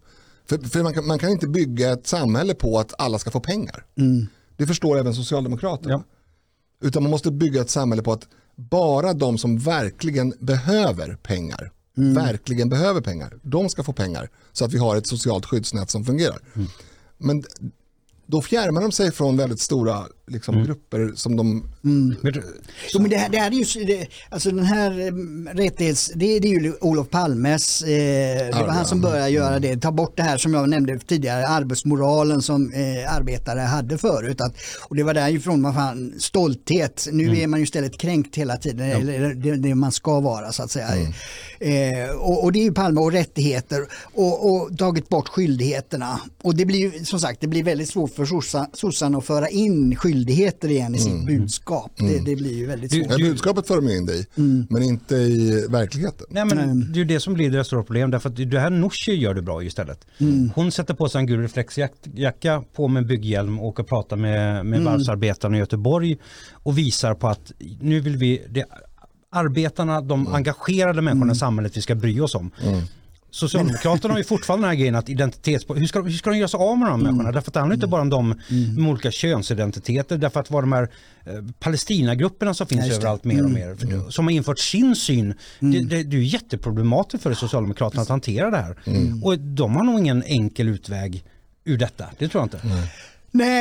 för, 0.48 0.58
för 0.58 0.82
man, 0.82 0.94
kan, 0.94 1.06
man 1.06 1.18
kan 1.18 1.30
inte 1.30 1.48
bygga 1.48 1.92
ett 1.92 2.06
samhälle 2.06 2.54
på 2.54 2.78
att 2.78 2.94
alla 2.98 3.18
ska 3.18 3.30
få 3.30 3.40
pengar. 3.40 3.84
Det 4.56 4.66
förstår 4.66 4.98
även 4.98 5.14
Socialdemokraterna. 5.14 5.92
Ja. 5.92 6.04
Utan 6.88 7.02
man 7.02 7.10
måste 7.10 7.30
bygga 7.30 7.60
ett 7.60 7.70
samhälle 7.70 8.02
på 8.02 8.12
att 8.12 8.28
bara 8.56 9.12
de 9.12 9.38
som 9.38 9.58
verkligen 9.58 10.34
behöver 10.40 11.16
pengar, 11.22 11.72
verkligen 12.14 12.68
behöver 12.68 13.00
pengar, 13.00 13.38
de 13.42 13.68
ska 13.68 13.82
få 13.82 13.92
pengar. 13.92 14.30
Så 14.52 14.64
att 14.64 14.72
vi 14.72 14.78
har 14.78 14.96
ett 14.96 15.06
socialt 15.06 15.46
skyddsnät 15.46 15.90
som 15.90 16.04
fungerar. 16.04 16.38
Men 17.18 17.44
då 18.26 18.42
fjärmar 18.42 18.80
de 18.80 18.92
sig 18.92 19.12
från 19.12 19.36
väldigt 19.36 19.60
stora 19.60 20.06
liksom, 20.26 20.64
grupper 20.64 21.12
som 21.14 21.36
de... 21.36 21.68
Men 21.80 22.32
det- 22.32 22.42
Jo, 22.94 23.00
men 23.00 23.10
det, 23.10 23.16
här, 23.16 23.28
det 23.28 23.38
här 23.38 23.50
är 23.50 23.78
ju, 23.78 23.84
det, 23.84 24.06
alltså 24.30 24.50
den 24.50 24.64
här 24.64 24.90
eh, 25.00 25.12
rättighets, 25.54 26.10
det, 26.14 26.38
det 26.38 26.48
är 26.48 26.60
ju 26.60 26.72
Olof 26.80 27.10
Palmes, 27.10 27.82
eh, 27.82 27.88
det 28.46 28.52
var 28.52 28.68
han 28.68 28.84
som 28.86 29.02
ja. 29.02 29.08
började 29.10 29.30
göra 29.30 29.58
det, 29.58 29.76
ta 29.76 29.92
bort 29.92 30.16
det 30.16 30.22
här 30.22 30.36
som 30.38 30.54
jag 30.54 30.68
nämnde 30.68 30.98
tidigare, 30.98 31.46
arbetsmoralen 31.48 32.42
som 32.42 32.72
eh, 32.72 33.14
arbetare 33.16 33.60
hade 33.60 33.98
förut. 33.98 34.40
Att, 34.40 34.54
och 34.88 34.96
det 34.96 35.02
var 35.02 35.14
därifrån 35.14 35.60
man 35.60 35.74
fann 35.74 36.14
stolthet, 36.18 37.08
nu 37.12 37.38
är 37.38 37.46
man 37.46 37.60
ju 37.60 37.64
istället 37.64 37.98
kränkt 37.98 38.36
hela 38.36 38.56
tiden, 38.56 38.90
eller 38.90 39.34
det, 39.34 39.56
det 39.56 39.74
man 39.74 39.92
ska 39.92 40.20
vara 40.20 40.52
så 40.52 40.62
att 40.62 40.70
säga. 40.70 40.86
Eh, 41.60 42.10
och, 42.10 42.44
och 42.44 42.52
det 42.52 42.58
är 42.58 42.64
ju 42.64 42.72
Palme 42.72 43.00
och 43.00 43.12
rättigheter 43.12 43.86
och, 44.14 44.50
och 44.54 44.78
tagit 44.78 45.08
bort 45.08 45.28
skyldigheterna. 45.28 46.20
Och 46.42 46.54
det 46.56 46.64
blir 46.64 46.78
ju 46.78 47.04
som 47.04 47.20
sagt, 47.20 47.40
det 47.40 47.46
blir 47.48 47.64
väldigt 47.64 47.88
svårt 47.88 48.14
för 48.14 48.24
sossa- 48.24 48.66
sossarna 48.72 49.18
att 49.18 49.24
föra 49.26 49.48
in 49.48 49.96
skyldigheter 49.96 50.15
igen 50.24 50.94
i 50.94 50.98
sitt 50.98 51.26
budskap. 51.26 51.92
Det, 51.96 52.18
det 52.24 52.36
blir 52.36 52.54
ju 52.54 52.66
väldigt 52.66 52.92
svårt. 52.92 53.06
Ja, 53.10 53.16
budskapet 53.28 53.66
för 53.66 53.76
de 53.76 53.88
in 53.88 54.06
dig, 54.06 54.26
men 54.70 54.82
inte 54.82 55.14
i 55.16 55.66
verkligheten. 55.70 56.26
Nej 56.30 56.44
men 56.44 56.80
det 56.92 56.96
är 56.96 56.98
ju 56.98 57.04
det 57.04 57.20
som 57.20 57.34
blir 57.34 57.50
deras 57.50 57.66
stora 57.66 57.82
problem 57.82 58.10
därför 58.10 58.28
att 58.30 58.50
det 58.50 58.58
här 58.60 58.70
Nooshi 58.70 59.12
gör 59.14 59.34
det 59.34 59.42
bra 59.42 59.62
istället. 59.62 60.06
Mm. 60.18 60.50
Hon 60.54 60.72
sätter 60.72 60.94
på 60.94 61.08
sig 61.08 61.18
en 61.18 61.26
gul 61.26 61.40
reflexjacka 61.42 62.62
på 62.76 62.88
med 62.88 63.00
en 63.00 63.06
bygghjälm 63.06 63.60
och 63.60 63.66
åker 63.66 63.82
och 63.82 63.88
pratar 63.88 64.16
med, 64.16 64.66
med 64.66 64.80
Mm. 64.80 64.92
varvsarbetarna 64.92 65.56
i 65.56 65.60
Göteborg 65.60 66.16
och 66.52 66.78
visar 66.78 67.14
på 67.14 67.28
att 67.28 67.52
nu 67.80 68.00
vill 68.00 68.16
vi, 68.16 68.42
det, 68.50 68.64
arbetarna, 69.30 70.00
de 70.00 70.20
Mm. 70.20 70.34
engagerade 70.34 71.02
människorna 71.02 71.32
i 71.32 71.36
samhället 71.36 71.76
vi 71.76 71.80
ska 71.82 71.94
bry 71.94 72.20
oss 72.20 72.34
om. 72.34 72.50
Socialdemokraterna 73.36 74.14
har 74.14 74.18
ju 74.18 74.24
fortfarande 74.24 74.66
den 74.66 74.70
här 74.70 74.76
grejen 74.78 74.94
att 74.94 75.08
identitets... 75.08 75.64
Hur 75.68 75.86
ska, 75.86 76.02
hur 76.02 76.10
ska 76.10 76.30
de 76.30 76.36
göra 76.38 76.48
sig 76.48 76.58
av 76.58 76.78
med 76.78 76.88
de 76.88 76.90
här 76.90 76.96
människorna? 76.98 77.32
Därför 77.32 77.50
att 77.50 77.54
det 77.54 77.60
handlar 77.60 77.74
inte 77.74 77.86
bara 77.86 78.00
om 78.00 78.10
de 78.10 78.28
med 78.76 78.90
olika 78.90 79.10
könsidentiteter. 79.10 80.18
Därför 80.18 80.40
att 80.40 80.50
vad 80.50 80.62
de 80.62 80.72
här 80.72 80.82
eh, 81.24 81.32
Palestinagrupperna 81.60 82.54
som 82.54 82.66
finns 82.66 82.84
överallt 82.98 83.24
mer 83.24 83.44
och 83.44 83.50
mer. 83.50 83.74
för- 83.74 84.10
Som 84.10 84.24
har 84.24 84.32
infört 84.32 84.58
sin 84.58 84.96
syn. 84.96 85.34
Det, 85.60 85.66
det, 85.80 86.02
det 86.02 86.16
är 86.16 86.20
ju 86.20 86.24
jätteproblematiskt 86.26 87.22
för 87.22 87.34
Socialdemokraterna 87.34 88.02
att 88.02 88.08
hantera 88.08 88.50
det 88.50 88.56
här. 88.56 88.76
Och 89.24 89.38
de 89.38 89.76
har 89.76 89.84
nog 89.84 89.98
ingen 89.98 90.22
enkel 90.22 90.68
utväg 90.68 91.24
ur 91.64 91.78
detta. 91.78 92.04
Det 92.18 92.28
tror 92.28 92.40
jag 92.40 92.46
inte. 92.46 92.60
Nej, 92.68 92.92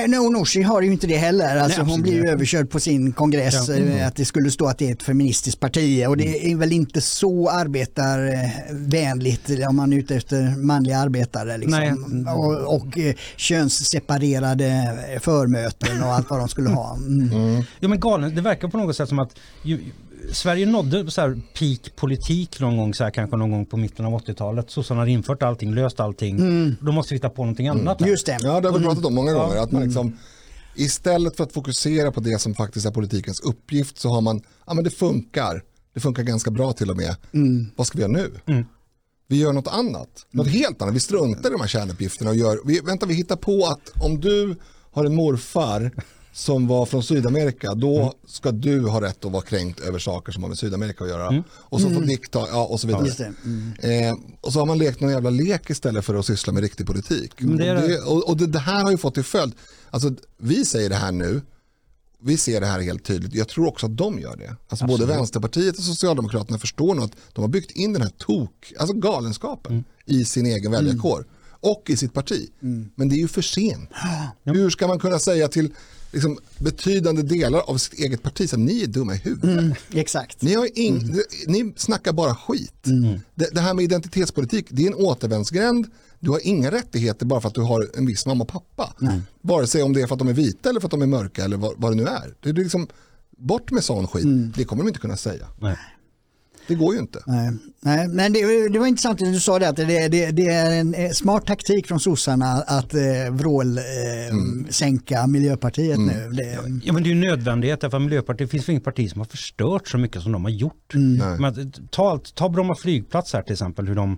no, 0.08 0.30
Nooshi 0.30 0.62
har 0.62 0.82
ju 0.82 0.92
inte 0.92 1.08
det 1.08 1.18
heller. 1.18 1.58
Alltså, 1.58 1.82
Nej, 1.84 1.92
hon 1.92 2.02
blir 2.02 2.14
ju 2.14 2.30
överkörd 2.30 2.70
på 2.70 2.80
sin 2.80 3.12
kongress 3.12 3.68
Ja. 3.68 3.76
Mm. 3.76 3.92
eh, 3.92 4.08
att 4.08 4.16
det 4.16 4.26
skulle 4.26 4.52
stå 4.52 4.68
att 4.68 4.78
det 4.78 4.90
är 4.90 4.94
ett 4.94 5.04
feministiskt 5.04 5.60
parti 5.60 6.06
och 6.08 6.18
det 6.18 6.52
är 6.52 6.56
väl 6.56 6.72
inte 6.72 7.02
så 7.02 7.50
arbetarvänligt 7.50 9.50
om 9.70 9.76
man 9.76 9.94
är 9.94 9.98
ute 9.98 10.16
efter 10.16 10.58
manliga 10.58 10.98
arbetare. 10.98 11.58
Liksom. 11.58 11.80
Nej. 12.10 12.34
Och, 12.34 12.76
och 12.76 12.98
eh, 12.98 13.16
könsseparerade 13.36 14.98
förmöten 15.22 16.04
och 16.04 16.14
allt 16.14 16.30
vad 16.30 16.40
de 16.40 16.48
skulle 16.48 16.70
ha. 16.70 16.96
Mm. 16.96 17.64
Ja 17.80 17.88
men 17.88 18.00
galen, 18.00 18.36
det 18.36 18.42
verkar 18.42 18.68
på 18.68 18.78
något 18.78 18.96
sätt 18.96 19.10
som 19.10 19.20
att 19.20 19.36
ju, 19.64 19.80
Sverige 20.32 20.66
nådde 20.66 21.12
så 21.12 21.22
här 21.22 21.42
peak 21.60 21.96
politik 21.96 22.60
någon 22.60 22.78
gång, 22.78 22.94
så 22.94 23.04
här, 23.04 23.12
kanske 23.12 23.38
någon 23.38 23.52
gång 23.52 23.66
på 23.66 23.78
mitten 23.78 24.06
av 24.06 24.14
80-talet. 24.22 24.70
Sossarna 24.72 25.00
hade 25.02 25.12
infört 25.12 25.44
allting, 25.44 25.74
löst 25.74 26.00
allting. 26.00 26.76
Då 26.82 26.92
måste 26.92 27.14
vi 27.14 27.18
hitta 27.18 27.30
på 27.30 27.42
någonting 27.44 27.68
annat. 27.68 28.02
här. 28.02 28.08
Just 28.08 28.26
det. 28.26 28.38
Ja, 28.42 28.62
det 28.62 28.70
har 28.70 28.80
vi 28.80 28.86
pratat 28.86 29.06
om 29.06 29.14
många 29.16 29.34
gånger. 29.34 29.56
Att 29.58 29.72
man 29.72 29.82
Mm. 29.82 29.90
liksom, 29.90 30.18
istället 30.76 31.38
för 31.38 31.44
att 31.44 31.54
fokusera 31.54 32.12
på 32.12 32.20
det 32.20 32.42
som 32.42 32.56
faktiskt 32.56 32.86
är 32.86 32.92
politikens 32.92 33.40
uppgift 33.40 34.00
så 34.00 34.10
har 34.10 34.22
man, 34.22 34.42
ja 34.68 34.74
men 34.74 34.84
det 34.84 34.90
funkar. 34.92 35.62
Det 35.94 36.00
funkar 36.00 36.24
ganska 36.24 36.52
bra 36.52 36.74
till 36.74 36.90
och 36.90 36.98
med. 36.98 37.16
Mm. 37.34 37.68
Vad 37.76 37.88
ska 37.88 37.98
vi 37.98 38.02
göra 38.02 38.12
nu? 38.12 38.64
Vi 39.28 39.38
gör 39.38 39.54
något 39.54 39.68
annat. 39.68 40.10
Något 40.32 40.48
helt 40.48 40.82
annat. 40.82 40.96
Vi 40.96 41.00
struntar 41.00 41.50
i 41.50 41.52
de 41.52 41.62
här 41.62 41.68
kärnuppgifterna 41.68 42.30
och 42.30 42.36
gör, 42.36 42.60
vi, 42.66 42.80
vänta 42.80 43.06
vi 43.06 43.14
hittar 43.14 43.36
på 43.36 43.66
att 43.66 44.04
om 44.04 44.20
du 44.22 44.56
har 44.92 45.06
en 45.06 45.16
morfar 45.16 45.92
som 46.36 46.68
var 46.68 46.86
från 46.86 47.04
Sydamerika, 47.04 47.74
då 47.74 48.14
ska 48.28 48.52
du 48.52 48.88
ha 48.88 49.02
rätt 49.02 49.26
att 49.26 49.32
vara 49.32 49.42
kränkt 49.42 49.80
över 49.80 50.00
saker 50.00 50.32
som 50.32 50.44
har 50.44 50.50
med 50.50 50.58
Sydamerika 50.58 51.04
att 51.04 51.10
göra. 51.10 51.44
Och 51.54 51.82
så 51.82 51.90
får 51.90 52.02
Dick 52.02 52.32
ta, 52.32 52.48
ja 52.52 52.66
och 52.66 52.80
så 52.80 52.88
vidare. 52.88 53.06
Just 53.06 53.18
det. 53.18 53.34
Mm. 53.46 54.10
Eh, 54.10 54.16
och 54.42 54.54
så 54.54 54.60
har 54.60 54.66
man 54.66 54.78
lekt 54.78 55.00
någon 55.00 55.12
jävla 55.12 55.30
lek 55.30 55.70
istället 55.70 56.06
för 56.06 56.16
att 56.16 56.26
syssla 56.26 56.54
med 56.54 56.64
riktig 56.64 56.88
politik. 56.88 57.34
Det 57.38 57.48
och 57.48 57.58
det. 57.58 57.88
det, 57.88 58.00
och, 58.00 58.30
och 58.30 58.38
det, 58.38 58.48
det 58.48 58.60
här 58.60 58.84
har 58.84 58.92
ju 58.92 58.98
fått 58.98 59.14
till 59.14 59.24
följd, 59.24 59.54
alltså 59.90 60.14
vi 60.38 60.66
säger 60.66 60.90
det 60.90 60.96
här 60.96 61.12
nu, 61.12 61.42
vi 62.22 62.38
ser 62.38 62.62
det 62.62 62.68
här 62.68 62.80
helt 62.80 63.06
tydligt, 63.06 63.34
jag 63.34 63.48
tror 63.48 63.68
också 63.68 63.86
att 63.86 63.98
de 63.98 64.20
gör 64.20 64.38
det. 64.38 64.56
Alltså 64.70 64.86
både 64.86 65.06
Vänsterpartiet 65.06 65.78
och 65.78 65.84
Socialdemokraterna 65.84 66.60
förstår 66.60 66.96
nog 66.96 67.06
att 67.06 67.16
de 67.34 67.42
har 67.42 67.50
byggt 67.50 67.72
in 67.72 67.94
den 67.94 68.02
här 68.02 68.12
tok, 68.18 68.74
alltså 68.80 68.96
galenskapen 68.96 69.72
Mm. 69.72 69.84
i 70.06 70.26
sin 70.26 70.46
egen 70.46 70.72
väljarkår 70.72 71.26
och 71.60 71.84
i 71.88 71.98
sitt 71.98 72.14
parti. 72.14 72.50
Men 72.96 73.10
det 73.10 73.16
är 73.16 73.20
ju 73.20 73.28
för 73.28 73.42
sent. 73.42 73.90
Hur 74.44 74.70
ska 74.70 74.88
man 74.88 75.00
kunna 75.00 75.20
säga 75.20 75.48
till 75.48 75.70
liksom, 76.16 76.38
betydande 76.58 77.22
delar 77.22 77.60
av 77.60 77.78
sitt 77.78 78.00
eget 78.00 78.24
parti 78.24 78.54
att 78.54 78.60
ni 78.60 78.84
är 78.84 78.88
dumma 78.88 79.16
i 79.16 79.18
huvudet? 79.18 79.60
Mm. 79.60 79.74
Exakt. 79.94 80.42
Ni, 80.42 80.54
har 80.54 80.80
ing, 80.80 81.16
ni 81.48 81.74
snackar 81.78 82.14
bara 82.14 82.36
skit. 82.36 82.84
Det, 83.36 83.50
det 83.56 83.62
här 83.62 83.74
med 83.74 83.84
identitetspolitik, 83.84 84.68
det 84.70 84.84
är 84.84 84.88
en 84.88 84.96
återvändsgränd. 84.96 85.88
Du 86.20 86.32
har 86.32 86.40
inga 86.44 86.72
rättigheter 86.72 87.26
bara 87.26 87.42
för 87.42 87.48
att 87.48 87.56
du 87.56 87.62
har 87.62 87.90
en 87.98 88.06
viss 88.06 88.26
mamma 88.26 88.44
och 88.44 88.50
pappa. 88.50 88.94
Vare 89.42 89.68
sig 89.68 89.84
om 89.84 89.94
det 89.94 90.02
är 90.02 90.08
för 90.08 90.16
att 90.16 90.20
de 90.20 90.28
är 90.28 90.34
vita 90.34 90.70
eller 90.70 90.80
för 90.80 90.88
att 90.88 90.92
de 90.92 91.02
är 91.02 91.06
mörka 91.06 91.44
eller 91.44 91.58
vad, 91.58 91.74
vad 91.78 91.92
det 91.92 91.96
nu 91.96 92.04
är. 92.04 92.34
Det 92.40 92.50
är 92.50 92.54
liksom, 92.54 92.88
bort 93.38 93.72
med 93.72 93.84
sån 93.84 94.08
skit, 94.08 94.56
det 94.56 94.64
kommer 94.64 94.84
de 94.84 94.88
inte 94.88 95.00
kunna 95.00 95.18
säga. 95.18 95.48
Nej. 95.60 95.78
Det 96.68 96.76
går 96.76 96.94
ju 96.94 97.00
inte. 97.00 97.24
Nej, 97.26 97.52
nej, 97.80 98.08
men 98.08 98.34
det, 98.34 98.70
det 98.70 98.80
var 98.80 98.88
intressant 98.88 99.22
att 99.22 99.34
du 99.34 99.40
sa 99.40 99.60
det 99.60 99.70
att 99.70 99.76
det, 99.76 100.08
det, 100.08 100.32
det 100.32 100.48
är 100.48 100.80
en 100.80 100.94
eh, 100.94 101.10
smart 101.12 101.46
taktik 101.46 101.88
från 101.88 102.00
sossarna 102.00 102.46
att 102.54 102.94
eh, 102.94 103.02
vrål 103.32 103.78
eh, 103.78 103.84
sänka 104.70 105.28
Miljöpartiet 105.28 106.00
nu. 106.00 106.30
Det, 106.34 106.60
Ja 106.84 106.94
men 106.94 107.04
det 107.04 107.10
är 107.10 107.14
ju 107.14 107.22
nödvändighet 107.30 107.82
därför 107.82 107.98
att 107.98 108.04
Miljöpartiet, 108.04 108.50
det 108.50 108.52
finns 108.52 108.70
inget 108.70 108.84
parti 108.84 109.12
som 109.12 109.22
har 109.22 109.26
förstört 109.26 109.88
så 109.88 109.98
mycket 109.98 110.22
som 110.22 110.32
de 110.32 110.44
har 110.44 110.52
gjort. 110.52 110.92
Nej. 110.94 111.40
Men, 111.40 111.72
ta, 111.90 112.10
allt- 112.12 112.36
ta 112.36 112.50
Bromma 112.50 112.76
flygplats 112.76 113.34
här 113.34 113.42
till 113.42 113.54
exempel, 113.54 113.88
hur 113.88 113.96
de 113.96 114.18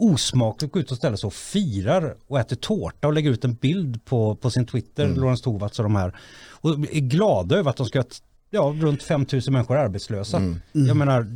osmakligt 0.00 0.72
går 0.72 0.82
ut 0.82 0.90
och 0.90 0.96
ställer 0.96 1.16
sig 1.16 1.26
och 1.26 1.34
firar 1.34 2.16
och 2.26 2.40
äter 2.40 2.56
tårta 2.56 3.06
och 3.06 3.12
lägger 3.12 3.30
ut 3.30 3.44
en 3.44 3.54
bild 3.54 4.04
på, 4.04 4.36
på 4.36 4.50
sin 4.50 4.66
Twitter, 4.66 5.04
Mm. 5.04 5.20
Lorentz 5.20 5.42
Tovatt 5.42 5.78
och 5.78 5.82
de 5.82 5.96
här. 5.96 6.16
Och 6.60 6.70
är 6.70 7.00
glada 7.00 7.56
över 7.56 7.70
att 7.70 7.76
de 7.76 7.86
ska 7.86 8.00
ett- 8.00 8.22
ja, 8.50 8.74
runt 8.80 9.02
5000 9.02 9.52
människor 9.52 9.76
är 9.76 9.84
arbetslösa. 9.84 10.36
Mm. 10.36 10.56
Jag 10.72 10.96
menar, 10.96 11.26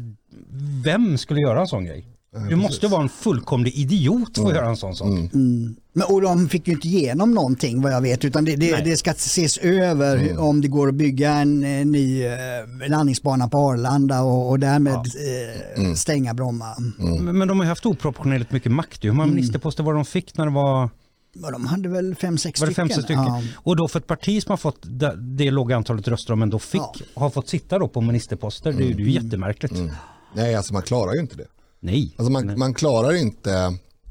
vem 0.84 1.18
skulle 1.18 1.40
göra 1.40 1.60
en 1.60 1.66
sån 1.66 1.84
grej? 1.84 2.04
Du 2.48 2.56
måste 2.56 2.88
vara 2.88 3.02
en 3.02 3.08
fullkomlig 3.08 3.74
idiot 3.74 4.36
för 4.38 4.46
att 4.48 4.54
göra 4.54 4.68
en 4.68 4.76
sån 4.76 4.94
sak. 4.96 5.08
men, 5.32 6.04
och 6.08 6.22
de 6.22 6.48
fick 6.48 6.68
ju 6.68 6.74
inte 6.74 6.88
igenom 6.88 7.34
någonting 7.34 7.82
vad 7.82 7.92
jag 7.92 8.00
vet 8.00 8.24
utan 8.24 8.44
det, 8.44 8.56
det, 8.56 8.76
det 8.84 8.96
ska 8.96 9.10
ses 9.10 9.58
över 9.58 10.16
hur- 10.16 10.38
om 10.38 10.60
det 10.60 10.68
går 10.68 10.88
att 10.88 10.94
bygga 10.94 11.32
en, 11.32 11.64
eh, 11.64 11.86
ny 11.86 12.24
eh, 12.24 12.32
landningsbana 12.88 13.48
på 13.48 13.58
Arlanda 13.58 14.22
och, 14.22 14.50
och 14.50 14.58
därmed 14.58 14.94
eh, 14.94 15.94
stänga 15.94 16.34
Bromma. 16.34 16.76
Men, 16.98 17.38
men 17.38 17.48
de 17.48 17.58
har 17.60 17.66
haft 17.66 17.86
oproportionerligt 17.86 18.52
mycket 18.52 18.72
makt. 18.72 19.04
Hur 19.04 19.12
många 19.12 19.22
Mm. 19.24 19.34
ministerposter 19.36 19.82
var 19.82 19.94
de 19.94 20.04
fick 20.04 20.36
när 20.38 20.44
det 20.44 20.52
var 20.52 20.90
De 21.34 21.66
hade 21.66 21.88
väl 21.88 22.14
fem, 22.14 22.38
sex 22.38 22.60
Var 22.60 22.66
det 22.66 22.72
stycken. 22.72 22.88
fem 22.88 22.94
sex 22.96 23.04
stycken? 23.04 23.24
Ja. 23.24 23.42
Och 23.56 23.76
då 23.76 23.88
för 23.88 23.98
ett 24.00 24.06
parti 24.06 24.42
som 24.42 24.50
har 24.50 24.56
fått 24.56 24.78
det, 24.82 25.16
det 25.36 25.50
låga 25.50 25.76
antalet 25.76 26.08
röster 26.08 26.32
de 26.32 26.42
ändå 26.42 26.58
fick, 26.58 26.80
Ja. 26.80 26.94
har 27.14 27.30
fått 27.30 27.48
sitta 27.48 27.78
då 27.78 27.88
på 27.88 28.00
ministerposter, 28.00 28.72
det 28.72 28.84
är 28.84 28.86
ju 28.86 28.94
det 28.94 29.02
är 29.02 29.06
ju 29.06 29.10
jättemärkligt. 29.12 29.74
Nej, 30.34 30.54
alltså 30.54 30.72
man 30.72 30.82
klarar 30.82 31.14
ju 31.14 31.20
inte 31.20 31.36
det. 31.36 31.46
Nej. 31.80 32.14
Alltså 32.18 32.32
man, 32.32 32.58
man 32.58 32.74
klarar 32.74 33.12
inte 33.14 33.52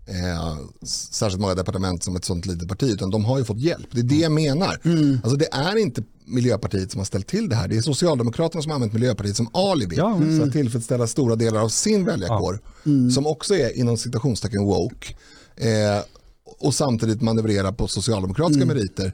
eh, 0.07 0.57
särskilt 0.87 1.41
många 1.41 1.55
departement 1.55 2.03
som 2.03 2.15
ett 2.15 2.25
sånt 2.25 2.45
litet 2.45 2.67
parti 2.67 2.83
utan 2.83 3.09
de 3.09 3.25
har 3.25 3.37
ju 3.39 3.45
fått 3.45 3.59
hjälp. 3.59 3.87
Det 3.91 3.99
är 3.99 4.03
det 4.03 4.15
jag 4.15 4.31
menar. 4.31 4.77
Alltså 5.23 5.35
det 5.37 5.53
är 5.53 5.77
inte 5.77 6.03
Miljöpartiet 6.25 6.91
som 6.91 6.99
har 6.99 7.05
ställt 7.05 7.27
till 7.27 7.49
det 7.49 7.55
här. 7.55 7.67
Det 7.67 7.77
är 7.77 7.81
Socialdemokraterna 7.81 8.61
som 8.61 8.69
har 8.69 8.75
använt 8.75 8.93
Miljöpartiet 8.93 9.35
som 9.35 9.49
alibi 9.53 9.95
Ja. 9.95 10.17
för 10.39 10.47
att 10.47 10.51
tillfredsställa 10.51 11.07
stora 11.07 11.35
delar 11.35 11.61
av 11.61 11.69
sin 11.69 12.05
väljarkår 12.05 12.59
som 13.13 13.27
också 13.27 13.55
är 13.55 13.77
inom 13.77 13.97
citationstecken 13.97 14.63
woke. 14.65 15.13
Eh, 15.55 16.01
och 16.59 16.73
samtidigt 16.73 17.21
manövrera 17.21 17.71
på 17.71 17.87
socialdemokratiska 17.87 18.63
Mm. 18.63 18.77
meriter. 18.77 19.13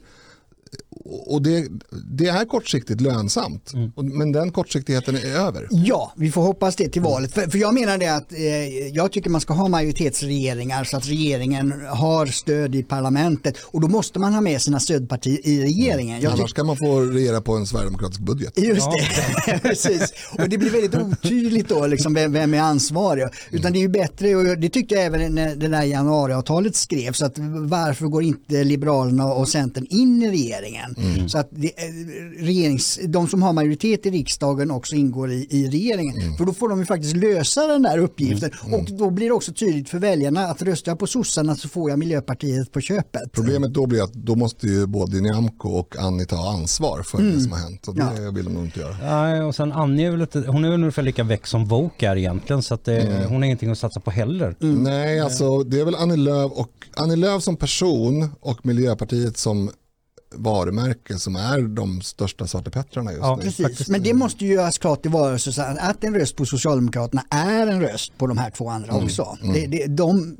Och 1.04 1.42
det, 1.42 1.68
det 2.10 2.26
är 2.26 2.44
kortsiktigt 2.44 3.00
lönsamt, 3.00 3.72
Mm. 3.74 4.18
Men 4.18 4.32
den 4.32 4.52
kortsiktigheten 4.52 5.16
är 5.16 5.24
över. 5.24 5.68
Ja, 5.70 6.12
vi 6.16 6.30
får 6.30 6.42
hoppas 6.42 6.76
det 6.76 6.88
till 6.88 7.02
valet. 7.02 7.32
För, 7.32 7.50
för 7.50 7.58
jag 7.58 7.74
menar 7.74 7.98
det 7.98 8.06
att 8.06 8.32
eh, 8.32 8.38
jag 8.88 9.12
tycker 9.12 9.30
man 9.30 9.40
ska 9.40 9.52
ha 9.54 9.68
majoritetsregeringar 9.68 10.84
så 10.84 10.96
att 10.96 11.08
regeringen 11.08 11.74
har 11.88 12.26
stöd 12.26 12.74
i 12.74 12.82
parlamentet 12.82 13.58
och 13.58 13.80
då 13.80 13.88
måste 13.88 14.18
man 14.18 14.34
ha 14.34 14.40
med 14.40 14.62
sina 14.62 14.80
stödpartier 14.80 15.46
i 15.46 15.62
regeringen. 15.62 16.20
Jag 16.20 16.32
Annars 16.32 16.52
kan 16.52 16.66
man 16.66 16.76
få 16.76 17.00
regera 17.00 17.40
på 17.40 17.56
en 17.56 17.66
sverigedemokratisk 17.66 18.20
budget. 18.20 18.58
Just 18.58 18.88
det, 19.46 19.58
precis. 19.62 20.12
Och 20.38 20.48
det 20.48 20.58
blir 20.58 20.70
väldigt 20.70 20.94
otydligt 20.94 21.68
då 21.68 21.86
liksom, 21.86 22.14
vem, 22.14 22.32
vem 22.32 22.54
är 22.54 22.60
ansvarig. 22.60 23.24
Utan 23.50 23.72
det 23.72 23.78
är 23.78 23.80
ju 23.80 23.88
bättre, 23.88 24.36
och 24.36 24.58
det 24.58 24.68
tyckte 24.68 24.94
jag 24.94 25.04
även 25.04 25.34
när 25.34 25.56
det 25.56 25.68
där 25.68 25.82
januariavtalet 25.82 26.76
skrevs, 26.76 27.22
att 27.22 27.38
varför 27.68 28.06
går 28.06 28.22
inte 28.22 28.64
Liberalerna 28.64 29.26
och 29.26 29.48
Centern 29.48 29.86
in 29.90 30.22
i 30.22 30.30
regeringen? 30.30 30.87
Så 31.28 31.38
att 31.38 31.48
det, 31.50 31.66
eh, 31.66 32.44
regerings, 32.44 32.98
de 33.08 33.28
som 33.28 33.42
har 33.42 33.52
majoritet 33.52 34.06
i 34.06 34.10
riksdagen 34.10 34.70
också 34.70 34.96
ingår 34.96 35.30
i, 35.32 35.46
i 35.50 35.68
regeringen. 35.70 36.36
För 36.36 36.44
då 36.44 36.52
får 36.52 36.68
de 36.68 36.78
ju 36.78 36.86
faktiskt 36.86 37.16
lösa 37.16 37.66
den 37.66 37.82
där 37.82 37.98
uppgiften. 37.98 38.50
Och 38.72 38.84
då 38.98 39.10
blir 39.10 39.26
det 39.26 39.32
också 39.32 39.52
tydligt 39.52 39.88
för 39.88 39.98
väljarna 39.98 40.40
att 40.46 40.62
röstar 40.62 40.92
jag 40.92 40.98
på 40.98 41.06
sossarna 41.06 41.56
så 41.56 41.68
får 41.68 41.90
jag 41.90 41.98
Miljöpartiet 41.98 42.72
på 42.72 42.80
köpet. 42.80 43.32
Problemet 43.32 43.74
då 43.74 43.86
blir 43.86 44.02
att 44.02 44.12
då 44.12 44.34
måste 44.36 44.66
ju 44.66 44.86
både 44.86 45.20
Nyamko 45.20 45.68
och 45.68 45.96
Annie 45.98 46.24
ta 46.24 46.48
ansvar 46.50 47.02
för 47.02 47.22
det 47.22 47.40
som 47.40 47.52
har 47.52 47.58
hänt. 47.58 47.88
Och 47.88 47.94
det 47.94 48.08
Ja. 48.22 48.30
vill 48.30 48.44
de 48.44 48.54
nog 48.54 48.64
inte 48.64 48.80
göra. 48.80 48.96
Nej, 49.22 49.42
och 49.42 49.54
sen 49.54 49.72
Annie 49.72 50.04
är 50.06 50.10
väl 50.10 50.20
lite, 50.20 50.44
hon 50.46 50.64
är 50.64 50.70
väl 50.70 50.80
ungefär 50.80 51.02
lika 51.02 51.24
väck 51.24 51.46
som 51.46 51.64
Woke 51.66 52.06
är 52.08 52.16
egentligen 52.16 52.62
så 52.62 52.74
att 52.74 52.84
det, 52.84 53.24
hon 53.28 53.36
har 53.36 53.44
ingenting 53.44 53.70
att 53.70 53.78
satsa 53.78 54.00
på 54.00 54.10
heller. 54.10 54.56
Nej, 54.60 55.20
alltså 55.20 55.62
det 55.62 55.80
är 55.80 55.84
väl 55.84 55.94
Annie 55.94 56.16
Lööf 56.16 56.52
och 56.52 56.70
Annie 56.96 57.16
Lööf 57.16 57.42
som 57.42 57.56
person 57.56 58.28
och 58.40 58.66
Miljöpartiet 58.66 59.36
som 59.36 59.70
varumärke 60.34 61.18
som 61.18 61.36
är 61.36 61.62
de 61.62 62.02
största 62.02 62.46
svartepettrarna 62.46 63.12
just 63.12 63.22
Ja, 63.22 63.36
nu. 63.36 63.42
Precis. 63.42 63.88
Men 63.88 64.02
det 64.02 64.14
måste 64.14 64.44
ju 64.44 64.54
göras 64.54 64.78
klart 64.78 65.06
i 65.06 65.08
valrörelsen 65.08 65.78
att 65.78 66.04
en 66.04 66.14
röst 66.14 66.36
på 66.36 66.44
Socialdemokraterna 66.44 67.24
är 67.30 67.66
en 67.66 67.80
röst 67.80 68.18
på 68.18 68.26
de 68.26 68.38
här 68.38 68.50
två 68.50 68.68
andra 68.68 68.94
också. 68.94 69.38
Det, 69.54 69.66
det, 69.66 69.86
de 69.86 70.36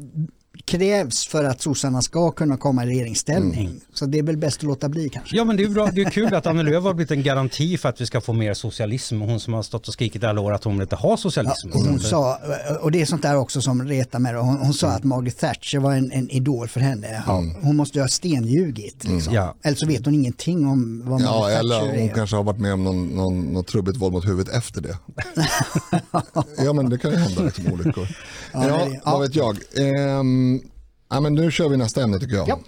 krävs 0.65 1.27
för 1.27 1.45
att 1.45 1.63
sossarna 1.63 2.03
ska 2.03 2.31
kunna 2.31 2.57
komma 2.57 2.85
i 2.85 2.87
regeringsställning. 2.87 3.81
Så 3.95 4.07
det 4.07 4.19
är 4.19 4.23
väl 4.23 4.37
bäst 4.37 4.57
att 4.59 4.63
låta 4.63 4.89
bli 4.89 5.09
kanske. 5.09 5.37
Ja 5.37 5.45
men 5.45 5.57
det 5.57 5.63
är 5.65 5.69
bra, 5.69 5.91
det 5.93 6.01
är 6.03 6.11
kul 6.11 6.35
att 6.35 6.47
Annie 6.47 6.63
Lööf 6.63 6.85
har 6.85 6.95
blivit 6.95 7.11
en 7.11 7.23
garanti 7.23 7.79
för 7.79 7.89
att 7.89 8.01
vi 8.01 8.07
ska 8.07 8.21
få 8.21 8.33
mer 8.33 8.55
socialism. 8.55 9.21
Hon 9.21 9.41
som 9.41 9.55
har 9.55 9.63
stått 9.63 9.89
och 9.89 9.93
skrikit 9.95 10.25
alla 10.25 10.41
år 10.41 10.53
att 10.53 10.65
hon 10.65 10.75
vill 10.75 10.83
inte 10.83 10.97
ha 10.97 11.17
socialism. 11.17 11.71
Och, 11.73 11.81
hon 11.81 12.01
sa, 12.01 12.39
och 12.81 12.93
det 12.93 13.01
är 13.01 13.07
sånt 13.07 13.23
där 13.23 13.37
också 13.37 13.61
som 13.61 13.89
retar 13.89 14.19
mig. 14.19 14.35
Hon, 14.35 14.57
hon 14.57 14.75
sa 14.75 14.89
att 14.89 15.05
Margaret 15.05 15.39
Thatcher 15.39 15.79
var 15.79 15.93
en, 15.95 16.13
en 16.13 16.31
idol 16.31 16.69
för 16.69 16.81
henne. 16.81 17.23
Hon 17.63 17.77
måste 17.77 17.99
ju 17.99 18.03
ha 18.03 18.09
stenljugit. 18.09 19.05
Liksom. 19.05 19.35
Ja. 19.35 19.55
Eller 19.63 19.77
så 19.77 19.87
vet 19.87 20.05
hon 20.05 20.15
ingenting 20.15 20.67
om 20.67 21.03
vad 21.05 21.21
Ja, 21.21 21.41
Margaret 21.41 21.59
eller 21.61 21.79
Thatcher 21.81 21.91
hon 22.01 22.09
är. 22.09 22.15
kanske 22.15 22.37
har 22.37 22.43
varit 22.45 22.59
med 22.61 22.73
om 22.73 22.85
någon, 22.85 23.07
någon, 23.07 23.41
något 23.41 23.67
trubbigt 23.67 23.97
våld 23.99 24.13
mot 24.13 24.27
huvudet 24.29 24.55
efter 24.55 24.81
det. 24.81 24.99
ja, 26.65 26.73
men 26.73 26.91
det 26.91 26.99
kan 26.99 27.11
ju 27.11 27.17
hända 27.17 27.43
liksom, 27.43 27.73
olyckor. 27.73 28.09
Ja, 28.53 28.69
Ja, 28.69 28.89
ja. 29.05 29.11
vad 29.13 29.21
vet 29.21 29.35
jag. 29.35 29.57
Ehm, 29.77 30.48
ja, 31.11 31.21
men 31.21 31.35
nu 31.35 31.51
kör 31.51 31.69
vi 31.69 31.77
nästa 31.77 32.03
ämne 32.03 32.19
tycker 32.19 32.37
jag. 32.37 32.49
Ja. 32.49 32.59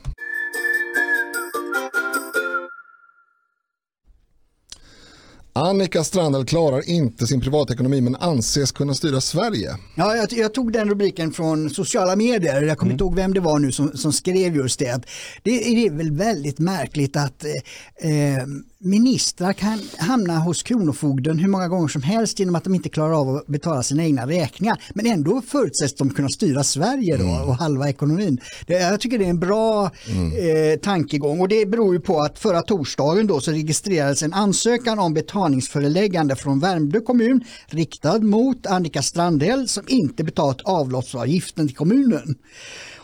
Annika 5.53 6.05
Strandhäll 6.05 6.45
klarar 6.45 6.89
inte 6.89 7.27
sin 7.27 7.41
privatekonomi 7.41 8.01
men 8.01 8.17
anses 8.17 8.73
kunna 8.73 8.95
styra 8.95 9.21
Sverige. 9.21 9.77
Ja, 9.95 10.17
jag, 10.17 10.33
jag 10.33 10.55
tog 10.55 10.73
den 10.73 10.89
rubriken 10.89 11.33
från 11.33 11.71
sociala 11.71 12.17
medier. 12.17 12.63
Jag 12.63 12.79
kommer 12.79 12.93
inte 12.93 13.05
ihåg 13.05 13.15
vem 13.15 13.35
det 13.35 13.41
var 13.41 13.59
nu 13.59 13.73
som, 13.73 13.97
som 13.97 14.13
skrev 14.13 14.57
just 14.57 14.79
det, 14.79 15.03
det 15.43 15.87
är 15.87 15.91
väl 15.91 16.13
väldigt 16.13 16.59
märkligt 16.59 17.17
att 17.17 17.45
eh, 17.45 18.11
eh, 18.11 18.45
ministrar 18.83 19.53
kan 19.53 19.81
hamna 19.99 20.39
hos 20.39 20.63
Kronofogden 20.63 21.39
hur 21.39 21.49
många 21.49 21.69
gånger 21.69 21.89
som 21.89 22.03
helst 22.03 22.39
genom 22.39 22.55
att 22.55 22.65
de 22.65 22.75
inte 22.75 22.89
klarar 22.89 23.21
av 23.21 23.37
att 23.37 23.47
betala 23.47 23.83
sina 23.83 24.05
egna 24.05 24.27
räkningar. 24.27 24.83
Men 24.95 25.07
ändå 25.07 25.43
förutsätts 25.43 25.95
de 25.95 26.11
kunna 26.11 26.29
styra 26.29 26.65
Sverige 26.65 27.17
då 27.17 27.45
och 27.47 27.55
halva 27.57 27.89
ekonomin. 27.89 28.41
Det, 28.67 28.75
jag 28.75 29.01
tycker 29.01 29.19
det 29.19 29.25
är 29.25 29.31
en 29.31 29.41
bra 29.41 29.85
eh, 29.85 30.81
tankegång 30.81 31.41
och 31.41 31.49
det 31.49 31.67
beror 31.67 31.95
ju 31.95 32.01
på 32.01 32.21
att 32.21 32.39
förra 32.39 32.63
torsdagen 32.63 33.27
då 33.27 33.41
så 33.41 33.51
registrerades 33.51 34.23
en 34.23 34.33
ansökan 34.33 34.99
om 34.99 35.15
betalningsföreläggande 35.15 36.37
från 36.37 36.61
Värmdö 36.61 37.01
kommun 37.01 37.45
riktad 37.67 38.19
mot 38.19 38.67
Annika 38.67 39.03
Strandhäll 39.03 39.69
som 39.69 39.85
inte 39.87 40.25
betalat 40.25 40.61
avloppsavgiften 40.61 41.67
till 41.67 41.77
kommunen. 41.77 42.35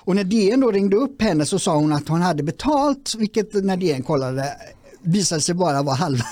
Och 0.06 0.16
när 0.16 0.24
DN 0.24 0.60
då 0.60 0.70
ringde 0.70 0.96
upp 0.96 1.22
henne 1.22 1.46
så 1.46 1.58
sa 1.58 1.76
hon 1.76 1.92
att 1.92 2.08
hon 2.08 2.22
hade 2.22 2.42
betalt, 2.42 3.14
vilket 3.18 3.64
när 3.64 3.76
DN 3.76 4.02
kollade 4.02 4.56
visade 5.07 5.40
sig 5.40 5.54
bara 5.54 5.82
vara 5.82 5.96
halva 5.96 6.24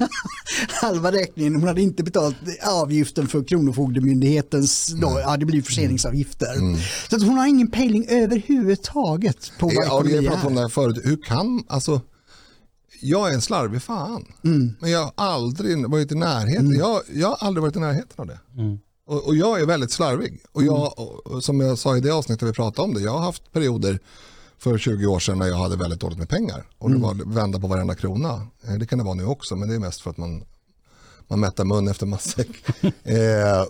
halva 0.82 1.12
räkningen. 1.12 1.54
Hon 1.54 1.68
hade 1.68 1.82
inte 1.82 2.02
betalt 2.02 2.36
avgiften 2.62 3.28
för 3.28 3.44
Kronofogdemyndighetens, 3.44 4.86
då, 4.86 5.20
ja 5.20 5.36
det 5.36 5.46
blir 5.46 5.62
förseningsavgifter. 5.62 6.76
Så 7.10 7.16
att 7.16 7.22
hon 7.22 7.38
har 7.38 7.46
ingen 7.46 7.70
pejling 7.70 8.06
överhuvudtaget 8.08 9.52
på 9.58 9.66
vad 9.66 9.74
Ja, 9.74 9.80
ekonomi 9.84 10.14
jag 10.14 10.24
pratade 10.26 10.46
om 10.46 10.54
det 10.54 10.60
är. 10.60 10.62
här 10.62 10.68
förut. 10.68 11.00
Hur 11.04 11.16
kan, 11.22 11.64
alltså, 11.68 12.00
jag 13.00 13.30
är 13.30 13.34
en 13.34 13.42
slarvig 13.42 13.82
fan. 13.82 14.24
Mm. 14.44 14.74
Men 14.80 14.90
jag 14.90 15.00
har 15.02 15.12
aldrig 15.16 15.90
varit 15.90 16.12
i 16.12 16.14
närheten. 16.14 16.70
Jag, 16.78 17.00
jag 17.14 17.28
har 17.28 17.36
aldrig 17.46 17.62
varit 17.62 17.76
i 17.76 17.80
närheten 17.80 18.14
av 18.16 18.26
det. 18.26 18.38
Och, 19.06 19.26
och 19.26 19.36
jag 19.36 19.60
är 19.60 19.66
väldigt 19.66 19.92
slarvig. 19.92 20.40
Och 20.52 20.62
jag, 20.64 20.98
och 21.24 21.44
som 21.44 21.60
jag 21.60 21.78
sa 21.78 21.96
i 21.96 22.00
det 22.00 22.10
avsnittet 22.10 22.48
vi 22.48 22.52
pratade 22.52 22.88
om 22.88 22.94
det, 22.94 23.00
jag 23.00 23.12
har 23.12 23.20
haft 23.20 23.52
perioder 23.52 23.98
för 24.62 24.78
20 24.78 25.06
år 25.06 25.18
sedan 25.18 25.38
när 25.38 25.46
jag 25.46 25.56
hade 25.56 25.76
väldigt 25.76 26.00
dåligt 26.00 26.18
med 26.18 26.28
pengar. 26.28 26.66
Och 26.78 26.90
det 26.90 26.98
var 26.98 27.34
vända 27.34 27.60
på 27.60 27.66
varenda 27.66 27.94
krona. 27.94 28.46
Eh, 28.68 28.74
Det 28.74 28.86
kan 28.86 28.98
det 28.98 29.04
vara 29.04 29.14
nu 29.14 29.24
också, 29.24 29.56
men 29.56 29.68
det 29.68 29.74
är 29.74 29.78
mest 29.78 30.00
för 30.00 30.10
att 30.10 30.16
man, 30.16 30.44
man 31.28 31.40
mättar 31.40 31.64
mun 31.64 31.88
efter 31.88 32.06
matsäck. 32.06 32.48
eh, 33.02 33.64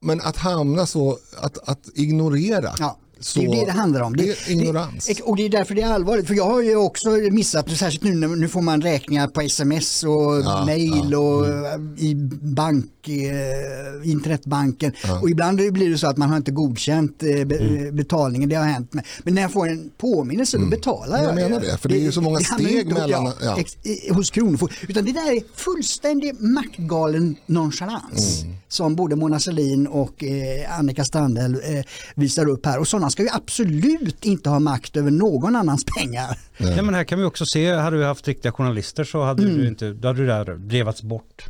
men 0.00 0.20
att 0.20 0.36
hamna 0.36 0.86
så, 0.86 1.18
att, 1.40 1.68
att 1.68 1.88
ignorera. 1.94 2.72
Ja. 2.78 2.98
Så, 3.20 3.38
det 3.40 3.46
är 3.46 3.50
det 3.50 3.64
det 3.66 3.72
handlar 3.72 4.00
om. 4.00 4.16
Det 4.16 4.28
är 4.30 4.50
ignorans. 4.50 5.06
Det, 5.06 5.22
och 5.22 5.36
det 5.36 5.42
är 5.44 5.48
därför 5.48 5.74
det 5.74 5.82
är 5.82 5.92
allvarligt. 5.92 6.26
För 6.26 6.34
jag 6.34 6.44
har 6.44 6.62
ju 6.62 6.76
också 6.76 7.08
missat, 7.10 7.70
särskilt 7.70 8.04
nu 8.04 8.14
när 8.14 8.28
nu 8.28 8.48
får 8.48 8.60
man 8.62 8.82
räkningar 8.82 9.28
på 9.28 9.40
sms 9.40 10.02
och 10.04 10.40
Ja, 10.44 10.64
mail 10.66 11.14
och 11.14 11.46
Mm. 11.46 11.96
i 11.98 12.14
bank, 12.42 12.86
eh, 13.08 14.10
internetbanken. 14.10 14.92
Och 15.22 15.30
ibland 15.30 15.72
blir 15.72 15.90
det 15.90 15.98
så 15.98 16.06
att 16.06 16.16
man 16.16 16.30
har 16.30 16.36
inte 16.36 16.50
godkänt 16.50 17.22
eh, 17.22 17.44
be, 17.44 17.56
Mm. 17.56 17.96
betalningen, 17.96 18.48
det 18.48 18.54
har 18.54 18.64
hänt. 18.64 18.92
Med. 18.94 19.04
Men 19.24 19.34
när 19.34 19.42
jag 19.42 19.52
får 19.52 19.68
en 19.68 19.90
påminnelse 19.98 20.58
då 20.58 20.66
betalar 20.66 21.18
jag. 21.18 21.26
Jag 21.26 21.34
menar 21.34 21.60
det, 21.60 21.78
för 21.78 21.88
det 21.88 21.96
är 21.98 22.00
ju 22.02 22.12
så 22.12 22.20
många 22.20 22.38
steg 22.38 22.92
mellan- 22.92 23.32
ja. 23.42 23.56
ex- 23.58 23.76
i- 23.82 24.12
hos 24.12 24.30
Kronofogden. 24.30 24.76
Utan 24.88 25.04
det 25.04 25.12
där 25.12 25.36
är 25.36 25.40
fullständig 25.54 26.40
maktgalen 26.40 27.36
nonchalans 27.46 28.42
Mm. 28.42 28.56
som 28.68 28.96
både 28.96 29.16
Mona 29.16 29.38
Sahlin 29.40 29.86
och 29.86 30.24
eh, 30.24 30.78
Annika 30.78 31.04
Strandhäll 31.04 31.54
eh, 31.54 31.84
visar 32.14 32.48
upp 32.48 32.66
här. 32.66 32.78
Och 32.78 32.88
sådana 32.88 33.10
ska 33.10 33.22
ju 33.22 33.28
absolut 33.32 34.24
inte 34.24 34.50
ha 34.50 34.58
makt 34.58 34.96
över 34.96 35.10
någon 35.10 35.56
annans 35.56 35.84
pengar. 35.98 36.38
Ja, 36.58 36.82
men 36.82 36.94
här 36.94 37.04
kan 37.04 37.18
vi 37.18 37.24
också 37.24 37.46
se, 37.46 37.72
hade 37.74 37.96
vi 37.96 38.04
haft 38.04 38.28
riktiga 38.28 38.52
journalister 38.52 39.04
så 39.04 39.22
hade, 39.24 39.42
du, 39.44 39.68
inte, 39.68 39.92
då 39.92 40.08
hade 40.08 40.20
det 40.20 40.26
där 40.26 40.54
drevats 40.56 41.02
bort. 41.02 41.44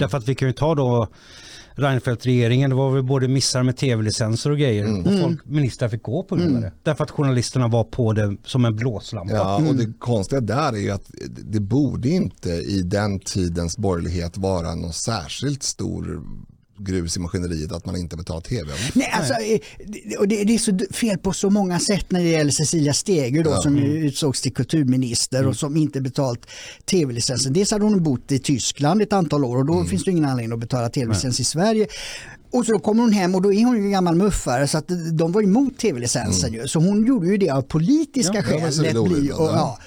Därför 0.00 0.18
att 0.18 0.28
vi 0.28 0.34
kan 0.34 0.48
ju 0.48 0.54
ta 0.54 0.74
då 0.74 0.97
Reinfeldt-regeringen, 1.74 2.70
det 2.70 2.76
var 2.76 2.90
väl 2.90 3.02
både 3.02 3.28
missar 3.28 3.62
med 3.62 3.76
tv-licenser 3.76 4.50
och 4.50 4.58
grejer. 4.58 4.98
Och 4.98 5.20
folk, 5.20 5.40
ministrar 5.44 5.88
fick 5.88 6.02
gå 6.02 6.22
på 6.22 6.36
grund 6.36 6.56
av 6.56 6.62
det. 6.62 6.72
Därför 6.82 7.04
att 7.04 7.10
journalisterna 7.10 7.68
var 7.68 7.84
på 7.84 8.12
det 8.12 8.36
som 8.44 8.64
en 8.64 8.76
blåslampa. 8.76 9.34
Ja, 9.34 9.56
och 9.68 9.74
det 9.74 9.92
konstiga 9.98 10.40
där 10.40 10.72
är 10.72 10.76
ju 10.76 10.90
att 10.90 11.10
det 11.26 11.60
borde 11.60 12.08
inte 12.08 12.50
i 12.50 12.82
den 12.82 13.20
tidens 13.20 13.78
borgerlighet 13.78 14.38
vara 14.38 14.74
någon 14.74 14.92
särskilt 14.92 15.62
stor 15.62 16.22
grus 16.78 17.16
i 17.16 17.20
maskineriet 17.20 17.72
att 17.72 17.86
man 17.86 17.96
inte 17.96 18.16
betalar 18.16 18.40
tv 18.40 18.72
Nej, 18.94 19.10
alltså, 19.12 19.32
eh, 19.34 19.58
det- 19.86 20.16
och 20.16 20.28
det, 20.28 20.44
det 20.44 20.54
är 20.54 20.58
så 20.58 20.78
fel 20.94 21.18
på 21.18 21.32
så 21.32 21.50
många 21.50 21.78
sätt 21.80 22.10
när 22.10 22.20
det 22.20 22.28
gäller 22.28 22.50
Cecilia 22.50 22.92
Steger 22.92 23.44
då, 23.44 23.56
som 23.62 23.76
ju 23.78 24.06
utsågs 24.06 24.40
till 24.42 24.54
kulturminister 24.54 25.46
och 25.46 25.56
som 25.56 25.76
inte 25.76 26.00
betalt 26.00 26.46
tv-licensen. 26.84 27.52
Dels 27.52 27.70
hade 27.70 27.84
hon 27.84 28.02
bott 28.02 28.32
i 28.32 28.38
Tyskland 28.38 29.02
ett 29.02 29.12
antal 29.12 29.44
år 29.44 29.56
och 29.56 29.66
då 29.66 29.84
finns 29.84 30.04
det 30.04 30.10
ingen 30.10 30.24
anledning 30.24 30.52
att 30.54 30.60
betala 30.60 30.88
tv-licens 30.88 31.40
i 31.40 31.44
Sverige. 31.44 31.86
Och 32.50 32.66
så 32.66 32.72
då 32.72 32.78
kommer 32.78 33.02
hon 33.02 33.12
hem 33.12 33.34
och 33.34 33.42
då 33.42 33.52
är 33.52 33.64
hon 33.64 33.76
ju 33.76 33.82
en 33.82 33.90
gammal 33.90 34.16
muffare 34.16 34.68
så 34.68 34.78
att 34.78 34.88
de 35.12 35.32
var 35.32 35.42
emot 35.42 35.78
tv-licensen 35.78 36.52
ju. 36.52 36.68
Så 36.68 36.78
hon 36.80 37.06
gjorde 37.06 37.26
ju 37.26 37.36
det 37.36 37.50
av 37.50 37.62
politiska 37.62 38.34
Ja, 38.34 38.42
det 38.42 38.52
var 38.52 38.60
skäl. 38.60 38.72
så 38.72 38.82
lät 38.82 38.92
bli 39.04 39.30
och, 39.32 39.44
ja. 39.44 39.50
ja. 39.52 39.78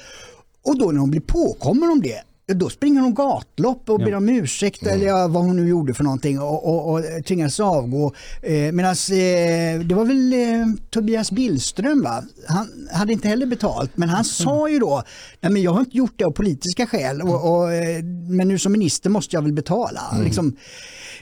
och 0.63 0.79
då 0.79 0.91
när 0.91 0.99
hon 0.99 1.11
blir 1.11 1.21
påkommen 1.21 1.89
om 1.89 2.01
det 2.01 2.21
då 2.53 2.69
springer 2.69 3.01
hon 3.01 3.13
gatlopp 3.13 3.89
och 3.89 3.99
ber 3.99 4.15
om 4.15 4.29
ursäkt 4.29 4.83
eller 4.87 5.05
ja, 5.05 5.27
vad 5.27 5.43
hon 5.43 5.55
nu 5.55 5.67
gjorde 5.69 5.93
för 5.93 6.03
någonting 6.03 6.39
och, 6.39 6.69
och, 6.69 6.93
och 6.93 7.25
tvingades 7.25 7.59
avgå. 7.59 8.13
Eh, 8.41 8.53
Medan 8.71 8.91
eh, 8.91 9.85
det 9.85 9.93
var 9.95 10.05
väl 10.05 10.33
eh, 10.33 10.65
Tobias 10.89 11.31
Billström 11.31 12.01
va? 12.03 12.23
Han 12.47 12.67
hade 12.91 13.13
inte 13.13 13.27
heller 13.27 13.45
betalt 13.45 13.91
men 13.97 14.09
han 14.09 14.23
sa 14.23 14.69
ju 14.69 14.79
då, 14.79 15.03
nej 15.41 15.51
men 15.51 15.61
jag 15.61 15.71
har 15.71 15.79
inte 15.79 15.97
gjort 15.97 16.13
det 16.15 16.23
av 16.23 16.31
politiska 16.31 16.87
skäl 16.87 17.21
och, 17.21 17.51
och, 17.57 17.73
eh, 17.73 18.03
men 18.29 18.47
nu 18.47 18.59
som 18.59 18.71
minister 18.71 19.09
måste 19.09 19.35
jag 19.35 19.41
väl 19.43 19.53
betala. 19.53 20.01
Liksom, 20.23 20.55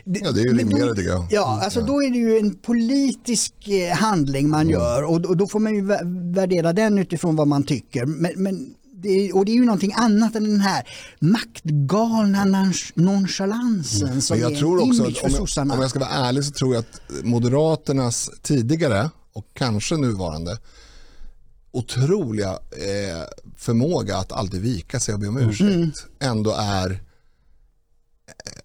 Ja, 0.03 0.31
det 0.31 0.41
är 0.41 0.43
ju 0.43 0.57
rimligare 0.57 0.95
tycker 0.95 1.09
jag. 1.09 1.27
Ja, 1.31 1.61
alltså 1.63 1.81
då 1.81 2.03
är 2.03 2.09
det 2.11 2.17
ju 2.17 2.37
en 2.37 2.55
politisk 2.55 3.53
eh, 3.67 3.95
handling 3.97 4.49
man 4.49 4.69
gör 4.69 5.03
och, 5.03 5.25
och 5.25 5.37
då 5.37 5.47
får 5.47 5.59
man 5.59 5.75
ju 5.75 5.81
vä- 5.81 6.33
värdera 6.35 6.73
den 6.73 6.97
utifrån 6.97 7.35
vad 7.35 7.47
man 7.47 7.63
tycker. 7.63 8.05
Men, 8.05 8.31
men 8.35 8.73
det 9.01 9.33
och 9.33 9.45
det 9.45 9.51
är 9.51 9.55
ju 9.55 9.65
någonting 9.65 9.93
annat 9.95 10.35
än 10.35 10.43
den 10.43 10.59
här 10.61 10.87
maktgalna 11.19 12.45
nonch- 12.45 12.91
nonchalansen 12.95 14.21
som 14.21 14.35
Men 14.37 14.43
jag 14.43 14.51
är 14.53 14.57
tror 14.59 14.81
en 14.81 14.89
också 14.89 15.03
image 15.03 15.11
att 15.15 15.17
för 15.19 15.25
om 15.27 15.31
jag, 15.31 15.39
sossarna. 15.39 15.73
om 15.73 15.81
jag 15.81 15.89
ska 15.89 15.99
vara 15.99 16.09
ärlig 16.09 16.43
så 16.45 16.51
tror 16.51 16.73
jag 16.75 16.79
att 16.79 17.01
Moderaternas 17.23 18.29
tidigare 18.41 19.09
och 19.33 19.45
kanske 19.53 19.97
nuvarande 19.97 20.57
otroliga 21.71 22.49
eh, 22.71 23.23
förmåga 23.57 24.17
att 24.17 24.31
alltid 24.31 24.61
vika 24.61 24.99
sig 24.99 25.13
och 25.13 25.19
be 25.19 25.27
om 25.27 25.37
ursäkt 25.37 26.05
ändå 26.19 26.55
är 26.59 26.91
eh, 26.91 26.97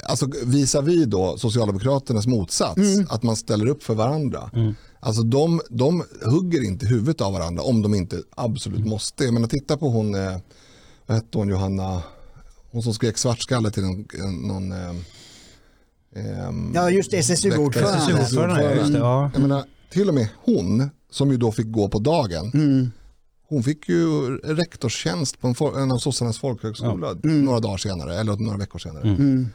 Alltså 0.06 0.27
visar 0.44 0.82
vi 0.82 1.05
då 1.05 1.39
Socialdemokraternas 1.39 2.27
motsats, 2.27 2.81
att 3.09 3.23
man 3.23 3.36
ställer 3.36 3.66
upp 3.66 3.82
för 3.82 3.94
varandra. 3.94 4.51
Alltså 5.05 5.22
de, 5.22 5.60
de 5.70 6.05
hugger 6.22 6.64
inte 6.64 6.86
huvudet 6.86 7.20
av 7.20 7.32
varandra 7.32 7.62
om 7.62 7.82
de 7.82 7.94
inte 7.94 8.22
absolut 8.31 8.86
måste. 8.86 9.24
Jag 9.24 9.35
menar 9.35 9.48
titta 9.48 9.76
på 9.76 9.89
hon, 9.89 10.14
eh, 10.14 10.36
vad 11.06 11.16
hette 11.16 11.39
hon 11.39 11.48
Johanna, 11.48 12.02
hon 12.70 12.82
som 12.82 12.94
skrek 12.94 13.18
svartskalle 13.18 13.70
till 13.70 13.82
någon, 13.82 14.06
någon 14.48 14.72
eh, 14.72 14.94
ehm, 16.14 16.72
Ja, 16.74 16.90
just 16.90 17.10
det, 17.10 17.18
SSU-ordförande. 17.18 18.76
Just 18.76 18.93
det, 18.93 18.98
ja. 18.98 19.31
Jag 19.32 19.43
menar, 19.43 19.64
till 19.90 20.09
och 20.09 20.14
med 20.14 20.28
hon, 20.44 20.90
som 21.10 21.31
ju 21.31 21.36
då 21.36 21.52
fick 21.52 21.72
gå 21.72 21.89
på 21.89 21.98
dagen, 21.98 22.52
hon 23.48 23.62
fick 23.62 23.89
ju 23.89 24.36
rektorstjänst 24.36 25.40
på 25.40 25.48
en, 25.48 25.55
for, 25.55 25.81
en 25.81 25.93
av 25.93 25.98
sossarnas 25.98 26.39
folkhögskola 26.39 27.16
några 27.22 27.60
dagar 27.60 27.76
senare, 27.76 28.20
eller 28.20 28.36
några 28.36 28.59
veckor 28.59 28.78
senare. 28.78 29.47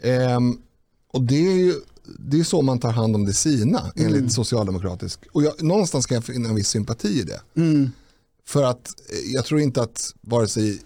Ehm, 0.00 0.58
och 1.12 1.22
det 1.22 1.46
är 1.46 1.56
ju 1.56 1.74
det 2.18 2.40
är 2.40 2.44
så 2.44 2.62
man 2.62 2.78
tar 2.78 2.92
hand 2.92 3.14
om 3.16 3.24
det 3.24 3.34
sina 3.34 3.92
enligt 3.96 4.32
socialdemokratisk. 4.32 5.20
Och 5.32 5.42
jag, 5.42 5.62
någonstans 5.62 6.06
kan 6.06 6.14
jag 6.14 6.24
finna 6.24 6.48
en 6.48 6.54
viss 6.54 6.68
sympati 6.68 7.08
i 7.08 7.22
det. 7.22 7.40
För 8.46 8.62
att 8.62 8.88
eh, 9.10 9.32
jag 9.34 9.44
tror 9.44 9.60
inte 9.60 9.82
att 9.82 10.14
vare 10.20 10.48
sig, 10.48 10.80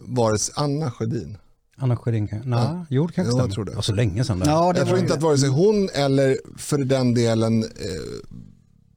vare 0.00 0.38
sig 0.38 0.54
Anna 0.56 0.90
Sjödin, 0.90 1.36
Anna 1.76 1.96
Sjödin. 1.96 2.28
Nej, 2.44 2.84
jo 2.90 3.06
det 3.06 3.12
kanske 3.12 3.32
stämmer. 3.32 3.54
tror 3.54 3.64
det. 3.64 3.74
Var 3.74 3.82
så 3.82 3.94
länge 3.94 4.24
sedan. 4.24 4.42
Ja, 4.46 4.72
det 4.72 4.78
jag 4.78 4.88
tror 4.88 4.98
inte 4.98 5.12
det. 5.12 5.16
att 5.16 5.22
vare 5.22 5.38
sig 5.38 5.48
hon 5.48 5.88
eller 5.94 6.38
för 6.56 6.78
den 6.78 7.14
delen 7.14 7.62
eh, 7.62 7.68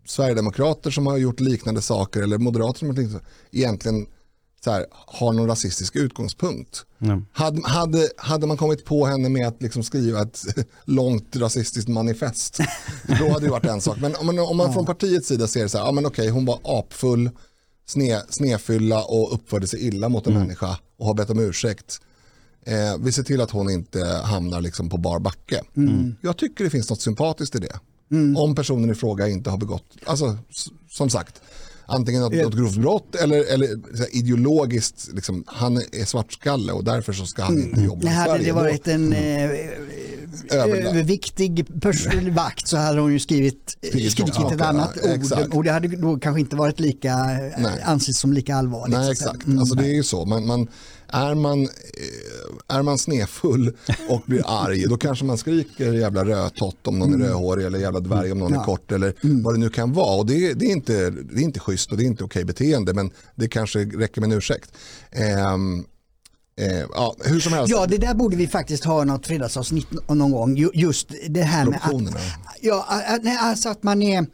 Sverigedemokrater 0.06 0.92
som 0.92 1.08
har 1.08 1.18
gjort 1.18 1.40
liknande 1.40 1.82
saker 1.82 2.22
eller 2.22 2.38
moderater 2.38 2.80
som 2.80 2.88
har 2.88 2.94
gjort 2.94 2.98
liknande 2.98 3.20
saker, 3.20 3.60
egentligen 3.60 4.08
så 4.64 4.72
här, 4.72 4.86
har 4.92 5.34
någon 5.34 5.48
rasistisk 5.48 5.96
utgångspunkt. 5.96 6.86
Ja. 6.98 7.22
Hade, 7.32 7.68
hade, 7.68 8.10
hade 8.18 8.48
man 8.48 8.58
kommit 8.58 8.86
på 8.86 9.06
henne 9.06 9.30
med 9.30 9.48
att 9.48 9.62
liksom 9.62 9.84
skriva 9.84 10.22
ett 10.22 10.44
långt 10.86 11.36
rasistiskt 11.36 11.90
manifest, 11.90 12.58
då 13.20 13.30
hade 13.30 13.46
det 13.46 13.52
varit 13.52 13.66
en 13.66 13.82
sak. 13.82 13.98
Men 14.00 14.16
om 14.16 14.26
man, 14.26 14.40
om 14.40 14.58
man 14.58 14.74
från 14.74 14.86
partiets 14.86 15.28
sida 15.28 15.48
ser 15.48 15.68
så 15.68 15.78
här, 15.78 15.86
ja 15.86 15.92
men 15.92 16.06
okej, 16.06 16.30
hon 16.30 16.46
var 16.46 16.60
apfull, 16.64 17.30
sne, 17.86 18.22
snefylla 18.30 19.04
och 19.04 19.34
uppförde 19.34 19.68
sig 19.68 19.88
illa 19.88 20.10
mot 20.10 20.28
en 20.28 20.34
människa 20.34 20.78
och 20.98 21.06
har 21.06 21.14
bett 21.14 21.30
om 21.30 21.40
ursäkt. 21.40 22.02
Eh, 22.66 22.98
vi 23.00 23.12
ser 23.12 23.24
till 23.24 23.42
att 23.42 23.52
hon 23.52 23.70
inte 23.70 24.06
hamnar 24.06 24.62
liksom 24.62 24.90
på 24.90 24.98
bar 24.98 25.20
backe. 25.20 25.64
Jag 26.22 26.38
tycker 26.38 26.64
det 26.64 26.70
finns 26.70 26.90
något 26.90 27.02
sympatiskt 27.02 27.56
i 27.56 27.60
det. 27.60 27.80
Om 28.38 28.56
personen 28.56 28.90
i 28.90 28.96
fråga 28.96 29.28
inte 29.28 29.50
har 29.50 29.58
begått, 29.58 29.86
alltså 30.06 30.38
som 30.90 31.10
sagt, 31.10 31.42
antingen 31.96 32.22
något, 32.22 32.34
något 32.34 32.56
grovt 32.56 32.76
brott 32.78 33.16
eller, 33.16 33.54
eller 33.54 33.68
så 33.96 34.04
här, 34.04 34.16
ideologiskt, 34.16 35.10
liksom, 35.14 35.44
han 35.48 35.78
är 35.78 36.06
svartskalle 36.06 36.72
och 36.72 36.84
därför 36.84 37.14
så 37.14 37.26
ska 37.26 37.44
han 37.44 37.60
inte 37.60 37.82
jobba 37.82 38.02
i 38.02 38.06
Nej, 38.06 38.14
hade 38.14 38.30
Sverige. 38.30 38.46
det 38.46 38.52
varit 38.52 38.88
en 38.88 39.14
eh, 39.14 39.50
Överlagt. 40.50 40.88
överviktig 40.88 41.66
vakt 42.34 42.68
så 42.68 42.78
hade 42.78 43.02
hon 43.02 43.12
ju 43.14 43.20
skrivit, 43.20 43.78
Skrivit 43.90 44.12
skrivit 44.12 44.36
ett 44.52 44.62
annat 44.62 44.92
ja, 45.04 45.10
ord 45.10 45.16
exakt. 45.20 45.54
och 45.54 45.64
det 45.64 45.72
hade 45.72 45.88
då 45.88 46.18
kanske 46.20 46.40
inte 46.40 46.56
varit 46.56 46.80
lika, 46.80 47.16
Nej. 47.58 47.82
anses 47.84 48.18
som 48.20 48.34
lika 48.34 48.56
allvarligt. 48.56 48.98
Nej 48.98 49.12
exakt, 49.12 49.46
Mm. 49.46 49.60
alltså 49.60 49.76
det 49.76 49.86
är 49.86 49.94
ju 49.94 50.04
så. 50.04 50.26
Man, 50.26 50.46
man, 50.48 50.68
är, 51.14 51.36
man, 51.36 51.62
eh, 51.64 52.76
är 52.78 52.82
man 52.82 52.98
snefull 52.98 53.74
och 54.10 54.22
blir 54.26 54.44
arg 54.64 54.84
då 54.90 54.98
kanske 54.98 55.26
man 55.26 55.38
skriker 55.38 55.94
jävla 55.94 56.26
rödtott 56.26 56.88
om 56.88 57.00
någon 57.00 57.14
är 57.22 57.26
rödhårig 57.28 57.66
eller 57.66 57.80
jävla 57.80 58.00
dvärg 58.00 58.32
om 58.32 58.40
någon 58.40 58.48
Mm. 58.54 58.62
Är 58.62 58.66
kort 58.66 58.92
eller 58.92 59.14
vad 59.44 59.54
det 59.54 59.60
nu 59.60 59.70
kan 59.70 59.94
vara. 59.94 60.16
Och 60.16 60.26
det, 60.26 60.54
det, 60.54 60.66
är 60.66 60.72
inte, 60.72 61.10
det 61.10 61.42
är 61.42 61.44
inte 61.44 61.60
schysst 61.60 61.92
och 61.92 61.98
det 61.98 62.04
är 62.04 62.08
inte 62.08 62.24
okej 62.24 62.46
beteende 62.46 62.94
men 62.94 63.12
det 63.36 63.48
kanske 63.48 63.80
räcker 63.80 64.22
med 64.22 64.32
en 64.32 64.38
ursäkt. 64.38 64.72
Ehm, 65.12 65.86
eh, 66.60 66.80
ja, 66.94 67.16
hur 67.26 67.40
som 67.40 67.54
helst. 67.54 67.72
Ja, 67.72 67.86
det 67.86 67.98
där 67.98 68.14
borde 68.14 68.36
vi 68.36 68.48
faktiskt 68.48 68.84
ha 68.84 69.04
något 69.04 69.28
fredagsavsnitt 69.28 69.88
någon 70.10 70.32
gång. 70.32 70.58
Ju- 70.58 70.72
Just 70.74 71.08
det 71.30 71.42
här 71.42 71.66
med 71.66 71.80
att, 71.84 72.24
ja, 72.62 72.86
alltså 73.40 73.70
att 73.70 73.84
man 73.84 74.02
är 74.02 74.26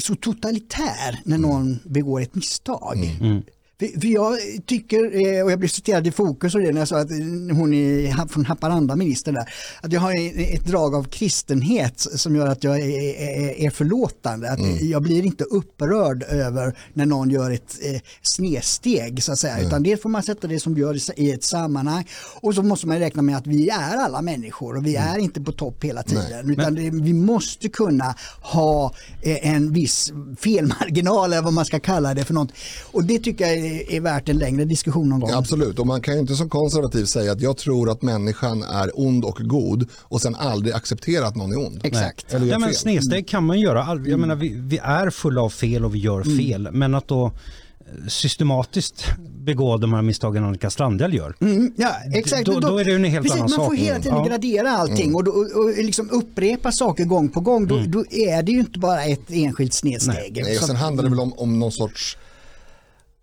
så 0.00 0.14
totalitär 0.14 1.20
när 1.24 1.38
någon 1.38 1.78
begår 1.84 2.20
ett 2.20 2.34
misstag. 2.34 2.98
För, 3.18 3.42
för 3.78 4.06
jag 4.06 4.38
tycker, 4.66 4.98
eh, 5.36 5.44
och 5.44 5.50
jag 5.50 5.58
blev 5.58 5.68
citerad 5.68 6.06
i 6.06 6.10
Fokus 6.10 6.54
och 6.54 6.60
det 6.60 6.72
när 6.72 6.80
jag 6.80 6.88
sa 6.88 6.98
att 6.98 7.10
hon 7.56 7.74
är 7.74 8.28
från 8.28 8.44
Haparanda, 8.44 8.96
ministern 8.96 9.34
där, 9.34 9.48
att 9.80 9.92
jag 9.92 10.00
har 10.00 10.14
ett 10.54 10.66
drag 10.66 10.94
av 10.94 11.04
kristenhet 11.04 12.00
som 12.00 12.36
gör 12.36 12.46
att 12.46 12.64
jag 12.64 12.80
är, 12.80 13.70
förlåtande. 13.70 14.50
Att 14.50 14.80
Jag 14.80 15.02
blir 15.02 15.24
inte 15.24 15.44
upprörd 15.44 16.22
över 16.22 16.78
när 16.92 17.06
någon 17.06 17.30
gör 17.30 17.50
ett 17.50 17.78
eh, 17.82 18.00
snedsteg 18.22 19.22
så 19.22 19.32
att 19.32 19.38
säga, 19.38 19.60
utan 19.60 19.82
det 19.82 20.02
får 20.02 20.08
man 20.08 20.22
sätta 20.22 20.46
det 20.46 20.60
som 20.60 20.76
gör 20.76 21.20
i 21.20 21.30
ett 21.30 21.44
sammanhang. 21.44 22.08
Och 22.40 22.54
så 22.54 22.62
måste 22.62 22.86
man 22.86 22.98
räkna 22.98 23.22
med 23.22 23.36
att 23.36 23.46
vi 23.46 23.68
är 23.68 23.96
alla 23.96 24.22
människor 24.22 24.76
och 24.76 24.86
vi 24.86 24.96
är 24.96 25.18
inte 25.18 25.40
på 25.40 25.52
topp 25.52 25.84
hela 25.84 26.02
tiden, 26.02 26.50
utan 26.50 26.74
det, 26.74 26.90
vi 26.90 27.12
måste 27.12 27.68
kunna 27.68 28.14
ha 28.40 28.94
eh, 29.22 29.54
en 29.54 29.72
viss 29.72 30.12
felmarginal 30.40 31.32
eller 31.32 31.42
vad 31.42 31.52
man 31.52 31.64
ska 31.64 31.80
kalla 31.80 32.14
det 32.14 32.24
för 32.24 32.34
något. 32.34 32.52
Och 32.92 33.04
det 33.04 33.18
tycker 33.18 33.46
jag 33.46 33.65
är, 33.66 33.92
är 33.92 34.00
värt 34.00 34.28
en 34.28 34.38
längre 34.38 34.64
diskussion 34.64 35.08
någon 35.08 35.20
gång. 35.20 35.30
Ja, 35.30 35.36
absolut, 35.38 35.78
och 35.78 35.86
man 35.86 36.00
kan 36.02 36.14
ju 36.14 36.20
inte 36.20 36.34
som 36.34 36.48
konservativ 36.48 37.04
säga 37.04 37.32
att 37.32 37.40
jag 37.40 37.56
tror 37.56 37.90
att 37.90 38.02
människan 38.02 38.62
är 38.62 38.90
ond 38.94 39.24
och 39.24 39.36
god 39.40 39.88
och 40.02 40.20
sen 40.22 40.34
aldrig 40.34 40.74
acceptera 40.74 41.26
att 41.26 41.36
någon 41.36 41.52
är 41.52 41.58
ond. 41.66 41.80
Exakt. 41.84 42.34
Eller 42.34 42.46
Ja, 42.46 42.58
men 42.58 42.74
snedsteg 42.74 43.28
kan 43.28 43.44
man 43.46 43.60
göra. 43.60 44.00
Jag 44.06 44.20
menar, 44.20 44.34
vi, 44.36 44.48
vi 44.56 44.78
är 44.78 45.10
fulla 45.10 45.42
av 45.42 45.50
fel 45.50 45.84
och 45.84 45.94
vi 45.94 45.98
gör 45.98 46.22
fel. 46.38 46.68
Men 46.72 46.94
att 46.94 47.08
då 47.08 47.26
eh, 47.26 48.08
systematiskt 48.08 49.04
begå 49.44 49.76
de 49.76 49.92
här 49.92 50.02
misstagen 50.02 50.44
Annika 50.44 50.70
Strandhäll 50.70 51.14
gör. 51.14 51.34
Mm, 51.40 51.72
ja, 51.76 51.90
exakt. 52.14 52.46
Då- 52.46 52.60
då 52.60 52.78
är 52.78 52.84
det 52.84 52.94
en 52.94 53.04
helt 53.04 53.22
Precis, 53.26 53.40
annan 53.40 53.50
man 53.50 53.66
får 53.66 53.74
sak. 53.76 53.76
hela 53.84 53.98
tiden 53.98 54.12
Mm. 54.18 54.28
gradera 54.28 54.70
allting 54.70 55.14
och, 55.14 55.24
då, 55.24 55.30
och, 55.30 55.64
och 55.64 55.68
liksom 55.84 56.10
upprepa 56.10 56.72
saker 56.72 57.04
gång 57.04 57.28
på 57.28 57.40
gång. 57.40 57.66
Då, 57.66 57.82
då 57.86 58.04
är 58.10 58.42
det 58.42 58.52
ju 58.52 58.58
inte 58.60 58.78
bara 58.78 59.04
ett 59.04 59.30
enskilt 59.30 59.74
snedsteg. 59.74 60.40
Nej, 60.44 60.52
och 60.52 60.58
Som- 60.58 60.66
sen 60.66 60.76
handlar 60.76 61.04
det 61.04 61.10
väl 61.10 61.20
om, 61.20 61.32
om 61.32 61.58
någon 61.58 61.72
sorts 61.72 62.16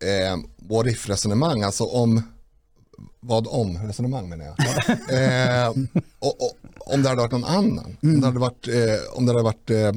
eh, 0.03 0.37
what 0.57 0.87
if-resonemang, 0.87 1.63
alltså 1.63 1.83
om 1.83 2.21
vad 3.19 3.47
om 3.47 3.77
resonemang 3.77 4.29
menar 4.29 4.45
jag. 4.45 4.57
eh, 5.65 5.69
och, 6.19 6.41
och, 6.41 6.57
om 6.79 7.03
det 7.03 7.09
hade 7.09 7.21
varit 7.21 7.31
någon 7.31 7.43
annan, 7.43 7.97
om 8.01 8.21
det 8.21 8.25
hade 8.27 8.39
varit, 8.39 8.67
eh, 8.67 9.17
om 9.17 9.25
det 9.25 9.31
hade 9.31 9.43
varit 9.43 9.69
eh, 9.69 9.91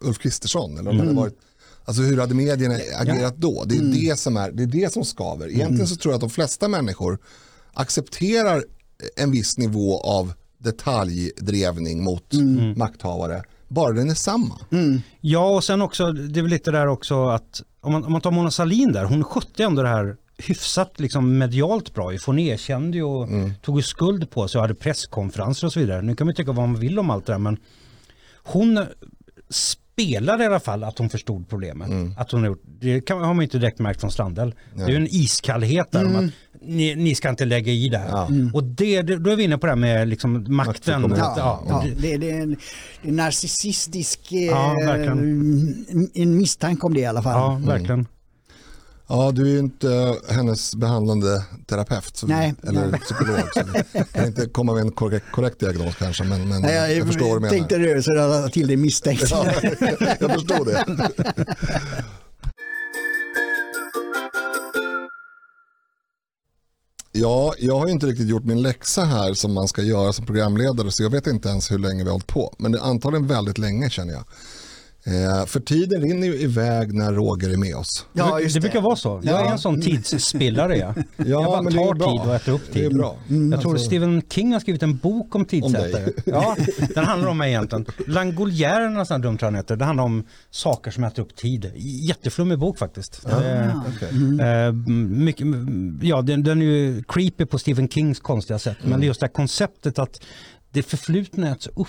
Ulf 0.00 0.18
Kristersson 0.18 0.78
eller 0.78 0.90
om 0.90 0.96
det 0.96 1.02
hade 1.02 1.16
varit 1.16 1.38
Alltså 1.84 2.02
hur 2.02 2.18
hade 2.18 2.34
medierna 2.34 2.74
agerat 2.96 3.36
då? 3.36 3.64
Det 3.64 3.76
är, 3.76 3.82
det, 3.82 4.18
som 4.18 4.36
är, 4.36 4.50
det 4.50 4.62
är 4.62 4.66
det 4.66 4.92
som 4.92 5.04
skaver. 5.04 5.48
Egentligen 5.48 5.88
så 5.88 5.96
tror 5.96 6.12
jag 6.12 6.16
att 6.16 6.20
de 6.20 6.30
flesta 6.30 6.68
människor 6.68 7.18
accepterar 7.72 8.64
en 9.16 9.30
viss 9.30 9.58
nivå 9.58 10.00
av 10.00 10.32
detaljdrevning 10.58 12.02
mot 12.02 12.32
makthavare, 12.76 13.42
bara 13.68 13.92
den 13.92 14.10
är 14.10 14.14
samma. 14.14 14.58
Ja, 15.20 15.56
och 15.56 15.64
sen 15.64 15.82
också, 15.82 16.12
det 16.12 16.40
är 16.40 16.42
väl 16.42 16.50
lite 16.50 16.70
där 16.70 16.86
också 16.86 17.28
att 17.28 17.62
om 17.80 17.92
man, 17.92 18.04
om 18.04 18.12
man 18.12 18.20
tar 18.20 18.30
Mona 18.30 18.50
Sahlin 18.50 18.92
där, 18.92 19.04
hon 19.04 19.24
skötte 19.24 19.64
ändå 19.64 19.82
det 19.82 19.88
här 19.88 20.16
hyfsat 20.38 21.00
liksom 21.00 21.38
medialt 21.38 21.94
bra. 21.94 22.12
Hon 22.26 22.38
erkände 22.38 22.96
ju 22.96 23.02
och 23.02 23.28
tog 23.62 23.78
ju 23.78 23.82
skuld 23.82 24.30
på 24.30 24.48
sig 24.48 24.58
och 24.58 24.62
hade 24.62 24.74
presskonferenser 24.74 25.66
och 25.66 25.72
så 25.72 25.80
vidare. 25.80 26.02
Nu 26.02 26.16
kan 26.16 26.26
man 26.26 26.36
tycka 26.36 26.52
vad 26.52 26.68
man 26.68 26.80
vill 26.80 26.98
om 26.98 27.10
allt 27.10 27.26
det 27.26 27.32
där 27.32 27.38
men 27.38 27.56
hon 28.42 28.86
spelade 29.50 30.44
i 30.44 30.46
alla 30.46 30.60
fall 30.60 30.84
att 30.84 30.98
hon 30.98 31.10
förstod 31.10 31.48
problemet. 31.48 32.18
Att 32.18 32.30
hon 32.30 32.44
gjort, 32.44 32.62
det 32.64 33.00
kan, 33.00 33.20
har 33.20 33.34
man 33.34 33.42
inte 33.42 33.58
direkt 33.58 33.78
märkt 33.78 34.00
från 34.00 34.10
Strandhäll. 34.10 34.54
Det 34.74 34.82
är 34.82 34.88
ju 34.88 34.96
en 34.96 35.06
iskallhet 35.10 35.92
där 35.92 36.04
om 36.06 36.16
att 36.16 36.32
ni, 36.62 36.94
ni 36.94 37.14
ska 37.14 37.28
inte 37.28 37.44
lägga 37.44 37.72
i 37.72 37.88
det 37.88 37.98
här. 37.98 38.26
Och 38.54 38.64
det, 38.64 39.02
då 39.02 39.30
är 39.30 39.36
vi 39.36 39.44
inne 39.44 39.58
på 39.58 39.66
det 39.66 39.70
här 39.72 39.76
med 39.76 40.08
liksom 40.08 40.44
makten. 40.48 41.14
Ja, 41.18 41.34
ja, 41.36 41.64
ja, 41.68 41.84
det, 42.00 42.16
det 42.16 42.30
är 42.30 42.42
en, 42.42 42.56
en 43.02 43.16
narcissistisk 43.16 44.32
eh, 44.32 44.38
Ja, 44.44 44.76
verkligen. 44.86 45.86
en 46.14 46.36
misstanke 46.36 46.86
om 46.86 46.94
det 46.94 47.00
i 47.00 47.06
alla 47.06 47.22
fall. 47.22 47.32
ja, 47.62 47.72
verkligen. 47.72 48.06
Ja, 49.08 49.30
du 49.34 49.42
är 49.42 49.52
ju 49.52 49.58
inte 49.58 50.16
hennes 50.28 50.74
behandlande 50.76 51.44
terapeut 51.66 52.16
så, 52.16 52.26
Nej, 52.26 52.54
eller 52.68 52.86
nej. 52.86 53.00
psykolog. 53.00 53.36
Du 53.92 54.04
kan 54.12 54.26
inte 54.26 54.46
komma 54.46 54.72
med 54.74 54.80
en 54.82 54.92
korrekt, 54.92 55.26
korrekt 55.32 55.60
diagnos 55.60 55.94
kanske. 55.96 56.24
Men, 56.24 56.48
men 56.48 56.62
Nej, 56.62 56.74
jag, 56.74 56.96
jag 56.96 57.06
förstår 57.06 57.26
vad 57.26 57.36
du 57.36 57.40
menar. 57.40 57.54
tänkte 57.54 57.74
jag 58.10 58.16
la 58.42 58.48
till 58.48 58.66
det 58.68 58.76
misstänkt. 58.76 59.24
Ja, 59.30 59.46
jag 60.20 60.30
förstår 60.32 60.64
det. 60.64 60.84
Ja, 67.12 67.54
jag 67.58 67.78
har 67.78 67.86
ju 67.86 67.92
inte 67.92 68.06
riktigt 68.06 68.28
gjort 68.28 68.44
min 68.44 68.62
läxa 68.62 69.04
här 69.04 69.34
som 69.34 69.52
man 69.54 69.68
ska 69.68 69.82
göra 69.82 70.12
som 70.12 70.26
programledare 70.26 70.90
så 70.90 71.02
jag 71.02 71.10
vet 71.10 71.26
inte 71.26 71.48
ens 71.48 71.70
hur 71.70 71.78
länge 71.78 71.98
vi 71.98 72.04
har 72.04 72.12
hållit 72.12 72.26
på. 72.26 72.54
Men 72.58 72.72
det 72.72 72.78
är 72.78 72.82
antagligen 72.82 73.26
väldigt 73.26 73.58
länge 73.58 73.90
känner 73.90 74.12
jag. 74.12 74.24
Eh, 75.04 75.46
för 75.46 75.60
tiden 75.60 76.00
rinner 76.02 76.26
ju 76.26 76.34
iväg 76.40 76.94
när 76.94 77.12
Roger 77.12 77.50
är 77.50 77.56
med 77.56 77.76
oss. 77.76 78.06
Ja, 78.12 78.40
just 78.40 78.54
det 78.54 78.60
brukar 78.60 78.80
vara 78.80 78.96
så. 78.96 79.20
Jag 79.24 79.40
är 79.40 79.44
Ja. 79.44 79.52
en 79.52 79.58
sån 79.58 79.80
tidsspillare. 79.80 80.76
Ja. 80.76 80.94
Ja, 81.16 81.24
jag 81.26 81.44
bara 81.44 81.62
men 81.62 81.72
det 81.72 81.78
är 81.82 81.86
tar 81.86 81.94
bra. 81.94 82.10
tid 82.12 82.20
och 82.28 82.34
äter 82.34 82.52
upp 82.52 82.62
Det 82.72 82.84
är 82.84 82.88
tid. 82.88 82.96
bra. 82.98 83.16
Jag 83.50 83.60
tror 83.60 83.72
Alltså- 83.72 83.86
Stephen 83.86 84.22
King 84.30 84.52
har 84.52 84.60
skrivit 84.60 84.82
en 84.82 84.96
bok 84.96 85.34
om 85.34 85.44
tidsätare. 85.44 85.88
dig. 85.92 86.14
ja, 86.24 86.56
den 86.94 87.04
handlar 87.04 87.28
om 87.28 87.38
mig 87.38 87.50
egentligen. 87.50 87.86
Langolier 88.06 88.80
är 88.80 88.88
nästan 88.88 89.20
dumt 89.20 89.38
han 89.40 89.54
heter. 89.54 89.76
Det 89.76 89.84
handlar 89.84 90.04
om 90.04 90.24
saker 90.50 90.90
som 90.90 91.04
äter 91.04 91.22
upp 91.22 91.36
tid. 91.36 91.72
Jätteflummig 91.76 92.58
bok 92.58 92.78
faktiskt. 92.78 93.26
Eh, 93.26 93.80
Okej. 93.96 94.40
Eh, 94.48 94.72
mycket, 95.08 95.46
ja, 96.02 96.22
den, 96.22 96.42
den 96.42 96.62
är 96.62 96.66
ju 96.66 97.02
creepy 97.08 97.46
på 97.46 97.58
Stephen 97.58 97.88
Kings 97.88 98.20
konstiga 98.20 98.58
sätt. 98.58 98.76
Mm. 98.80 98.90
Men 98.90 99.00
det 99.00 99.04
är 99.04 99.08
just 99.08 99.20
det 99.20 99.26
här 99.26 99.32
konceptet 99.32 99.98
att 99.98 100.20
det 100.72 100.82
förflutna 100.82 101.50
äts 101.52 101.66
upp 101.66 101.88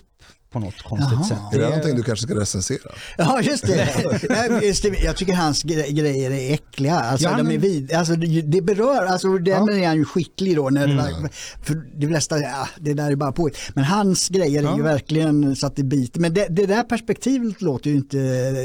på 0.51 0.59
något 0.59 0.81
konstigt 0.83 1.11
Jaha. 1.13 1.23
sätt. 1.23 1.37
Är 1.53 1.57
det 1.59 1.65
är- 1.65 1.69
någonting 1.69 1.95
du 1.95 2.03
kanske 2.03 2.27
ska 2.27 2.39
recensera? 2.39 2.91
Ja, 3.17 3.41
just 3.41 3.67
det. 3.67 4.19
Nej, 4.29 4.67
just 4.67 4.83
det. 4.83 4.89
Jag 5.03 5.17
tycker 5.17 5.33
hans 5.33 5.65
gre- 5.65 5.91
grejer 5.91 6.31
är 6.31 6.53
äckliga. 6.53 6.99
Alltså, 6.99 7.27
Ja, 7.27 7.37
de 7.37 7.43
men- 7.43 7.51
är 7.51 7.57
vid, 7.57 7.93
alltså, 7.93 8.15
det, 8.15 8.41
det 8.41 8.61
berör, 8.61 9.05
alltså, 9.05 9.37
den 9.37 9.69
är 9.69 9.87
han 9.87 9.97
ju 9.97 10.05
skicklig 10.05 10.55
då. 10.55 10.69
När 10.69 10.87
det 10.87 10.93
Mm. 10.93 11.21
var, 11.21 11.29
för 11.63 11.75
det 11.99 12.07
flesta, 12.07 12.39
ja, 12.39 12.67
det 12.79 12.93
där 12.93 13.11
är 13.11 13.15
bara 13.15 13.31
på. 13.31 13.49
Men 13.73 13.83
hans 13.83 14.29
grejer 14.29 14.59
är 14.59 14.63
Ja. 14.63 14.77
ju 14.77 14.83
verkligen 14.83 15.55
så 15.55 15.67
att 15.67 15.75
det 15.75 15.83
biter. 15.83 16.19
Men 16.19 16.33
det, 16.33 16.47
det 16.49 16.65
där 16.65 16.83
perspektivet 16.83 17.61
låter 17.61 17.89
ju 17.89 17.95
inte, 17.95 18.17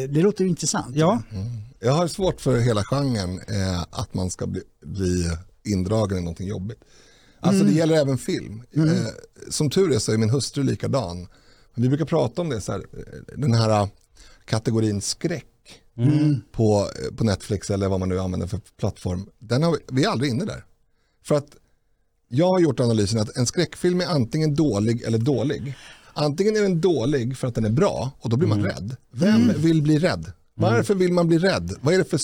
det 0.06 0.20
låter 0.22 0.44
ju 0.44 0.50
intressant. 0.50 0.96
Ja, 0.96 1.22
Jag 1.80 1.92
har 1.92 2.08
svårt 2.08 2.40
för 2.40 2.58
hela 2.60 2.84
genren 2.84 3.40
eh, 3.48 3.80
att 3.90 4.14
man 4.14 4.30
ska 4.30 4.46
bli, 4.46 4.60
bli 4.86 5.24
indragen 5.64 6.18
i 6.18 6.20
någonting 6.20 6.48
jobbigt. 6.48 6.78
Alltså 7.40 7.64
det 7.64 7.72
gäller 7.72 7.94
även 7.94 8.18
film. 8.18 8.62
Eh, 8.76 8.82
som 9.50 9.70
tur 9.70 9.92
är 9.92 9.98
så 9.98 10.12
är 10.12 10.18
min 10.18 10.30
hustru 10.30 10.62
likadan. 10.62 11.26
Vi 11.76 11.88
brukar 11.88 12.04
prata 12.04 12.42
om 12.42 12.48
det, 12.48 12.60
så 12.60 12.72
här, 12.72 12.82
den 13.36 13.54
här 13.54 13.80
eh, 13.80 13.88
kategorin 14.44 15.00
skräck 15.00 15.46
på, 16.52 16.90
eh, 17.02 17.16
på 17.16 17.24
Netflix 17.24 17.70
eller 17.70 17.88
vad 17.88 18.00
man 18.00 18.08
nu 18.08 18.20
använder 18.20 18.46
för 18.46 18.60
plattform. 18.78 19.26
Den 19.38 19.62
har 19.62 19.72
vi, 19.72 19.78
vi 19.88 20.04
är 20.04 20.08
aldrig 20.08 20.30
inne 20.30 20.44
där. 20.44 20.64
För 21.24 21.34
att 21.34 21.56
jag 22.28 22.48
har 22.48 22.60
gjort 22.60 22.80
analysen 22.80 23.20
att 23.20 23.36
en 23.36 23.46
skräckfilm 23.46 24.00
är 24.00 24.06
antingen 24.06 24.54
dålig 24.54 25.02
eller 25.02 25.18
dålig. 25.18 25.74
Antingen 26.12 26.56
är 26.56 26.62
den 26.62 26.80
dålig 26.80 27.36
för 27.36 27.48
att 27.48 27.54
den 27.54 27.64
är 27.64 27.70
bra 27.70 28.10
och 28.20 28.30
då 28.30 28.36
blir 28.36 28.48
man 28.48 28.64
rädd. 28.64 28.96
Vem 29.10 29.52
vill 29.56 29.82
bli 29.82 29.98
rädd? 29.98 30.32
Varför 30.54 30.94
vill 30.94 31.12
man 31.12 31.28
bli 31.28 31.38
rädd? 31.38 31.72
Vad 31.80 31.94
är 31.94 31.98
det 31.98 32.04
för 32.04 32.20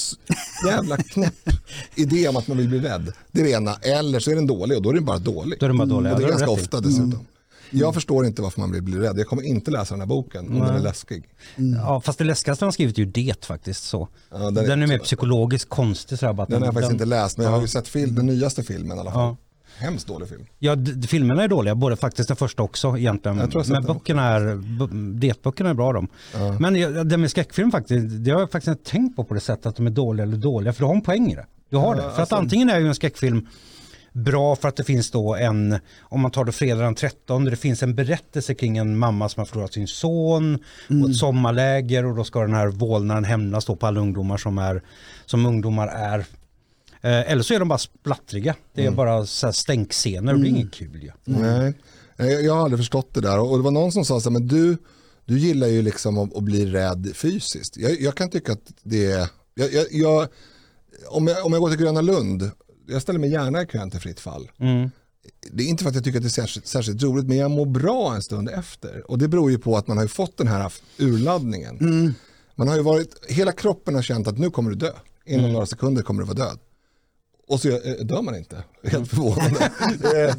jävla 0.66 0.96
knäpp 1.12 1.50
idé 1.94 2.28
om 2.28 2.36
att 2.36 2.48
man 2.48 2.56
vill 2.56 2.68
bli 2.68 2.80
rädd? 2.80 3.12
Det 3.32 3.40
är 3.40 3.44
det 3.44 3.50
ena. 3.50 3.74
Eller 3.74 4.20
så 4.20 4.30
är 4.30 4.34
den 4.34 4.46
dålig 4.46 4.76
och 4.76 4.82
då 4.82 4.90
är 4.90 4.94
den 4.94 5.04
bara 5.04 5.18
dålig. 5.18 5.60
Då 5.60 5.66
är 5.66 5.68
den 5.68 5.78
bara 5.78 5.88
dålig. 5.88 6.12
Och 6.12 6.18
det 6.18 6.24
är 6.24 6.28
ganska 6.28 6.50
ofta 6.50 6.80
dessutom. 6.80 7.26
Jag 7.74 7.94
förstår 7.94 8.26
inte 8.26 8.42
varför 8.42 8.60
man 8.60 8.72
vill 8.72 8.82
bli 8.82 8.98
rädd. 8.98 9.18
Jag 9.18 9.26
kommer 9.26 9.42
inte 9.42 9.70
läsa 9.70 9.94
den 9.94 10.00
här 10.00 10.06
boken 10.06 10.48
om 10.48 10.54
den 10.54 10.74
är 10.76 10.80
läskig. 10.80 11.24
ja, 11.76 12.00
fast 12.00 12.18
det 12.18 12.24
läskigaste 12.24 12.64
han 12.64 12.66
har 12.66 12.72
skrivit 12.72 12.98
är 12.98 13.02
ju 13.02 13.06
det 13.10 13.44
faktiskt. 13.44 13.84
Så. 13.84 14.08
Ja, 14.30 14.38
den, 14.38 14.54
den 14.54 14.66
är, 14.68 14.82
är- 14.82 14.86
mer 14.88 14.98
psykologiskt 14.98 15.68
konstig. 15.68 16.18
Så 16.18 16.26
här, 16.26 16.42
att 16.42 16.48
Den 16.48 16.58
har 16.60 16.66
jag 16.66 16.74
faktiskt 16.74 16.88
den- 16.88 16.94
inte 16.94 17.04
läst 17.04 17.36
men 17.38 17.44
jag 17.46 17.52
har 17.52 17.60
ju 17.60 17.68
sett 17.68 17.88
film, 17.88 18.14
den 18.14 18.26
nyaste 18.26 18.62
filmen 18.62 18.96
i 18.96 19.00
alla 19.00 19.10
fall. 19.12 19.20
Ja. 19.22 19.36
Hemskt 19.76 20.06
dålig 20.06 20.28
film. 20.28 20.46
Ja, 20.58 20.76
filmerna 21.08 21.42
är 21.42 21.48
dåliga, 21.48 21.74
både 21.74 21.96
faktiskt 21.96 22.28
den 22.28 22.36
första 22.36 22.62
också 22.62 22.98
egentligen. 22.98 23.38
Jag 23.38 23.54
jag 23.54 23.68
Men 23.68 23.82
den 23.82 23.94
böckerna 23.94 24.22
är, 24.22 24.56
det-böckerna 25.20 25.70
är 25.70 25.74
bra 25.74 25.92
de. 25.92 26.08
Men 26.58 26.76
jag- 26.76 27.06
det 27.06 27.16
med 27.16 27.30
skräckfilm 27.30 27.70
faktiskt, 27.70 28.06
det 28.24 28.30
har 28.30 28.40
jag 28.40 28.50
faktiskt 28.50 28.68
inte 28.78 28.90
tänkt 28.90 29.16
på 29.16 29.24
på 29.24 29.34
det 29.34 29.40
sättet 29.40 29.66
att 29.66 29.76
de 29.76 29.86
är 29.86 29.90
dåliga 29.90 30.22
eller 30.26 30.36
dåliga, 30.36 30.72
för 30.72 30.80
du 30.80 30.86
har 30.86 30.94
en 30.94 31.00
poäng 31.02 31.32
i 31.32 31.34
det. 31.34 31.46
Du 31.70 31.76
har 31.76 31.94
det. 31.94 32.00
För 32.00 32.08
alltså- 32.08 32.22
att 32.22 32.32
antingen 32.32 32.70
är 32.70 32.78
ju 32.78 32.88
en 32.88 32.94
skräckfilm 32.94 33.46
bra 34.12 34.56
för 34.56 34.68
att 34.68 34.76
det 34.76 34.84
finns 34.84 35.10
då 35.10 35.34
en, 35.34 35.78
om 36.00 36.20
man 36.20 36.30
tar 36.30 36.44
det 36.44 36.52
fredag 36.52 36.82
den 36.82 36.94
13, 36.94 37.44
det 37.44 37.56
finns 37.56 37.82
en 37.82 37.94
berättelse 37.94 38.54
kring 38.54 38.78
en 38.78 38.98
mamma 38.98 39.28
som 39.28 39.40
har 39.40 39.46
förlorat 39.46 39.72
sin 39.72 39.88
son 39.88 40.58
och 41.02 41.10
ett 41.10 41.16
sommarläger 41.16 42.04
och 42.04 42.16
då 42.16 42.24
ska 42.24 42.40
den 42.40 42.54
här 42.54 42.68
vålnaden 42.68 43.24
hämnas 43.24 43.64
då 43.64 43.76
på 43.76 43.86
alla 43.86 44.00
ungdomar 44.00 44.36
som, 44.36 44.58
är, 44.58 44.82
som 45.26 45.46
ungdomar 45.46 45.88
är. 45.88 46.18
Eh, 47.00 47.30
eller 47.30 47.42
så 47.42 47.54
är 47.54 47.58
de 47.58 47.68
bara 47.68 47.78
splattriga. 47.78 48.54
Det 48.74 48.86
är 48.86 48.90
bara 48.90 49.26
så 49.26 49.52
stänkscener 49.52 50.34
och 50.34 50.40
det 50.40 50.46
är 50.46 50.50
inget 50.50 50.72
kul 50.72 51.02
ju. 51.02 51.10
Nej, 51.24 51.74
jag, 52.16 52.44
jag 52.44 52.54
har 52.54 52.62
aldrig 52.62 52.80
förstått 52.80 53.14
det 53.14 53.20
där. 53.20 53.38
Och 53.38 53.56
det 53.58 53.64
var 53.64 53.70
någon 53.70 53.92
som 53.92 54.04
sa 54.04 54.20
så 54.20 54.30
här, 54.30 54.32
men 54.32 54.48
du, 54.48 54.76
du 55.24 55.38
gillar 55.38 55.66
ju 55.66 55.82
liksom 55.82 56.18
att, 56.18 56.36
att 56.36 56.42
bli 56.42 56.66
rädd 56.66 57.10
fysiskt. 57.14 57.76
Jag, 57.76 58.00
jag 58.00 58.14
kan 58.14 58.30
tycka 58.30 58.52
att 58.52 58.72
det 58.82 59.12
är, 59.12 59.28
jag, 59.54 59.86
jag, 59.90 60.28
om, 61.08 61.26
jag, 61.26 61.46
om 61.46 61.52
jag 61.52 61.62
går 61.62 61.68
till 61.68 61.78
Gröna 61.78 62.00
Lund, 62.00 62.50
jag 62.92 63.02
ställer 63.02 63.18
mig 63.18 63.30
gärna 63.30 63.62
i 63.62 63.66
kön 63.66 63.90
till 63.90 64.00
fritt 64.00 64.20
fall. 64.20 64.50
Mm. 64.58 64.90
Det 65.52 65.64
är 65.64 65.68
inte 65.68 65.82
för 65.82 65.88
att 65.88 65.94
jag 65.94 66.04
tycker 66.04 66.18
att 66.18 66.22
det 66.22 66.28
är 66.28 66.30
särskilt, 66.30 66.66
särskilt 66.66 67.02
roligt, 67.02 67.26
men 67.26 67.36
jag 67.36 67.50
mår 67.50 67.66
bra 67.66 68.14
en 68.14 68.22
stund 68.22 68.48
efter. 68.48 69.10
Och 69.10 69.18
det 69.18 69.28
beror 69.28 69.50
ju 69.50 69.58
på 69.58 69.76
att 69.76 69.86
man 69.86 69.98
har 69.98 70.06
fått 70.06 70.36
den 70.36 70.48
här 70.48 70.72
urladdningen. 70.98 71.78
Man 72.54 72.68
har 72.68 72.76
ju 72.76 72.82
varit, 72.82 73.26
hela 73.28 73.52
kroppen 73.52 73.94
har 73.94 74.02
känt 74.02 74.28
att 74.28 74.38
nu 74.38 74.50
kommer 74.50 74.70
du 74.70 74.76
dö. 74.76 74.92
Inom 75.26 75.52
några 75.52 75.66
sekunder 75.66 76.02
kommer 76.02 76.22
du 76.22 76.26
vara 76.26 76.48
död. 76.48 76.58
Och 77.48 77.60
så 77.60 77.68
eh, 77.68 77.94
dör 78.04 78.22
man 78.22 78.36
inte. 78.36 78.64
Helt 78.84 79.08
förvånande. 79.08 79.70
Eh, 80.14 80.34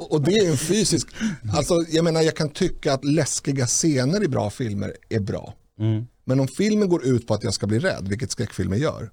och 0.00 0.22
det 0.22 0.32
är 0.32 0.50
en 0.50 0.56
fysisk, 0.56 1.08
alltså 1.52 1.84
jag 1.88 2.04
menar 2.04 2.22
jag 2.22 2.36
kan 2.36 2.48
tycka 2.48 2.92
att 2.92 3.04
läskiga 3.04 3.66
scener 3.66 4.24
i 4.24 4.28
bra 4.28 4.50
filmer 4.50 4.96
är 5.08 5.20
bra. 5.20 5.54
Men 6.24 6.40
om 6.40 6.48
filmen 6.48 6.88
går 6.88 7.04
ut 7.04 7.26
på 7.26 7.34
att 7.34 7.44
jag 7.44 7.54
ska 7.54 7.66
bli 7.66 7.78
rädd, 7.78 8.08
vilket 8.08 8.30
skräckfilmer 8.30 8.76
gör, 8.76 9.10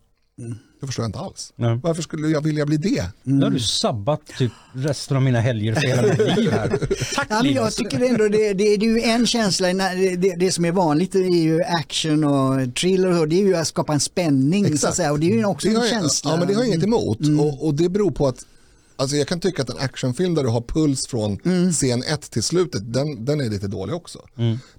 det 0.82 0.88
förstår 0.88 1.04
jag 1.04 1.08
inte 1.10 1.20
alls. 1.20 1.54
Nej. 1.56 1.80
Varför 1.84 2.02
skulle 2.02 2.28
jag 2.28 2.42
vilja 2.42 2.66
bli 2.66 2.78
det? 2.78 3.06
Nu 3.24 3.44
har 3.44 3.50
du 3.52 3.60
sabbat 3.60 4.22
typ 4.38 4.52
resten 4.74 5.18
av 5.18 5.24
mina 5.24 5.40
helger 5.42 5.74
för 5.76 5.82
hela 5.88 6.02
mitt 6.02 6.38
liv 6.38 6.52
här. 6.52 6.68
Tack 7.16 7.28
Ja, 7.30 7.44
men 7.44 7.54
jag 7.54 7.74
tycker 7.74 8.06
ändå 8.10 8.28
det, 8.28 8.54
det, 8.54 8.78
det 8.78 8.86
är 8.86 8.90
ju 8.90 9.02
en 9.02 9.28
känsla, 9.28 9.74
när- 9.74 10.18
det, 10.18 10.36
det, 10.36 10.52
som 10.52 10.66
är 10.66 10.72
vanligt 10.72 11.16
är 11.16 11.20
ju 11.20 11.64
action 11.64 12.24
och 12.24 12.76
thriller 12.76 13.20
och 13.20 13.28
det 13.28 13.36
är 13.42 13.46
ju 13.46 13.56
att 13.56 13.68
skapa 13.68 13.94
en 13.94 14.00
spänning 14.00 14.78
så 14.78 14.88
att 14.88 14.96
säga 14.96 15.12
och 15.12 15.20
det 15.20 15.26
är 15.32 15.36
ju 15.36 15.46
också 15.46 15.68
Det 15.68 15.74
en 15.76 15.82
jag, 15.82 15.90
känsla. 15.90 16.32
Mm. 16.32 16.40
ja, 16.42 16.46
men 16.46 16.48
det 16.48 16.54
har 16.60 16.62
jag 16.64 16.74
inget 16.74 16.84
emot. 16.84 17.20
Och, 17.40 17.66
och 17.68 17.74
det 17.74 17.90
beror 17.90 18.12
på 18.12 18.28
att 18.28 18.46
Alltså 18.96 19.16
jag 19.16 19.28
kan 19.28 19.40
tycka 19.40 19.62
att 19.62 19.70
en 19.70 19.78
actionfilm 19.78 20.36
där 20.36 20.44
du 20.44 20.50
har 20.50 20.62
puls 20.62 21.08
från 21.08 21.40
Mm. 21.46 21.72
scen 21.72 22.04
1 22.04 22.32
till 22.32 22.44
slutet, 22.44 22.94
den, 22.94 23.26
den 23.26 23.42
är 23.42 23.50
lite 23.50 23.68
dålig 23.68 23.96
också. 23.96 24.20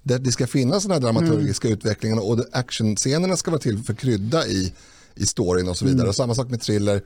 Det, 0.03 0.17
det 0.17 0.31
ska 0.31 0.47
finnas 0.47 0.83
den 0.83 0.91
här 0.91 0.99
dramaturgiska 0.99 1.67
Mm. 1.67 1.77
utvecklingen 1.77 2.19
och 2.19 2.39
actionscenerna 2.51 3.37
ska 3.37 3.51
vara 3.51 3.61
till 3.61 3.83
för 3.83 3.93
krydda 3.93 4.47
i, 4.47 4.73
i 5.15 5.25
storyn 5.25 5.69
och 5.69 5.77
så 5.77 5.85
Mm. 5.85 5.95
vidare. 5.95 6.09
Och 6.09 6.15
samma 6.15 6.35
sak 6.35 6.49
med 6.49 6.61
thriller, 6.61 7.01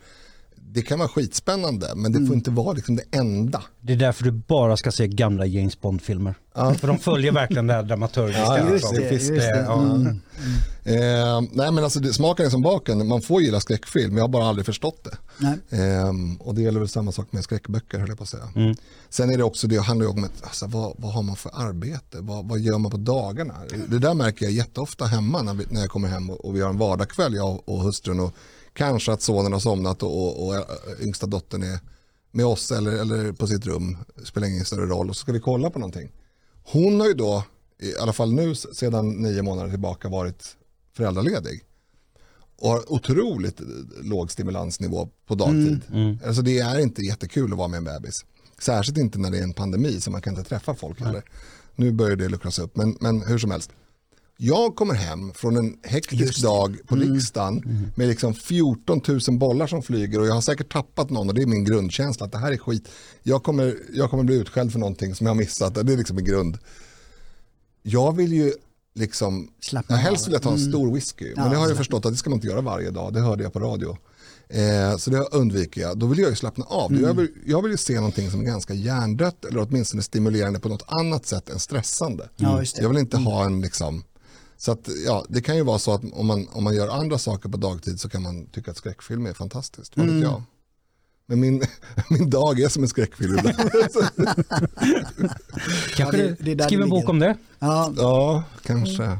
det 0.69 0.81
kan 0.81 0.99
vara 0.99 1.09
skitspännande 1.09 1.87
men 1.95 2.11
det 2.11 2.17
får 2.17 2.25
Mm. 2.25 2.33
inte 2.37 2.51
vara 2.51 2.73
liksom 2.73 2.95
det 2.95 3.03
enda. 3.11 3.63
Det 3.81 3.93
är 3.93 3.97
därför 3.97 4.23
du 4.23 4.31
bara 4.31 4.77
ska 4.77 4.91
se 4.91 5.07
gamla 5.07 5.45
James 5.45 5.81
Bond-filmer. 5.81 6.35
För 6.79 6.87
de 6.87 6.99
följer 6.99 7.31
verkligen 7.31 7.67
det 7.67 7.73
här 7.73 7.83
dramaturgiska. 7.83 8.41
Ja, 8.41 8.69
just 8.71 8.85
alltså. 8.85 9.01
det, 9.01 9.11
just 9.11 9.27
det. 9.27 9.65
ja. 9.67 9.83
Mm. 9.83 10.21
Eh, 10.83 11.41
nej 11.51 11.71
men 11.71 11.83
alltså 11.83 11.99
det, 11.99 12.13
smaken 12.13 12.45
är 12.45 12.49
som 12.49 12.61
baken, 12.61 13.07
man 13.07 13.21
får 13.21 13.41
gilla 13.41 13.59
skräckfilm, 13.59 14.17
jag 14.17 14.23
har 14.23 14.27
bara 14.29 14.45
aldrig 14.47 14.65
förstått 14.65 15.03
det. 15.03 15.17
Nej. 15.37 15.81
Ehm, 15.81 16.35
och 16.35 16.55
det 16.55 16.61
gäller 16.61 16.79
väl 16.79 16.89
samma 16.89 17.11
sak 17.11 17.27
med 17.31 17.43
skräckböcker 17.43 17.99
höll 17.99 18.09
jag 18.09 18.17
på 18.17 18.23
att 18.23 18.29
säga. 18.29 18.49
Mm. 18.55 18.75
Sen 19.09 19.29
är 19.29 19.37
det 19.37 19.43
också, 19.43 19.67
det 19.67 19.77
handlar 19.77 20.05
ju 20.05 20.11
om 20.11 20.23
ett, 20.23 20.43
alltså, 20.43 20.67
vad, 20.67 20.93
vad 20.97 21.13
har 21.13 21.23
man 21.23 21.35
för 21.35 21.51
arbete? 21.53 22.17
Vad, 22.19 22.49
vad 22.49 22.59
gör 22.59 22.77
man 22.77 22.91
på 22.91 22.97
dagarna? 22.97 23.53
Det 23.87 23.99
där 23.99 24.13
märker 24.13 24.45
jag 24.45 24.53
jätteofta 24.53 25.05
hemma 25.05 25.41
när, 25.41 25.53
vi, 25.53 25.65
när 25.69 25.81
jag 25.81 25.89
kommer 25.89 26.07
hem 26.07 26.29
och, 26.29 26.45
och 26.45 26.55
vi 26.55 26.61
har 26.61 26.69
en 26.69 26.77
vardagskväll 26.77 27.33
jag 27.35 27.49
och, 27.49 27.69
och 27.69 27.81
hustrun 27.81 28.19
och 28.19 28.33
kanske 28.77 29.11
att 29.11 29.21
sonen 29.21 29.53
har 29.53 29.59
somnat 29.59 30.03
och, 30.03 30.23
och, 30.23 30.47
och 30.47 30.55
äh, 30.55 30.61
yngsta 31.01 31.25
dottern 31.25 31.63
är 31.63 31.79
med 32.31 32.45
oss 32.45 32.71
eller, 32.71 32.91
eller 32.91 33.31
på 33.31 33.47
sitt 33.47 33.65
rum, 33.65 33.97
spelar 34.23 34.47
ingen 34.47 34.65
större 34.65 34.85
roll 34.85 35.09
och 35.09 35.15
så 35.15 35.19
ska 35.19 35.31
vi 35.31 35.39
kolla 35.39 35.69
på 35.69 35.79
någonting. 35.79 36.11
Hon 36.63 36.99
har 36.99 37.07
ju 37.07 37.13
då, 37.13 37.43
i 37.79 37.97
alla 37.97 38.13
fall 38.13 38.33
nu 38.33 38.55
sedan 38.55 39.09
nio 39.09 39.41
månader 39.41 39.69
tillbaka 39.69 40.09
varit 40.09 40.55
föräldraledig 40.93 41.63
och 42.55 42.69
har 42.69 42.91
otroligt 42.91 43.59
eh, 43.59 43.67
låg 44.01 44.31
stimulansnivå 44.31 45.09
på 45.27 45.35
dagtid. 45.35 45.81
Alltså 46.25 46.41
det 46.41 46.59
är 46.59 46.79
inte 46.79 47.01
jättekul 47.01 47.51
att 47.51 47.57
vara 47.57 47.67
med 47.67 47.77
en 47.77 47.83
bebis. 47.83 48.25
Särskilt 48.59 48.97
inte 48.97 49.19
när 49.19 49.31
det 49.31 49.37
är 49.37 49.43
en 49.43 49.53
pandemi 49.53 50.01
så 50.01 50.11
man 50.11 50.21
kan 50.21 50.37
inte 50.37 50.49
träffa 50.49 50.75
folk 50.75 51.01
heller. 51.01 51.23
Nu 51.75 51.91
börjar 51.91 52.15
det 52.15 52.29
luckras 52.29 52.59
upp 52.59 52.75
men, 52.75 52.97
men 52.99 53.21
hur 53.21 53.37
som 53.37 53.51
helst. 53.51 53.71
Jag 54.39 54.75
kommer 54.75 54.93
hem 54.93 55.33
från 55.33 55.57
en 55.57 55.77
hektisk 55.83 56.41
dag 56.41 56.77
på 56.87 56.95
riksdagen 56.95 57.91
med 57.95 58.07
liksom 58.07 58.33
14 58.33 59.01
000 59.07 59.19
bollar 59.37 59.67
som 59.67 59.83
flyger 59.83 60.19
och 60.19 60.27
jag 60.27 60.33
har 60.33 60.41
säkert 60.41 60.73
tappat 60.73 61.09
någon 61.09 61.27
och 61.29 61.35
det 61.35 61.41
är 61.41 61.45
min 61.47 61.63
grundkänsla 61.65 62.25
att 62.25 62.31
det 62.31 62.37
här 62.37 62.51
är 62.51 62.57
skit. 62.57 62.87
Jag 63.23 63.43
kommer, 63.43 63.75
jag 63.93 64.09
kommer 64.09 64.23
bli 64.23 64.35
utskälld 64.35 64.71
för 64.71 64.79
någonting 64.79 65.15
som 65.15 65.27
jag 65.27 65.33
har 65.33 65.37
missat. 65.37 65.75
Det 65.75 65.93
är 65.93 65.97
liksom 65.97 66.15
min 66.15 66.25
grund. 66.25 66.57
Jag 67.83 68.15
vill 68.15 68.33
ju 68.33 68.53
liksom, 68.95 69.49
Slappna 69.61 69.95
ja, 69.95 70.01
helst 70.01 70.27
vill 70.27 70.33
jag 70.33 70.41
ta 70.41 70.51
en 70.51 70.59
stor 70.59 70.93
whisky. 70.93 71.25
Men 71.35 71.43
Ja, 71.43 71.49
det 71.49 71.49
har 71.49 71.53
jag 71.55 71.61
slappna. 71.61 71.75
förstått 71.77 72.05
att 72.05 72.11
det 72.11 72.17
ska 72.17 72.29
man 72.29 72.37
inte 72.37 72.47
göra 72.47 72.61
varje 72.61 72.91
dag. 72.91 73.13
Det 73.13 73.19
hörde 73.19 73.43
jag 73.43 73.53
på 73.53 73.59
radio. 73.59 73.97
Eh, 74.49 74.97
så 74.97 75.09
det 75.09 75.17
undviker 75.19 75.81
jag. 75.81 75.97
Då 75.97 76.05
vill 76.05 76.19
jag 76.19 76.29
ju 76.29 76.35
slappna 76.35 76.65
av. 76.65 76.91
Mm. 76.91 77.03
Jag, 77.03 77.13
vill, 77.13 77.27
jag 77.45 77.61
vill 77.61 77.71
ju 77.71 77.77
se 77.77 77.95
någonting 77.95 78.31
som 78.31 78.41
är 78.41 78.45
ganska 78.45 78.73
hjärndött 78.73 79.45
eller 79.45 79.67
åtminstone 79.69 80.03
stimulerande 80.03 80.59
på 80.59 80.69
något 80.69 80.83
annat 80.87 81.25
sätt 81.25 81.49
än 81.49 81.59
stressande. 81.59 82.29
Just 82.35 82.75
det. 82.75 82.81
Jag 82.81 82.89
vill 82.89 82.97
inte 82.97 83.17
ha 83.17 83.45
en 83.45 83.61
liksom 83.61 84.03
så 84.57 84.71
att, 84.71 84.89
ja, 85.05 85.25
det 85.29 85.41
kan 85.41 85.55
ju 85.55 85.63
vara 85.63 85.79
så 85.79 85.93
att 85.93 86.01
om 86.13 86.27
man, 86.27 86.47
om 86.51 86.63
man 86.63 86.75
gör 86.75 86.87
andra 86.87 87.17
saker 87.17 87.49
på 87.49 87.57
dagtid 87.57 87.99
så 87.99 88.09
kan 88.09 88.21
man 88.21 88.45
tycka 88.45 88.71
att 88.71 88.77
skräckfilm 88.77 89.25
är 89.25 89.33
fantastiskt. 89.33 89.97
Vad 89.97 90.05
vet 90.05 90.11
Mm. 90.15 90.23
jag? 90.23 90.43
Men 91.29 91.39
min, 91.39 91.63
min 92.09 92.29
dag 92.29 92.59
är 92.59 92.69
som 92.69 92.83
en 92.83 92.89
skräckfilm 92.89 93.37
ibland. 93.39 93.57
Kanske 95.95 96.17
det- 96.17 96.35
det 96.39 96.51
är 96.51 96.55
där 96.55 96.65
skriv 96.65 96.79
det 96.79 96.83
en 96.83 96.89
bok 96.89 97.09
om 97.09 97.19
det. 97.19 97.35
Ja, 97.59 97.93
ja, 97.97 98.43
kanske. 98.65 99.17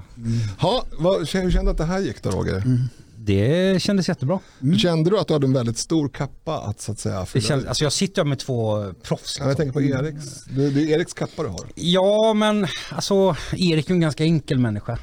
Ha, 0.59 0.85
vad, 0.99 1.17
hur 1.19 1.25
kände 1.25 1.61
du 1.61 1.69
att 1.69 1.77
det 1.77 1.85
här 1.85 1.99
gick 1.99 2.23
då 2.23 2.29
Roger? 2.29 2.55
Mm. 2.57 2.79
Det 3.19 3.81
kändes 3.81 4.09
jättebra. 4.09 4.39
Kände 4.77 5.09
du 5.09 5.19
att 5.19 5.27
du 5.27 5.33
hade 5.33 5.47
en 5.47 5.53
väldigt 5.53 5.77
stor 5.77 6.09
kappa 6.09 6.59
att 6.59 6.81
så 6.81 6.91
att 6.91 6.99
säga 6.99 7.25
Det 7.33 7.39
ut? 7.39 7.51
alltså 7.67 7.83
jag 7.83 7.93
sitter 7.93 8.23
med 8.23 8.39
två 8.39 8.93
proffs. 9.03 9.37
Ja, 9.39 9.47
jag 9.47 9.57
tänker 9.57 9.73
på 9.73 9.81
Eriks. 9.81 10.43
Det, 10.45 10.69
det 10.69 10.81
är 10.81 10.87
Eriks 10.99 11.13
kappa 11.13 11.43
du 11.43 11.49
har. 11.49 11.59
Ja, 11.75 12.33
men 12.33 12.67
alltså 12.91 13.35
Erik 13.51 13.89
är 13.89 13.93
en 13.93 13.99
ganska 13.99 14.23
enkel 14.23 14.59
människa. 14.59 14.99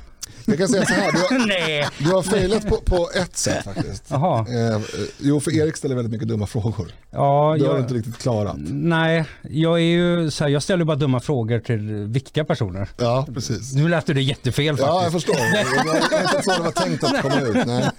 Jag 0.46 0.58
kan 0.58 0.68
säga 0.68 0.86
så 0.86 0.94
här, 0.94 1.12
du 1.12 1.18
har, 1.18 1.46
Nej. 1.46 1.88
du 1.98 2.04
har 2.10 2.22
failat 2.22 2.68
på, 2.68 2.76
på 2.76 3.10
ett 3.14 3.36
sätt 3.36 3.64
faktiskt. 3.64 4.04
Jaha. 4.08 4.38
Eh, 4.74 4.80
jo, 5.18 5.40
för 5.40 5.56
Erik 5.56 5.76
ställer 5.76 5.94
väldigt 5.94 6.12
mycket 6.12 6.28
dumma 6.28 6.46
frågor. 6.46 6.92
Ja, 7.10 7.18
Det 7.18 7.20
har 7.20 7.56
du 7.58 7.64
jag, 7.64 7.80
inte 7.80 7.94
riktigt 7.94 8.18
klarat. 8.18 8.56
nej, 8.68 9.24
jag 9.42 9.74
är 9.78 9.84
ju 9.84 10.30
så 10.30 10.44
här, 10.44 10.50
jag 10.50 10.62
ställer 10.62 10.84
bara 10.84 10.96
dumma 10.96 11.20
frågor 11.20 11.58
till 11.58 11.80
viktiga 12.04 12.44
personer. 12.44 12.88
Ja, 12.96 13.26
precis. 13.34 13.72
Nu 13.74 13.88
lät 13.88 14.06
du 14.06 14.14
det 14.14 14.22
jättefel 14.22 14.64
Ja, 14.78 15.02
jag 15.02 15.12
faktiskt. 15.12 15.26
förstår. 15.26 15.84
Det 15.84 16.10
var 16.12 16.22
inte 16.22 16.42
så 16.44 16.50
det 16.52 16.62
var 16.62 16.70
tänkt 16.70 17.04
att 17.04 17.22
komma 17.22 17.40
ut. 17.40 17.66
Nej, 17.66 17.90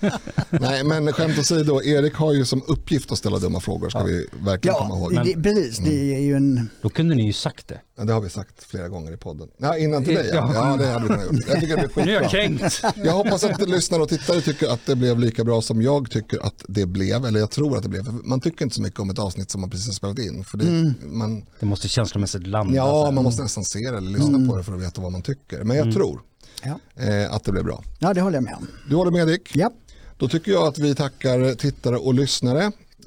Nej 0.49 0.83
men 0.83 1.13
skämt 1.13 1.39
åsido, 1.39 1.81
Erik 1.83 2.13
har 2.15 2.33
ju 2.33 2.45
som 2.45 2.61
uppgift 2.67 3.11
att 3.11 3.17
ställa 3.17 3.37
dumma 3.39 3.59
frågor, 3.59 3.89
ska 3.89 4.03
vi 4.03 4.27
verkligen 4.39 4.75
komma 4.77 4.89
ja 4.95 4.97
ihåg. 4.99 5.11
Mm. 5.13 5.25
det, 5.27 5.49
precis. 5.49 5.77
Det 5.77 6.15
är 6.15 6.19
ju 6.19 6.35
en... 6.35 6.69
Då 6.81 6.89
kunde 6.89 7.15
ni 7.15 7.25
ju 7.25 7.33
sagt 7.33 7.67
det. 7.67 7.79
Ja, 7.97 8.03
det 8.03 8.13
har 8.13 8.21
vi 8.21 8.29
sagt 8.29 8.63
flera 8.63 8.89
gånger 8.89 9.11
i 9.13 9.17
podden. 9.17 9.47
Ja, 9.57 9.77
innan 9.77 10.03
till 10.05 10.15
dig, 10.15 10.29
ja. 10.33 10.51
Ja. 10.53 10.77
det 10.77 10.85
hade 10.87 11.03
vi 11.03 11.07
kunnat 11.09 11.25
gjort. 11.33 11.47
Jag 11.47 11.59
tycker 11.61 12.05
det 12.05 12.11
är 12.11 12.21
jag 12.21 12.29
kränkt. 12.31 12.81
Jag 13.03 13.11
hoppas 13.13 13.43
att 13.43 13.69
lyssnare 13.69 14.01
och 14.01 14.09
tittare 14.09 14.41
tycker 14.41 14.67
att 14.67 14.79
det 14.85 14.95
blev 14.95 15.19
lika 15.19 15.43
bra 15.43 15.61
som 15.61 15.81
jag 15.81 16.11
tycker 16.11 16.45
att 16.45 16.63
det 16.67 16.85
blev, 16.85 17.25
eller 17.25 17.39
jag 17.39 17.51
tror 17.51 17.77
att 17.77 17.83
det 17.83 17.89
blev. 17.89 18.03
För 18.05 18.11
Man 18.11 18.41
tycker 18.41 18.63
inte 18.65 18.75
så 18.75 18.81
mycket 18.81 18.99
om 18.99 19.09
ett 19.09 19.19
avsnitt 19.19 19.51
som 19.51 19.61
man 19.61 19.69
precis 19.69 19.87
har 19.87 19.93
spelat 19.93 20.19
in. 20.19 20.43
För 20.43 20.57
det, 20.57 20.67
Mm. 20.67 20.93
man, 21.03 21.45
Det 21.59 21.65
måste 21.65 21.87
känslomässigt 21.87 22.47
landa. 22.47 22.75
ja, 22.75 22.85
så 22.91 23.05
här. 23.05 23.11
man 23.11 23.23
måste 23.23 23.43
nästan 23.43 23.63
se 23.63 23.79
det 23.91 23.97
eller 23.97 24.11
lyssna 24.11 24.49
på 24.49 24.57
det 24.57 24.63
för 24.63 24.73
att 24.73 24.81
veta 24.81 25.01
vad 25.01 25.11
man 25.11 25.21
tycker. 25.21 25.63
Men 25.63 25.77
jag 25.77 25.93
tror 25.93 26.21
Ja. 26.63 26.79
eh, 27.03 27.33
att 27.33 27.43
det 27.43 27.51
blev 27.51 27.63
bra. 27.63 27.83
ja, 27.99 28.13
det 28.13 28.21
håller 28.21 28.37
jag 28.37 28.43
med 28.43 28.55
om. 28.55 28.67
Du 28.89 28.95
håller 28.95 29.11
med 29.11 29.27
Dick? 29.27 29.51
Ja. 29.55 29.71
Då 30.17 30.27
tycker 30.29 30.51
jag 30.51 30.67
att 30.67 30.77
vi 30.79 30.95
tackar 30.95 31.55
tittare 31.55 31.97
och 31.97 32.13
lyssnare 32.13 32.63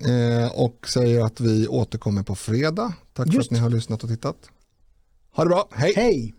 eh, 0.06 0.52
och 0.54 0.88
säger 0.88 1.24
att 1.24 1.40
vi 1.40 1.68
återkommer 1.68 2.22
på 2.22 2.34
fredag. 2.34 2.92
Tack 3.14 3.26
för 3.26 3.34
Just. 3.34 3.46
att 3.46 3.50
ni 3.52 3.58
har 3.58 3.70
lyssnat 3.70 4.02
och 4.04 4.08
tittat. 4.10 4.36
Ha 5.36 5.44
det 5.44 5.48
bra, 5.48 5.68
hej! 5.72 5.92
Hej! 5.96 6.34